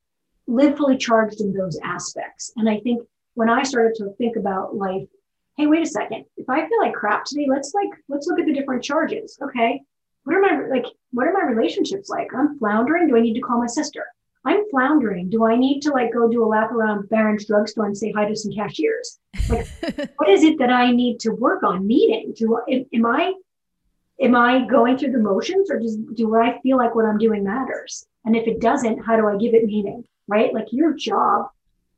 live 0.47 0.77
fully 0.77 0.97
charged 0.97 1.39
in 1.39 1.53
those 1.53 1.79
aspects. 1.83 2.51
And 2.57 2.69
I 2.69 2.79
think 2.79 3.07
when 3.35 3.49
I 3.49 3.63
started 3.63 3.95
to 3.95 4.13
think 4.17 4.35
about 4.35 4.75
life 4.75 5.07
hey, 5.57 5.67
wait 5.67 5.83
a 5.83 5.89
second. 5.89 6.25
If 6.37 6.49
I 6.49 6.67
feel 6.67 6.79
like 6.81 6.93
crap 6.93 7.25
today, 7.25 7.47
let's 7.49 7.73
like, 7.73 7.89
let's 8.07 8.27
look 8.27 8.39
at 8.39 8.45
the 8.45 8.53
different 8.53 8.83
charges. 8.83 9.37
Okay. 9.41 9.81
What 10.23 10.35
are 10.35 10.41
my, 10.41 10.67
like, 10.69 10.85
what 11.11 11.27
are 11.27 11.33
my 11.33 11.43
relationships 11.43 12.09
like? 12.09 12.33
I'm 12.35 12.57
floundering. 12.57 13.07
Do 13.07 13.15
I 13.15 13.21
need 13.21 13.35
to 13.35 13.41
call 13.41 13.59
my 13.59 13.67
sister? 13.67 14.05
I'm 14.45 14.69
floundering. 14.69 15.29
Do 15.29 15.45
I 15.45 15.55
need 15.55 15.81
to 15.81 15.91
like 15.91 16.13
go 16.13 16.29
do 16.29 16.43
a 16.43 16.45
lap 16.45 16.71
around 16.71 17.09
Barron's 17.09 17.47
drugstore 17.47 17.87
and 17.87 17.97
say 17.97 18.11
hi 18.11 18.25
to 18.25 18.35
some 18.35 18.51
cashiers? 18.51 19.19
Like, 19.49 19.67
what 20.17 20.29
is 20.29 20.43
it 20.43 20.59
that 20.59 20.69
I 20.69 20.91
need 20.91 21.19
to 21.21 21.31
work 21.31 21.63
on 21.63 21.87
needing? 21.87 22.33
Do 22.35 22.59
am 22.69 23.05
I 23.05 23.33
am 24.21 24.35
I 24.35 24.65
going 24.65 24.97
through 24.97 25.13
the 25.13 25.19
motions 25.19 25.71
or 25.71 25.79
does 25.79 25.97
do 25.97 26.35
I 26.35 26.59
feel 26.61 26.77
like 26.77 26.93
what 26.93 27.05
I'm 27.05 27.17
doing 27.17 27.43
matters? 27.43 28.05
And 28.23 28.35
if 28.35 28.47
it 28.47 28.61
doesn't, 28.61 28.99
how 28.99 29.17
do 29.17 29.27
I 29.27 29.35
give 29.37 29.55
it 29.55 29.65
meaning? 29.65 30.03
Right? 30.27 30.53
Like 30.53 30.67
your 30.71 30.93
job 30.93 31.47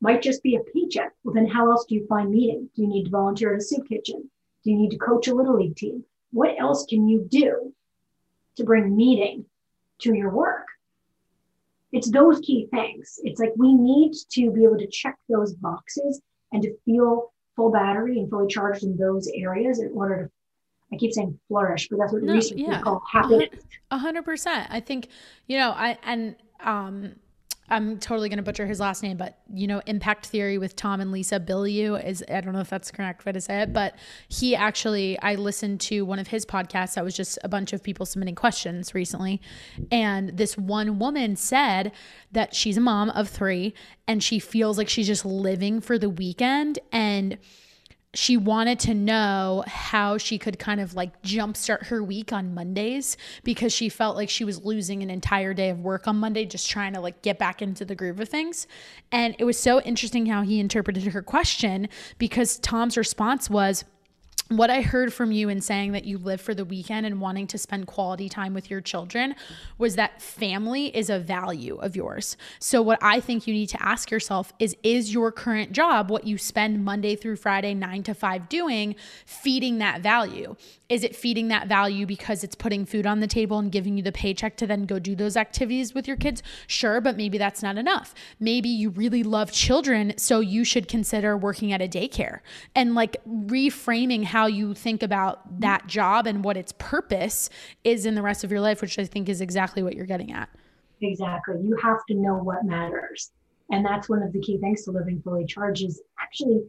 might 0.00 0.22
just 0.22 0.42
be 0.42 0.56
a 0.56 0.60
paycheck. 0.60 1.12
Well, 1.24 1.34
then 1.34 1.46
how 1.46 1.70
else 1.70 1.84
do 1.86 1.94
you 1.94 2.06
find 2.06 2.30
meaning? 2.30 2.70
Do 2.74 2.82
you 2.82 2.88
need 2.88 3.04
to 3.04 3.10
volunteer 3.10 3.52
at 3.52 3.60
a 3.60 3.64
soup 3.64 3.88
kitchen? 3.88 4.30
Do 4.64 4.70
you 4.70 4.76
need 4.76 4.90
to 4.90 4.98
coach 4.98 5.28
a 5.28 5.34
little 5.34 5.56
league 5.56 5.76
team? 5.76 6.04
What 6.32 6.58
else 6.58 6.84
can 6.86 7.08
you 7.08 7.26
do 7.28 7.72
to 8.56 8.64
bring 8.64 8.96
meaning 8.96 9.44
to 10.00 10.14
your 10.14 10.30
work? 10.30 10.66
It's 11.90 12.10
those 12.10 12.40
key 12.40 12.68
things. 12.70 13.18
It's 13.24 13.40
like 13.40 13.52
we 13.56 13.72
need 13.74 14.12
to 14.32 14.50
be 14.50 14.64
able 14.64 14.78
to 14.78 14.88
check 14.88 15.16
those 15.28 15.54
boxes 15.54 16.20
and 16.52 16.62
to 16.62 16.76
feel 16.84 17.32
full 17.56 17.70
battery 17.70 18.18
and 18.18 18.28
fully 18.28 18.46
charged 18.46 18.84
in 18.84 18.96
those 18.96 19.28
areas 19.34 19.80
in 19.80 19.90
order 19.94 20.24
to 20.24 20.30
I 20.92 20.96
keep 20.96 21.12
saying 21.12 21.38
flourish, 21.48 21.88
but 21.88 21.98
that's 21.98 22.12
what 22.12 22.22
no, 22.22 22.32
research 22.32 22.58
yeah. 22.58 22.80
call 22.80 23.02
happiness. 23.10 23.48
A 23.90 23.98
hundred 23.98 24.24
percent. 24.24 24.68
I 24.70 24.80
think, 24.80 25.08
you 25.46 25.58
know, 25.58 25.70
I 25.70 25.98
and 26.02 26.34
um 26.60 27.16
I'm 27.70 27.98
totally 27.98 28.28
going 28.28 28.38
to 28.38 28.42
butcher 28.42 28.66
his 28.66 28.80
last 28.80 29.02
name, 29.02 29.16
but 29.16 29.38
you 29.52 29.66
know, 29.66 29.82
Impact 29.86 30.26
Theory 30.26 30.58
with 30.58 30.76
Tom 30.76 31.00
and 31.00 31.12
Lisa 31.12 31.38
Bilyeu 31.38 32.02
is, 32.04 32.24
I 32.28 32.40
don't 32.40 32.52
know 32.52 32.60
if 32.60 32.70
that's 32.70 32.90
correct 32.90 33.24
way 33.26 33.32
to 33.32 33.40
say 33.40 33.62
it, 33.62 33.72
but 33.72 33.94
he 34.28 34.56
actually, 34.56 35.18
I 35.20 35.34
listened 35.34 35.80
to 35.82 36.04
one 36.04 36.18
of 36.18 36.28
his 36.28 36.46
podcasts 36.46 36.94
that 36.94 37.04
was 37.04 37.16
just 37.16 37.38
a 37.44 37.48
bunch 37.48 37.72
of 37.72 37.82
people 37.82 38.06
submitting 38.06 38.34
questions 38.34 38.94
recently. 38.94 39.40
And 39.90 40.36
this 40.36 40.56
one 40.56 40.98
woman 40.98 41.36
said 41.36 41.92
that 42.32 42.54
she's 42.54 42.76
a 42.76 42.80
mom 42.80 43.10
of 43.10 43.28
three 43.28 43.74
and 44.06 44.22
she 44.22 44.38
feels 44.38 44.78
like 44.78 44.88
she's 44.88 45.06
just 45.06 45.24
living 45.24 45.80
for 45.80 45.98
the 45.98 46.10
weekend. 46.10 46.78
And 46.92 47.38
she 48.18 48.36
wanted 48.36 48.80
to 48.80 48.94
know 48.94 49.62
how 49.68 50.18
she 50.18 50.38
could 50.38 50.58
kind 50.58 50.80
of 50.80 50.94
like 50.94 51.22
jumpstart 51.22 51.86
her 51.86 52.02
week 52.02 52.32
on 52.32 52.52
Mondays 52.52 53.16
because 53.44 53.72
she 53.72 53.88
felt 53.88 54.16
like 54.16 54.28
she 54.28 54.44
was 54.44 54.64
losing 54.64 55.04
an 55.04 55.08
entire 55.08 55.54
day 55.54 55.70
of 55.70 55.78
work 55.78 56.08
on 56.08 56.16
Monday, 56.16 56.44
just 56.44 56.68
trying 56.68 56.92
to 56.94 57.00
like 57.00 57.22
get 57.22 57.38
back 57.38 57.62
into 57.62 57.84
the 57.84 57.94
groove 57.94 58.18
of 58.18 58.28
things. 58.28 58.66
And 59.12 59.36
it 59.38 59.44
was 59.44 59.56
so 59.56 59.80
interesting 59.82 60.26
how 60.26 60.42
he 60.42 60.58
interpreted 60.58 61.04
her 61.04 61.22
question 61.22 61.88
because 62.18 62.58
Tom's 62.58 62.96
response 62.96 63.48
was, 63.48 63.84
what 64.48 64.70
I 64.70 64.80
heard 64.80 65.12
from 65.12 65.30
you 65.30 65.50
in 65.50 65.60
saying 65.60 65.92
that 65.92 66.06
you 66.06 66.16
live 66.16 66.40
for 66.40 66.54
the 66.54 66.64
weekend 66.64 67.04
and 67.04 67.20
wanting 67.20 67.46
to 67.48 67.58
spend 67.58 67.86
quality 67.86 68.28
time 68.28 68.54
with 68.54 68.70
your 68.70 68.80
children 68.80 69.34
was 69.76 69.96
that 69.96 70.22
family 70.22 70.96
is 70.96 71.10
a 71.10 71.18
value 71.18 71.76
of 71.76 71.94
yours. 71.94 72.36
So, 72.58 72.80
what 72.80 72.98
I 73.02 73.20
think 73.20 73.46
you 73.46 73.52
need 73.52 73.68
to 73.68 73.82
ask 73.82 74.10
yourself 74.10 74.52
is 74.58 74.76
Is 74.82 75.12
your 75.12 75.32
current 75.32 75.72
job, 75.72 76.10
what 76.10 76.26
you 76.26 76.38
spend 76.38 76.84
Monday 76.84 77.14
through 77.14 77.36
Friday, 77.36 77.74
nine 77.74 78.02
to 78.04 78.14
five 78.14 78.48
doing, 78.48 78.94
feeding 79.26 79.78
that 79.78 80.00
value? 80.00 80.56
Is 80.88 81.04
it 81.04 81.14
feeding 81.14 81.48
that 81.48 81.68
value 81.68 82.06
because 82.06 82.42
it's 82.42 82.54
putting 82.54 82.86
food 82.86 83.06
on 83.06 83.20
the 83.20 83.26
table 83.26 83.58
and 83.58 83.70
giving 83.70 83.98
you 83.98 84.02
the 84.02 84.12
paycheck 84.12 84.56
to 84.56 84.66
then 84.66 84.86
go 84.86 84.98
do 84.98 85.14
those 85.14 85.36
activities 85.36 85.92
with 85.92 86.08
your 86.08 86.16
kids? 86.16 86.42
Sure, 86.66 87.02
but 87.02 87.18
maybe 87.18 87.36
that's 87.36 87.62
not 87.62 87.76
enough. 87.76 88.14
Maybe 88.40 88.70
you 88.70 88.88
really 88.88 89.22
love 89.22 89.52
children, 89.52 90.14
so 90.16 90.40
you 90.40 90.64
should 90.64 90.88
consider 90.88 91.36
working 91.36 91.72
at 91.72 91.82
a 91.82 91.88
daycare 91.88 92.40
and 92.74 92.94
like 92.94 93.18
reframing 93.28 94.24
how 94.24 94.37
you 94.46 94.74
think 94.74 95.02
about 95.02 95.60
that 95.60 95.86
job 95.86 96.26
and 96.26 96.44
what 96.44 96.56
its 96.56 96.72
purpose 96.78 97.50
is 97.84 98.06
in 98.06 98.14
the 98.14 98.22
rest 98.22 98.44
of 98.44 98.50
your 98.50 98.60
life, 98.60 98.80
which 98.80 98.98
I 98.98 99.04
think 99.04 99.28
is 99.28 99.40
exactly 99.40 99.82
what 99.82 99.94
you're 99.94 100.06
getting 100.06 100.32
at. 100.32 100.48
Exactly. 101.00 101.56
You 101.62 101.76
have 101.82 101.98
to 102.08 102.14
know 102.14 102.34
what 102.36 102.64
matters. 102.64 103.30
And 103.70 103.84
that's 103.84 104.08
one 104.08 104.22
of 104.22 104.32
the 104.32 104.40
key 104.40 104.58
things 104.58 104.84
to 104.84 104.90
living 104.90 105.20
fully 105.22 105.46
charged 105.46 105.84
is 105.84 106.00
actually 106.20 106.62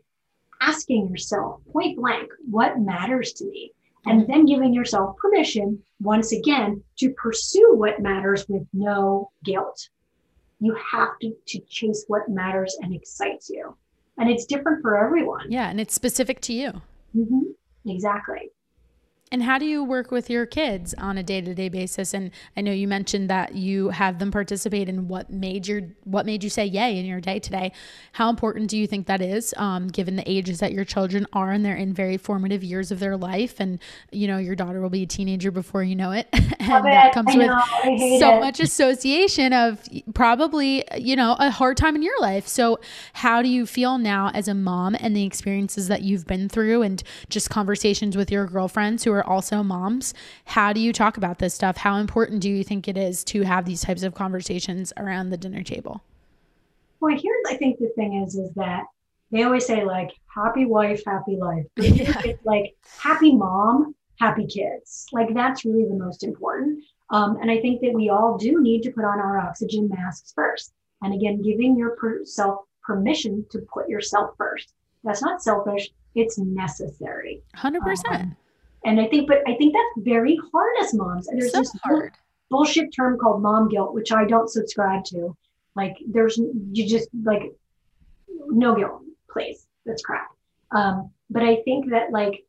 asking 0.62 1.10
yourself 1.10 1.62
point 1.72 1.98
blank, 1.98 2.30
what 2.50 2.80
matters 2.80 3.34
to 3.34 3.46
me? 3.46 3.74
and 4.06 4.28
then 4.28 4.46
giving 4.46 4.74
yourself 4.74 5.16
permission 5.18 5.82
once 6.02 6.32
again 6.32 6.82
to 6.98 7.12
pursue 7.12 7.76
what 7.76 8.02
matters 8.02 8.46
with 8.48 8.66
no 8.74 9.32
guilt. 9.44 9.90
You 10.60 10.76
have 10.92 11.10
to, 11.22 11.34
to 11.48 11.60
chase 11.70 12.06
what 12.08 12.30
matters 12.30 12.78
and 12.82 12.94
excites 12.94 13.50
you. 13.50 13.76
And 14.18 14.30
it's 14.30 14.46
different 14.46 14.82
for 14.82 14.98
everyone. 14.98 15.52
Yeah. 15.52 15.70
And 15.70 15.80
it's 15.80 15.94
specific 15.94 16.42
to 16.42 16.54
you. 16.54 16.82
Mm-hmm. 17.16 17.42
Exactly. 17.86 18.52
And 19.32 19.44
how 19.44 19.60
do 19.60 19.66
you 19.66 19.84
work 19.84 20.10
with 20.10 20.30
your 20.30 20.48
kids 20.48 20.96
on 20.96 21.18
a 21.18 21.24
day-to-day 21.24 21.70
basis? 21.70 22.16
And 22.16 22.32
I 22.58 22.62
know 22.62 22.72
you 22.72 22.88
mentioned 22.88 23.30
that 23.30 23.54
you 23.54 23.90
have 23.90 24.18
them 24.18 24.32
participate 24.32 24.90
in 24.90 25.08
what 25.08 25.30
made 25.30 25.68
your 25.68 25.82
what 26.04 26.26
made 26.26 26.44
you 26.44 26.50
say 26.50 26.66
yay 26.66 26.98
in 26.98 27.06
your 27.06 27.22
day 27.22 27.40
today. 27.40 27.72
How 28.14 28.30
important 28.30 28.72
do 28.72 28.78
you 28.78 28.88
think 28.88 29.06
that 29.06 29.22
is, 29.22 29.54
um, 29.58 29.88
given 29.88 30.16
the 30.16 30.30
ages 30.30 30.60
that 30.60 30.74
your 30.74 30.84
children 30.84 31.28
are 31.32 31.52
and 31.52 31.64
they're 31.64 31.76
in 31.76 31.94
very 31.94 32.18
formative 32.18 32.64
years 32.64 32.92
of 32.92 33.00
their 33.00 33.16
life? 33.16 33.60
And 33.60 33.80
you 34.12 34.28
know, 34.28 34.40
your 34.40 34.56
daughter 34.56 34.82
will 34.82 34.90
be 34.90 35.04
a 35.04 35.08
teenager 35.08 35.52
before 35.52 35.84
you 35.84 35.96
know 35.96 36.12
it, 36.12 36.28
and 36.34 36.86
that 36.86 37.14
comes 37.14 37.36
with 37.36 37.52
so 38.20 38.38
it. 38.38 38.40
much 38.40 38.60
association 38.60 39.54
of 39.54 39.88
probably 40.16 40.84
you 40.98 41.16
know 41.16 41.36
a 41.38 41.52
hard 41.52 41.78
time 41.78 41.96
in 41.96 42.02
your 42.02 42.20
life. 42.20 42.48
So, 42.48 42.80
how 43.14 43.44
do 43.44 43.50
you 43.50 43.68
feel 43.68 44.00
now 44.00 44.32
as 44.34 44.48
a 44.48 44.56
mom 44.56 44.96
and 45.00 45.16
the 45.16 45.24
experiences 45.24 45.88
that 45.88 46.02
you've 46.02 46.26
been 46.26 46.50
through, 46.50 46.82
and 46.82 47.04
just 47.30 47.52
conversations 47.52 48.18
with 48.18 48.32
your 48.32 48.48
girlfriends 48.48 49.04
who 49.04 49.12
are 49.12 49.19
are 49.20 49.28
also 49.28 49.64
moms. 49.64 50.14
How 50.46 50.74
do 50.74 50.80
you 50.80 50.92
talk 50.92 51.18
about 51.18 51.40
this 51.40 51.54
stuff? 51.54 51.78
How 51.78 51.98
important 51.98 52.42
do 52.42 52.50
you 52.50 52.64
think 52.64 52.88
it 52.88 52.98
is 52.98 53.24
to 53.26 53.44
have 53.44 53.66
these 53.66 53.82
types 53.82 54.04
of 54.04 54.16
conversations 54.16 54.92
around 54.98 55.30
the 55.30 55.38
dinner 55.38 55.64
table? 55.64 56.02
Well, 57.00 57.16
here's 57.16 57.46
I 57.48 57.56
think 57.56 57.80
the 57.80 57.90
thing 57.96 58.24
is, 58.24 58.36
is 58.36 58.52
that 58.56 58.86
they 59.32 59.44
always 59.44 59.66
say 59.66 59.86
like 59.86 60.12
happy 60.34 60.66
wife, 60.66 61.02
happy 61.06 61.36
life. 61.36 61.66
Yeah. 61.78 62.22
It's 62.24 62.46
like 62.46 62.76
happy 62.98 63.36
mom, 63.36 63.96
happy 64.20 64.46
kids. 64.46 65.06
Like 65.12 65.34
that's 65.34 65.66
really 65.66 65.86
the 65.86 65.96
most 65.96 66.24
important. 66.24 66.84
Um, 67.12 67.38
and 67.42 67.50
I 67.50 67.60
think 67.60 67.82
that 67.82 67.94
we 67.94 68.10
all 68.10 68.38
do 68.38 68.62
need 68.62 68.84
to 68.84 68.92
put 68.92 69.04
on 69.04 69.20
our 69.20 69.40
oxygen 69.40 69.90
masks 69.90 70.34
first. 70.36 70.74
And 71.02 71.14
again, 71.14 71.42
giving 71.42 71.78
yourself 71.78 72.66
permission 72.84 73.46
to 73.52 73.60
put 73.74 73.90
yourself 73.90 74.36
first. 74.38 74.74
That's 75.04 75.22
not 75.22 75.42
selfish. 75.42 75.90
It's 76.16 76.38
necessary. 76.38 77.42
100%. 77.56 78.12
Um, 78.12 78.36
and 78.86 79.00
I 79.00 79.08
think, 79.08 79.28
but 79.28 79.40
I 79.48 79.56
think 79.56 79.74
that's 79.74 80.06
very 80.06 80.40
hard 80.52 80.74
as 80.82 80.94
moms. 80.94 81.28
And 81.28 81.42
there's 81.42 81.52
so 81.52 81.60
this 81.60 81.76
hard. 81.84 82.14
bullshit 82.50 82.94
term 82.96 83.18
called 83.18 83.42
mom 83.42 83.70
guilt, 83.70 83.94
which 83.94 84.12
I 84.12 84.26
don't 84.26 84.50
subscribe 84.50 85.04
to. 85.06 85.36
Like 85.76 85.98
there's, 86.08 86.38
you 86.38 86.88
just 86.88 87.10
like, 87.24 87.44
no 88.48 88.76
guilt, 88.76 89.02
please. 89.30 89.68
That's 89.86 90.02
crap. 90.02 90.30
Um, 90.72 91.12
but 91.30 91.44
I 91.44 91.62
think 91.64 91.90
that 91.92 92.12
like, 92.12 92.44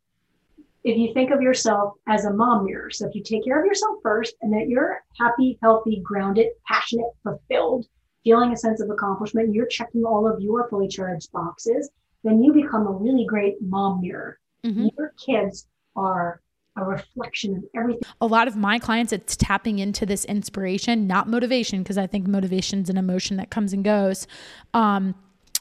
if 0.82 0.96
you 0.96 1.12
think 1.12 1.30
of 1.30 1.42
yourself 1.42 1.94
as 2.08 2.24
a 2.24 2.32
mom 2.32 2.64
mirror, 2.64 2.90
so 2.90 3.06
if 3.06 3.14
you 3.14 3.22
take 3.22 3.44
care 3.44 3.60
of 3.60 3.66
yourself 3.66 3.98
first 4.02 4.34
and 4.40 4.52
that 4.54 4.68
you're 4.68 5.02
happy, 5.18 5.58
healthy, 5.60 6.00
grounded, 6.02 6.48
passionate, 6.66 7.10
fulfilled, 7.22 7.86
feeling 8.24 8.52
a 8.52 8.56
sense 8.56 8.80
of 8.80 8.88
accomplishment, 8.88 9.54
you're 9.54 9.66
checking 9.66 10.04
all 10.04 10.26
of 10.26 10.40
your 10.40 10.68
fully 10.68 10.88
charged 10.88 11.30
boxes, 11.32 11.90
then 12.24 12.42
you 12.42 12.52
become 12.52 12.86
a 12.86 12.92
really 12.92 13.26
great 13.26 13.60
mom 13.60 14.00
mirror. 14.00 14.38
Mm-hmm. 14.64 14.88
Your 14.96 15.12
kids 15.22 15.66
are 15.96 16.40
a 16.76 16.84
reflection 16.84 17.56
of 17.56 17.64
everything. 17.74 18.02
A 18.20 18.26
lot 18.26 18.48
of 18.48 18.56
my 18.56 18.78
clients, 18.78 19.12
it's 19.12 19.36
tapping 19.36 19.78
into 19.78 20.06
this 20.06 20.24
inspiration, 20.24 21.06
not 21.06 21.28
motivation, 21.28 21.82
because 21.82 21.98
I 21.98 22.06
think 22.06 22.26
motivation 22.26 22.80
is 22.80 22.88
an 22.88 22.96
emotion 22.96 23.36
that 23.36 23.50
comes 23.50 23.72
and 23.72 23.84
goes. 23.84 24.26
Um, 24.74 25.14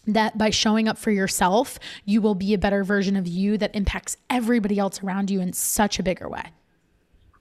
that 0.08 0.38
by 0.38 0.50
showing 0.50 0.88
up 0.88 0.98
for 0.98 1.12
yourself, 1.12 1.78
you 2.06 2.22
will 2.22 2.36
be 2.36 2.54
a 2.54 2.58
better 2.58 2.84
version 2.84 3.16
of 3.16 3.28
you 3.28 3.58
that 3.58 3.76
impacts 3.76 4.18
everybody 4.30 4.80
else 4.80 5.04
around 5.04 5.30
you 5.30 5.40
in 5.40 5.54
such 5.54 6.00
a 6.00 6.04
bigger 6.04 6.28
way. 6.30 6.44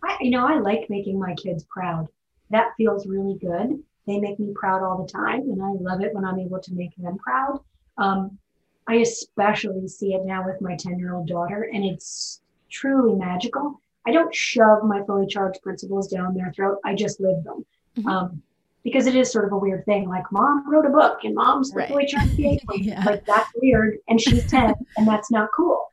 I, 0.05 0.17
you 0.21 0.31
know, 0.31 0.47
I 0.47 0.59
like 0.59 0.91
making 0.91 1.19
my 1.19 1.35
kids 1.35 1.65
proud. 1.69 2.09
That 2.51 2.73
feels 2.77 3.07
really 3.07 3.39
good. 3.39 3.83
They 4.07 4.19
make 4.19 4.39
me 4.39 4.53
proud 4.55 4.83
all 4.83 5.03
the 5.03 5.11
time, 5.11 5.41
and 5.41 5.63
I 5.63 5.71
love 5.81 6.03
it 6.03 6.15
when 6.15 6.25
I'm 6.25 6.39
able 6.39 6.61
to 6.61 6.75
make 6.75 6.97
them 6.97 7.19
proud. 7.19 7.61
Um, 7.99 8.39
I 8.87 8.97
especially 8.97 9.87
see 9.87 10.15
it 10.15 10.25
now 10.25 10.47
with 10.47 10.61
my 10.63 10.77
10 10.77 10.99
year 10.99 11.15
old 11.15 11.29
daughter, 11.29 11.69
and 11.73 11.85
it's 11.85 12.41
truly 12.71 13.15
magical. 13.15 13.81
I 14.07 14.13
don't 14.13 14.35
shove 14.35 14.85
my 14.85 15.03
fully 15.05 15.27
charged 15.27 15.63
principles 15.63 16.09
down 16.09 16.35
their 16.35 16.53
throat. 16.53 16.79
I 16.85 16.95
just 16.95 17.21
live 17.21 17.45
them. 17.45 17.67
Mm-hmm. 17.97 18.09
Um, 18.09 18.43
because 18.85 19.07
it 19.07 19.17
is 19.17 19.31
sort 19.31 19.45
of 19.45 19.53
a 19.53 19.59
weird 19.59 19.85
thing. 19.85 20.09
Like 20.09 20.31
mom 20.33 20.71
wrote 20.71 20.87
a 20.87 20.91
book 20.91 21.25
and 21.25 21.35
mom's 21.35 21.73
right. 21.75 21.89
fully 21.89 22.07
charged 22.07 22.39
yeah. 22.77 23.05
Like 23.05 23.27
that's 23.27 23.51
weird. 23.57 23.99
And 24.09 24.21
she's 24.21 24.47
10 24.47 24.75
and 24.97 25.07
that's 25.07 25.31
not 25.31 25.51
cool. 25.55 25.89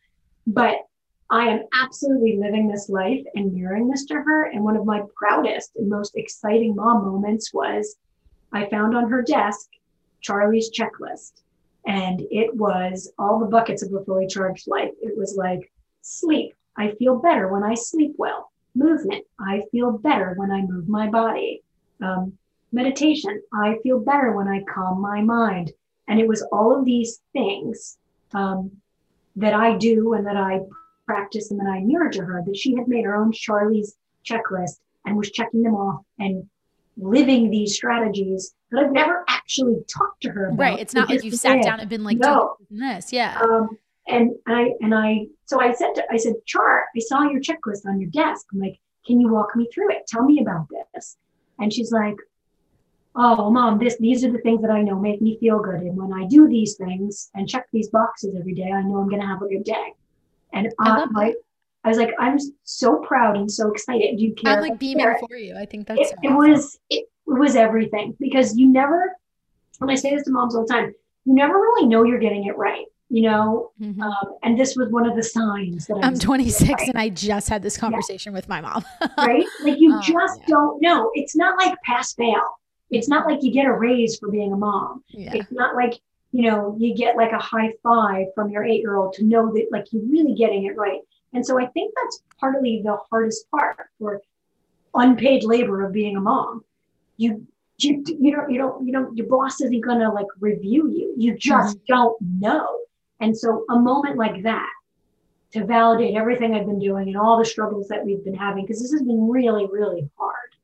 But 0.48 0.78
I 1.30 1.48
am 1.48 1.64
absolutely 1.74 2.38
living 2.38 2.68
this 2.68 2.88
life 2.88 3.26
and 3.36 3.54
mirroring 3.54 3.90
this 3.90 4.06
to 4.06 4.14
her. 4.14 4.46
And 4.52 4.64
one 4.64 4.78
of 4.78 4.86
my 4.86 5.02
proudest 5.16 5.72
and 5.76 5.90
most 5.90 6.16
exciting 6.16 6.76
mom 6.76 7.04
moments 7.04 7.54
was 7.54 7.98
I 8.54 8.70
found 8.70 8.96
on 8.96 9.10
her 9.10 9.24
desk 9.24 9.70
Charlie's 10.22 10.72
checklist. 10.72 11.42
And 11.88 12.22
it 12.32 12.56
was 12.56 13.12
all 13.20 13.40
the 13.40 13.46
buckets 13.46 13.84
of 13.84 13.94
a 13.94 14.04
fully 14.06 14.28
charged 14.28 14.68
life. 14.68 14.92
It 15.02 15.18
was 15.18 15.36
like 15.36 15.72
sleep. 16.02 16.54
I 16.78 16.92
feel 17.00 17.20
better 17.20 17.48
when 17.48 17.64
I 17.64 17.74
sleep 17.74 18.16
well. 18.18 18.52
Movement. 18.76 19.26
I 19.40 19.64
feel 19.72 19.98
better 19.98 20.34
when 20.36 20.52
I 20.52 20.62
move 20.62 20.88
my 20.88 21.08
body. 21.08 21.64
Um, 22.02 22.38
meditation. 22.72 23.42
I 23.54 23.78
feel 23.84 24.00
better 24.00 24.34
when 24.34 24.48
I 24.48 24.64
calm 24.64 25.02
my 25.02 25.22
mind. 25.22 25.72
And 26.08 26.20
it 26.20 26.28
was 26.28 26.44
all 26.52 26.78
of 26.78 26.86
these 26.86 27.22
things 27.34 27.98
um, 28.34 28.72
that 29.38 29.54
I 29.54 29.78
do 29.78 30.14
and 30.14 30.26
that 30.28 30.38
I 30.38 30.60
practice 31.06 31.52
and 31.52 31.60
that 31.60 31.68
I 31.68 31.80
mirror 31.82 32.10
to 32.12 32.24
her 32.24 32.44
that 32.46 32.58
she 32.58 32.76
had 32.76 32.88
made 32.88 33.06
her 33.06 33.16
own 33.16 33.32
Charlie's 33.32 33.96
checklist 34.26 34.80
and 35.06 35.16
was 35.16 35.32
checking 35.32 35.64
them 35.64 35.76
off 35.76 36.04
and 36.20 36.48
living 36.98 37.50
these 37.50 37.76
strategies 37.76 38.54
that 38.72 38.84
I've 38.84 38.92
never 38.92 39.24
actually 39.28 39.84
talked 39.88 40.22
to 40.24 40.30
her 40.30 40.48
about. 40.48 40.60
Right. 40.60 40.80
It's 40.80 40.94
not 40.94 41.10
like 41.10 41.24
you've 41.24 41.36
sat 41.36 41.62
down 41.64 41.80
and 41.80 41.90
been 41.90 42.04
like, 42.04 42.18
no. 42.18 42.58
this. 42.70 43.14
Yeah. 43.14 43.40
Um, 43.42 43.78
and 44.08 44.32
I, 44.48 44.72
and 44.82 44.94
I, 44.94 45.28
so 45.46 45.60
I 45.60 45.74
said, 45.74 45.94
to, 45.96 46.04
I 46.12 46.18
said, 46.18 46.34
Char, 46.46 46.86
I 46.96 47.00
saw 47.00 47.24
your 47.24 47.42
checklist 47.42 47.86
on 47.86 48.00
your 48.00 48.10
desk. 48.12 48.46
I'm 48.54 48.60
like, 48.60 48.80
can 49.06 49.20
you 49.20 49.30
walk 49.30 49.56
me 49.56 49.68
through 49.74 49.92
it? 49.92 50.08
Tell 50.08 50.24
me 50.24 50.42
about 50.42 50.68
this. 50.94 51.18
And 51.60 51.74
she's 51.74 51.92
like, 51.92 52.16
oh, 53.16 53.50
mom, 53.50 53.80
this, 53.80 53.98
these 53.98 54.24
are 54.24 54.32
the 54.32 54.40
things 54.40 54.62
that 54.62 54.72
I 54.72 54.82
know 54.82 55.00
make 55.00 55.22
me 55.22 55.38
feel 55.40 55.60
good. 55.60 55.82
And 55.82 55.98
when 55.98 56.14
I 56.14 56.28
do 56.28 56.48
these 56.48 56.76
things 56.76 57.30
and 57.34 57.48
check 57.48 57.68
these 57.72 57.90
boxes 57.90 58.36
every 58.38 58.54
day, 58.54 58.72
I 58.72 58.82
know 58.82 58.98
I'm 58.98 59.10
going 59.10 59.22
to 59.22 59.28
have 59.28 59.42
a 59.42 59.48
good 59.48 59.64
day. 59.64 59.94
And 60.54 60.72
I, 60.80 61.06
I, 61.16 61.34
I 61.84 61.90
was 61.90 61.98
like, 61.98 62.14
I'm 62.20 62.38
so 62.64 62.98
proud 63.00 63.38
and 63.38 63.52
so 63.52 63.72
excited. 63.72 64.18
Do 64.18 64.24
you 64.24 64.34
care? 64.34 64.54
I'm 64.54 64.62
like 64.62 64.80
beaming 64.80 65.16
for 65.28 65.36
you. 65.36 65.56
I 65.56 65.66
think 65.66 65.88
that's 65.88 66.12
it, 66.12 66.16
it 66.24 66.30
was 66.30 66.80
it, 66.90 67.06
it 67.28 67.40
was 67.40 67.56
everything 67.56 68.16
because 68.20 68.58
you 68.58 68.68
never. 68.68 69.16
And 69.82 69.92
I 69.92 69.96
say 69.96 70.16
this 70.16 70.24
to 70.24 70.32
moms 70.32 70.56
all 70.56 70.66
the 70.66 70.74
time. 70.74 70.94
You 71.26 71.34
never 71.34 71.54
really 71.54 71.88
know 71.88 72.04
you're 72.04 72.20
getting 72.20 72.46
it 72.46 72.58
right 72.58 72.86
you 73.10 73.22
know 73.24 73.72
mm-hmm. 73.80 74.02
um, 74.02 74.38
and 74.44 74.60
this 74.60 74.76
was 74.76 74.90
one 74.90 75.08
of 75.08 75.16
the 75.16 75.24
signs 75.24 75.88
that 75.88 76.00
I 76.02 76.08
am 76.08 76.18
26 76.18 76.70
right. 76.70 76.90
and 76.90 76.98
i 76.98 77.08
just 77.10 77.48
had 77.48 77.62
this 77.62 77.78
conversation 77.78 78.34
yeah. 78.34 78.38
with 78.38 78.50
my 78.50 78.62
mom 78.62 78.84
right 79.18 79.46
like 79.64 79.80
you 79.80 79.94
um, 79.94 80.02
just 80.02 80.40
yeah. 80.42 80.46
don't 80.48 80.82
know 80.82 81.12
it's 81.14 81.36
not 81.36 81.58
like 81.58 81.78
pass 81.84 82.14
fail 82.14 82.42
it's 82.90 83.08
not 83.08 83.28
like 83.28 83.44
you 83.44 83.52
get 83.52 83.68
a 83.68 83.74
raise 83.74 84.18
for 84.18 84.32
being 84.32 84.54
a 84.54 84.58
mom 84.58 85.04
yeah. 85.10 85.34
it's 85.36 85.52
not 85.52 85.76
like 85.76 85.94
you 86.32 86.50
know 86.50 86.76
you 86.80 86.96
get 86.96 87.16
like 87.16 87.32
a 87.32 87.38
high 87.38 87.72
five 87.84 88.26
from 88.34 88.50
your 88.50 88.64
eight 88.64 88.82
year 88.82 88.96
old 88.96 89.14
to 89.14 89.24
know 89.24 89.54
that 89.54 89.68
like 89.72 89.86
you're 89.92 90.06
really 90.06 90.34
getting 90.34 90.66
it 90.66 90.76
right 90.76 91.02
and 91.36 91.46
so 91.46 91.60
I 91.60 91.68
think 91.68 91.94
that's 91.96 92.24
partly 92.40 92.82
the 92.84 92.98
hardest 93.10 93.52
part 93.52 93.90
for 94.00 94.22
unpaid 94.94 95.44
labor 95.44 95.86
of 95.86 95.92
being 95.92 96.16
a 96.16 96.22
mom. 96.22 96.64
You 97.18 97.46
you 97.78 98.04
you 98.08 98.32
don't 98.34 98.50
you 98.50 98.58
don't 98.58 98.88
you 98.88 98.94
don't 98.94 99.18
your 99.18 99.28
boss 99.28 99.60
isn't 99.60 99.82
gonna 99.82 100.14
like 100.14 100.28
review 100.40 100.90
you. 100.90 101.14
You 101.18 101.38
just 101.38 101.78
mm-hmm. 101.78 101.94
don't 101.94 102.18
know. 102.22 102.80
And 103.20 103.38
so 103.38 103.66
a 103.70 103.80
moment 103.80 104.18
like 104.18 104.44
that 104.44 104.72
to 105.54 105.66
validate 105.66 106.16
everything 106.16 106.54
I've 106.54 106.66
been 106.66 106.80
doing 106.80 107.08
and 107.08 107.18
all 107.18 107.38
the 107.38 107.46
struggles 107.46 107.88
that 107.88 108.06
we've 108.06 108.24
been 108.24 108.36
having, 108.36 108.66
because 108.66 108.82
this 108.82 108.92
has 108.92 109.04
been 109.04 109.30
really, 109.30 109.68
really 109.68 110.10
hard. 110.18 110.56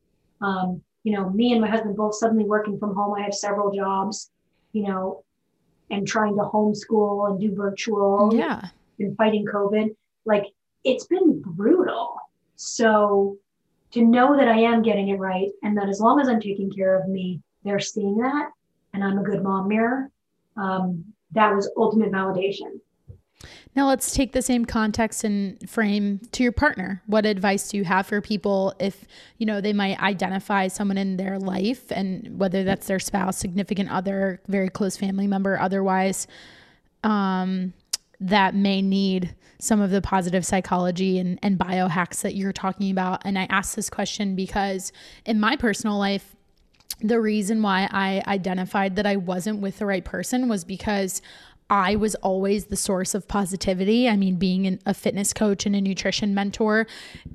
Um, 0.42 0.82
you 1.04 1.14
know, 1.14 1.30
me 1.30 1.52
and 1.54 1.62
my 1.62 1.70
husband 1.70 1.96
both 1.96 2.16
suddenly 2.16 2.44
working 2.44 2.78
from 2.78 2.94
home. 2.94 3.16
I 3.18 3.22
have 3.22 3.34
several 3.34 3.72
jobs, 3.72 4.30
you 4.74 4.84
know, 4.84 5.24
and 5.90 6.08
trying 6.08 6.36
to 6.36 6.44
homeschool 6.44 7.30
and 7.30 7.40
do 7.40 7.56
virtual. 7.56 8.32
Yeah. 8.34 8.68
And 9.00 9.18
fighting 9.18 9.46
COVID. 9.46 9.96
Like 10.26 10.46
it's 10.84 11.06
been 11.06 11.42
brutal. 11.42 12.18
So 12.56 13.38
to 13.92 14.04
know 14.04 14.38
that 14.38 14.48
I 14.48 14.60
am 14.60 14.84
getting 14.84 15.10
it 15.10 15.18
right 15.18 15.50
and 15.64 15.78
that 15.78 15.90
as 15.90 16.00
long 16.00 16.20
as 16.20 16.28
I'm 16.28 16.40
taking 16.40 16.72
care 16.72 17.00
of 17.00 17.08
me, 17.08 17.42
they're 17.64 17.80
seeing 17.80 18.18
that 18.18 18.52
and 18.94 19.04
I'm 19.04 19.18
a 19.18 19.24
good 19.24 19.42
mom 19.42 19.68
mirror, 19.68 20.12
um, 20.58 21.11
that 21.34 21.54
was 21.54 21.70
ultimate 21.78 22.12
validation. 22.12 22.80
Now 23.76 23.88
let's 23.88 24.14
take 24.14 24.34
the 24.34 24.42
same 24.42 24.66
context 24.66 25.24
and 25.24 25.58
frame 25.70 26.20
to 26.34 26.44
your 26.44 26.52
partner. 26.52 27.02
What 27.08 27.26
advice 27.26 27.70
do 27.70 27.78
you 27.78 27.86
have 27.86 28.06
for 28.06 28.20
people 28.22 28.74
if, 28.80 29.06
you 29.38 29.46
know, 29.46 29.62
they 29.62 29.74
might 29.74 30.00
identify 30.02 30.68
someone 30.68 30.98
in 30.98 31.18
their 31.18 31.40
life 31.40 31.90
and 31.92 32.38
whether 32.38 32.64
that's 32.64 32.88
their 32.88 33.00
spouse, 33.00 33.38
significant 33.38 33.90
other, 33.90 34.42
very 34.48 34.70
close 34.70 34.98
family 34.98 35.26
member, 35.26 35.58
otherwise, 35.60 36.28
um, 37.04 37.74
that 38.20 38.54
may 38.54 38.82
need 38.82 39.34
some 39.58 39.80
of 39.80 39.90
the 39.90 40.02
positive 40.02 40.46
psychology 40.46 41.18
and, 41.18 41.40
and 41.42 41.58
biohacks 41.58 42.22
that 42.22 42.36
you're 42.36 42.54
talking 42.54 42.92
about. 42.92 43.22
And 43.26 43.40
I 43.40 43.48
ask 43.50 43.76
this 43.76 43.90
question 43.90 44.36
because 44.36 44.92
in 45.26 45.40
my 45.40 45.56
personal 45.56 45.98
life, 45.98 46.36
the 47.00 47.20
reason 47.20 47.62
why 47.62 47.88
I 47.92 48.24
identified 48.28 48.96
that 48.96 49.06
I 49.06 49.16
wasn't 49.16 49.62
with 49.62 49.80
the 49.80 49.86
right 49.86 50.04
person 50.04 50.48
was 50.48 50.64
because 50.64 51.22
I 51.70 51.96
was 51.96 52.16
always 52.16 52.66
the 52.66 52.76
source 52.76 53.16
of 53.16 53.28
positivity. 53.30 54.10
I 54.10 54.18
mean, 54.18 54.36
being 54.36 54.68
an, 54.68 54.80
a 54.86 54.94
fitness 54.94 55.32
coach 55.32 55.66
and 55.66 55.74
a 55.74 55.80
nutrition 55.80 56.36
mentor, 56.36 56.86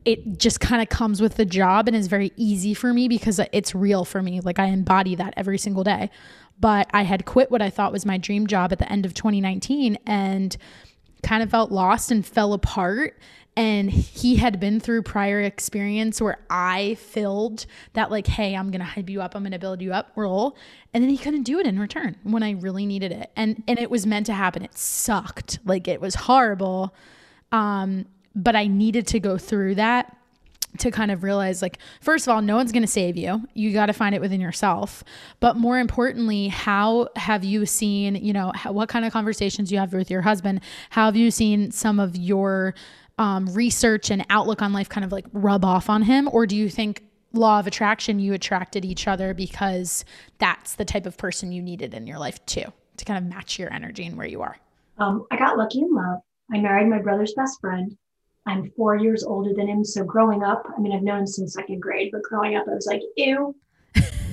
it 0.05 0.39
just 0.39 0.61
kind 0.61 0.83
of 0.83 0.91
comes 0.91 1.23
with 1.23 1.37
the 1.37 1.47
job 1.47 1.89
and 1.89 1.97
is 1.97 2.07
very 2.07 2.33
easy 2.37 2.75
for 2.75 2.93
me 2.93 3.09
because 3.09 3.41
it's 3.53 3.75
real 3.75 4.05
for 4.05 4.23
me. 4.23 4.41
Like 4.41 4.59
I 4.59 4.67
embody 4.67 5.15
that 5.15 5.33
every 5.37 5.57
single 5.57 5.85
day 5.85 6.11
but 6.59 6.89
I 6.93 7.03
had 7.03 7.25
quit 7.25 7.51
what 7.51 7.63
I 7.63 7.71
thought 7.71 7.93
was 7.93 8.07
my 8.07 8.19
dream 8.19 8.47
job 8.47 8.73
at 8.73 8.79
the 8.79 8.91
end 8.91 9.05
of 9.05 9.15
2019 9.15 9.99
and 10.07 10.57
kind 11.23 11.43
of 11.43 11.51
felt 11.51 11.71
lost 11.71 12.11
and 12.11 12.25
fell 12.25 12.53
apart 12.53 13.19
and 13.57 13.91
he 13.91 14.37
had 14.37 14.61
been 14.61 14.81
through 14.81 15.03
prior 15.03 15.41
experience 15.41 16.21
where 16.21 16.39
I 16.51 16.97
filled 16.97 17.65
that 17.95 18.11
like, 18.11 18.27
hey, 18.27 18.55
I'm 18.55 18.71
gonna 18.71 18.85
hype 18.85 19.09
you 19.09 19.23
up, 19.23 19.35
I'm 19.35 19.43
gonna 19.43 19.59
build 19.59 19.81
you 19.81 19.93
up 19.93 20.13
role, 20.15 20.57
and 20.93 21.03
then 21.03 21.11
he 21.11 21.17
couldn't 21.17 21.45
do 21.45 21.59
it 21.59 21.67
in 21.67 21.79
return 21.79 22.17
when 22.23 22.43
I 22.43 22.53
really 22.53 22.85
needed 22.85 23.13
it, 23.13 23.31
and 23.35 23.63
and 23.67 23.79
it 23.79 23.91
was 23.91 24.07
meant 24.07 24.27
to 24.27 24.35
happen. 24.35 24.63
It 24.63 24.77
sucked, 24.77 25.59
like 25.65 25.89
it 25.89 26.01
was 26.01 26.15
horrible, 26.15 26.95
um, 27.51 28.07
but 28.35 28.55
I 28.55 28.67
needed 28.67 29.07
to 29.09 29.21
go 29.21 29.39
through 29.39 29.77
that 29.77 30.17
to 30.79 30.91
kind 30.91 31.11
of 31.11 31.23
realize 31.23 31.63
like 31.63 31.79
first 32.01 32.27
of 32.27 32.35
all 32.35 32.43
no 32.43 32.57
one's 32.57 32.73
going 32.73 32.83
to 32.83 32.89
save 32.89 33.17
you. 33.17 33.43
You 33.55 33.73
got 33.73 33.87
to 33.87 33.93
find 33.93 34.15
it 34.15 34.21
within 34.21 34.41
yourself. 34.43 35.03
But 35.41 35.57
more 35.57 35.79
importantly 35.79 36.49
how 36.49 37.09
have 37.17 37.45
you 37.45 37.65
seen 37.67 38.17
you 38.17 38.33
know 38.33 38.53
how, 38.55 38.73
what 38.73 38.89
kind 38.91 39.07
of 39.07 39.13
conversations 39.13 39.73
you 39.73 39.79
have 39.79 39.93
with 39.93 40.11
your 40.11 40.23
husband? 40.23 40.61
How 40.91 41.07
have 41.07 41.17
you 41.17 41.31
seen 41.31 41.71
some 41.71 41.99
of 41.99 42.15
your 42.17 42.75
um, 43.19 43.47
research 43.55 44.11
and 44.11 44.25
outlook 44.31 44.63
on 44.63 44.73
life 44.73 44.89
kind 44.89 45.05
of 45.05 45.13
like 45.13 45.27
rub 45.33 45.65
off 45.65 45.89
on 45.89 46.03
him? 46.03 46.29
Or 46.33 46.47
do 46.47 46.57
you 46.57 46.69
think 46.69 47.03
law 47.33 47.59
of 47.61 47.67
attraction 47.67 48.19
you 48.19 48.33
attracted 48.33 48.85
each 48.85 49.07
other 49.07 49.35
because 49.35 50.05
that's 50.39 50.75
the 50.75 50.85
type 50.85 51.07
of 51.07 51.17
person 51.17 51.53
you 51.53 51.63
needed 51.63 51.95
in 51.95 52.07
your 52.07 52.19
life 52.19 52.45
too 52.47 52.65
to 52.97 53.05
kind 53.05 53.19
of 53.19 53.31
match 53.31 53.59
your 53.59 53.73
energy 53.73 54.07
and 54.07 54.17
where 54.17 54.27
you 54.27 54.43
are? 54.43 54.57
Um, 54.99 55.27
i 55.31 55.37
got 55.37 55.59
lucky 55.59 55.81
in 55.81 55.93
love. 55.93 56.21
I 56.53 56.59
married 56.59 56.89
my 56.89 57.01
brother's 57.01 57.35
best 57.35 57.61
friend. 57.61 57.97
I'm 58.47 58.71
four 58.77 58.97
years 58.97 59.25
older 59.25 59.53
than 59.55 59.69
him. 59.69 59.85
So 59.85 60.05
growing 60.05 60.45
up, 60.45 60.63
I 60.77 60.81
mean, 60.81 60.93
I've 60.93 61.03
known 61.03 61.21
him 61.21 61.27
since 61.27 61.55
second 61.55 61.81
grade, 61.81 62.11
but 62.13 62.23
growing 62.23 62.57
up, 62.57 62.67
I 62.71 62.75
was 62.75 62.87
like, 62.87 63.03
ew, 63.17 63.55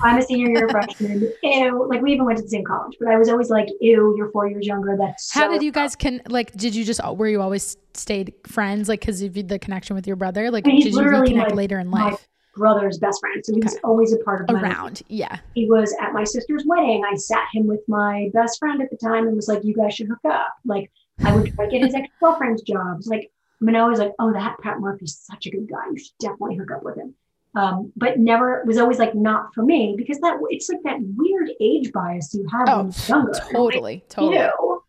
I'm 0.03 0.17
a 0.17 0.21
senior 0.21 0.49
year 0.49 0.69
freshman. 0.69 1.31
Ew. 1.43 1.87
Like 1.89 2.01
we 2.01 2.13
even 2.13 2.25
went 2.25 2.37
to 2.37 2.43
the 2.43 2.49
same 2.49 2.63
college, 2.63 2.95
but 2.99 3.09
I 3.09 3.17
was 3.17 3.29
always 3.29 3.49
like, 3.49 3.67
ew, 3.81 4.15
you're 4.17 4.31
four 4.31 4.47
years 4.47 4.65
younger. 4.65 4.95
That's 4.97 5.31
how 5.33 5.49
did 5.49 5.63
you 5.63 5.71
guys 5.71 5.95
can 5.95 6.21
like? 6.27 6.51
Did 6.53 6.75
you 6.75 6.83
just 6.83 7.01
were 7.15 7.27
you 7.27 7.41
always 7.41 7.77
stayed 7.93 8.33
friends 8.45 8.89
like 8.89 9.01
because 9.01 9.21
of 9.21 9.33
the 9.33 9.59
connection 9.59 9.95
with 9.95 10.07
your 10.07 10.15
brother? 10.15 10.51
Like 10.51 10.65
did 10.65 10.85
you 10.85 10.91
reconnect 10.93 11.55
later 11.55 11.79
in 11.79 11.91
life? 11.91 12.27
brother's 12.55 12.99
best 12.99 13.19
friend, 13.19 13.43
so 13.43 13.51
he 13.51 13.57
okay. 13.57 13.65
was 13.65 13.79
always 13.83 14.13
a 14.13 14.17
part 14.17 14.41
of 14.41 14.55
my 14.55 14.61
around. 14.61 14.97
Life. 14.97 15.03
Yeah, 15.07 15.39
he 15.55 15.67
was 15.67 15.95
at 15.99 16.13
my 16.13 16.23
sister's 16.23 16.63
wedding. 16.67 17.03
I 17.11 17.15
sat 17.15 17.45
him 17.51 17.65
with 17.65 17.81
my 17.87 18.29
best 18.31 18.59
friend 18.59 18.79
at 18.79 18.91
the 18.91 18.97
time 18.97 19.25
and 19.25 19.35
was 19.35 19.47
like, 19.47 19.63
"You 19.63 19.73
guys 19.73 19.95
should 19.95 20.07
hook 20.07 20.23
up." 20.25 20.53
Like 20.63 20.91
I 21.23 21.35
would 21.35 21.53
try 21.55 21.65
to 21.65 21.71
get 21.71 21.81
his 21.83 21.95
ex 21.95 22.09
girlfriend's 22.19 22.61
jobs. 22.61 23.07
Like 23.07 23.31
was 23.71 23.99
like, 23.99 24.13
oh, 24.19 24.33
that 24.33 24.57
Pat 24.61 24.79
Murphy's 24.79 25.19
such 25.23 25.45
a 25.45 25.51
good 25.51 25.69
guy. 25.69 25.85
You 25.91 25.97
should 25.97 26.17
definitely 26.19 26.57
hook 26.57 26.71
up 26.71 26.83
with 26.83 26.97
him. 26.97 27.15
Um, 27.55 27.91
but 27.95 28.17
never 28.17 28.63
was 28.65 28.79
always 28.79 28.97
like 28.97 29.13
not 29.13 29.53
for 29.53 29.63
me 29.63 29.93
because 29.95 30.19
that 30.19 30.39
it's 30.49 30.69
like 30.69 30.81
that 30.83 30.97
weird 31.15 31.51
age 31.61 31.91
bias 31.91 32.33
you 32.33 32.47
have 32.51 32.67
oh, 32.67 32.77
when 32.77 32.91
you're 32.91 33.07
younger. 33.07 33.39
Totally, 33.51 33.93
like, 33.93 34.09
totally. 34.09 34.35
You 34.35 34.39
know, 34.41 34.83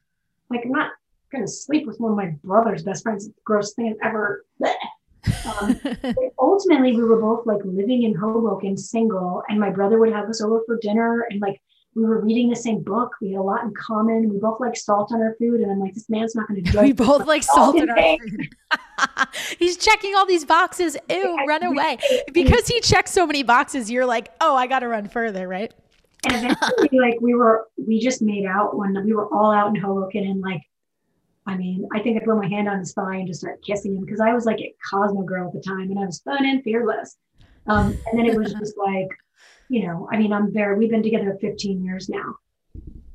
like 0.49 0.63
I'm 0.65 0.73
not 0.73 0.93
gonna 1.31 1.49
sleep 1.49 1.87
with 1.87 2.01
one 2.01 2.13
of 2.13 2.17
my 2.17 2.35
brother's 2.43 2.83
best 2.83 3.03
friends. 3.03 3.29
Gross 3.45 3.75
thing 3.75 3.89
I've 3.89 4.09
ever. 4.09 4.47
Um, 5.47 5.79
ultimately, 6.39 6.97
we 6.97 7.05
were 7.05 7.21
both 7.21 7.47
like 7.47 7.61
living 7.65 8.05
in 8.05 8.15
Hoboken, 8.15 8.77
single, 8.77 9.43
and 9.49 9.61
my 9.61 9.71
brother 9.71 9.99
would 9.99 10.13
have 10.13 10.29
us 10.29 10.41
over 10.41 10.63
for 10.67 10.79
dinner, 10.79 11.27
and 11.31 11.41
like 11.41 11.61
we 11.95 12.05
were 12.05 12.21
reading 12.21 12.51
the 12.51 12.57
same 12.57 12.83
book. 12.83 13.13
We 13.21 13.33
had 13.33 13.39
a 13.39 13.43
lot 13.43 13.63
in 13.63 13.73
common. 13.75 14.29
We 14.29 14.39
both 14.39 14.61
like 14.61 14.77
salt 14.77 15.13
on 15.13 15.21
our 15.21 15.37
food. 15.39 15.61
And 15.61 15.71
I'm 15.71 15.79
like, 15.79 15.95
this 15.95 16.11
man's 16.11 16.35
not 16.35 16.49
going 16.49 16.63
to 16.65 16.71
judge. 16.71 16.83
It. 16.83 16.87
We 16.87 16.93
both 16.93 17.27
like 17.27 17.43
salt 17.43 17.77
in 17.77 17.89
our 17.89 17.97
food. 17.97 18.49
He's 19.59 19.77
checking 19.77 20.15
all 20.17 20.27
these 20.27 20.45
boxes. 20.45 20.97
Ew, 21.09 21.37
run 21.47 21.63
away. 21.63 21.99
Because 22.33 22.67
he 22.67 22.81
checks 22.81 23.13
so 23.13 23.27
many 23.27 23.43
boxes, 23.43 23.91
you're 23.91 24.07
like, 24.07 24.31
oh, 24.41 24.57
I 24.57 24.67
got 24.67 24.81
to 24.81 24.89
run 24.89 25.09
further, 25.09 25.47
right? 25.47 25.73
And 26.27 26.51
eventually, 26.51 26.89
like, 27.01 27.21
we 27.21 27.35
were, 27.35 27.69
we 27.77 28.01
just 28.01 28.23
made 28.23 28.47
out 28.47 28.77
when 28.77 28.95
we 29.05 29.15
were 29.15 29.33
all 29.33 29.53
out 29.53 29.69
in 29.69 29.81
Hoboken. 29.81 30.25
And 30.25 30.41
like, 30.41 30.63
I 31.47 31.57
mean, 31.57 31.87
I 31.95 32.01
think 32.01 32.21
I 32.21 32.25
put 32.25 32.37
my 32.37 32.49
hand 32.49 32.69
on 32.69 32.79
his 32.79 32.93
thigh 32.93 33.17
and 33.17 33.29
just 33.29 33.41
started 33.41 33.63
kissing 33.63 33.95
him 33.95 34.05
because 34.05 34.21
I 34.21 34.33
was 34.33 34.47
like 34.47 34.59
a 34.61 34.75
Cosmo 34.91 35.23
girl 35.23 35.47
at 35.47 35.53
the 35.53 35.61
time 35.61 35.91
and 35.91 35.99
I 35.99 36.07
was 36.07 36.21
fun 36.21 36.45
and 36.45 36.63
fearless. 36.65 37.19
Um, 37.67 37.97
and 38.07 38.19
then 38.19 38.27
it 38.27 38.37
was 38.37 38.53
just 38.53 38.77
like, 38.77 39.09
you 39.75 39.85
know, 39.85 40.09
I 40.09 40.19
mean, 40.19 40.33
I'm 40.33 40.53
very, 40.53 40.79
we've 40.79 40.91
been 40.91 41.03
together 41.03 41.37
15 41.41 41.85
years 41.85 42.09
now. 42.09 42.37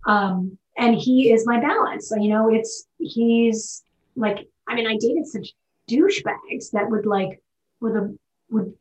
Um, 0.05 0.57
and 0.77 0.93
he 0.93 1.31
is 1.31 1.47
my 1.47 1.57
balance. 1.57 2.09
So, 2.09 2.17
you 2.17 2.27
know, 2.27 2.53
it's, 2.53 2.85
he's 2.97 3.81
like, 4.17 4.45
I 4.67 4.75
mean, 4.75 4.85
I 4.85 4.97
dated 4.97 5.25
such 5.25 5.53
douchebags 5.89 6.71
that 6.73 6.89
would 6.89 7.05
like, 7.05 7.41
with 7.79 7.95
a, 7.95 8.13
would, 8.49 8.73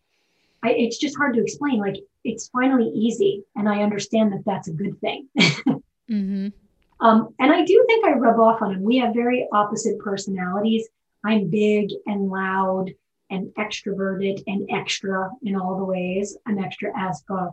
I, 0.65 0.71
it's 0.71 0.99
just 0.99 1.17
hard 1.17 1.37
to 1.37 1.41
explain. 1.41 1.79
Like, 1.79 1.99
it's 2.25 2.49
finally 2.49 2.89
easy. 2.89 3.45
And 3.55 3.69
I 3.69 3.85
understand 3.85 4.33
that 4.33 4.43
that's 4.45 4.67
a 4.67 4.73
good 4.73 5.01
thing. 5.01 5.29
mm-hmm. 5.39 6.49
um, 6.99 7.29
and 7.39 7.53
I 7.53 7.65
do 7.65 7.85
think 7.87 8.05
I 8.05 8.15
rub 8.15 8.41
off 8.41 8.61
on 8.61 8.75
him. 8.75 8.83
We 8.83 8.97
have 8.97 9.15
very 9.15 9.47
opposite 9.53 10.01
personalities. 10.01 10.89
I'm 11.25 11.49
big 11.49 11.91
and 12.07 12.29
loud 12.29 12.91
and 13.31 13.53
extroverted 13.57 14.43
and 14.49 14.69
extra 14.69 15.31
in 15.45 15.55
all 15.55 15.79
the 15.79 15.85
ways. 15.85 16.37
I'm 16.45 16.59
extra 16.59 16.91
as 16.99 17.23
fuck, 17.29 17.53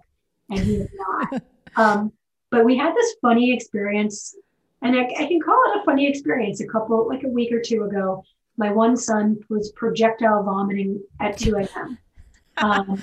and 0.49 0.59
he 0.59 0.75
is 0.75 0.89
not. 0.93 1.41
um, 1.75 2.11
but 2.51 2.65
we 2.65 2.77
had 2.77 2.95
this 2.95 3.15
funny 3.21 3.53
experience, 3.53 4.35
and 4.81 4.95
I, 4.95 5.03
I, 5.03 5.25
can 5.25 5.41
call 5.41 5.61
it 5.67 5.81
a 5.81 5.83
funny 5.83 6.07
experience. 6.07 6.61
A 6.61 6.67
couple, 6.67 7.07
like 7.07 7.23
a 7.23 7.27
week 7.27 7.51
or 7.51 7.59
two 7.59 7.83
ago, 7.83 8.23
my 8.57 8.71
one 8.71 8.95
son 8.95 9.37
was 9.49 9.71
projectile 9.71 10.43
vomiting 10.43 11.03
at 11.19 11.37
2 11.37 11.57
a.m. 11.57 11.97
Um, 12.57 13.01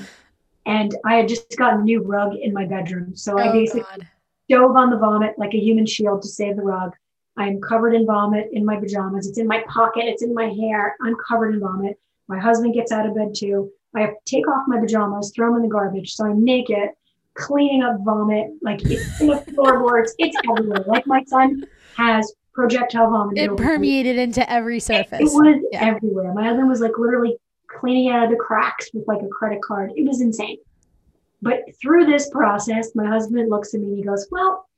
and 0.64 0.95
I 1.05 1.16
had 1.16 1.28
just 1.28 1.57
gotten 1.57 1.80
a 1.80 1.84
new 1.84 2.03
rug 2.03 2.34
in 2.36 2.53
my 2.53 2.64
bedroom, 2.64 3.16
so 3.16 3.38
I 3.38 3.49
oh, 3.49 3.53
basically 3.53 3.82
God. 3.82 4.09
dove 4.49 4.76
on 4.76 4.90
the 4.90 4.97
vomit 4.97 5.38
like 5.38 5.55
a 5.55 5.59
human 5.59 5.86
shield 5.86 6.22
to 6.22 6.28
save 6.28 6.57
the 6.57 6.62
rug. 6.62 6.93
I'm 7.36 7.61
covered 7.61 7.95
in 7.95 8.07
vomit 8.07 8.51
in 8.53 8.64
my 8.64 8.76
pajamas. 8.76 9.26
It's 9.26 9.38
in 9.38 9.47
my 9.47 9.64
pocket. 9.68 10.05
It's 10.05 10.22
in 10.22 10.34
my 10.34 10.49
hair. 10.49 10.97
I'm 11.03 11.16
covered 11.26 11.55
in 11.55 11.61
vomit. 11.61 11.99
My 12.28 12.38
husband 12.38 12.74
gets 12.74 12.93
out 12.93 13.07
of 13.07 13.14
bed 13.14 13.34
too. 13.34 13.70
I 13.95 14.12
take 14.24 14.49
off 14.49 14.64
my 14.68 14.78
pajamas, 14.78 15.32
throw 15.34 15.49
them 15.49 15.57
in 15.57 15.62
the 15.62 15.68
garbage. 15.68 16.14
So 16.14 16.24
I'm 16.24 16.45
naked, 16.45 16.90
cleaning 17.35 17.83
up 17.83 17.99
vomit. 18.01 18.51
Like 18.62 18.83
it's 18.85 19.20
in 19.20 19.28
the 19.28 19.39
floorboards. 19.55 20.14
It's 20.18 20.37
everywhere. 20.49 20.85
Like 20.87 21.07
my 21.07 21.22
son 21.24 21.64
has 21.97 22.33
projectile 22.53 23.11
vomit. 23.11 23.39
It 23.39 23.57
permeated 23.57 24.18
into 24.18 24.49
every 24.51 24.80
surface. 24.80 25.20
It, 25.20 25.24
it 25.24 25.33
was 25.33 25.64
yeah. 25.72 25.85
everywhere. 25.87 26.33
My 26.35 26.45
husband 26.45 26.68
was 26.68 26.80
like 26.80 26.99
literally 26.99 27.37
cleaning 27.66 28.11
out 28.11 28.24
of 28.24 28.30
the 28.30 28.37
cracks 28.37 28.91
with 28.93 29.07
like 29.09 29.22
a 29.22 29.28
credit 29.28 29.62
card. 29.62 29.93
It 29.97 30.07
was 30.07 30.20
insane. 30.20 30.59
But 31.41 31.62
through 31.80 32.07
this 32.07 32.30
process, 32.30 32.95
my 32.95 33.07
husband 33.07 33.51
looks 33.51 33.74
at 33.74 33.80
me 33.80 33.89
and 33.89 33.97
he 33.97 34.05
goes, 34.05 34.28
Well, 34.30 34.68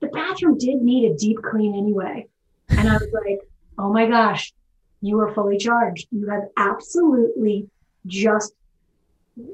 the 0.00 0.08
bathroom 0.08 0.58
did 0.58 0.82
need 0.82 1.10
a 1.10 1.16
deep 1.16 1.40
clean 1.42 1.74
anyway. 1.76 2.26
And 2.70 2.88
I 2.88 2.94
was 2.94 3.08
like, 3.12 3.40
Oh 3.78 3.92
my 3.92 4.06
gosh, 4.06 4.52
you 5.00 5.20
are 5.20 5.32
fully 5.32 5.58
charged. 5.58 6.08
You 6.10 6.28
have 6.28 6.44
absolutely 6.56 7.68
just 8.06 8.54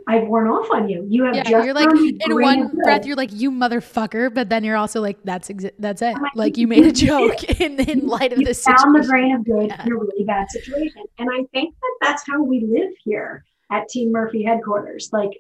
I've 0.06 0.28
worn 0.28 0.48
off 0.48 0.70
on 0.70 0.88
you. 0.88 1.06
You 1.08 1.24
have 1.24 1.34
yeah, 1.34 1.64
you're 1.64 1.74
like 1.74 1.90
in 1.90 2.34
one 2.34 2.74
breath, 2.76 3.06
you're 3.06 3.16
like 3.16 3.32
you 3.32 3.50
motherfucker, 3.50 4.32
but 4.32 4.48
then 4.48 4.64
you're 4.64 4.76
also 4.76 5.00
like 5.00 5.18
that's 5.24 5.48
exa- 5.48 5.72
that's 5.78 6.02
it. 6.02 6.16
Like 6.34 6.56
you 6.56 6.66
made 6.66 6.86
a 6.86 6.92
joke 7.06 7.42
in, 7.60 7.80
in 7.80 8.06
light 8.06 8.32
of 8.32 8.38
you 8.40 8.46
this. 8.46 8.64
Found 8.64 8.78
situation. 8.78 9.00
the 9.00 9.08
grain 9.08 9.34
of 9.34 9.44
good 9.44 9.68
yeah. 9.68 9.84
in 9.84 9.92
a 9.92 9.96
really 9.96 10.24
bad 10.24 10.50
situation, 10.50 11.02
and 11.18 11.28
I 11.32 11.44
think 11.52 11.74
that 11.80 11.96
that's 12.02 12.24
how 12.26 12.42
we 12.42 12.60
live 12.60 12.92
here 13.04 13.44
at 13.70 13.88
Team 13.88 14.12
Murphy 14.12 14.42
headquarters. 14.42 15.10
Like 15.12 15.30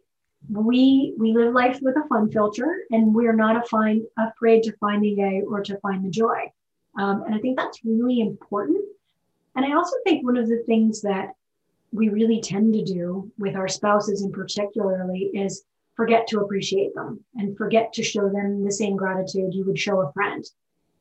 we 0.50 1.14
we 1.18 1.32
live 1.32 1.54
life 1.54 1.78
with 1.82 1.96
a 1.96 2.06
fun 2.08 2.30
filter, 2.30 2.84
and 2.90 3.14
we're 3.14 3.34
not 3.34 3.56
a 3.56 3.62
find, 3.68 4.02
afraid 4.18 4.62
to 4.64 4.72
find 4.78 5.02
the 5.02 5.10
yay 5.10 5.42
or 5.48 5.62
to 5.62 5.78
find 5.78 6.04
the 6.04 6.10
joy. 6.10 6.50
Um, 6.98 7.22
and 7.24 7.34
I 7.34 7.38
think 7.38 7.58
that's 7.58 7.84
really 7.84 8.20
important 8.20 8.82
and 9.56 9.64
I 9.64 9.74
also 9.74 9.96
think 10.04 10.24
one 10.24 10.36
of 10.36 10.48
the 10.48 10.62
things 10.66 11.00
that 11.02 11.30
we 11.92 12.08
really 12.08 12.40
tend 12.40 12.74
to 12.74 12.84
do 12.84 13.30
with 13.38 13.56
our 13.56 13.68
spouses 13.68 14.22
in 14.22 14.32
particularly 14.32 15.30
is 15.34 15.64
forget 15.94 16.26
to 16.28 16.40
appreciate 16.40 16.94
them 16.94 17.24
and 17.36 17.56
forget 17.56 17.92
to 17.94 18.02
show 18.02 18.28
them 18.28 18.64
the 18.64 18.72
same 18.72 18.96
gratitude 18.96 19.54
you 19.54 19.64
would 19.64 19.78
show 19.78 20.00
a 20.00 20.12
friend. 20.12 20.44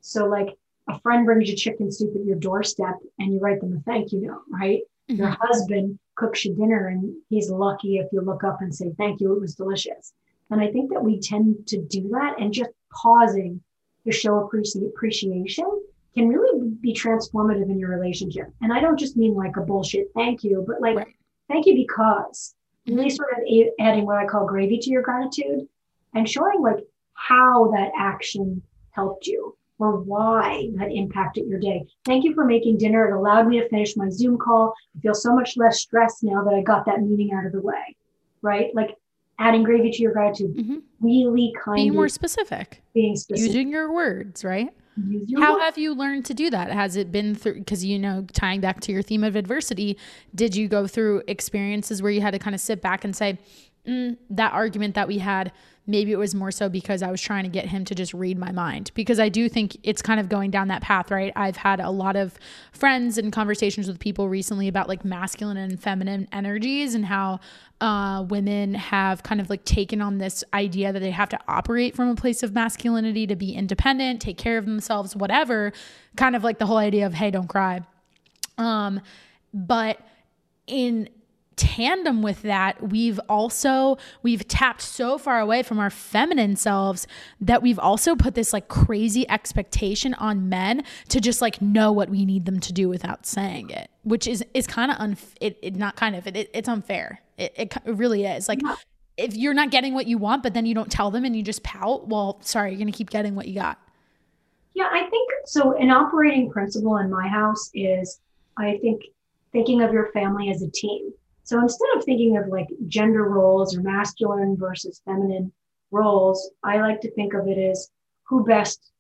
So 0.02 0.26
like 0.26 0.56
a 0.88 1.00
friend 1.00 1.26
brings 1.26 1.50
you 1.50 1.56
chicken 1.56 1.92
soup 1.92 2.16
at 2.16 2.26
your 2.26 2.38
doorstep 2.38 2.96
and 3.20 3.34
you 3.34 3.40
write 3.40 3.60
them 3.60 3.76
a 3.76 3.80
thank 3.82 4.12
you 4.12 4.22
note, 4.22 4.44
right? 4.50 4.82
Mm-hmm. 5.10 5.22
Your 5.22 5.36
husband 5.40 6.00
cooks 6.16 6.46
you 6.46 6.56
dinner 6.56 6.88
and 6.88 7.14
he's 7.30 7.50
lucky 7.50 7.98
if 7.98 8.08
you 8.14 8.22
look 8.22 8.44
up 8.44 8.62
and 8.62 8.74
say 8.74 8.92
thank 8.98 9.20
you, 9.20 9.34
it 9.36 9.42
was 9.42 9.56
delicious. 9.56 10.14
And 10.50 10.62
I 10.62 10.72
think 10.72 10.92
that 10.92 11.04
we 11.04 11.20
tend 11.20 11.68
to 11.68 11.82
do 11.82 12.10
that 12.10 12.36
and 12.40 12.54
just 12.54 12.70
pausing 12.92 13.62
to 14.06 14.12
show 14.12 14.48
appreci- 14.48 14.88
appreciation 14.88 15.66
can 16.16 16.30
really 16.30 16.70
be 16.82 16.94
transformative 16.94 17.70
in 17.70 17.78
your 17.78 17.90
relationship. 17.90 18.48
And 18.62 18.72
I 18.72 18.80
don't 18.80 19.00
just 19.00 19.18
mean 19.18 19.36
like 19.36 19.58
a 19.58 19.62
bullshit 19.62 20.08
thank 20.16 20.44
you, 20.44 20.64
but 20.68 20.82
like 20.82 20.98
right. 20.98 21.08
thank 21.50 21.66
you 21.66 21.76
because 21.76 22.56
really 22.88 23.10
sort 23.10 23.30
of 23.34 23.44
adding 23.80 24.06
what 24.06 24.18
I 24.18 24.26
call 24.26 24.46
gravy 24.46 24.78
to 24.78 24.90
your 24.90 25.02
gratitude 25.02 25.68
and 26.14 26.30
showing 26.30 26.62
like 26.62 26.84
how 27.14 27.72
that 27.72 27.92
action 27.98 28.62
helped 28.92 29.28
you 29.28 29.58
or 29.78 29.98
why 29.98 30.70
that 30.76 30.92
impacted 30.92 31.48
your 31.48 31.60
day. 31.60 31.86
Thank 32.06 32.24
you 32.24 32.34
for 32.34 32.46
making 32.46 32.78
dinner. 32.78 33.10
It 33.10 33.18
allowed 33.18 33.48
me 33.48 33.60
to 33.60 33.68
finish 33.68 33.98
my 33.98 34.10
Zoom 34.10 34.38
call. 34.38 34.74
I 34.96 35.02
feel 35.02 35.14
so 35.14 35.36
much 35.36 35.58
less 35.58 35.82
stressed 35.82 36.24
now 36.24 36.44
that 36.44 36.54
I 36.54 36.62
got 36.62 36.86
that 36.86 37.02
meeting 37.02 37.34
out 37.34 37.46
of 37.46 37.52
the 37.52 37.62
way. 37.62 37.96
Right? 38.42 38.74
Like 38.74 38.96
adding 39.38 39.64
gravy 39.64 39.92
to 39.92 40.02
your 40.02 40.14
gratitude. 40.14 40.56
Mm-hmm. 40.56 40.78
Really 41.02 41.54
kind 41.62 41.80
of 41.80 41.84
being 41.84 41.94
more 41.94 42.08
specific. 42.08 42.84
Being 42.94 43.16
specific. 43.18 43.48
Using 43.48 43.70
your 43.70 43.92
words, 43.92 44.46
right? 44.46 44.70
How 45.38 45.60
have 45.60 45.78
you 45.78 45.94
learned 45.94 46.26
to 46.26 46.34
do 46.34 46.50
that? 46.50 46.72
Has 46.72 46.96
it 46.96 47.12
been 47.12 47.36
through, 47.36 47.56
because, 47.56 47.84
you 47.84 48.00
know, 48.00 48.26
tying 48.34 48.62
back 48.62 48.80
to 48.82 48.92
your 48.92 49.02
theme 49.02 49.24
of 49.24 49.36
adversity, 49.36 49.98
did 50.34 50.56
you 50.56 50.68
go 50.68 50.88
through 50.88 51.24
experiences 51.28 52.02
where 52.02 52.12
you 52.12 52.22
had 52.22 52.32
to 52.32 52.40
kind 52.40 52.54
of 52.54 52.62
sit 52.62 52.82
back 52.82 53.04
and 53.04 53.16
say, 53.16 53.38
mm, 53.88 54.18
that 54.30 54.54
argument 54.54 54.96
that 54.96 55.08
we 55.08 55.20
had, 55.20 55.52
maybe 55.88 56.12
it 56.12 56.18
was 56.18 56.34
more 56.34 56.52
so 56.52 56.68
because 56.68 57.04
I 57.04 57.12
was 57.12 57.22
trying 57.22 57.44
to 57.44 57.50
get 57.50 57.68
him 57.68 57.86
to 57.86 57.96
just 57.96 58.14
read 58.14 58.38
my 58.38 58.52
mind 58.52 58.92
because 58.96 59.20
I 59.20 59.30
do 59.30 59.48
think 59.48 59.78
it's 59.84 60.02
kind 60.02 60.20
of 60.20 60.30
going 60.30 60.52
down 60.52 60.68
that 60.70 60.82
path, 60.82 61.12
right? 61.12 61.32
I've 61.36 61.58
had 61.58 61.80
a 61.80 61.92
lot 61.92 62.16
of 62.16 62.38
friends 62.72 63.18
and 63.18 63.32
conversations 63.32 63.88
with 63.88 64.00
people 64.00 64.28
recently 64.28 64.68
about 64.68 64.88
like 64.88 65.06
masculine 65.06 65.58
and 65.58 65.80
feminine 65.80 66.28
energies 66.32 66.96
and 66.96 67.06
how 67.06 67.40
uh, 67.82 68.26
women 68.28 68.74
have 68.74 69.22
kind 69.24 69.40
of 69.40 69.50
like 69.50 69.64
taken 69.66 70.02
on 70.02 70.18
this 70.18 70.44
idea 70.54 70.92
that 70.92 71.00
they 71.00 71.12
have 71.12 71.30
to 71.30 71.40
operate 71.48 71.96
from 71.96 72.10
a 72.10 72.16
place 72.16 72.42
of 72.42 72.54
masculinity 72.54 73.28
to 73.28 73.36
be 73.36 73.54
independent, 73.54 74.22
take 74.22 74.38
care 74.38 74.58
of 74.58 74.66
themselves, 74.66 75.16
whatever. 75.16 75.72
Kind 76.16 76.36
of 76.36 76.44
like 76.44 76.58
the 76.58 76.66
whole 76.66 76.78
idea 76.78 77.06
of, 77.06 77.14
hey, 77.14 77.30
don't 77.30 77.48
cry. 77.48 77.82
Um, 78.58 79.02
but 79.54 80.00
in 80.68 81.10
tandem 81.56 82.22
with 82.22 82.42
that 82.42 82.90
we've 82.90 83.20
also 83.30 83.98
we've 84.24 84.48
tapped 84.48 84.82
so 84.82 85.18
far 85.18 85.40
away 85.40 85.64
from 85.64 85.80
our 85.80 85.90
feminine 85.90 86.56
selves 86.56 87.08
that 87.40 87.62
we've 87.62 87.80
also 87.80 88.16
put 88.16 88.36
this 88.36 88.52
like 88.52 88.68
crazy 88.68 89.28
expectation 89.30 90.14
on 90.16 90.50
men 90.50 90.84
to 91.08 91.22
just 91.22 91.42
like 91.42 91.62
know 91.62 91.92
what 91.92 92.10
we 92.10 92.26
need 92.26 92.46
them 92.46 92.60
to 92.60 92.74
do 92.74 92.90
without 92.90 93.26
saying 93.26 93.70
it 93.70 93.90
which 94.06 94.28
is 94.28 94.46
is 94.54 94.66
kind 94.66 94.92
of 94.92 94.98
unf- 94.98 95.36
it, 95.42 95.58
it 95.62 95.76
not 95.76 95.96
kind 95.98 96.16
of 96.16 96.26
it, 96.26 96.38
it 96.38 96.50
it's 96.54 96.70
unfair. 96.70 97.22
It, 97.38 97.54
it, 97.58 97.78
it 97.86 97.96
really 97.96 98.26
is. 98.26 98.48
Like 98.48 98.62
yeah. 98.64 98.76
if 99.18 99.36
you're 99.36 99.54
not 99.54 99.72
getting 99.72 99.94
what 99.94 100.08
you 100.08 100.18
want 100.18 100.42
but 100.42 100.54
then 100.54 100.66
you 100.66 100.74
don't 100.74 100.92
tell 100.92 101.12
them 101.12 101.26
and 101.26 101.36
you 101.36 101.44
just 101.44 101.64
pout 101.64 102.08
well 102.08 102.40
sorry 102.42 102.72
you're 102.72 102.80
gonna 102.80 102.92
keep 102.92 103.10
getting 103.10 103.36
what 103.36 103.48
you 103.48 103.56
got. 103.56 103.80
Yeah 104.74 104.90
i 104.92 105.10
think 105.10 105.32
so 105.46 105.78
an 105.78 105.90
operating 105.90 106.52
principle 106.52 106.98
in 106.98 107.10
my 107.10 107.28
house 107.30 107.72
is 107.74 108.20
i 108.58 108.78
think 108.82 109.04
thinking 109.54 109.82
of 109.82 109.94
your 109.94 110.12
family 110.12 110.50
as 110.50 110.62
a 110.62 110.70
team 110.70 111.14
so 111.46 111.62
instead 111.62 111.88
of 111.96 112.04
thinking 112.04 112.38
of 112.38 112.48
like 112.48 112.68
gender 112.88 113.24
roles 113.24 113.78
or 113.78 113.82
masculine 113.82 114.58
versus 114.58 115.00
feminine 115.06 115.54
roles, 115.92 116.50
I 116.64 116.82
like 116.82 117.02
to 117.02 117.12
think 117.12 117.36
of 117.36 117.48
it 117.48 117.60
as 117.60 117.92
who 118.24 118.44
best 118.44 118.92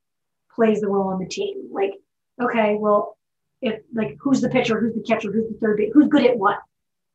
plays 0.53 0.79
the 0.79 0.87
role 0.87 1.07
on 1.07 1.19
the 1.19 1.27
team. 1.27 1.69
Like, 1.71 1.93
okay, 2.39 2.75
well, 2.79 3.17
if 3.61 3.81
like 3.95 4.17
who's 4.19 4.41
the 4.41 4.49
pitcher, 4.49 4.79
who's 4.79 4.93
the 4.93 5.01
catcher, 5.01 5.31
who's 5.31 5.51
the 5.51 5.57
third 5.59 5.77
base, 5.77 5.89
who's 5.91 6.07
good 6.07 6.23
at 6.23 6.37
what? 6.37 6.59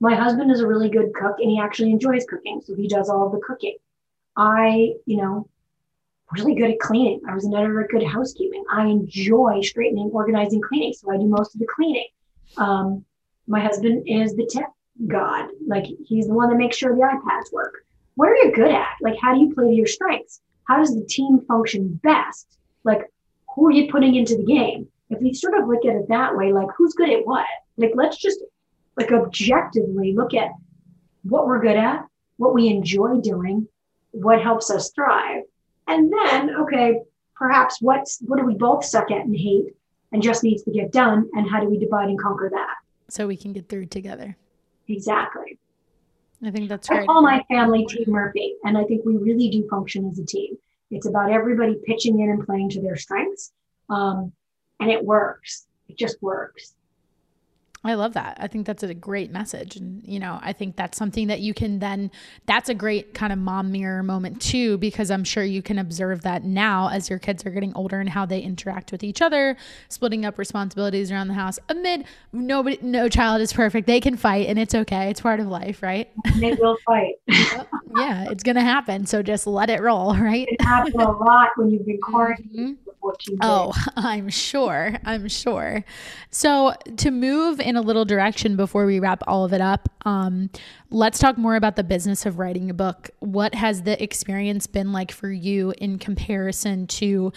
My 0.01 0.16
husband 0.16 0.51
is 0.51 0.61
a 0.61 0.66
really 0.66 0.89
good 0.89 1.14
cook 1.14 1.37
and 1.39 1.49
he 1.49 1.61
actually 1.61 1.93
enjoys 1.93 2.24
cooking, 2.24 2.61
so 2.64 2.74
he 2.74 2.89
does 2.89 3.09
all 3.09 3.26
of 3.26 3.33
the 3.33 3.41
cooking. 3.47 3.76
I, 4.37 4.95
you 5.07 5.18
know, 5.18 5.49
really 6.33 6.57
good 6.57 6.72
at 6.72 6.81
cleaning. 6.81 7.20
I 7.28 7.35
was 7.35 7.47
never 7.47 7.87
good 7.87 8.03
at 8.03 8.09
housekeeping. 8.09 8.64
I 8.68 8.87
enjoy 8.87 9.61
straightening, 9.61 10.11
organizing, 10.12 10.61
cleaning, 10.61 10.93
so 10.93 11.12
I 11.12 11.18
do 11.18 11.26
most 11.26 11.55
of 11.55 11.61
the 11.61 11.68
cleaning. 11.72 12.09
Um, 12.57 13.05
my 13.47 13.61
husband 13.61 14.09
is 14.09 14.35
the 14.35 14.47
tech 14.47 14.72
God. 15.07 15.49
Like 15.66 15.86
he's 16.05 16.26
the 16.26 16.34
one 16.34 16.51
that 16.51 16.57
makes 16.57 16.76
sure 16.76 16.95
the 16.95 17.03
iPads 17.03 17.53
work. 17.53 17.84
What 18.14 18.28
are 18.28 18.36
you 18.36 18.53
good 18.53 18.70
at? 18.70 18.97
Like 19.01 19.18
how 19.20 19.34
do 19.34 19.41
you 19.41 19.55
play 19.55 19.66
to 19.66 19.74
your 19.74 19.86
strengths? 19.86 20.41
how 20.70 20.78
does 20.78 20.95
the 20.95 21.05
team 21.05 21.41
function 21.49 21.99
best? 22.05 22.47
Like, 22.84 23.12
who 23.55 23.66
are 23.66 23.72
you 23.72 23.91
putting 23.91 24.14
into 24.14 24.36
the 24.36 24.45
game? 24.45 24.86
If 25.11 25.20
we 25.20 25.34
sort 25.34 25.59
of 25.59 25.66
look 25.66 25.84
at 25.84 25.97
it 25.97 26.09
that 26.09 26.36
way, 26.36 26.53
like 26.53 26.68
who's 26.76 26.95
good 26.95 27.11
at 27.11 27.26
what? 27.26 27.45
Like, 27.76 27.91
let's 27.97 28.16
just 28.16 28.38
like 28.97 29.11
objectively 29.11 30.14
look 30.14 30.32
at 30.32 30.51
what 31.24 31.49
we're 31.49 31.61
good 31.61 31.76
at, 31.76 32.07
what 32.36 32.55
we 32.55 32.68
enjoy 32.68 33.16
doing, 33.16 33.66
what 34.12 34.41
helps 34.41 34.70
us 34.70 34.93
thrive. 34.93 35.43
And 35.88 36.12
then, 36.12 36.55
okay, 36.55 37.01
perhaps 37.34 37.78
what's 37.80 38.20
what 38.20 38.38
do 38.38 38.45
we 38.45 38.55
both 38.55 38.84
suck 38.84 39.11
at 39.11 39.24
and 39.24 39.36
hate 39.36 39.74
and 40.12 40.22
just 40.22 40.45
needs 40.45 40.62
to 40.62 40.70
get 40.70 40.93
done? 40.93 41.28
And 41.34 41.51
how 41.51 41.59
do 41.59 41.68
we 41.68 41.78
divide 41.78 42.09
and 42.09 42.18
conquer 42.18 42.49
that? 42.49 42.74
So 43.09 43.26
we 43.26 43.36
can 43.36 43.53
get 43.53 43.68
through 43.68 43.86
together. 43.86 44.36
Exactly. 44.91 45.59
I 46.45 46.51
think 46.51 46.68
that's 46.68 46.88
great. 46.88 47.03
I 47.03 47.07
call 47.07 47.22
my 47.22 47.45
family 47.49 47.84
Team 47.86 48.07
Murphy, 48.09 48.55
and 48.64 48.76
I 48.76 48.84
think 48.84 49.05
we 49.05 49.16
really 49.16 49.51
do 49.51 49.68
function 49.68 50.09
as 50.09 50.18
a 50.18 50.24
team. 50.24 50.57
It's 50.91 51.07
about 51.07 51.30
everybody 51.30 51.76
pitching 51.84 52.20
in 52.20 52.30
and 52.30 52.45
playing 52.45 52.70
to 52.70 52.82
their 52.82 52.97
strengths, 52.97 53.53
um, 53.88 54.32
and 54.80 54.91
it 54.91 55.05
works. 55.05 55.66
It 55.88 55.97
just 55.99 56.20
works. 56.22 56.74
I 57.83 57.95
love 57.95 58.12
that. 58.12 58.37
I 58.39 58.47
think 58.47 58.66
that's 58.66 58.83
a 58.83 58.93
great 58.93 59.31
message. 59.31 59.76
And, 59.76 60.03
you 60.05 60.18
know, 60.18 60.39
I 60.43 60.53
think 60.53 60.76
that's 60.76 60.99
something 60.99 61.28
that 61.28 61.41
you 61.41 61.55
can 61.55 61.78
then, 61.78 62.11
that's 62.45 62.68
a 62.68 62.74
great 62.74 63.14
kind 63.14 63.33
of 63.33 63.39
mom 63.39 63.72
mirror 63.72 64.03
moment 64.03 64.43
too, 64.43 64.76
because 64.76 65.11
I'm 65.11 65.24
sure 65.24 65.43
you 65.43 65.62
can 65.62 65.78
observe 65.78 66.20
that 66.22 66.45
now 66.45 66.91
as 66.91 67.09
your 67.09 67.18
kids 67.18 67.47
are 67.47 67.51
getting 67.51 67.72
older 67.74 67.99
and 67.99 68.11
how 68.11 68.26
they 68.26 68.41
interact 68.41 68.93
with 68.93 69.03
each 69.03 69.22
other, 69.22 69.57
splitting 69.89 70.26
up 70.26 70.37
responsibilities 70.39 71.11
around 71.11 71.28
the 71.28 71.35
house 71.35 71.59
amid 71.70 72.05
nobody, 72.35 72.78
no 72.83 73.09
child 73.09 73.41
is 73.41 73.51
perfect. 73.51 73.87
They 73.87 74.01
can 74.01 74.14
fight 74.14 74.49
and 74.49 74.59
it's 74.59 74.74
okay. 74.74 75.09
It's 75.09 75.22
part 75.22 75.41
of 75.41 75.47
life, 75.47 75.83
right? 75.83 76.11
They 76.37 76.53
will 76.53 76.76
fight. 76.85 77.14
yeah, 77.28 78.31
it's 78.31 78.43
going 78.43 78.57
to 78.57 78.62
happen. 78.62 79.07
So 79.07 79.22
just 79.22 79.47
let 79.47 79.70
it 79.70 79.81
roll, 79.81 80.14
right? 80.16 80.47
It 80.51 80.61
happens 80.61 80.97
a 80.97 80.99
lot 80.99 81.49
when 81.57 81.70
you've 81.70 81.87
been 81.87 82.01
quarantined. 82.03 82.51
Mm-hmm. 82.51 82.91
Oh, 83.41 83.72
I'm 83.97 84.28
sure. 84.28 84.97
I'm 85.05 85.28
sure. 85.28 85.85
So, 86.31 86.74
to 86.99 87.11
move 87.11 87.61
in 87.71 87.77
a 87.77 87.81
little 87.81 88.05
direction 88.05 88.57
before 88.57 88.85
we 88.85 88.99
wrap 88.99 89.23
all 89.29 89.45
of 89.45 89.53
it 89.53 89.61
up, 89.61 89.89
um, 90.05 90.51
let's 90.91 91.21
talk 91.21 91.39
more 91.39 91.55
about 91.55 91.77
the 91.77 91.85
business 91.85 92.27
of 92.27 92.37
writing 92.41 92.68
a 92.68 92.75
book. 92.75 93.11
What 93.21 93.55
has 93.55 93.83
the 93.83 94.03
experience 94.03 94.66
been 94.66 94.93
like 94.93 95.12
for 95.12 95.31
you 95.31 95.73
in 95.79 95.99
comparison 96.01 96.89
to 96.89 97.33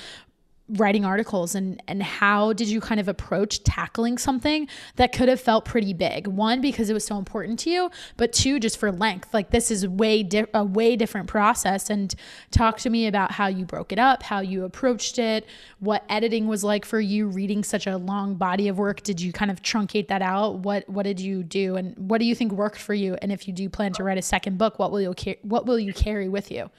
writing 0.74 1.06
articles 1.06 1.56
and 1.56 1.82
and 1.88 2.02
how 2.02 2.54
did 2.54 2.68
you 2.68 2.82
kind 2.82 3.00
of 3.00 3.08
approach 3.08 3.64
tackling 3.64 4.18
something 4.18 4.68
that 4.96 5.12
could 5.12 5.30
have 5.30 5.40
felt 5.40 5.66
pretty 5.66 5.94
big? 5.94 6.28
One 6.28 6.62
because 6.62 6.90
it 6.90 6.94
was 6.94 7.06
so 7.06 7.18
important 7.18 7.60
to 7.60 7.70
you 7.70 7.92
but 8.18 8.34
two 8.34 8.60
just 8.60 8.78
for 8.78 8.92
length. 8.92 9.34
Like 9.34 9.52
this 9.52 9.70
is 9.72 9.88
way 9.88 10.24
di- 10.24 10.46
a 10.54 10.64
way 10.64 10.96
different 10.96 11.28
process. 11.28 11.90
And 11.90 12.14
talk 12.52 12.80
to 12.80 12.90
me 12.90 13.08
about 13.08 13.32
how 13.32 13.48
you 13.48 13.66
broke 13.66 13.92
it 13.92 14.00
up 14.00 14.24
how 14.24 14.40
you 14.40 14.64
approached 14.64 15.20
it 15.20 15.46
what 15.80 16.04
editing 16.10 16.48
was 16.48 16.64
like 16.64 16.86
for 16.86 17.00
you 17.00 17.28
reading 17.28 17.64
such 17.64 17.88
a 17.88 17.98
long 17.98 18.36
body 18.36 18.68
of 18.68 18.78
work. 18.78 19.04
Did 19.04 19.22
you 19.22 19.32
kind 19.32 19.52
of 19.52 19.62
truncate 19.62 20.08
that 20.08 20.22
out? 20.22 20.60
What 20.60 20.88
what 20.90 21.04
did 21.04 21.20
you 21.20 21.44
do? 21.44 21.76
And 21.76 21.96
what 21.98 22.18
do 22.18 22.26
you 22.26 22.36
think 22.36 22.52
worked 22.52 22.80
for 22.80 22.94
you? 22.94 23.16
And 23.22 23.32
if 23.32 23.48
you 23.48 23.54
do 23.54 23.70
plan 23.70 23.94
to 23.94 24.04
write 24.04 24.18
a 24.18 24.22
second 24.22 24.58
book 24.58 24.80
what 24.80 24.92
will 24.92 25.02
you 25.02 25.14
what 25.44 25.66
will 25.66 25.80
you 25.80 25.94
carry 25.94 26.30
with 26.30 26.52
you? 26.52 26.70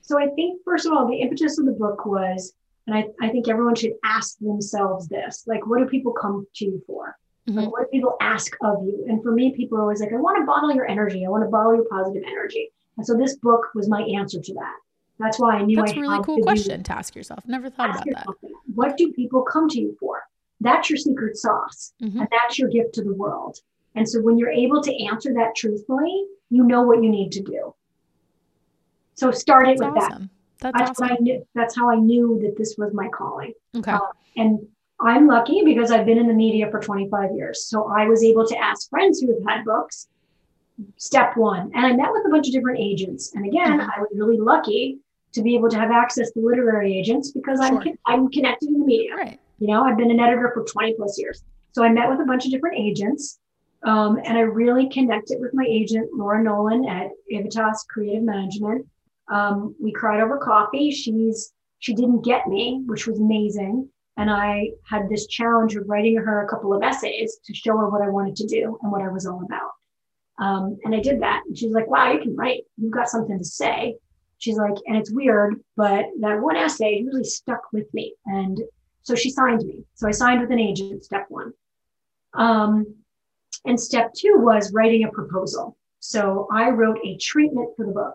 So 0.00 0.18
i 0.18 0.26
think 0.28 0.60
first 0.64 0.86
of 0.86 0.92
all 0.92 1.06
the 1.06 1.16
impetus 1.16 1.58
of 1.58 1.66
the 1.66 1.72
book 1.72 2.04
was 2.06 2.54
and 2.86 2.96
I, 2.96 3.06
I 3.20 3.30
think 3.30 3.48
everyone 3.48 3.74
should 3.74 3.94
ask 4.04 4.38
themselves 4.38 5.08
this 5.08 5.44
like, 5.46 5.66
what 5.66 5.78
do 5.78 5.86
people 5.86 6.12
come 6.12 6.46
to 6.56 6.64
you 6.64 6.82
for? 6.86 7.16
Mm-hmm. 7.48 7.58
Like, 7.58 7.72
what 7.72 7.80
do 7.84 7.88
people 7.90 8.16
ask 8.20 8.56
of 8.62 8.84
you? 8.84 9.04
And 9.08 9.22
for 9.22 9.32
me, 9.32 9.52
people 9.52 9.78
are 9.78 9.82
always 9.82 10.00
like, 10.00 10.12
I 10.12 10.16
want 10.16 10.38
to 10.38 10.44
bottle 10.44 10.72
your 10.72 10.86
energy. 10.86 11.24
I 11.24 11.28
want 11.28 11.44
to 11.44 11.50
bottle 11.50 11.74
your 11.74 11.84
positive 11.90 12.22
energy. 12.26 12.70
And 12.96 13.06
so 13.06 13.16
this 13.16 13.36
book 13.36 13.68
was 13.74 13.88
my 13.88 14.02
answer 14.02 14.40
to 14.40 14.54
that. 14.54 14.76
That's 15.18 15.38
why 15.38 15.56
I 15.56 15.62
knew 15.62 15.76
That's 15.76 15.92
I 15.92 15.96
a 15.96 16.00
really 16.00 16.24
cool 16.24 16.42
question 16.42 16.82
to 16.82 16.92
ask 16.92 17.14
yourself. 17.14 17.44
Never 17.46 17.70
thought 17.70 17.90
about 17.90 18.04
that. 18.06 18.26
that. 18.26 18.50
What 18.74 18.96
do 18.96 19.12
people 19.12 19.42
come 19.42 19.68
to 19.68 19.80
you 19.80 19.96
for? 20.00 20.22
That's 20.60 20.90
your 20.90 20.96
secret 20.96 21.36
sauce. 21.36 21.92
Mm-hmm. 22.02 22.20
And 22.20 22.28
that's 22.30 22.58
your 22.58 22.68
gift 22.68 22.94
to 22.94 23.04
the 23.04 23.14
world. 23.14 23.58
And 23.94 24.08
so 24.08 24.20
when 24.20 24.38
you're 24.38 24.50
able 24.50 24.82
to 24.82 25.04
answer 25.04 25.32
that 25.34 25.54
truthfully, 25.54 26.26
you 26.50 26.64
know 26.64 26.82
what 26.82 27.02
you 27.02 27.10
need 27.10 27.30
to 27.32 27.42
do. 27.42 27.74
So 29.14 29.30
start 29.30 29.68
it 29.68 29.78
with 29.78 29.96
awesome. 29.96 30.22
that. 30.22 30.30
That's, 30.60 30.78
that's 30.78 30.90
awesome. 31.00 31.08
I 31.12 31.16
knew. 31.20 31.46
That's 31.54 31.76
how 31.76 31.90
I 31.90 31.96
knew 31.96 32.38
that 32.42 32.56
this 32.56 32.76
was 32.78 32.92
my 32.94 33.08
calling. 33.08 33.52
Okay. 33.76 33.90
Uh, 33.90 34.00
and 34.36 34.66
I'm 35.00 35.26
lucky 35.26 35.62
because 35.64 35.90
I've 35.90 36.06
been 36.06 36.18
in 36.18 36.26
the 36.26 36.34
media 36.34 36.70
for 36.70 36.80
25 36.80 37.34
years. 37.34 37.66
So 37.66 37.88
I 37.88 38.06
was 38.06 38.22
able 38.22 38.46
to 38.46 38.56
ask 38.56 38.88
friends 38.88 39.20
who 39.20 39.34
have 39.34 39.42
had 39.46 39.64
books. 39.64 40.08
Step 40.96 41.36
one, 41.36 41.70
and 41.72 41.86
I 41.86 41.92
met 41.92 42.10
with 42.10 42.26
a 42.26 42.30
bunch 42.30 42.48
of 42.48 42.52
different 42.52 42.80
agents. 42.80 43.32
And 43.36 43.46
again, 43.46 43.78
mm-hmm. 43.78 43.90
I 43.90 44.00
was 44.00 44.08
really 44.12 44.38
lucky 44.38 44.98
to 45.32 45.40
be 45.40 45.54
able 45.54 45.68
to 45.68 45.78
have 45.78 45.92
access 45.92 46.32
to 46.32 46.40
literary 46.40 46.98
agents 46.98 47.30
because 47.30 47.64
sure. 47.64 47.80
I'm 47.80 47.98
I'm 48.06 48.28
connected 48.28 48.70
in 48.70 48.80
the 48.80 48.84
media. 48.84 49.14
Right. 49.14 49.38
You 49.60 49.68
know, 49.68 49.84
I've 49.84 49.96
been 49.96 50.10
an 50.10 50.18
editor 50.18 50.50
for 50.52 50.64
20 50.64 50.94
plus 50.94 51.16
years. 51.18 51.44
So 51.72 51.84
I 51.84 51.90
met 51.90 52.08
with 52.08 52.20
a 52.20 52.24
bunch 52.24 52.44
of 52.44 52.50
different 52.50 52.76
agents. 52.78 53.38
Um, 53.84 54.18
and 54.24 54.38
I 54.38 54.40
really 54.40 54.88
connected 54.88 55.38
with 55.40 55.52
my 55.52 55.64
agent, 55.68 56.08
Laura 56.12 56.42
Nolan 56.42 56.88
at 56.88 57.10
Aevitas 57.32 57.86
Creative 57.88 58.22
Management. 58.22 58.86
Um, 59.30 59.74
we 59.80 59.92
cried 59.92 60.20
over 60.20 60.38
coffee. 60.38 60.90
She's 60.90 61.52
she 61.78 61.94
didn't 61.94 62.24
get 62.24 62.46
me, 62.46 62.82
which 62.86 63.06
was 63.06 63.18
amazing. 63.18 63.88
And 64.16 64.30
I 64.30 64.70
had 64.88 65.08
this 65.08 65.26
challenge 65.26 65.74
of 65.76 65.88
writing 65.88 66.16
her 66.16 66.44
a 66.44 66.48
couple 66.48 66.72
of 66.72 66.82
essays 66.82 67.38
to 67.44 67.54
show 67.54 67.76
her 67.76 67.90
what 67.90 68.02
I 68.02 68.08
wanted 68.08 68.36
to 68.36 68.46
do 68.46 68.78
and 68.82 68.92
what 68.92 69.02
I 69.02 69.08
was 69.08 69.26
all 69.26 69.44
about. 69.44 69.70
Um, 70.38 70.78
and 70.84 70.94
I 70.94 71.00
did 71.00 71.20
that. 71.20 71.42
And 71.46 71.56
she's 71.56 71.72
like, 71.72 71.88
wow, 71.88 72.12
you 72.12 72.20
can 72.20 72.36
write. 72.36 72.62
You've 72.76 72.92
got 72.92 73.08
something 73.08 73.38
to 73.38 73.44
say. 73.44 73.96
She's 74.38 74.56
like, 74.56 74.74
and 74.86 74.96
it's 74.96 75.10
weird, 75.10 75.60
but 75.76 76.06
that 76.20 76.40
one 76.40 76.56
essay 76.56 77.04
really 77.04 77.24
stuck 77.24 77.60
with 77.72 77.92
me. 77.94 78.14
And 78.26 78.60
so 79.02 79.14
she 79.14 79.30
signed 79.30 79.64
me. 79.64 79.84
So 79.94 80.08
I 80.08 80.12
signed 80.12 80.40
with 80.40 80.50
an 80.50 80.58
agent, 80.58 81.04
step 81.04 81.26
one. 81.28 81.52
Um, 82.34 82.94
and 83.64 83.78
step 83.78 84.12
two 84.14 84.36
was 84.38 84.72
writing 84.72 85.04
a 85.04 85.10
proposal. 85.10 85.76
So 86.00 86.48
I 86.52 86.70
wrote 86.70 86.98
a 87.04 87.16
treatment 87.18 87.70
for 87.76 87.86
the 87.86 87.92
book. 87.92 88.14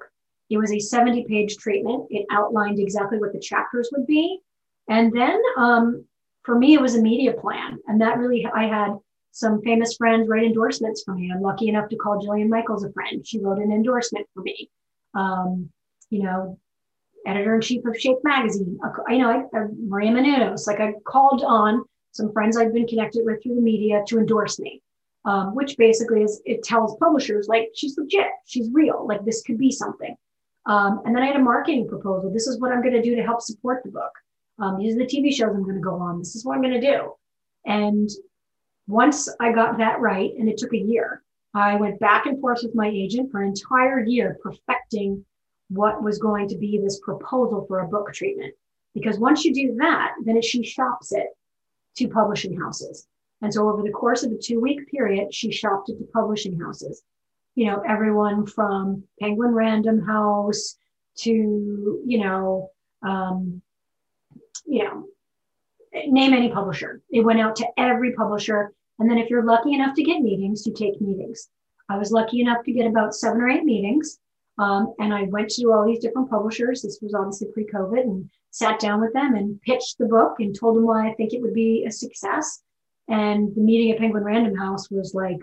It 0.50 0.58
was 0.58 0.72
a 0.72 0.80
70 0.80 1.26
page 1.26 1.58
treatment. 1.58 2.08
It 2.10 2.26
outlined 2.32 2.80
exactly 2.80 3.20
what 3.20 3.34
the 3.34 3.40
chapters 3.40 3.90
would 3.96 4.08
be. 4.08 4.40
And 4.88 5.12
then 5.14 5.40
um, 5.58 6.06
for 6.44 6.58
me, 6.58 6.74
it 6.74 6.82
was 6.82 6.96
a 6.96 7.02
media 7.02 7.34
plan. 7.34 7.78
And 7.88 8.02
that 8.02 8.18
really, 8.18 8.46
I 8.46 8.64
had 8.64 8.98
some 9.32 9.62
famous 9.62 9.96
friends 9.96 10.28
write 10.28 10.44
endorsements 10.44 11.04
for 11.04 11.14
me. 11.14 11.32
I'm 11.32 11.42
lucky 11.42 11.70
enough 11.70 11.90
to 11.90 11.96
call 11.96 12.20
Jillian 12.20 12.50
Michaels 12.50 12.84
a 12.84 12.92
friend. 12.92 13.26
She 13.26 13.40
wrote 13.40 13.60
an 13.60 13.72
endorsement 13.72 14.28
for 14.34 14.42
me. 14.42 14.70
Um, 15.14 15.70
you 16.10 16.24
know, 16.24 16.58
editor 17.26 17.56
in 17.56 17.62
chief 17.62 17.86
of 17.86 18.00
Shape 18.00 18.18
Magazine. 18.24 18.80
You 19.10 19.18
know, 19.20 19.30
I, 19.30 19.58
I, 19.58 19.66
Maria 19.78 20.12
Menounos. 20.12 20.66
Like 20.68 20.80
I 20.80 20.94
called 21.06 21.44
on 21.44 21.84
some 22.12 22.32
friends 22.34 22.58
I've 22.58 22.74
been 22.74 22.88
connected 22.88 23.24
with 23.26 23.42
through 23.44 23.56
the 23.56 23.62
media 23.62 24.04
to 24.08 24.18
endorse 24.18 24.60
me, 24.60 24.82
um, 25.26 25.56
which 25.56 25.78
basically 25.78 26.24
is 26.24 26.42
it 26.46 26.64
tells 26.64 26.98
publishers 26.98 27.48
like 27.48 27.70
she's 27.76 27.98
legit, 27.98 28.28
she's 28.46 28.70
real, 28.72 29.06
like 29.08 29.24
this 29.26 29.44
could 29.44 29.58
be 29.58 29.72
something. 29.72 30.16
Um, 30.70 31.02
and 31.04 31.16
then 31.16 31.24
I 31.24 31.26
had 31.26 31.36
a 31.36 31.42
marketing 31.42 31.88
proposal. 31.88 32.32
This 32.32 32.46
is 32.46 32.60
what 32.60 32.72
I'm 32.72 32.84
going 32.84 32.94
to 32.94 33.02
do 33.02 33.16
to 33.16 33.24
help 33.24 33.42
support 33.42 33.82
the 33.84 33.90
book. 33.90 34.12
Um, 34.60 34.78
these 34.78 34.96
are 34.96 35.00
the 35.00 35.06
TV 35.06 35.34
shows 35.34 35.50
I'm 35.50 35.64
going 35.64 35.76
to 35.76 35.82
go 35.82 35.96
on. 35.96 36.20
This 36.20 36.36
is 36.36 36.46
what 36.46 36.56
I'm 36.56 36.62
going 36.62 36.80
to 36.80 36.92
do. 36.92 37.14
And 37.66 38.08
once 38.88 39.28
I 39.40 39.52
got 39.52 39.80
that 39.80 40.00
right, 40.00 40.32
and 40.38 40.48
it 40.48 40.58
took 40.58 40.74
a 40.74 40.78
year, 40.78 41.24
I 41.56 41.76
went 41.76 42.00
back 42.00 42.28
and 42.28 42.40
forth 42.40 42.60
with 42.62 42.76
my 42.76 42.88
agent 42.88 43.32
for 43.32 43.42
an 43.42 43.48
entire 43.48 44.06
year 44.06 44.38
perfecting 44.44 45.26
what 45.70 46.04
was 46.04 46.20
going 46.20 46.48
to 46.50 46.58
be 46.58 46.78
this 46.78 47.00
proposal 47.00 47.66
for 47.68 47.80
a 47.80 47.88
book 47.88 48.14
treatment. 48.14 48.54
Because 48.94 49.18
once 49.18 49.44
you 49.44 49.52
do 49.52 49.76
that, 49.80 50.14
then 50.24 50.40
she 50.44 50.64
shops 50.64 51.12
it 51.12 51.30
to 51.98 52.08
publishing 52.10 52.56
houses. 52.60 53.08
And 53.42 53.52
so 53.52 53.68
over 53.68 53.82
the 53.82 53.90
course 53.90 54.22
of 54.22 54.32
a 54.32 54.38
two 54.38 54.60
week 54.60 54.88
period, 54.92 55.34
she 55.34 55.52
shopped 55.52 55.90
it 55.90 55.98
to 55.98 56.06
publishing 56.14 56.60
houses 56.60 57.02
you 57.56 57.66
know, 57.66 57.82
everyone 57.88 58.46
from 58.46 59.04
Penguin 59.20 59.54
Random 59.54 60.02
House 60.06 60.76
to, 61.20 61.32
you 62.06 62.20
know, 62.20 62.70
um, 63.02 63.62
you 64.66 64.84
know, 64.84 65.06
name 66.08 66.34
any 66.34 66.50
publisher. 66.50 67.02
It 67.10 67.22
went 67.22 67.40
out 67.40 67.56
to 67.58 67.68
every 67.78 68.14
publisher. 68.14 68.74
And 69.00 69.10
then 69.10 69.18
if 69.18 69.30
you're 69.30 69.44
lucky 69.44 69.74
enough 69.74 69.96
to 69.96 70.04
get 70.04 70.22
meetings, 70.22 70.66
you 70.66 70.74
take 70.74 71.02
meetings. 71.02 71.50
I 71.90 71.98
was 71.98 72.12
lucky 72.12 72.42
enough 72.42 72.64
to 72.66 72.72
get 72.72 72.86
about 72.86 73.16
seven 73.16 73.42
or 73.42 73.50
eight 73.50 73.64
meetings. 73.64 74.20
Um, 74.60 74.94
and 75.00 75.14
I 75.14 75.24
went 75.24 75.50
to 75.52 75.72
all 75.72 75.86
these 75.86 76.00
different 76.00 76.30
publishers. 76.30 76.82
This 76.82 77.00
was 77.02 77.14
obviously 77.14 77.48
pre 77.54 77.66
COVID 77.66 78.02
and 78.02 78.30
sat 78.52 78.80
down 78.80 79.00
with 79.00 79.14
them 79.14 79.36
and 79.36 79.62
pitched 79.62 79.98
the 79.98 80.06
book 80.06 80.36
and 80.40 80.58
told 80.58 80.76
them 80.76 80.86
why 80.86 81.10
I 81.10 81.14
think 81.14 81.34
it 81.34 81.42
would 81.42 81.54
be 81.54 81.86
a 81.86 81.92
success. 81.92 82.62
And 83.08 83.56
the 83.56 83.62
meeting 83.62 83.92
at 83.92 84.00
Penguin 84.00 84.24
Random 84.24 84.56
House 84.56 84.92
was 84.92 85.14
like, 85.16 85.40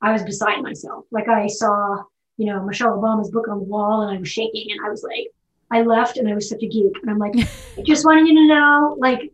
I 0.00 0.12
was 0.12 0.22
beside 0.22 0.62
myself. 0.62 1.04
Like 1.10 1.28
I 1.28 1.46
saw, 1.46 2.02
you 2.36 2.46
know, 2.46 2.62
Michelle 2.64 2.96
Obama's 2.96 3.30
book 3.30 3.48
on 3.48 3.58
the 3.58 3.64
wall 3.64 4.02
and 4.02 4.16
I 4.16 4.20
was 4.20 4.28
shaking 4.28 4.70
and 4.70 4.84
I 4.86 4.90
was 4.90 5.02
like, 5.02 5.28
I 5.70 5.82
left 5.82 6.16
and 6.16 6.28
I 6.28 6.34
was 6.34 6.48
such 6.48 6.62
a 6.62 6.68
geek. 6.68 6.92
And 7.02 7.10
I'm 7.10 7.18
like, 7.18 7.34
I 7.78 7.82
just 7.82 8.04
wanted 8.04 8.26
you 8.26 8.34
to 8.34 8.46
know, 8.46 8.96
like, 8.98 9.32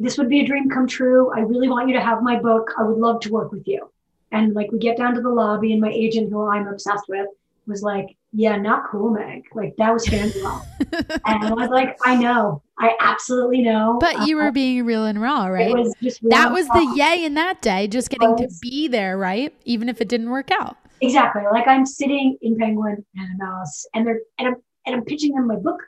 this 0.00 0.18
would 0.18 0.28
be 0.28 0.40
a 0.40 0.46
dream 0.46 0.70
come 0.70 0.86
true. 0.86 1.32
I 1.32 1.40
really 1.40 1.68
want 1.68 1.88
you 1.88 1.94
to 1.94 2.00
have 2.00 2.22
my 2.22 2.38
book. 2.38 2.70
I 2.78 2.82
would 2.82 2.98
love 2.98 3.20
to 3.20 3.32
work 3.32 3.52
with 3.52 3.66
you. 3.66 3.90
And 4.32 4.54
like 4.54 4.72
we 4.72 4.78
get 4.78 4.96
down 4.96 5.14
to 5.14 5.20
the 5.20 5.28
lobby 5.28 5.72
and 5.72 5.80
my 5.80 5.90
agent, 5.90 6.30
who 6.30 6.48
I'm 6.48 6.66
obsessed 6.66 7.08
with, 7.08 7.28
was 7.66 7.82
like, 7.82 8.16
yeah, 8.32 8.56
not 8.56 8.90
cool, 8.90 9.10
Meg. 9.10 9.44
Like 9.54 9.74
that 9.78 9.92
was 9.92 10.06
Fangirl. 10.06 10.64
and 10.92 11.44
I 11.44 11.52
was 11.52 11.70
like, 11.70 11.96
I 12.04 12.16
know. 12.16 12.62
I 12.78 12.94
absolutely 13.00 13.62
know. 13.62 13.98
But 14.00 14.26
you 14.26 14.36
were 14.36 14.48
Uh, 14.48 14.52
being 14.52 14.84
real 14.84 15.04
and 15.06 15.20
raw, 15.20 15.46
right? 15.46 15.70
It 15.70 15.76
was 15.76 15.94
just 16.02 16.20
that 16.28 16.52
was 16.52 16.66
raw. 16.68 16.74
the 16.74 16.94
yay 16.96 17.24
in 17.24 17.34
that 17.34 17.62
day, 17.62 17.86
just 17.86 18.10
getting 18.10 18.36
to 18.36 18.48
be 18.60 18.88
there, 18.88 19.16
right? 19.16 19.54
Even 19.64 19.88
if 19.88 20.00
it 20.00 20.08
didn't 20.08 20.30
work 20.30 20.50
out. 20.50 20.76
Exactly. 21.00 21.42
Like 21.52 21.68
I'm 21.68 21.86
sitting 21.86 22.36
in 22.42 22.56
Penguin 22.56 23.04
Random 23.16 23.38
House, 23.46 23.86
and 23.94 24.06
they're 24.06 24.20
and 24.38 24.48
I'm 24.48 24.56
and 24.86 24.96
I'm 24.96 25.04
pitching 25.04 25.34
them 25.34 25.46
my 25.46 25.56
book. 25.56 25.80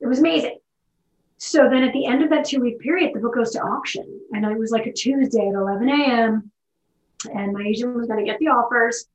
It 0.00 0.06
was 0.06 0.18
amazing. 0.20 0.58
So 1.38 1.68
then 1.68 1.82
at 1.82 1.92
the 1.92 2.06
end 2.06 2.22
of 2.22 2.30
that 2.30 2.44
two 2.44 2.60
week 2.60 2.78
period, 2.78 3.10
the 3.14 3.20
book 3.20 3.34
goes 3.34 3.50
to 3.52 3.60
auction, 3.60 4.06
and 4.32 4.44
it 4.44 4.56
was 4.58 4.70
like 4.70 4.86
a 4.86 4.92
Tuesday 4.92 5.48
at 5.48 5.54
11 5.54 5.88
a.m. 5.88 6.50
And 7.34 7.52
my 7.52 7.62
agent 7.64 7.94
was 7.96 8.06
going 8.06 8.18
to 8.18 8.24
get 8.24 8.38
the 8.40 8.46
offers, 8.48 9.06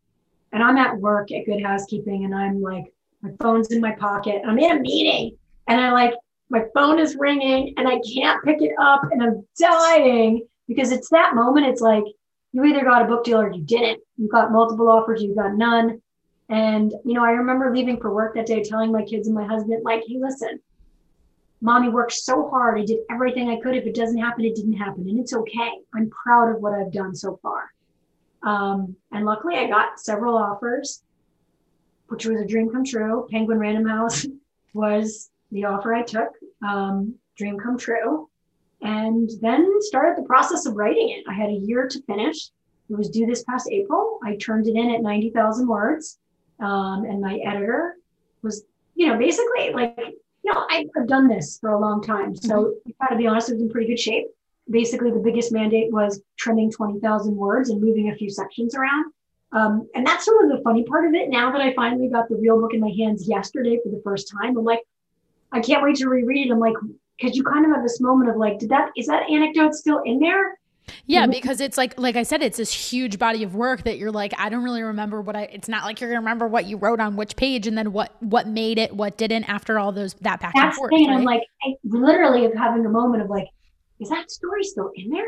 and 0.51 0.63
I'm 0.63 0.77
at 0.77 0.97
work 0.97 1.31
at 1.31 1.45
Good 1.45 1.63
Housekeeping, 1.63 2.25
and 2.25 2.33
I'm 2.33 2.61
like, 2.61 2.85
my 3.21 3.31
phone's 3.41 3.71
in 3.71 3.81
my 3.81 3.91
pocket. 3.91 4.41
I'm 4.45 4.59
in 4.59 4.77
a 4.77 4.79
meeting, 4.79 5.37
and 5.67 5.79
I 5.81 5.91
like 5.91 6.13
my 6.49 6.63
phone 6.73 6.99
is 6.99 7.15
ringing, 7.17 7.73
and 7.77 7.87
I 7.87 7.99
can't 8.13 8.43
pick 8.43 8.61
it 8.61 8.73
up, 8.79 9.01
and 9.11 9.21
I'm 9.21 9.45
dying 9.59 10.47
because 10.67 10.91
it's 10.91 11.09
that 11.09 11.35
moment. 11.35 11.67
It's 11.67 11.81
like 11.81 12.03
you 12.53 12.63
either 12.65 12.83
got 12.83 13.01
a 13.01 13.05
book 13.05 13.23
deal 13.23 13.39
or 13.39 13.51
you 13.51 13.61
didn't. 13.61 14.01
You 14.17 14.27
got 14.27 14.51
multiple 14.51 14.89
offers, 14.89 15.21
you 15.21 15.35
got 15.35 15.55
none. 15.55 16.01
And, 16.49 16.93
you 17.03 17.13
know, 17.13 17.23
I 17.23 17.31
remember 17.31 17.75
leaving 17.75 17.99
for 17.99 18.13
work 18.13 18.35
that 18.35 18.45
day 18.45 18.63
telling 18.63 18.91
my 18.91 19.03
kids 19.03 19.27
and 19.27 19.35
my 19.35 19.45
husband, 19.45 19.83
like, 19.83 20.03
hey, 20.07 20.17
listen, 20.17 20.59
mommy 21.61 21.89
worked 21.89 22.13
so 22.13 22.49
hard. 22.49 22.79
I 22.79 22.85
did 22.85 22.99
everything 23.11 23.49
I 23.49 23.59
could. 23.59 23.75
If 23.75 23.85
it 23.85 23.95
doesn't 23.95 24.17
happen, 24.17 24.45
it 24.45 24.55
didn't 24.55 24.73
happen. 24.73 25.09
And 25.09 25.19
it's 25.19 25.33
okay. 25.33 25.71
I'm 25.93 26.09
proud 26.09 26.55
of 26.55 26.61
what 26.61 26.73
I've 26.73 26.91
done 26.91 27.13
so 27.13 27.37
far. 27.41 27.71
Um, 28.43 28.95
and 29.11 29.25
luckily, 29.25 29.55
I 29.55 29.67
got 29.67 29.99
several 29.99 30.38
offers, 30.38 31.03
which 32.07 32.25
was 32.25 32.41
a 32.41 32.45
dream 32.45 32.69
come 32.69 32.85
true. 32.85 33.27
Penguin 33.29 33.59
Random 33.59 33.85
House 33.85 34.25
was 34.73 35.29
the 35.51 35.65
offer 35.65 35.93
I 35.93 36.03
took, 36.03 36.29
um, 36.61 37.15
dream 37.38 37.57
come 37.59 37.77
true 37.77 38.29
and 38.81 39.29
then 39.41 39.81
started 39.81 40.17
the 40.17 40.27
process 40.27 40.65
of 40.65 40.75
writing 40.75 41.09
it. 41.09 41.23
I 41.27 41.33
had 41.33 41.49
a 41.49 41.53
year 41.53 41.88
to 41.88 42.01
finish. 42.03 42.49
It 42.89 42.97
was 42.97 43.09
due 43.09 43.25
this 43.25 43.43
past 43.43 43.69
April. 43.71 44.19
I 44.23 44.35
turned 44.35 44.67
it 44.67 44.75
in 44.75 44.91
at 44.91 45.01
90,000 45.01 45.67
words. 45.67 46.19
Um, 46.59 47.05
and 47.05 47.21
my 47.21 47.38
editor 47.38 47.95
was, 48.41 48.63
you 48.95 49.07
know, 49.07 49.17
basically 49.17 49.71
like, 49.73 49.97
you 49.97 50.53
know, 50.53 50.65
I, 50.69 50.85
I've 50.95 51.07
done 51.07 51.27
this 51.27 51.57
for 51.59 51.71
a 51.71 51.79
long 51.79 52.01
time. 52.01 52.35
So 52.35 52.75
I 52.88 52.91
got 53.01 53.09
to 53.11 53.17
be 53.17 53.27
honest, 53.27 53.49
I 53.49 53.53
was 53.53 53.61
in 53.61 53.69
pretty 53.69 53.88
good 53.88 53.99
shape. 53.99 54.27
Basically, 54.70 55.11
the 55.11 55.20
biggest 55.20 55.51
mandate 55.51 55.91
was 55.91 56.22
trimming 56.38 56.72
20,000 56.72 57.36
words 57.36 57.70
and 57.70 57.82
moving 57.82 58.09
a 58.09 58.15
few 58.15 58.30
sections 58.30 58.76
around. 58.76 59.05
Um, 59.53 59.88
and 59.95 60.05
that's 60.05 60.26
sort 60.26 60.43
of 60.43 60.51
the 60.51 60.61
funny 60.63 60.84
part 60.84 61.05
of 61.05 61.13
it. 61.13 61.30
Now 61.30 61.51
that 61.51 61.61
I 61.61 61.74
finally 61.74 62.09
got 62.09 62.28
the 62.28 62.36
real 62.36 62.59
book 62.59 62.74
in 62.74 62.82
my 62.82 62.91
hands 62.97 63.28
yesterday 63.30 63.80
for 63.82 63.89
the 63.89 64.01
first 64.03 64.30
time, 64.30 64.57
I'm 64.57 64.65
like, 64.65 64.82
I 65.51 65.61
can't 65.61 65.82
wait 65.82 65.95
to 65.97 66.09
reread 66.09 66.47
it. 66.47 66.51
I'm 66.51 66.59
like, 66.59 66.76
because 67.18 67.36
you 67.36 67.43
kind 67.43 67.65
of 67.65 67.72
have 67.72 67.84
this 67.84 68.01
moment 68.01 68.30
of 68.30 68.36
like, 68.36 68.59
did 68.59 68.70
that 68.70 68.91
is 68.97 69.07
that 69.07 69.30
anecdote 69.30 69.74
still 69.74 70.01
in 70.05 70.20
there? 70.20 70.57
Yeah, 71.05 71.28
because 71.28 71.61
it's 71.61 71.78
like 71.78 71.97
like 71.99 72.15
I 72.15 72.24
said, 72.24 72.41
it's 72.41 72.57
this 72.57 72.72
huge 72.72 73.18
body 73.18 73.43
of 73.43 73.55
work 73.55 73.84
that 73.84 73.97
you're 73.97 74.11
like, 74.11 74.34
I 74.38 74.49
don't 74.49 74.63
really 74.63 74.84
remember 74.84 75.22
what 75.22 75.36
I 75.36 75.43
it's 75.43 75.70
not 75.70 75.84
like 75.84 76.01
you're 76.01 76.09
gonna 76.09 76.20
remember 76.20 76.47
what 76.47 76.65
you 76.65 76.78
wrote 76.78 76.99
on 76.99 77.15
which 77.15 77.36
page 77.36 77.68
and 77.68 77.78
then 77.78 77.93
what 77.93 78.15
what 78.22 78.47
made 78.47 78.78
it, 78.78 78.95
what 78.95 79.18
didn't 79.18 79.45
after 79.45 79.80
all 79.80 79.91
those 79.91 80.13
that 80.15 80.39
back 80.39 80.53
and 80.55 80.65
That's 80.65 80.76
the 80.76 80.80
forth. 80.80 80.91
thing. 80.91 81.09
I'm 81.09 81.24
like, 81.24 81.43
I 81.63 81.76
literally 81.86 82.49
having 82.57 82.86
a 82.86 82.89
moment 82.89 83.24
of 83.24 83.30
like, 83.30 83.47
is 83.99 84.09
that 84.09 84.31
story 84.31 84.63
still 84.63 84.91
in 84.95 85.09
there? 85.09 85.27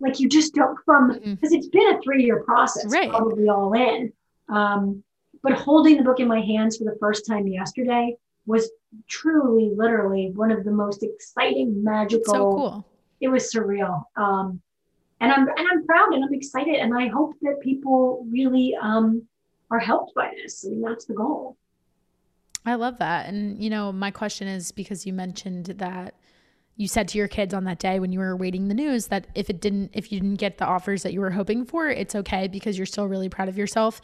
Like 0.00 0.20
you 0.20 0.28
just 0.28 0.54
don't 0.54 0.78
from 0.84 1.18
because 1.18 1.52
it's 1.52 1.68
been 1.68 1.94
a 1.94 2.00
three 2.02 2.24
year 2.24 2.42
process, 2.42 2.92
Right. 2.92 3.10
probably 3.10 3.48
all 3.48 3.72
in. 3.72 4.12
Um, 4.48 5.02
but 5.42 5.52
holding 5.52 5.96
the 5.96 6.02
book 6.02 6.20
in 6.20 6.28
my 6.28 6.40
hands 6.40 6.76
for 6.78 6.84
the 6.84 6.96
first 7.00 7.26
time 7.26 7.46
yesterday 7.46 8.16
was 8.46 8.70
truly, 9.08 9.72
literally 9.74 10.30
one 10.34 10.50
of 10.50 10.64
the 10.64 10.70
most 10.70 11.02
exciting, 11.02 11.82
magical. 11.82 12.34
So 12.34 12.54
cool. 12.54 12.86
It 13.20 13.28
was 13.28 13.52
surreal. 13.52 14.04
Um, 14.16 14.60
and 15.20 15.32
I'm 15.32 15.48
and 15.48 15.66
I'm 15.70 15.86
proud 15.86 16.12
and 16.12 16.24
I'm 16.24 16.34
excited 16.34 16.74
and 16.76 16.96
I 16.96 17.08
hope 17.08 17.34
that 17.42 17.60
people 17.62 18.26
really 18.30 18.76
um, 18.80 19.22
are 19.70 19.78
helped 19.78 20.14
by 20.14 20.30
this. 20.36 20.64
I 20.66 20.70
mean, 20.70 20.82
that's 20.82 21.06
the 21.06 21.14
goal. 21.14 21.56
I 22.66 22.74
love 22.74 22.98
that. 22.98 23.28
And 23.28 23.62
you 23.62 23.70
know, 23.70 23.92
my 23.92 24.10
question 24.10 24.48
is 24.48 24.72
because 24.72 25.06
you 25.06 25.12
mentioned 25.12 25.66
that 25.66 26.14
you 26.76 26.88
said 26.88 27.08
to 27.08 27.18
your 27.18 27.28
kids 27.28 27.54
on 27.54 27.64
that 27.64 27.78
day 27.78 28.00
when 28.00 28.12
you 28.12 28.18
were 28.18 28.30
awaiting 28.30 28.68
the 28.68 28.74
news 28.74 29.06
that 29.08 29.26
if 29.34 29.48
it 29.48 29.60
didn't 29.60 29.90
if 29.92 30.10
you 30.10 30.20
didn't 30.20 30.36
get 30.36 30.58
the 30.58 30.64
offers 30.64 31.02
that 31.04 31.12
you 31.12 31.20
were 31.20 31.30
hoping 31.30 31.64
for, 31.64 31.88
it's 31.88 32.14
okay 32.14 32.48
because 32.48 32.76
you're 32.76 32.86
still 32.86 33.06
really 33.06 33.28
proud 33.28 33.48
of 33.48 33.56
yourself. 33.56 34.00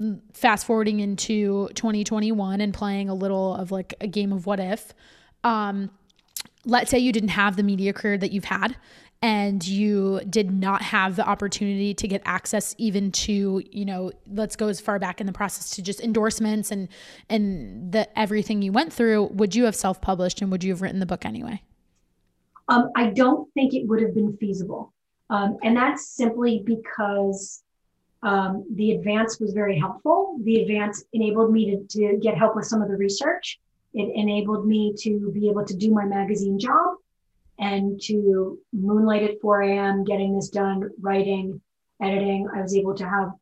Mm, 0.00 0.20
Fast 0.32 0.66
forwarding 0.66 1.00
into 1.00 1.68
2021 1.74 2.60
and 2.60 2.72
playing 2.72 3.08
a 3.08 3.14
little 3.14 3.54
of 3.54 3.72
like 3.72 3.94
a 4.00 4.06
game 4.06 4.32
of 4.32 4.46
what 4.46 4.60
if. 4.60 4.94
Um 5.42 5.90
let's 6.64 6.90
say 6.90 6.98
you 6.98 7.12
didn't 7.12 7.30
have 7.30 7.56
the 7.56 7.62
media 7.62 7.92
career 7.92 8.18
that 8.18 8.30
you've 8.32 8.44
had 8.44 8.76
and 9.20 9.66
you 9.66 10.20
did 10.28 10.50
not 10.50 10.80
have 10.80 11.16
the 11.16 11.26
opportunity 11.26 11.92
to 11.92 12.06
get 12.06 12.22
access 12.24 12.74
even 12.78 13.10
to 13.10 13.62
you 13.70 13.84
know 13.84 14.12
let's 14.28 14.54
go 14.54 14.68
as 14.68 14.80
far 14.80 14.98
back 14.98 15.20
in 15.20 15.26
the 15.26 15.32
process 15.32 15.70
to 15.70 15.82
just 15.82 16.00
endorsements 16.00 16.70
and 16.70 16.88
and 17.28 17.92
the 17.92 18.18
everything 18.18 18.62
you 18.62 18.70
went 18.70 18.92
through 18.92 19.24
would 19.32 19.54
you 19.54 19.64
have 19.64 19.74
self-published 19.74 20.40
and 20.40 20.52
would 20.52 20.62
you 20.62 20.70
have 20.70 20.82
written 20.82 21.00
the 21.00 21.06
book 21.06 21.24
anyway 21.24 21.60
Um, 22.68 22.90
I 22.94 23.10
don't 23.10 23.52
think 23.54 23.74
it 23.74 23.86
would 23.86 24.02
have 24.02 24.14
been 24.14 24.36
feasible. 24.36 24.92
Um, 25.30 25.56
and 25.62 25.76
that's 25.76 26.08
simply 26.08 26.62
because 26.64 27.62
um, 28.22 28.64
the 28.74 28.92
advance 28.92 29.38
was 29.40 29.52
very 29.52 29.78
helpful. 29.78 30.36
The 30.42 30.62
advance 30.62 31.04
enabled 31.12 31.52
me 31.52 31.76
to, 31.76 31.98
to 31.98 32.18
get 32.18 32.36
help 32.36 32.56
with 32.56 32.66
some 32.66 32.82
of 32.82 32.88
the 32.88 32.96
research. 32.96 33.58
It 33.94 34.10
enabled 34.14 34.66
me 34.66 34.94
to 35.00 35.30
be 35.32 35.48
able 35.48 35.64
to 35.64 35.74
do 35.74 35.92
my 35.92 36.04
magazine 36.04 36.58
job 36.58 36.96
and 37.58 38.00
to 38.02 38.58
moonlight 38.72 39.22
at 39.22 39.40
4 39.40 39.62
a.m., 39.62 40.04
getting 40.04 40.34
this 40.34 40.48
done, 40.48 40.90
writing, 41.00 41.60
editing. 42.02 42.48
I 42.54 42.62
was 42.62 42.74
able 42.74 42.94
to 42.94 43.08
have, 43.08 43.32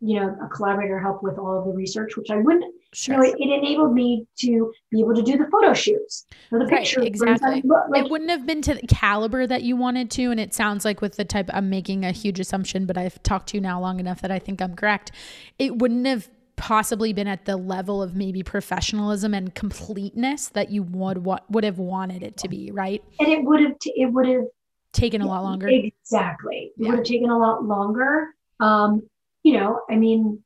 you 0.00 0.20
know, 0.20 0.36
a 0.42 0.48
collaborator 0.48 0.98
help 0.98 1.22
with 1.22 1.38
all 1.38 1.58
of 1.58 1.66
the 1.66 1.72
research, 1.72 2.16
which 2.16 2.30
I 2.30 2.36
wouldn't 2.36 2.75
you 3.04 3.14
know, 3.16 3.22
it, 3.22 3.34
it 3.38 3.48
enabled 3.58 3.92
me 3.92 4.26
to 4.38 4.72
be 4.90 5.00
able 5.00 5.14
to 5.14 5.22
do 5.22 5.36
the 5.36 5.46
photo 5.50 5.74
shoots 5.74 6.26
for 6.48 6.58
the 6.58 6.64
Right, 6.66 6.78
pictures. 6.84 7.02
for 7.02 7.06
exactly. 7.28 7.62
Like, 7.90 8.04
it 8.04 8.10
wouldn't 8.10 8.30
have 8.30 8.46
been 8.46 8.62
to 8.62 8.74
the 8.74 8.86
caliber 8.86 9.46
that 9.46 9.62
you 9.62 9.76
wanted 9.76 10.10
to 10.12 10.30
and 10.30 10.40
it 10.40 10.54
sounds 10.54 10.84
like 10.84 11.00
with 11.00 11.16
the 11.16 11.24
type 11.24 11.50
i'm 11.52 11.68
making 11.68 12.04
a 12.04 12.12
huge 12.12 12.40
assumption 12.40 12.86
but 12.86 12.96
i've 12.96 13.22
talked 13.22 13.48
to 13.50 13.56
you 13.56 13.60
now 13.60 13.80
long 13.80 14.00
enough 14.00 14.22
that 14.22 14.30
i 14.30 14.38
think 14.38 14.62
i'm 14.62 14.74
correct 14.74 15.12
it 15.58 15.76
wouldn't 15.78 16.06
have 16.06 16.28
possibly 16.56 17.12
been 17.12 17.26
at 17.28 17.44
the 17.44 17.56
level 17.56 18.02
of 18.02 18.14
maybe 18.16 18.42
professionalism 18.42 19.34
and 19.34 19.54
completeness 19.54 20.48
that 20.48 20.70
you 20.70 20.82
would 20.82 21.18
what 21.18 21.48
would 21.50 21.64
have 21.64 21.78
wanted 21.78 22.22
it 22.22 22.36
to 22.38 22.48
be 22.48 22.70
right 22.72 23.02
and 23.20 23.28
it 23.28 23.44
would 23.44 23.60
have, 23.60 23.78
t- 23.78 23.92
it 23.96 24.06
would 24.12 24.26
have 24.26 24.44
taken 24.92 25.20
a 25.20 25.26
lot 25.26 25.42
longer 25.44 25.68
Exactly. 25.68 26.72
It 26.78 26.82
Yeah. 26.82 26.88
would 26.90 26.98
have 27.00 27.04
taken 27.06 27.28
a 27.28 27.38
lot 27.38 27.62
longer. 27.64 28.28
Um, 28.60 29.02
you 29.42 29.52
know, 29.58 29.80
I 29.90 29.96
mean, 29.96 30.42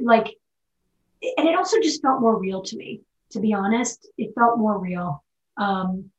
like, 0.00 0.36
and 1.36 1.48
it 1.48 1.56
also 1.56 1.80
just 1.80 2.02
felt 2.02 2.20
more 2.20 2.38
real 2.38 2.62
to 2.62 2.76
me, 2.76 3.00
to 3.30 3.40
be 3.40 3.52
honest. 3.52 4.08
It 4.18 4.34
felt 4.34 4.58
more 4.58 4.78
real. 4.78 5.22
Um, 5.56 6.10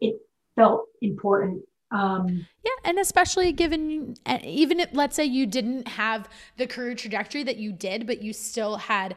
it 0.00 0.16
felt 0.56 0.86
important. 1.00 1.62
Um, 1.90 2.46
Yeah, 2.64 2.70
and 2.84 2.98
especially 2.98 3.52
given 3.52 4.16
uh, 4.26 4.38
even 4.42 4.80
if 4.80 4.90
let's 4.92 5.14
say 5.14 5.24
you 5.24 5.46
didn't 5.46 5.88
have 5.88 6.28
the 6.56 6.66
career 6.66 6.94
trajectory 6.94 7.42
that 7.44 7.56
you 7.56 7.72
did, 7.72 8.06
but 8.06 8.22
you 8.22 8.32
still 8.32 8.76
had 8.76 9.14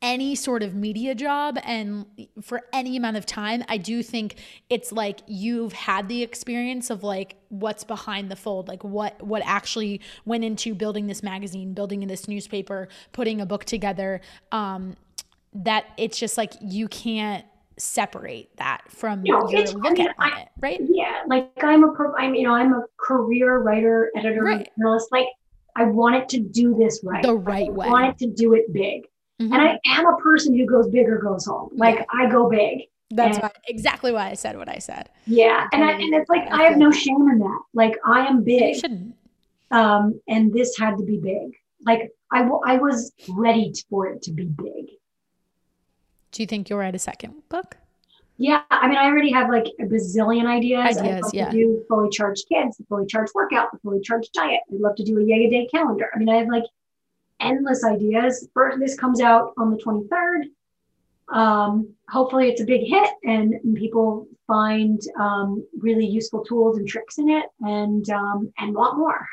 any 0.00 0.34
sort 0.36 0.62
of 0.62 0.74
media 0.74 1.14
job 1.14 1.58
and 1.64 2.06
for 2.40 2.62
any 2.72 2.96
amount 2.96 3.16
of 3.16 3.26
time, 3.26 3.64
I 3.68 3.78
do 3.78 4.02
think 4.02 4.36
it's 4.70 4.92
like 4.92 5.20
you've 5.26 5.72
had 5.72 6.08
the 6.08 6.22
experience 6.22 6.88
of 6.90 7.02
like 7.02 7.36
what's 7.48 7.82
behind 7.82 8.30
the 8.30 8.36
fold, 8.36 8.68
like 8.68 8.84
what 8.84 9.20
what 9.22 9.42
actually 9.44 10.00
went 10.24 10.44
into 10.44 10.74
building 10.74 11.08
this 11.08 11.22
magazine, 11.22 11.74
building 11.74 12.02
in 12.02 12.08
this 12.08 12.28
newspaper, 12.28 12.88
putting 13.12 13.40
a 13.40 13.46
book 13.46 13.64
together. 13.64 14.20
Um, 14.52 14.96
that 15.54 15.86
it's 15.96 16.18
just 16.18 16.36
like 16.36 16.52
you 16.60 16.86
can't 16.88 17.44
separate 17.78 18.54
that 18.58 18.82
from 18.88 19.22
No, 19.22 19.48
your 19.48 19.60
it's- 19.62 19.74
I 19.82 19.90
mean, 19.90 20.00
at 20.08 20.14
I- 20.18 20.40
it, 20.42 20.48
right? 20.60 20.80
yeah, 20.88 21.22
like 21.26 21.50
I'm 21.62 21.82
a, 21.84 21.92
pro- 21.92 22.14
I'm, 22.16 22.34
you 22.34 22.42
know, 22.42 22.52
I'm 22.52 22.72
a 22.74 22.84
career 22.98 23.58
writer, 23.60 24.10
editor, 24.16 24.42
Right. 24.44 24.68
journalist. 24.78 25.08
Like, 25.10 25.26
I 25.74 25.84
wanted 25.84 26.28
to 26.30 26.40
do 26.40 26.74
this 26.74 27.00
right. 27.02 27.22
The 27.22 27.34
right 27.34 27.68
I 27.68 27.72
way. 27.72 27.88
wanted 27.88 28.18
to 28.18 28.30
do 28.30 28.52
it 28.54 28.72
big. 28.72 29.06
Mhm. 29.40 29.52
And 29.52 29.62
I 29.62 29.78
am 29.86 30.06
a 30.06 30.16
person 30.16 30.56
who 30.56 30.66
goes 30.66 30.88
big 30.88 31.08
or 31.08 31.18
goes 31.18 31.46
home. 31.46 31.70
Like, 31.74 31.96
Yeah. 31.96 32.04
I 32.12 32.28
go 32.30 32.48
big. 32.48 32.88
That's 33.10 33.36
And- 33.38 33.44
why, 33.44 33.50
exactly 33.68 34.12
why 34.12 34.28
I 34.30 34.34
said 34.34 34.56
what 34.58 34.68
I 34.68 34.78
said. 34.78 35.08
Yeah, 35.26 35.66
and 35.72 35.82
I, 35.82 35.92
and 35.92 36.12
it's 36.14 36.28
like 36.28 36.46
I 36.50 36.64
have 36.64 36.76
no 36.76 36.90
shame 36.90 37.28
in 37.30 37.38
that. 37.38 37.60
Like 37.72 37.96
I 38.04 38.26
am 38.26 38.38
You 38.38 38.42
big, 38.42 38.74
shouldn't. 38.76 39.14
um, 39.70 40.20
and 40.28 40.52
this 40.52 40.76
had 40.76 40.98
to 40.98 41.04
be 41.04 41.16
big. 41.18 41.56
Like 41.86 42.10
I, 42.30 42.42
w- 42.42 42.60
I 42.66 42.76
was 42.76 43.12
ready 43.30 43.72
for 43.88 44.08
it 44.08 44.20
to 44.22 44.32
be 44.32 44.44
big. 44.44 44.90
Do 46.32 46.42
you 46.42 46.46
think 46.46 46.68
you'll 46.68 46.80
write 46.80 46.94
a 46.94 46.98
second 46.98 47.48
book? 47.48 47.78
Yeah, 48.36 48.62
I 48.70 48.86
mean, 48.86 48.98
I 48.98 49.06
already 49.06 49.32
have 49.32 49.48
like 49.48 49.66
a 49.80 49.84
bazillion 49.84 50.44
ideas. 50.46 50.98
I'd 50.98 51.02
Ideas, 51.04 51.22
love 51.22 51.34
yeah. 51.34 51.46
to 51.50 51.56
do 51.56 51.84
fully 51.88 52.10
charged 52.10 52.44
kids, 52.52 52.76
the 52.76 52.84
fully 52.84 53.06
charged 53.06 53.32
workout, 53.34 53.72
the 53.72 53.78
fully 53.78 54.00
charged 54.02 54.32
diet. 54.34 54.60
I'd 54.70 54.80
love 54.80 54.96
to 54.96 55.02
do 55.04 55.18
a 55.18 55.22
yoga 55.24 55.48
day 55.48 55.66
calendar. 55.72 56.10
I 56.14 56.18
mean, 56.18 56.28
I 56.28 56.36
have 56.36 56.48
like 56.48 56.64
endless 57.40 57.84
ideas. 57.84 58.48
First, 58.54 58.78
this 58.78 58.96
comes 58.96 59.20
out 59.20 59.52
on 59.58 59.70
the 59.70 59.76
23rd. 59.76 60.44
Um, 61.34 61.94
hopefully, 62.08 62.48
it's 62.48 62.60
a 62.60 62.64
big 62.64 62.86
hit 62.86 63.10
and, 63.24 63.54
people 63.76 64.26
find 64.46 64.98
um, 65.20 65.62
really 65.78 66.06
useful 66.06 66.42
tools 66.42 66.78
and 66.78 66.88
tricks 66.88 67.18
in 67.18 67.28
it 67.28 67.44
and 67.60 68.08
um, 68.08 68.50
and 68.56 68.74
want 68.74 68.96
more. 68.96 69.26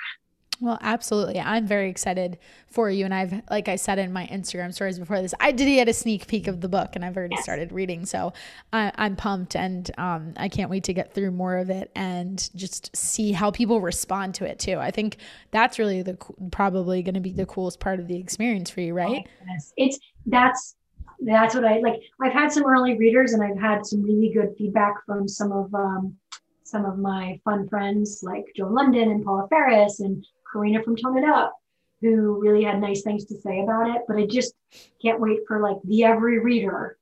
Well, 0.62 0.78
absolutely. 0.82 1.40
I'm 1.40 1.68
very 1.68 1.90
excited 1.90 2.38
for 2.68 2.90
you. 2.90 3.04
And 3.04 3.14
I've, 3.14 3.42
like 3.50 3.68
I 3.68 3.76
said 3.76 4.00
in 4.00 4.14
my 4.14 4.26
Instagram 4.28 4.74
stories 4.74 4.98
before 4.98 5.22
this, 5.22 5.34
I 5.40 5.52
did 5.52 5.66
get 5.66 5.90
a 5.90 5.94
sneak 5.94 6.28
peek 6.28 6.48
of 6.48 6.62
the 6.62 6.70
book 6.70 6.92
and 6.96 7.04
I've 7.04 7.18
already 7.18 7.36
started 7.38 7.72
reading. 7.74 8.06
So 8.06 8.32
I, 8.72 8.92
am 8.98 9.18
pumped 9.18 9.56
and 9.56 9.92
um, 9.98 10.34
I 10.38 10.48
can't 10.48 10.70
wait 10.70 10.86
to 10.86 10.94
get 10.94 11.14
through 11.14 11.32
more 11.32 11.58
of 11.58 11.70
it 11.70 11.92
and 11.96 12.50
just 12.56 12.96
see 12.96 13.34
how 13.34 13.52
people 13.52 13.82
respond 13.82 14.36
to 14.36 14.46
it 14.46 14.60
too. 14.60 14.78
I 14.80 14.92
think 14.92 15.18
that's 15.52 15.78
really 15.78 16.02
the 16.02 16.18
probably 16.52 17.04
going 17.04 17.16
to 17.16 17.20
be 17.20 17.34
the 17.34 17.46
coolest 17.46 17.80
part 17.80 18.00
of 18.00 18.08
the 18.08 18.18
experience 18.18 18.70
for 18.70 18.82
you, 18.82 18.94
right? 18.94 19.26
Oh, 19.28 19.46
yes. 19.48 19.74
It's 19.76 20.00
that's 20.26 20.76
that's 21.22 21.56
what 21.56 21.66
I 21.66 21.80
like. 21.80 22.02
I've 22.22 22.34
had 22.34 22.52
some 22.52 22.66
early 22.66 22.98
readers 22.98 23.34
and 23.34 23.44
I've 23.44 23.60
had 23.60 23.86
some 23.86 24.04
really 24.04 24.32
good 24.34 24.54
feedback 24.58 24.94
from 25.06 25.28
some 25.28 25.52
of 25.52 25.74
um, 25.74 26.16
some 26.64 26.86
of 26.86 26.98
my 26.98 27.40
fun 27.44 27.68
friends 27.68 28.22
like 28.24 28.46
Joe 28.56 28.68
London 28.68 29.12
and 29.12 29.24
Paula 29.24 29.48
Ferris 29.50 30.00
and 30.00 30.26
Karena 30.56 30.82
from 30.84 30.96
Tone 30.96 31.18
It 31.18 31.26
Up, 31.26 31.54
who 32.02 32.40
really 32.40 32.64
had 32.64 32.80
nice 32.80 33.02
things 33.02 33.26
to 33.26 33.40
say 33.42 33.62
about 33.62 33.90
it. 33.94 34.04
But 34.08 34.18
I 34.18 34.26
just 34.26 34.54
can't 35.02 35.20
wait 35.20 35.40
for 35.48 35.60
like 35.62 35.78
the 35.84 36.06
every 36.06 36.40
reader 36.40 36.98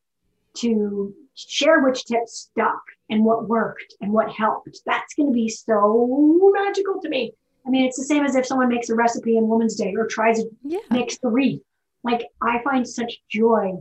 to 0.55 1.13
share 1.35 1.81
which 1.81 2.05
tips 2.05 2.49
stuck 2.51 2.81
and 3.09 3.23
what 3.23 3.47
worked 3.47 3.95
and 4.01 4.11
what 4.11 4.31
helped. 4.31 4.79
That's 4.85 5.13
going 5.13 5.29
to 5.29 5.33
be 5.33 5.49
so 5.49 6.51
magical 6.53 6.99
to 7.01 7.09
me. 7.09 7.33
I 7.65 7.69
mean, 7.69 7.85
it's 7.85 7.97
the 7.97 8.03
same 8.03 8.25
as 8.25 8.35
if 8.35 8.45
someone 8.45 8.69
makes 8.69 8.89
a 8.89 8.95
recipe 8.95 9.37
in 9.37 9.47
Woman's 9.47 9.75
Day 9.75 9.93
or 9.95 10.07
tries 10.07 10.37
to 10.39 10.49
yeah. 10.63 10.79
mix 10.91 11.17
the 11.17 11.29
wreath. 11.29 11.61
Like 12.03 12.27
I 12.41 12.61
find 12.63 12.87
such 12.87 13.21
joy 13.29 13.73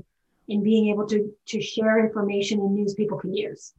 in 0.48 0.62
being 0.62 0.88
able 0.88 1.06
to 1.08 1.32
to 1.48 1.60
share 1.60 2.04
information 2.04 2.60
and 2.60 2.74
news 2.74 2.94
people 2.94 3.18
can 3.18 3.34
use. 3.34 3.72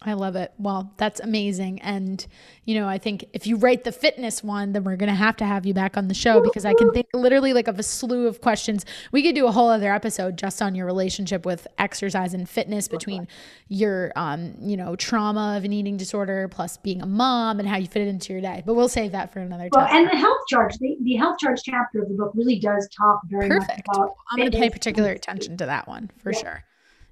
I 0.00 0.12
love 0.12 0.36
it. 0.36 0.52
Well, 0.58 0.94
that's 0.96 1.18
amazing. 1.18 1.82
And, 1.82 2.24
you 2.64 2.78
know, 2.78 2.86
I 2.86 2.98
think 2.98 3.24
if 3.32 3.48
you 3.48 3.56
write 3.56 3.82
the 3.82 3.90
fitness 3.90 4.44
one, 4.44 4.72
then 4.72 4.84
we're 4.84 4.94
going 4.94 5.08
to 5.08 5.14
have 5.16 5.36
to 5.38 5.44
have 5.44 5.66
you 5.66 5.74
back 5.74 5.96
on 5.96 6.06
the 6.06 6.14
show 6.14 6.40
because 6.40 6.64
I 6.64 6.72
can 6.74 6.92
think 6.92 7.08
literally 7.12 7.52
like 7.52 7.66
of 7.66 7.80
a 7.80 7.82
slew 7.82 8.28
of 8.28 8.40
questions. 8.40 8.86
We 9.10 9.24
could 9.24 9.34
do 9.34 9.48
a 9.48 9.50
whole 9.50 9.68
other 9.68 9.92
episode 9.92 10.38
just 10.38 10.62
on 10.62 10.76
your 10.76 10.86
relationship 10.86 11.44
with 11.44 11.66
exercise 11.78 12.32
and 12.32 12.48
fitness 12.48 12.86
between 12.86 13.26
your, 13.66 14.12
um, 14.14 14.54
you 14.60 14.76
know, 14.76 14.94
trauma 14.94 15.56
of 15.56 15.64
an 15.64 15.72
eating 15.72 15.96
disorder 15.96 16.46
plus 16.46 16.76
being 16.76 17.02
a 17.02 17.06
mom 17.06 17.58
and 17.58 17.68
how 17.68 17.76
you 17.76 17.88
fit 17.88 18.02
it 18.02 18.08
into 18.08 18.32
your 18.32 18.40
day. 18.40 18.62
But 18.64 18.74
we'll 18.74 18.88
save 18.88 19.10
that 19.12 19.32
for 19.32 19.40
another 19.40 19.68
time. 19.68 19.84
Well, 19.84 19.88
and 19.88 20.08
the 20.08 20.16
health 20.16 20.46
charge, 20.48 20.78
the, 20.78 20.96
the 21.02 21.16
health 21.16 21.38
charge 21.40 21.60
chapter 21.64 22.02
of 22.02 22.08
the 22.08 22.14
book 22.14 22.30
really 22.36 22.60
does 22.60 22.88
talk 22.96 23.22
very 23.28 23.48
Perfect. 23.48 23.88
much 23.88 23.96
about. 23.96 24.14
I'm 24.30 24.38
going 24.38 24.52
to 24.52 24.58
pay 24.58 24.70
particular 24.70 25.10
attention 25.10 25.56
to 25.56 25.66
that 25.66 25.88
one 25.88 26.08
for 26.22 26.30
yeah. 26.30 26.38
sure. 26.38 26.64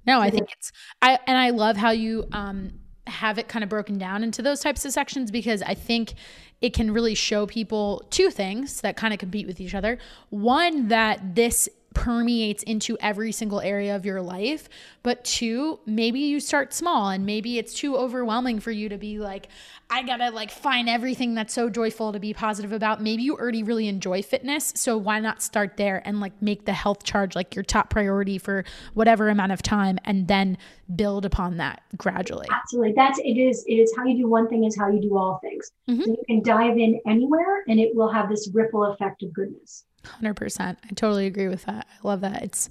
No, 0.07 0.21
I 0.21 0.29
think 0.29 0.49
it's 0.51 0.71
I 1.01 1.19
and 1.27 1.37
I 1.37 1.51
love 1.51 1.77
how 1.77 1.91
you 1.91 2.25
um 2.31 2.71
have 3.07 3.37
it 3.37 3.47
kind 3.47 3.63
of 3.63 3.69
broken 3.69 3.97
down 3.97 4.23
into 4.23 4.41
those 4.41 4.59
types 4.59 4.83
of 4.85 4.91
sections 4.91 5.31
because 5.31 5.61
I 5.61 5.73
think 5.73 6.13
it 6.61 6.73
can 6.73 6.91
really 6.91 7.15
show 7.15 7.45
people 7.45 8.05
two 8.09 8.31
things 8.31 8.81
that 8.81 8.97
kind 8.97 9.13
of 9.13 9.19
compete 9.19 9.47
with 9.47 9.61
each 9.61 9.75
other. 9.75 9.97
One 10.29 10.87
that 10.87 11.35
this 11.35 11.69
permeates 11.93 12.63
into 12.63 12.97
every 12.99 13.31
single 13.31 13.59
area 13.59 13.95
of 13.95 14.05
your 14.05 14.21
life. 14.21 14.69
But 15.03 15.23
two, 15.23 15.79
maybe 15.85 16.19
you 16.19 16.39
start 16.39 16.73
small 16.73 17.09
and 17.09 17.25
maybe 17.25 17.57
it's 17.57 17.73
too 17.73 17.97
overwhelming 17.97 18.59
for 18.59 18.71
you 18.71 18.89
to 18.89 18.97
be 18.97 19.19
like, 19.19 19.47
I 19.89 20.03
gotta 20.03 20.31
like 20.31 20.51
find 20.51 20.89
everything 20.89 21.33
that's 21.33 21.53
so 21.53 21.69
joyful 21.69 22.11
to 22.11 22.19
be 22.19 22.33
positive 22.33 22.73
about. 22.73 23.01
Maybe 23.01 23.23
you 23.23 23.35
already 23.35 23.63
really 23.63 23.87
enjoy 23.87 24.21
fitness. 24.21 24.73
So 24.75 24.97
why 24.97 25.19
not 25.19 25.41
start 25.41 25.77
there 25.77 26.01
and 26.05 26.19
like 26.19 26.39
make 26.41 26.65
the 26.65 26.73
health 26.73 27.03
charge 27.03 27.35
like 27.35 27.55
your 27.55 27.63
top 27.63 27.89
priority 27.89 28.37
for 28.37 28.65
whatever 28.93 29.29
amount 29.29 29.53
of 29.53 29.61
time 29.61 29.97
and 30.03 30.27
then 30.27 30.57
build 30.95 31.25
upon 31.25 31.57
that 31.57 31.81
gradually. 31.95 32.47
Absolutely. 32.51 32.93
That's 32.93 33.19
it 33.19 33.37
is 33.37 33.63
it 33.67 33.75
is 33.75 33.93
how 33.97 34.05
you 34.05 34.17
do 34.17 34.27
one 34.27 34.47
thing 34.49 34.65
is 34.65 34.77
how 34.77 34.89
you 34.89 35.01
do 35.01 35.17
all 35.17 35.39
things. 35.41 35.71
Mm-hmm. 35.89 36.01
So 36.01 36.09
you 36.09 36.23
can 36.27 36.43
dive 36.43 36.77
in 36.77 36.99
anywhere 37.07 37.63
and 37.67 37.79
it 37.79 37.95
will 37.95 38.11
have 38.11 38.29
this 38.29 38.49
ripple 38.53 38.83
effect 38.85 39.23
of 39.23 39.33
goodness. 39.33 39.85
100%. 40.03 40.59
I 40.61 40.75
totally 40.95 41.25
agree 41.25 41.47
with 41.47 41.65
that. 41.65 41.87
I 41.91 42.07
love 42.07 42.21
that. 42.21 42.43
It's 42.43 42.69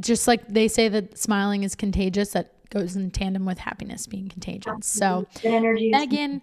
just 0.00 0.28
like 0.28 0.46
they 0.48 0.68
say 0.68 0.88
that 0.88 1.18
smiling 1.18 1.62
is 1.62 1.74
contagious, 1.74 2.30
that 2.30 2.52
goes 2.70 2.96
in 2.96 3.10
tandem 3.10 3.44
with 3.44 3.58
happiness 3.58 4.06
being 4.06 4.28
contagious. 4.28 4.86
So, 4.86 5.26
Meaghan, 5.42 6.40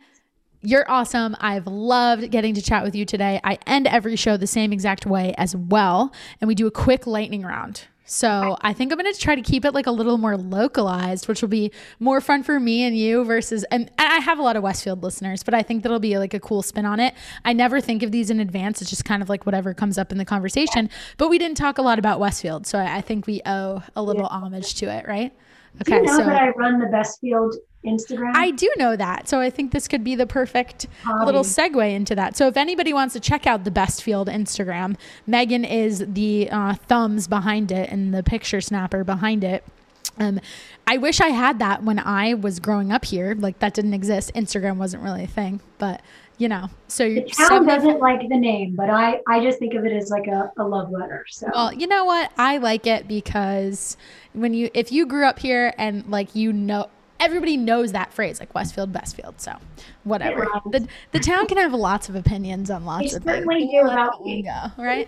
you're 0.61 0.89
awesome. 0.89 1.35
I've 1.39 1.67
loved 1.67 2.31
getting 2.31 2.55
to 2.55 2.61
chat 2.61 2.83
with 2.83 2.95
you 2.95 3.05
today. 3.05 3.39
I 3.43 3.57
end 3.67 3.87
every 3.87 4.15
show 4.15 4.35
the 4.35 4.47
same 4.47 4.73
exact 4.73 5.05
way 5.05 5.33
as 5.37 5.55
well. 5.55 6.11
And 6.41 6.47
we 6.47 6.55
do 6.55 6.67
a 6.67 6.71
quick 6.71 7.05
lightning 7.05 7.43
round. 7.43 7.83
So 8.05 8.55
I 8.61 8.71
think 8.71 8.91
I'm 8.91 8.99
going 8.99 9.11
to 9.11 9.19
try 9.19 9.35
to 9.35 9.41
keep 9.41 9.65
it 9.65 9.73
like 9.73 9.87
a 9.87 9.91
little 9.91 10.17
more 10.17 10.37
localized, 10.37 11.27
which 11.27 11.41
will 11.41 11.49
be 11.49 11.71
more 11.99 12.21
fun 12.21 12.43
for 12.43 12.59
me 12.59 12.83
and 12.83 12.95
you 12.95 13.25
versus, 13.25 13.63
and 13.71 13.89
I 13.97 14.19
have 14.19 14.37
a 14.37 14.43
lot 14.43 14.55
of 14.55 14.63
Westfield 14.63 15.01
listeners, 15.01 15.41
but 15.41 15.55
I 15.55 15.63
think 15.63 15.81
that'll 15.81 15.99
be 15.99 16.17
like 16.19 16.35
a 16.35 16.39
cool 16.39 16.61
spin 16.61 16.85
on 16.85 16.99
it. 16.99 17.15
I 17.43 17.53
never 17.53 17.81
think 17.81 18.03
of 18.03 18.11
these 18.11 18.29
in 18.29 18.39
advance. 18.39 18.79
It's 18.79 18.91
just 18.91 19.05
kind 19.05 19.23
of 19.23 19.29
like 19.29 19.47
whatever 19.47 19.73
comes 19.73 19.97
up 19.97 20.11
in 20.11 20.19
the 20.19 20.25
conversation, 20.25 20.89
but 21.17 21.29
we 21.29 21.39
didn't 21.39 21.57
talk 21.57 21.79
a 21.79 21.81
lot 21.81 21.97
about 21.97 22.19
Westfield. 22.19 22.67
So 22.67 22.77
I 22.77 23.01
think 23.01 23.25
we 23.25 23.41
owe 23.45 23.81
a 23.95 24.03
little 24.03 24.23
yeah. 24.23 24.37
homage 24.37 24.75
to 24.75 24.85
it, 24.85 25.07
right? 25.07 25.33
Okay. 25.81 25.91
Do 25.91 25.95
you 25.95 26.03
know 26.03 26.17
so, 26.17 26.25
that 26.25 26.41
I 26.41 26.49
run 26.49 26.79
the 26.79 26.85
Bestfield 26.85 27.55
Instagram? 27.85 28.33
I 28.35 28.51
do 28.51 28.71
know 28.77 28.95
that. 28.95 29.27
So 29.29 29.39
I 29.39 29.49
think 29.49 29.71
this 29.71 29.87
could 29.87 30.03
be 30.03 30.15
the 30.15 30.27
perfect 30.27 30.87
Hobby. 31.03 31.25
little 31.25 31.43
segue 31.43 31.91
into 31.91 32.15
that. 32.15 32.35
So 32.35 32.47
if 32.47 32.57
anybody 32.57 32.93
wants 32.93 33.13
to 33.13 33.19
check 33.19 33.47
out 33.47 33.63
the 33.63 33.71
Bestfield 33.71 34.27
Instagram, 34.27 34.97
Meaghan 35.27 35.69
is 35.69 36.05
the 36.07 36.49
uh, 36.51 36.75
thumbs 36.75 37.27
behind 37.27 37.71
it 37.71 37.89
and 37.89 38.13
the 38.13 38.23
picture 38.23 38.61
snapper 38.61 39.03
behind 39.03 39.43
it. 39.43 39.63
Um, 40.17 40.39
I 40.87 40.97
wish 40.97 41.19
I 41.19 41.29
had 41.29 41.59
that 41.59 41.83
when 41.83 41.99
I 41.99 42.35
was 42.35 42.59
growing 42.59 42.91
up 42.91 43.05
here. 43.05 43.35
Like 43.37 43.59
that 43.59 43.73
didn't 43.73 43.93
exist. 43.93 44.31
Instagram 44.33 44.77
wasn't 44.77 45.03
really 45.03 45.23
a 45.23 45.27
thing, 45.27 45.61
but 45.77 46.01
you 46.37 46.49
know, 46.49 46.69
so 46.87 47.07
the 47.07 47.21
town 47.21 47.65
doesn't 47.65 47.99
like 47.99 48.27
the 48.27 48.37
name, 48.37 48.75
but 48.75 48.89
I 48.89 49.21
I 49.27 49.41
just 49.41 49.57
think 49.57 49.73
of 49.73 49.85
it 49.85 49.93
as 49.93 50.09
like 50.09 50.27
a, 50.27 50.51
a 50.57 50.63
love 50.63 50.91
letter. 50.91 51.25
So 51.29 51.47
well, 51.53 51.73
you 51.73 51.87
know 51.87 52.05
what? 52.05 52.31
I 52.37 52.57
like 52.57 52.87
it 52.87 53.07
because 53.07 53.95
when 54.33 54.53
you 54.53 54.69
if 54.73 54.91
you 54.91 55.05
grew 55.05 55.25
up 55.25 55.39
here 55.39 55.73
and 55.77 56.05
like 56.09 56.35
you 56.35 56.51
know 56.51 56.89
everybody 57.19 57.57
knows 57.57 57.91
that 57.93 58.13
phrase 58.13 58.39
like 58.39 58.53
Westfield, 58.53 58.91
Bestfield. 58.93 59.39
So 59.39 59.53
whatever. 60.03 60.47
The 60.69 60.87
the 61.11 61.19
town 61.19 61.47
can 61.47 61.57
have 61.57 61.73
lots 61.73 62.09
of 62.09 62.15
opinions 62.15 62.69
on 62.69 62.85
lots 62.85 63.13
of 63.13 63.23
things. 63.23 63.45
Go, 64.43 64.83
right? 64.83 65.07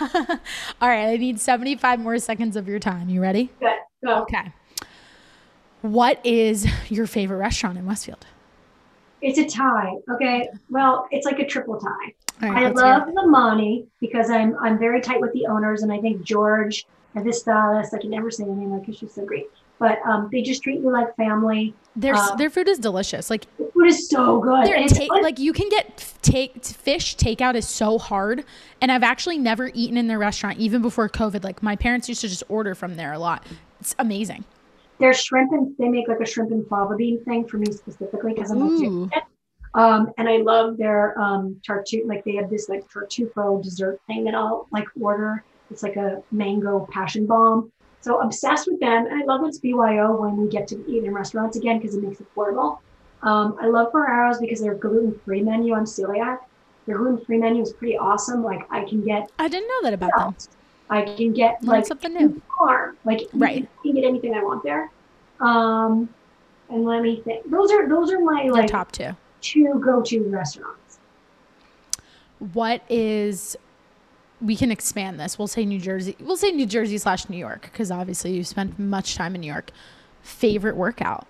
All 0.80 0.88
right. 0.88 1.06
I 1.06 1.16
need 1.16 1.40
75 1.40 2.00
more 2.00 2.18
seconds 2.18 2.56
of 2.56 2.68
your 2.68 2.78
time. 2.78 3.08
You 3.08 3.20
ready? 3.20 3.50
Good. 3.60 3.76
Go. 4.04 4.22
Okay. 4.22 4.52
What 5.82 6.24
is 6.24 6.66
your 6.90 7.06
favorite 7.06 7.38
restaurant 7.38 7.78
in 7.78 7.86
Westfield? 7.86 8.26
It's 9.20 9.38
a 9.38 9.46
tie. 9.46 9.94
Okay. 10.10 10.48
Well, 10.70 11.08
it's 11.10 11.26
like 11.26 11.38
a 11.38 11.46
triple 11.46 11.78
tie. 11.80 12.14
Right, 12.40 12.66
I 12.66 12.68
love 12.68 13.08
the 13.12 13.26
Monty 13.26 13.86
because 14.00 14.30
I'm 14.30 14.56
I'm 14.58 14.78
very 14.78 15.00
tight 15.00 15.20
with 15.20 15.32
the 15.32 15.46
owners 15.46 15.82
and 15.82 15.92
I 15.92 16.00
think 16.00 16.22
George 16.22 16.86
and 17.14 17.26
this 17.26 17.40
stylist, 17.40 17.92
I 17.94 17.98
can 17.98 18.10
never 18.10 18.30
say 18.30 18.44
the 18.44 18.52
name 18.52 18.70
like 18.70 18.84
she's 18.94 19.12
so 19.12 19.24
great 19.24 19.46
but 19.78 19.98
um, 20.06 20.28
they 20.32 20.42
just 20.42 20.62
treat 20.62 20.80
you 20.80 20.90
like 20.90 21.14
family. 21.16 21.74
Their 21.96 22.14
um, 22.14 22.36
their 22.36 22.50
food 22.50 22.68
is 22.68 22.78
delicious. 22.78 23.30
Like 23.30 23.46
food 23.56 23.86
is 23.86 24.08
so 24.08 24.40
good. 24.40 24.88
Ta- 24.88 25.14
like 25.20 25.38
you 25.38 25.52
can 25.52 25.68
get 25.68 26.12
take 26.22 26.64
fish 26.64 27.16
takeout 27.16 27.54
is 27.54 27.66
so 27.66 27.98
hard, 27.98 28.44
and 28.80 28.90
I've 28.90 29.02
actually 29.02 29.38
never 29.38 29.70
eaten 29.74 29.96
in 29.96 30.06
their 30.06 30.18
restaurant 30.18 30.58
even 30.58 30.82
before 30.82 31.08
COVID. 31.08 31.44
Like 31.44 31.62
my 31.62 31.76
parents 31.76 32.08
used 32.08 32.20
to 32.22 32.28
just 32.28 32.42
order 32.48 32.74
from 32.74 32.96
there 32.96 33.12
a 33.12 33.18
lot. 33.18 33.46
It's 33.80 33.94
amazing. 33.98 34.44
Their 34.98 35.14
shrimp 35.14 35.52
and 35.52 35.74
they 35.78 35.88
make 35.88 36.08
like 36.08 36.20
a 36.20 36.26
shrimp 36.26 36.50
and 36.50 36.66
fava 36.66 36.96
bean 36.96 37.24
thing 37.24 37.46
for 37.46 37.58
me 37.58 37.70
specifically 37.70 38.34
because 38.34 38.50
I'm 38.50 38.62
Ooh. 38.62 39.10
Um, 39.74 40.10
and 40.18 40.28
I 40.28 40.38
love 40.38 40.76
their 40.76 41.16
um, 41.20 41.60
tartuffe. 41.66 42.06
Like 42.06 42.24
they 42.24 42.34
have 42.36 42.50
this 42.50 42.68
like 42.68 42.88
tartufo 42.88 43.62
dessert 43.62 44.00
thing 44.06 44.24
that 44.24 44.34
I'll 44.34 44.66
like 44.72 44.88
order. 45.00 45.44
It's 45.70 45.82
like 45.82 45.96
a 45.96 46.22
mango 46.32 46.88
passion 46.90 47.26
bomb 47.26 47.70
so 48.00 48.20
obsessed 48.20 48.68
with 48.70 48.80
them. 48.80 49.06
And 49.06 49.22
I 49.22 49.24
love 49.24 49.46
it's 49.46 49.58
BYO 49.58 50.16
when 50.20 50.36
we 50.36 50.48
get 50.48 50.68
to 50.68 50.84
eat 50.90 51.04
in 51.04 51.12
restaurants 51.12 51.56
again 51.56 51.78
because 51.78 51.94
it 51.94 52.02
makes 52.02 52.20
it 52.20 52.26
affordable. 52.34 52.78
Um, 53.22 53.56
I 53.60 53.66
love 53.66 53.90
Ferraro's 53.92 54.38
because 54.38 54.60
their 54.60 54.74
gluten-free 54.74 55.42
menu. 55.42 55.74
I'm 55.74 55.84
celiac. 55.84 56.38
Their 56.86 56.98
gluten-free 56.98 57.38
menu 57.38 57.62
is 57.62 57.72
pretty 57.72 57.98
awesome. 57.98 58.42
Like 58.42 58.66
I 58.70 58.84
can 58.84 59.04
get. 59.04 59.30
I 59.38 59.48
didn't 59.48 59.68
know 59.68 59.82
that 59.82 59.94
about 59.94 60.16
them. 60.16 60.36
I 60.90 61.02
can 61.02 61.32
get 61.32 61.62
Learn 61.62 61.76
like 61.76 61.86
something 61.86 62.14
new. 62.14 62.40
Farm. 62.58 62.96
Like 63.04 63.28
right. 63.34 63.68
You 63.84 63.92
can 63.92 64.00
get 64.00 64.08
anything 64.08 64.34
I 64.34 64.42
want 64.42 64.62
there. 64.62 64.90
Um, 65.40 66.08
and 66.70 66.84
let 66.84 67.02
me 67.02 67.20
think. 67.22 67.50
Those 67.50 67.70
are 67.72 67.88
those 67.88 68.12
are 68.12 68.20
my 68.20 68.48
like 68.48 68.70
top 68.70 68.92
two 68.92 69.14
two 69.40 69.80
go-to 69.84 70.24
restaurants. 70.28 70.98
What 72.52 72.82
is 72.88 73.56
we 74.40 74.56
can 74.56 74.70
expand 74.70 75.18
this. 75.18 75.38
We'll 75.38 75.48
say 75.48 75.64
New 75.64 75.80
Jersey. 75.80 76.16
We'll 76.20 76.36
say 76.36 76.50
New 76.52 76.66
Jersey 76.66 76.98
slash 76.98 77.28
New 77.28 77.36
York 77.38 77.62
because 77.62 77.90
obviously 77.90 78.32
you 78.36 78.44
spent 78.44 78.78
much 78.78 79.14
time 79.16 79.34
in 79.34 79.40
New 79.40 79.46
York. 79.52 79.70
Favorite 80.22 80.76
workout? 80.76 81.26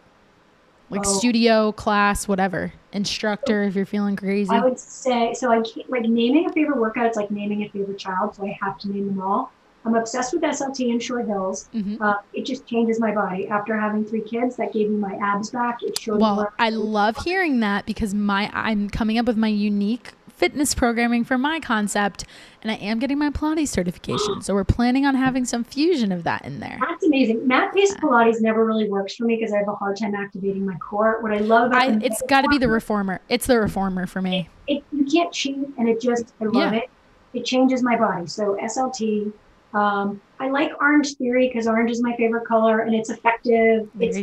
Like 0.91 1.03
Oh. 1.07 1.19
studio, 1.19 1.73
class, 1.73 2.27
whatever. 2.27 2.73
Instructor 2.93 3.63
if 3.65 3.75
you're 3.75 3.85
feeling 3.87 4.17
crazy. 4.17 4.51
I 4.51 4.61
would 4.61 4.79
say 4.79 5.35
so. 5.35 5.51
I 5.51 5.61
can't 5.61 5.89
like 5.91 6.03
naming 6.05 6.47
a 6.49 6.53
favorite 6.53 6.79
workout. 6.79 7.07
It's 7.07 7.17
like 7.17 7.31
naming 7.31 7.63
a 7.63 7.69
favorite 7.69 7.99
child, 7.99 8.35
so 8.35 8.45
I 8.47 8.59
have 8.63 8.79
to 8.81 8.91
name 8.91 9.07
them 9.07 9.21
all. 9.21 9.53
I'm 9.85 9.95
obsessed 9.95 10.33
with 10.35 10.43
SLT 10.43 10.91
and 10.91 11.03
short 11.03 11.27
hills. 11.27 11.69
Mhm. 11.75 12.01
Uh, 12.01 12.17
it 12.35 12.45
just 12.45 12.67
changes 12.67 12.99
my 13.01 13.15
body. 13.15 13.49
After 13.49 13.79
having 13.79 14.05
three 14.05 14.21
kids, 14.23 14.57
that 14.57 14.73
gave 14.73 14.91
me 14.91 14.97
my 14.97 15.15
abs 15.23 15.51
back. 15.51 15.83
It 15.83 15.99
showed. 15.99 16.21
Well, 16.21 16.49
I 16.59 16.71
love 16.71 17.17
hearing 17.25 17.61
that 17.61 17.87
because 17.87 18.13
my 18.15 18.51
I'm 18.53 18.91
coming 18.91 19.19
up 19.19 19.27
with 19.27 19.37
my 19.37 19.49
unique 19.49 20.13
fitness 20.39 20.73
programming 20.73 21.25
for 21.25 21.37
my 21.37 21.59
concept 21.59 22.25
and 22.63 22.71
I 22.71 22.75
am 22.77 23.01
getting 23.01 23.19
my 23.19 23.31
Pilates 23.31 23.69
certification. 23.69 24.41
So 24.41 24.55
we're 24.55 24.63
planning 24.65 25.05
on 25.05 25.17
having 25.17 25.45
some 25.45 25.65
fusion 25.65 26.13
of 26.13 26.23
that 26.25 26.45
in 26.45 26.61
there. 26.61 26.79
That's 26.81 27.05
amazing. 27.05 27.47
Mat 27.47 27.75
based 27.75 27.97
Pilates 27.99 28.41
never 28.41 28.65
really 28.65 28.89
works 28.89 29.17
for 29.17 29.25
me 29.25 29.37
because 29.37 29.53
I 29.53 29.59
have 29.59 29.69
a 29.69 29.75
hard 29.75 29.97
time 29.97 30.15
activating 30.15 30.65
my 30.65 30.77
core. 30.77 31.21
What 31.23 31.33
I 31.33 31.39
love 31.39 31.73
about 31.73 31.83
I 31.83 31.99
it's 32.03 32.23
got 32.29 32.43
to 32.43 32.49
be 32.49 32.57
the 32.59 32.69
reformer. 32.69 33.21
It's 33.29 33.47
the 33.47 33.59
reformer 33.59 34.07
for 34.07 34.23
me. 34.23 34.49
it 34.69 34.85
you 34.93 35.05
can't 35.05 35.33
cheat 35.33 35.57
and 35.77 35.89
it 35.89 36.01
just 36.01 36.33
I 36.41 36.45
love 36.45 36.73
Yeah. 36.73 36.81
it. 36.81 36.91
It 37.35 37.45
changes 37.45 37.83
my 37.83 37.97
body. 37.97 38.27
So 38.29 38.57
SLT. 38.63 39.33
Um, 39.75 40.21
I 40.41 40.49
like 40.49 40.71
Orange 40.81 41.15
Theory 41.17 41.49
because 41.49 41.67
orange 41.67 41.91
is 41.91 42.01
my 42.01 42.17
favorite 42.17 42.47
color 42.47 42.81
and 42.81 42.95
it's 42.95 43.11
effective. 43.11 43.89
There 43.95 44.09
It's 44.09 44.17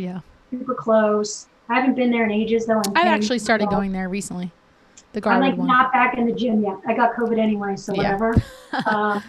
super 0.50 0.74
close. 0.74 1.46
I 1.68 1.74
haven't 1.74 1.94
been 1.94 2.10
there 2.10 2.24
in 2.24 2.30
ages 2.30 2.64
though. 2.66 2.78
I'm 2.84 2.92
I've 2.96 3.06
actually 3.06 3.38
started 3.38 3.68
going 3.68 3.92
there 3.92 4.08
recently. 4.08 4.50
The 5.16 5.30
I'm 5.30 5.40
like 5.40 5.56
one. 5.56 5.66
not 5.66 5.92
back 5.92 6.18
in 6.18 6.26
the 6.26 6.34
gym 6.34 6.62
yet. 6.62 6.76
I 6.86 6.94
got 6.94 7.14
COVID 7.14 7.38
anyway, 7.38 7.74
so 7.76 7.94
Yeah. 7.94 8.16
whatever. 8.18 8.34
um, 8.86 9.22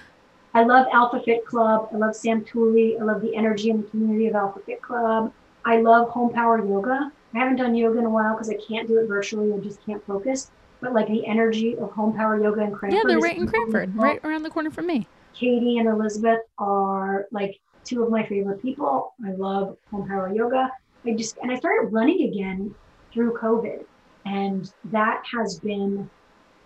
I 0.53 0.63
love 0.63 0.87
Alpha 0.91 1.21
Fit 1.23 1.45
Club. 1.45 1.87
I 1.93 1.95
love 1.97 2.13
Sam 2.13 2.43
Tooley. 2.43 2.97
I 2.99 3.03
love 3.05 3.21
the 3.21 3.33
energy 3.35 3.69
and 3.69 3.83
the 3.83 3.89
community 3.89 4.27
of 4.27 4.35
Alpha 4.35 4.59
Fit 4.65 4.81
Club. 4.81 5.31
I 5.63 5.79
love 5.79 6.09
home 6.09 6.33
power 6.33 6.59
yoga. 6.59 7.09
I 7.33 7.39
haven't 7.39 7.55
done 7.55 7.73
yoga 7.73 7.99
in 7.99 8.05
a 8.05 8.09
while 8.09 8.33
because 8.33 8.49
I 8.49 8.57
can't 8.67 8.87
do 8.87 8.97
it 8.99 9.07
virtually. 9.07 9.53
I 9.53 9.59
just 9.63 9.79
can't 9.85 10.05
focus. 10.05 10.51
But 10.81 10.93
like 10.93 11.07
the 11.07 11.25
energy 11.25 11.77
of 11.79 11.91
home 11.91 12.15
power 12.15 12.41
yoga 12.41 12.61
in 12.63 12.73
Cranford. 12.73 12.97
yeah, 12.97 13.03
they're 13.07 13.19
right 13.19 13.37
in 13.37 13.47
Cranford, 13.47 13.89
unbelievable. 13.89 14.03
right 14.03 14.19
around 14.25 14.43
the 14.43 14.49
corner 14.49 14.71
from 14.71 14.87
me. 14.87 15.07
Katie 15.39 15.77
and 15.77 15.87
Elizabeth 15.87 16.39
are 16.57 17.27
like 17.31 17.59
two 17.85 18.03
of 18.03 18.09
my 18.11 18.27
favorite 18.27 18.61
people. 18.61 19.13
I 19.25 19.31
love 19.31 19.77
home 19.89 20.07
power 20.07 20.33
yoga. 20.33 20.69
I 21.05 21.13
just 21.15 21.37
and 21.41 21.51
I 21.51 21.55
started 21.55 21.93
running 21.93 22.29
again 22.29 22.75
through 23.13 23.37
COVID, 23.41 23.79
and 24.27 24.71
that 24.91 25.23
has 25.35 25.59
been. 25.59 26.09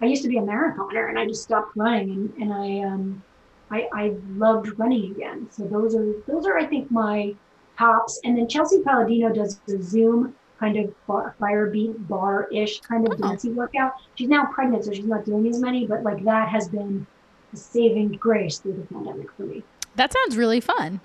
I 0.02 0.06
used 0.06 0.24
to 0.24 0.30
be 0.30 0.38
a 0.38 0.42
marathoner, 0.42 1.10
and 1.10 1.20
I 1.20 1.26
just 1.28 1.44
stopped 1.44 1.74
running, 1.76 2.10
and 2.12 2.52
and 2.52 2.54
I 2.54 2.88
um, 2.88 3.24
I 3.70 3.88
I 3.94 4.14
loved 4.36 4.68
running 4.80 5.12
again. 5.12 5.48
So 5.52 5.68
those 5.68 5.96
are 5.96 6.14
those 6.28 6.46
are 6.48 6.58
I 6.58 6.66
think 6.66 6.90
my 6.92 7.34
tops, 7.78 8.20
and 8.24 8.38
then 8.38 8.48
Chelsea 8.48 8.82
Palladino 8.84 9.32
does 9.34 9.60
the 9.68 9.82
Zoom 9.82 10.36
kind 10.60 10.78
of 10.78 10.94
bar, 11.08 11.36
fire 11.40 11.68
beat 11.70 11.92
bar 12.08 12.48
ish 12.52 12.80
kind 12.82 13.06
of 13.08 13.14
Oh. 13.20 13.30
dancing 13.30 13.56
workout. 13.56 13.92
She's 14.16 14.30
now 14.30 14.46
pregnant, 14.54 14.86
so 14.86 14.92
she's 14.92 15.06
not 15.06 15.26
doing 15.26 15.48
as 15.48 15.60
many, 15.60 15.86
but 15.86 16.04
like 16.04 16.24
that 16.26 16.50
has 16.50 16.68
been 16.70 17.06
a 17.54 17.58
saving 17.58 18.10
grace 18.14 18.60
through 18.60 18.74
the 18.74 18.86
pandemic 18.94 19.32
for 19.34 19.44
me. 19.44 19.64
That 19.96 20.14
sounds 20.14 20.38
really 20.38 20.62
fun. 20.62 21.00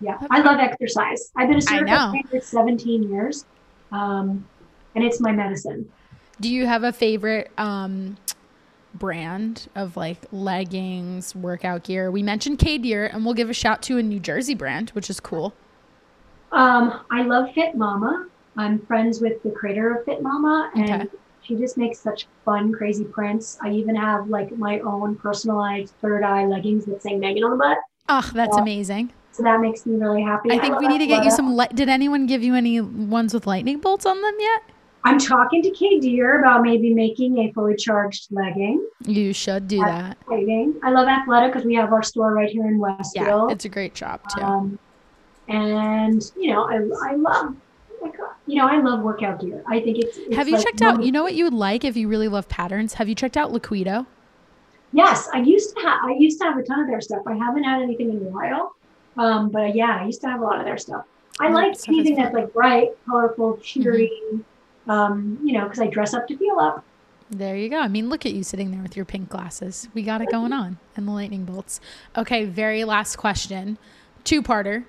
Yeah, 0.00 0.16
I 0.30 0.40
love 0.42 0.58
exercise. 0.60 1.32
I've 1.36 1.48
been 1.48 1.58
a 1.58 1.62
certified 1.62 2.10
trainer 2.10 2.28
for 2.30 2.40
17 2.40 3.10
years, 3.10 3.44
um, 3.90 4.44
and 4.94 5.02
it's 5.04 5.20
my 5.20 5.32
medicine. 5.32 5.88
Do 6.40 6.48
you 6.48 6.66
have 6.66 6.84
a 6.84 6.92
favorite 6.92 7.50
um, 7.58 8.16
brand 8.94 9.68
of 9.74 9.96
like 9.96 10.18
leggings, 10.32 11.34
workout 11.34 11.82
gear? 11.84 12.10
We 12.10 12.22
mentioned 12.22 12.58
K-Deer, 12.58 13.06
and 13.06 13.24
we'll 13.24 13.34
give 13.34 13.50
a 13.50 13.54
shout 13.54 13.82
to 13.84 13.98
a 13.98 14.02
New 14.02 14.20
Jersey 14.20 14.54
brand, 14.54 14.90
which 14.90 15.10
is 15.10 15.18
cool. 15.20 15.52
Um, 16.52 17.00
I 17.10 17.22
love 17.22 17.52
Fit 17.54 17.74
Mama. 17.74 18.26
I'm 18.56 18.78
friends 18.86 19.20
with 19.20 19.42
the 19.42 19.50
creator 19.50 19.96
of 19.96 20.04
Fit 20.04 20.22
Mama, 20.22 20.70
and 20.74 21.02
Okay. 21.02 21.08
she 21.42 21.56
just 21.56 21.76
makes 21.76 21.98
such 21.98 22.26
fun, 22.44 22.72
crazy 22.72 23.04
prints. 23.04 23.58
I 23.62 23.70
even 23.72 23.94
have 23.96 24.28
like 24.28 24.56
my 24.56 24.78
own 24.80 25.16
personalized 25.16 25.94
third 26.00 26.22
eye 26.22 26.46
leggings 26.46 26.84
that 26.86 27.02
say 27.02 27.12
Meaghan 27.14 27.44
on 27.44 27.50
the 27.50 27.56
butt. 27.56 27.78
Oh, 28.08 28.30
that's 28.32 28.56
amazing. 28.56 29.12
So 29.32 29.42
that 29.42 29.60
makes 29.60 29.84
me 29.86 29.96
really 29.96 30.22
happy. 30.22 30.50
I 30.50 30.58
think 30.58 30.72
love 30.72 30.80
we 30.80 30.88
need 30.88 30.98
to 30.98 31.06
get 31.06 31.24
you 31.24 31.30
some. 31.30 31.56
Li- 31.56 31.68
Did 31.74 31.88
anyone 31.88 32.26
give 32.26 32.42
you 32.42 32.54
any 32.54 32.80
ones 32.80 33.34
with 33.34 33.46
lightning 33.46 33.78
bolts 33.78 34.06
on 34.06 34.20
them 34.22 34.34
yet? 34.38 34.62
I'm 35.04 35.18
talking 35.18 35.62
to 35.62 35.70
K-Deer 35.70 36.40
about 36.40 36.62
maybe 36.62 36.92
making 36.92 37.38
a 37.38 37.52
fully 37.52 37.76
charged 37.76 38.28
legging. 38.30 38.86
You 39.06 39.32
should 39.32 39.68
do 39.68 39.78
that. 39.78 40.18
Legging. 40.26 40.78
I 40.82 40.90
love 40.90 41.06
Athleta 41.06 41.48
because 41.48 41.64
we 41.64 41.74
have 41.76 41.92
our 41.92 42.02
store 42.02 42.32
right 42.32 42.50
here 42.50 42.66
in 42.66 42.78
Westfield. 42.78 43.26
Yeah, 43.26 43.52
it's 43.52 43.64
a 43.64 43.68
great 43.68 43.96
shop 43.96 44.28
too. 44.34 44.42
Um, 44.42 44.78
and 45.48 46.30
you 46.36 46.52
know, 46.52 46.64
I, 46.68 47.10
I 47.10 47.14
love, 47.14 47.56
like, 48.02 48.14
you 48.46 48.56
know, 48.56 48.66
I 48.66 48.80
love 48.80 49.00
workout 49.00 49.40
gear. 49.40 49.62
I 49.66 49.80
think 49.80 49.98
it's. 49.98 50.18
it's 50.18 50.36
have 50.36 50.48
you 50.48 50.56
like 50.56 50.64
checked 50.64 50.82
out? 50.82 51.02
You 51.02 51.12
know 51.12 51.22
what 51.22 51.34
you 51.34 51.44
would 51.44 51.54
like 51.54 51.84
if 51.84 51.96
you 51.96 52.08
really 52.08 52.28
love 52.28 52.48
patterns? 52.48 52.94
Have 52.94 53.08
you 53.08 53.14
checked 53.14 53.36
out 53.36 53.52
Liquido? 53.52 54.06
Yes, 54.92 55.28
I 55.32 55.40
used 55.40 55.76
to 55.76 55.82
have. 55.82 56.00
I 56.04 56.16
used 56.18 56.38
to 56.40 56.44
have 56.46 56.58
a 56.58 56.62
ton 56.62 56.80
of 56.80 56.86
their 56.86 57.00
stuff. 57.00 57.22
I 57.26 57.34
haven't 57.34 57.64
had 57.64 57.80
anything 57.82 58.10
in 58.10 58.16
a 58.16 58.30
while, 58.30 58.74
um, 59.16 59.50
but 59.50 59.74
yeah, 59.74 59.98
I 60.00 60.06
used 60.06 60.20
to 60.22 60.28
have 60.28 60.40
a 60.40 60.44
lot 60.44 60.58
of 60.58 60.64
their 60.64 60.78
stuff. 60.78 61.04
I 61.40 61.48
That 61.48 61.54
like 61.54 61.76
anything 61.88 62.16
that's 62.16 62.34
like 62.34 62.52
bright, 62.52 62.88
colorful, 63.06 63.58
cheery. 63.58 64.10
Mm-hmm. 64.32 64.40
Um, 64.88 65.38
you 65.44 65.52
know, 65.52 65.64
because 65.64 65.80
I 65.80 65.86
dress 65.86 66.14
up 66.14 66.26
to 66.28 66.36
feel 66.36 66.58
up. 66.58 66.84
There 67.30 67.56
you 67.56 67.68
go. 67.68 67.78
I 67.78 67.88
mean, 67.88 68.08
look 68.08 68.24
at 68.24 68.32
you 68.32 68.42
sitting 68.42 68.70
there 68.70 68.80
with 68.80 68.96
your 68.96 69.04
pink 69.04 69.28
glasses. 69.28 69.88
We 69.92 70.02
got 70.02 70.22
it 70.22 70.30
going 70.30 70.52
on 70.52 70.78
and 70.96 71.06
the 71.06 71.12
lightning 71.12 71.44
bolts. 71.44 71.78
Okay, 72.16 72.46
very 72.46 72.84
last 72.84 73.16
question. 73.16 73.76
Two 74.24 74.42
parter. 74.42 74.84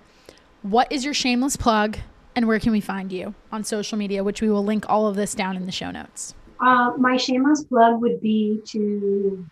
What 0.62 0.92
is 0.92 1.04
your 1.04 1.14
shameless 1.14 1.58
plug 1.58 1.98
and 2.36 2.48
where 2.48 2.60
can 2.60 2.72
we 2.72 2.80
find 2.80 3.12
you 3.12 3.36
on 3.52 3.66
social 3.66 3.98
media, 3.98 4.24
which 4.24 4.42
we 4.42 4.50
will 4.50 4.64
link 4.64 4.86
all 4.88 5.08
of 5.08 5.16
this 5.18 5.36
down 5.36 5.58
in 5.58 5.66
the 5.66 5.72
show 5.72 5.92
notes? 5.92 6.34
Uh, 6.62 6.92
my 6.98 7.18
shameless 7.18 7.64
plug 7.64 8.00
would 8.02 8.22
be 8.22 8.62
to 8.68 9.46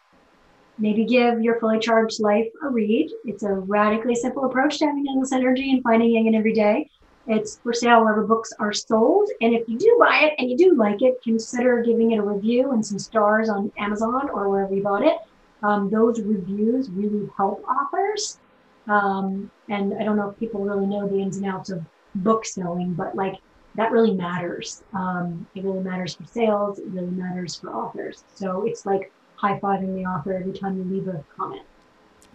maybe 0.78 1.06
give 1.06 1.42
your 1.42 1.60
fully 1.60 1.80
charged 1.80 2.22
life 2.22 2.48
a 2.64 2.70
read. 2.70 3.12
It's 3.26 3.44
a 3.44 3.52
radically 3.52 4.16
simple 4.16 4.46
approach 4.46 4.80
to 4.80 4.86
having 4.86 5.06
endless 5.10 5.32
energy 5.32 5.72
and 5.72 5.84
finding 5.84 6.12
yang 6.12 6.28
in 6.28 6.36
every 6.36 6.54
day. 6.54 6.90
It's 7.28 7.58
for 7.58 7.74
sale 7.74 8.02
wherever 8.02 8.24
books 8.26 8.54
are 8.60 8.74
sold. 8.74 9.30
And 9.42 9.54
if 9.54 9.68
you 9.68 9.78
do 9.78 9.98
buy 10.00 10.20
it 10.24 10.34
and 10.38 10.50
you 10.50 10.58
do 10.58 10.76
like 10.76 11.02
it, 11.02 11.22
consider 11.22 11.84
giving 11.84 12.12
it 12.12 12.20
a 12.20 12.22
review 12.22 12.72
and 12.72 12.86
some 12.86 13.00
stars 13.00 13.50
on 13.50 13.72
Amazon 13.78 14.30
or 14.30 14.50
wherever 14.50 14.74
you 14.74 14.82
bought 14.84 15.04
it. 15.04 15.18
Um, 15.62 15.90
those 15.90 16.22
reviews 16.22 16.90
really 16.90 17.30
help 17.36 17.64
authors. 17.68 18.40
Um, 18.88 19.52
and 19.70 19.94
I 19.96 20.04
don't 20.04 20.16
know 20.16 20.30
if 20.30 20.40
people 20.40 20.62
really 20.62 20.86
know 20.86 21.08
the 21.08 21.20
ins 21.20 21.38
and 21.38 21.46
outs 21.46 21.70
of 21.70 21.84
book 22.16 22.46
selling, 22.46 22.94
but 22.94 23.16
like 23.16 23.36
that 23.76 23.92
really 23.92 24.14
matters. 24.14 24.84
Um, 24.94 25.46
it 25.54 25.64
really 25.64 25.82
matters 25.82 26.16
for 26.16 26.26
sales. 26.26 26.80
It 26.80 26.88
really 26.88 27.12
matters 27.12 27.56
for 27.56 27.70
authors. 27.70 28.24
So 28.36 28.66
it's 28.66 28.86
like 28.86 29.12
high 29.36 29.60
fiving 29.60 29.96
the 29.96 30.06
author 30.06 30.34
every 30.34 30.54
time 30.54 30.78
you 30.78 30.84
leave 30.84 31.08
a 31.08 31.24
comment. 31.36 31.64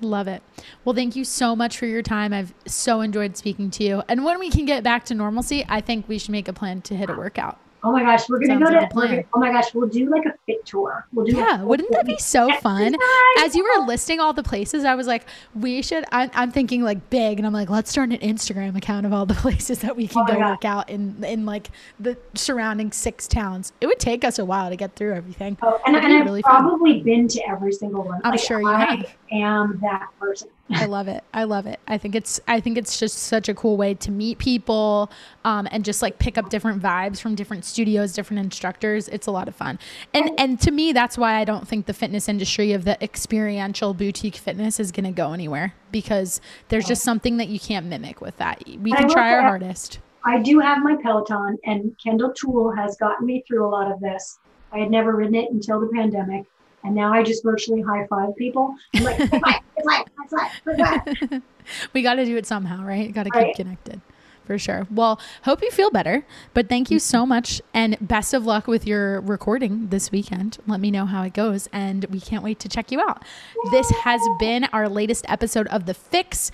Love 0.03 0.27
it. 0.29 0.43
Well, 0.85 0.95
thank 0.95 1.15
you 1.17 1.25
so 1.25 1.55
much 1.55 1.79
for 1.79 1.87
your 1.87 2.03
time. 2.03 2.33
I've 2.33 2.53
so 2.67 3.01
enjoyed 3.01 3.37
speaking 3.37 3.71
to 3.73 3.85
you. 3.85 4.03
And 4.09 4.25
when 4.25 4.39
we 4.39 4.51
can 4.51 4.65
get 4.65 4.83
back 4.83 5.05
to 5.07 5.15
normalcy, 5.15 5.65
I 5.69 5.81
think 5.81 6.09
we 6.09 6.19
should 6.19 6.31
make 6.33 6.49
a 6.49 6.53
plan 6.53 6.83
to 6.83 6.97
hit 6.97 7.09
a 7.09 7.15
workout. 7.15 7.59
Oh 7.85 7.91
my 7.91 8.05
gosh, 8.05 8.29
we're 8.29 8.39
gonna 8.39 8.61
Sounds 8.61 8.71
go 8.71 8.77
like 8.77 8.85
a 8.85 8.89
to. 8.89 8.95
gonna- 8.95 9.23
oh 9.35 9.41
my 9.41 9.51
gosh, 9.51 9.75
we'll 9.75 9.89
do 9.89 10.09
like 10.09 10.25
a 10.25 10.33
fit 10.47 10.65
tour. 10.65 11.05
We'll 11.13 11.27
do. 11.27 11.35
Yeah, 11.37 11.65
wouldn't 11.65 11.91
that 11.91 12.07
be 12.07 12.17
so 12.17 12.49
fun? 12.61 12.95
As 13.41 13.57
you 13.57 13.65
were 13.65 13.85
listing 13.85 14.21
all 14.21 14.33
the 14.33 14.45
places, 14.45 14.85
I 14.85 14.95
was 14.95 15.09
like, 15.09 15.27
we 15.53 15.83
should. 15.83 16.05
I'm, 16.13 16.31
I'm 16.33 16.53
thinking 16.53 16.83
like 16.85 17.11
big, 17.11 17.39
and 17.39 17.47
I'm 17.47 17.53
like, 17.53 17.69
let's 17.71 17.91
start 17.91 18.11
an 18.11 18.19
Instagram 18.19 18.77
account 18.77 19.05
of 19.05 19.13
all 19.13 19.27
the 19.27 19.35
places 19.47 19.81
that 19.81 19.97
we 19.97 20.07
can 20.07 20.23
Oh 20.23 20.27
go 20.33 20.39
God. 20.39 20.51
work 20.51 20.65
out 20.65 20.91
in 20.91 21.25
in 21.25 21.45
like 21.45 21.71
the 21.99 22.17
surrounding 22.35 22.93
six 22.93 23.27
towns. 23.27 23.73
It 23.81 23.89
would 23.89 23.99
take 23.99 24.25
us 24.25 24.39
a 24.39 24.45
while 24.45 24.71
to 24.71 24.77
get 24.77 24.95
through 24.95 25.15
everything. 25.15 25.59
Oh, 25.61 25.81
and, 25.85 25.97
and 25.97 26.07
I've 26.07 26.25
really 26.25 26.43
fun. 26.43 26.63
probably 26.63 27.01
been 27.03 27.27
to 27.27 27.49
every 27.49 27.73
single 27.73 28.05
one. 28.05 28.21
I'm 28.23 28.31
Like, 28.31 28.41
sure 28.41 28.61
you 28.63 28.69
I 28.69 28.85
have. 28.95 29.13
Am 29.33 29.79
that 29.81 30.09
person. 30.21 30.49
I 30.71 30.85
love 30.85 31.09
it. 31.09 31.25
I 31.33 31.45
love 31.45 31.67
it. 31.67 31.81
I 31.89 31.97
think 31.97 32.15
it's 32.15 32.41
I 32.47 32.61
think 32.61 32.77
it's 32.77 32.99
just 32.99 33.19
such 33.19 33.49
a 33.49 33.55
cool 33.55 33.77
way 33.77 33.95
to 33.95 34.11
meet 34.11 34.39
people 34.39 35.11
um, 35.45 35.67
and 35.71 35.85
just 35.85 36.03
like 36.03 36.19
pick 36.19 36.37
up 36.37 36.51
different 36.51 36.83
vibes 36.83 37.21
from 37.21 37.35
different 37.35 37.65
studios, 37.65 38.13
different 38.13 38.41
instructors. 38.41 39.09
It's 39.09 39.27
a 39.27 39.31
lot 39.31 39.49
of 39.49 39.57
fun. 39.57 39.79
And 40.13 40.39
and 40.39 40.61
to 40.61 40.71
me 40.71 40.93
that's 40.93 41.17
why 41.17 41.35
I 41.35 41.45
don't 41.45 41.67
think 41.67 41.87
the 41.87 41.95
fitness 41.95 42.29
industry 42.29 42.73
of 42.73 42.85
the 42.85 43.03
experiential 43.03 43.95
boutique 43.95 44.37
fitness 44.37 44.79
is 44.79 44.93
going 44.93 45.05
to 45.05 45.13
go 45.13 45.33
anywhere 45.33 45.75
because 45.91 46.41
there's 46.69 46.87
just 46.87 47.03
something 47.03 47.39
that 47.39 47.49
you 47.49 47.59
can't 47.59 47.87
mimic 47.87 48.21
with 48.21 48.37
that. 48.37 48.63
We 48.67 48.93
can 48.93 49.09
try 49.09 49.33
our 49.33 49.43
hardest. 49.43 49.99
I 50.25 50.41
do 50.41 50.61
have 50.61 50.83
my 50.83 50.97
Peloton, 51.03 51.59
and 51.65 51.97
Kendall 52.03 52.33
Toole 52.33 52.73
has 52.77 52.97
gotten 52.97 53.27
me 53.27 53.43
through 53.47 53.67
a 53.67 53.71
lot 53.71 53.91
of 53.91 53.99
this. 54.01 54.39
I 54.73 54.79
had 54.79 54.91
never 54.91 55.17
ridden 55.17 55.35
it 55.35 55.51
until 55.51 55.81
the 55.81 55.89
pandemic, 55.89 56.45
and 56.85 56.95
now 56.95 57.13
I 57.13 57.23
just 57.23 57.43
virtually 57.43 57.81
high 57.83 58.07
five 58.09 58.37
people. 58.37 58.75
I'm 58.95 59.05
like, 59.05 59.17
"High 59.19 59.27
five, 59.29 59.43
high 59.43 59.61
five, 59.87 60.07
high 60.17 60.27
five, 60.67 60.79
high 60.79 61.15
five." 61.31 61.43
we 61.93 62.03
got 62.03 62.15
to 62.15 62.25
do 62.25 62.37
it 62.37 62.47
somehow, 62.47 62.85
right? 62.85 63.13
Got 63.13 63.25
to 63.25 63.31
keep 63.31 63.43
Right. 63.43 63.55
connected. 63.55 64.01
For 64.45 64.59
sure. 64.59 64.89
Well, 64.91 65.21
hope 65.45 65.63
you 65.63 65.71
feel 65.71 65.93
better. 65.93 66.27
But 66.53 66.69
thank 66.69 66.91
you 66.91 66.99
so 66.99 67.25
much 67.25 67.63
and 67.73 67.97
best 68.01 68.35
of 68.35 68.45
luck 68.45 68.67
with 68.67 68.85
your 68.85 69.21
recording 69.21 69.87
this 69.91 70.11
weekend. 70.11 70.59
Let 70.67 70.81
me 70.81 70.91
know 70.91 71.07
how 71.07 71.23
it 71.23 71.33
goes 71.33 71.69
and 71.73 72.05
we 72.07 72.19
can't 72.19 72.43
wait 72.43 72.59
to 72.59 72.69
check 72.69 72.91
you 72.91 73.01
out. 73.01 73.23
This 73.71 73.89
has 74.03 74.21
been 74.41 74.65
our 74.73 74.89
latest 74.89 75.25
episode 75.29 75.69
of 75.69 75.87
The 75.87 75.95
FYX. 75.95 76.51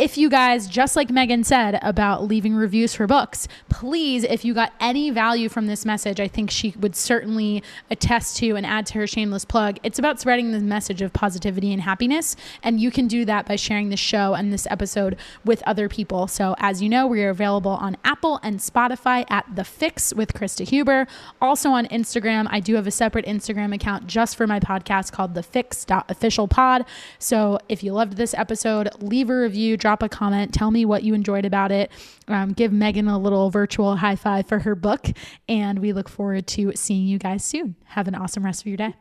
If 0.00 0.16
you 0.16 0.30
guys, 0.30 0.66
just 0.66 0.96
like 0.96 1.08
Meaghan 1.08 1.44
said 1.44 1.78
about 1.82 2.24
leaving 2.24 2.54
reviews 2.54 2.94
for 2.94 3.06
books, 3.06 3.46
please, 3.68 4.24
if 4.24 4.46
you 4.46 4.54
got 4.54 4.72
any 4.80 5.10
value 5.10 5.50
from 5.50 5.66
this 5.66 5.84
message, 5.84 6.18
I 6.18 6.26
think 6.26 6.50
she 6.50 6.72
would 6.80 6.96
certainly 6.96 7.62
attest 7.90 8.38
to 8.38 8.56
and 8.56 8.64
add 8.64 8.86
to 8.86 8.94
her 8.94 9.06
shameless 9.06 9.44
plug. 9.44 9.76
It's 9.82 9.98
about 9.98 10.18
spreading 10.18 10.52
the 10.52 10.60
message 10.60 11.02
of 11.02 11.12
positivity 11.12 11.70
and 11.70 11.82
happiness. 11.82 12.34
And 12.62 12.80
you 12.80 12.90
can 12.90 13.08
do 13.08 13.26
that 13.26 13.44
by 13.44 13.56
sharing 13.56 13.90
the 13.90 13.96
show 13.98 14.32
and 14.32 14.50
this 14.50 14.66
episode 14.70 15.18
with 15.44 15.62
other 15.66 15.86
people. 15.86 16.28
So, 16.28 16.54
as 16.60 16.80
you 16.80 16.88
know, 16.88 17.06
we 17.06 17.22
are 17.22 17.28
available 17.28 17.72
on 17.72 17.98
Apple 18.02 18.40
and 18.42 18.58
Spotify 18.58 19.26
at 19.30 19.44
The 19.54 19.64
FYX 19.64 20.16
with 20.16 20.32
Krysta 20.32 20.66
Huber. 20.66 21.08
Also 21.42 21.68
on 21.68 21.84
Instagram, 21.88 22.46
I 22.50 22.60
do 22.60 22.76
have 22.76 22.86
a 22.86 22.90
separate 22.90 23.26
Instagram 23.26 23.74
account 23.74 24.06
just 24.06 24.36
for 24.36 24.46
my 24.46 24.60
podcast 24.60 25.12
called 25.12 25.34
The 25.34 25.42
FYX 25.42 26.04
Official 26.08 26.48
Pod. 26.48 26.86
So, 27.18 27.58
if 27.68 27.82
you 27.82 27.92
loved 27.92 28.16
this 28.16 28.32
episode, 28.32 28.88
leave 29.02 29.28
a 29.28 29.38
review, 29.38 29.76
drop 29.90 30.04
a 30.04 30.08
comment, 30.08 30.54
tell 30.54 30.70
me 30.70 30.84
what 30.84 31.02
you 31.02 31.14
enjoyed 31.14 31.44
about 31.44 31.72
it. 31.72 31.90
Um, 32.28 32.52
give 32.52 32.70
Meaghan 32.70 33.12
a 33.12 33.18
little 33.18 33.50
virtual 33.50 33.96
high 33.96 34.14
five 34.14 34.46
for 34.46 34.60
her 34.60 34.76
book. 34.76 35.08
And 35.48 35.80
we 35.80 35.92
look 35.92 36.08
forward 36.08 36.46
to 36.48 36.72
seeing 36.76 37.08
you 37.08 37.18
guys 37.18 37.42
soon. 37.44 37.74
Have 37.86 38.06
an 38.06 38.14
awesome 38.14 38.44
rest 38.44 38.62
of 38.62 38.68
your 38.68 38.76
day. 38.76 38.94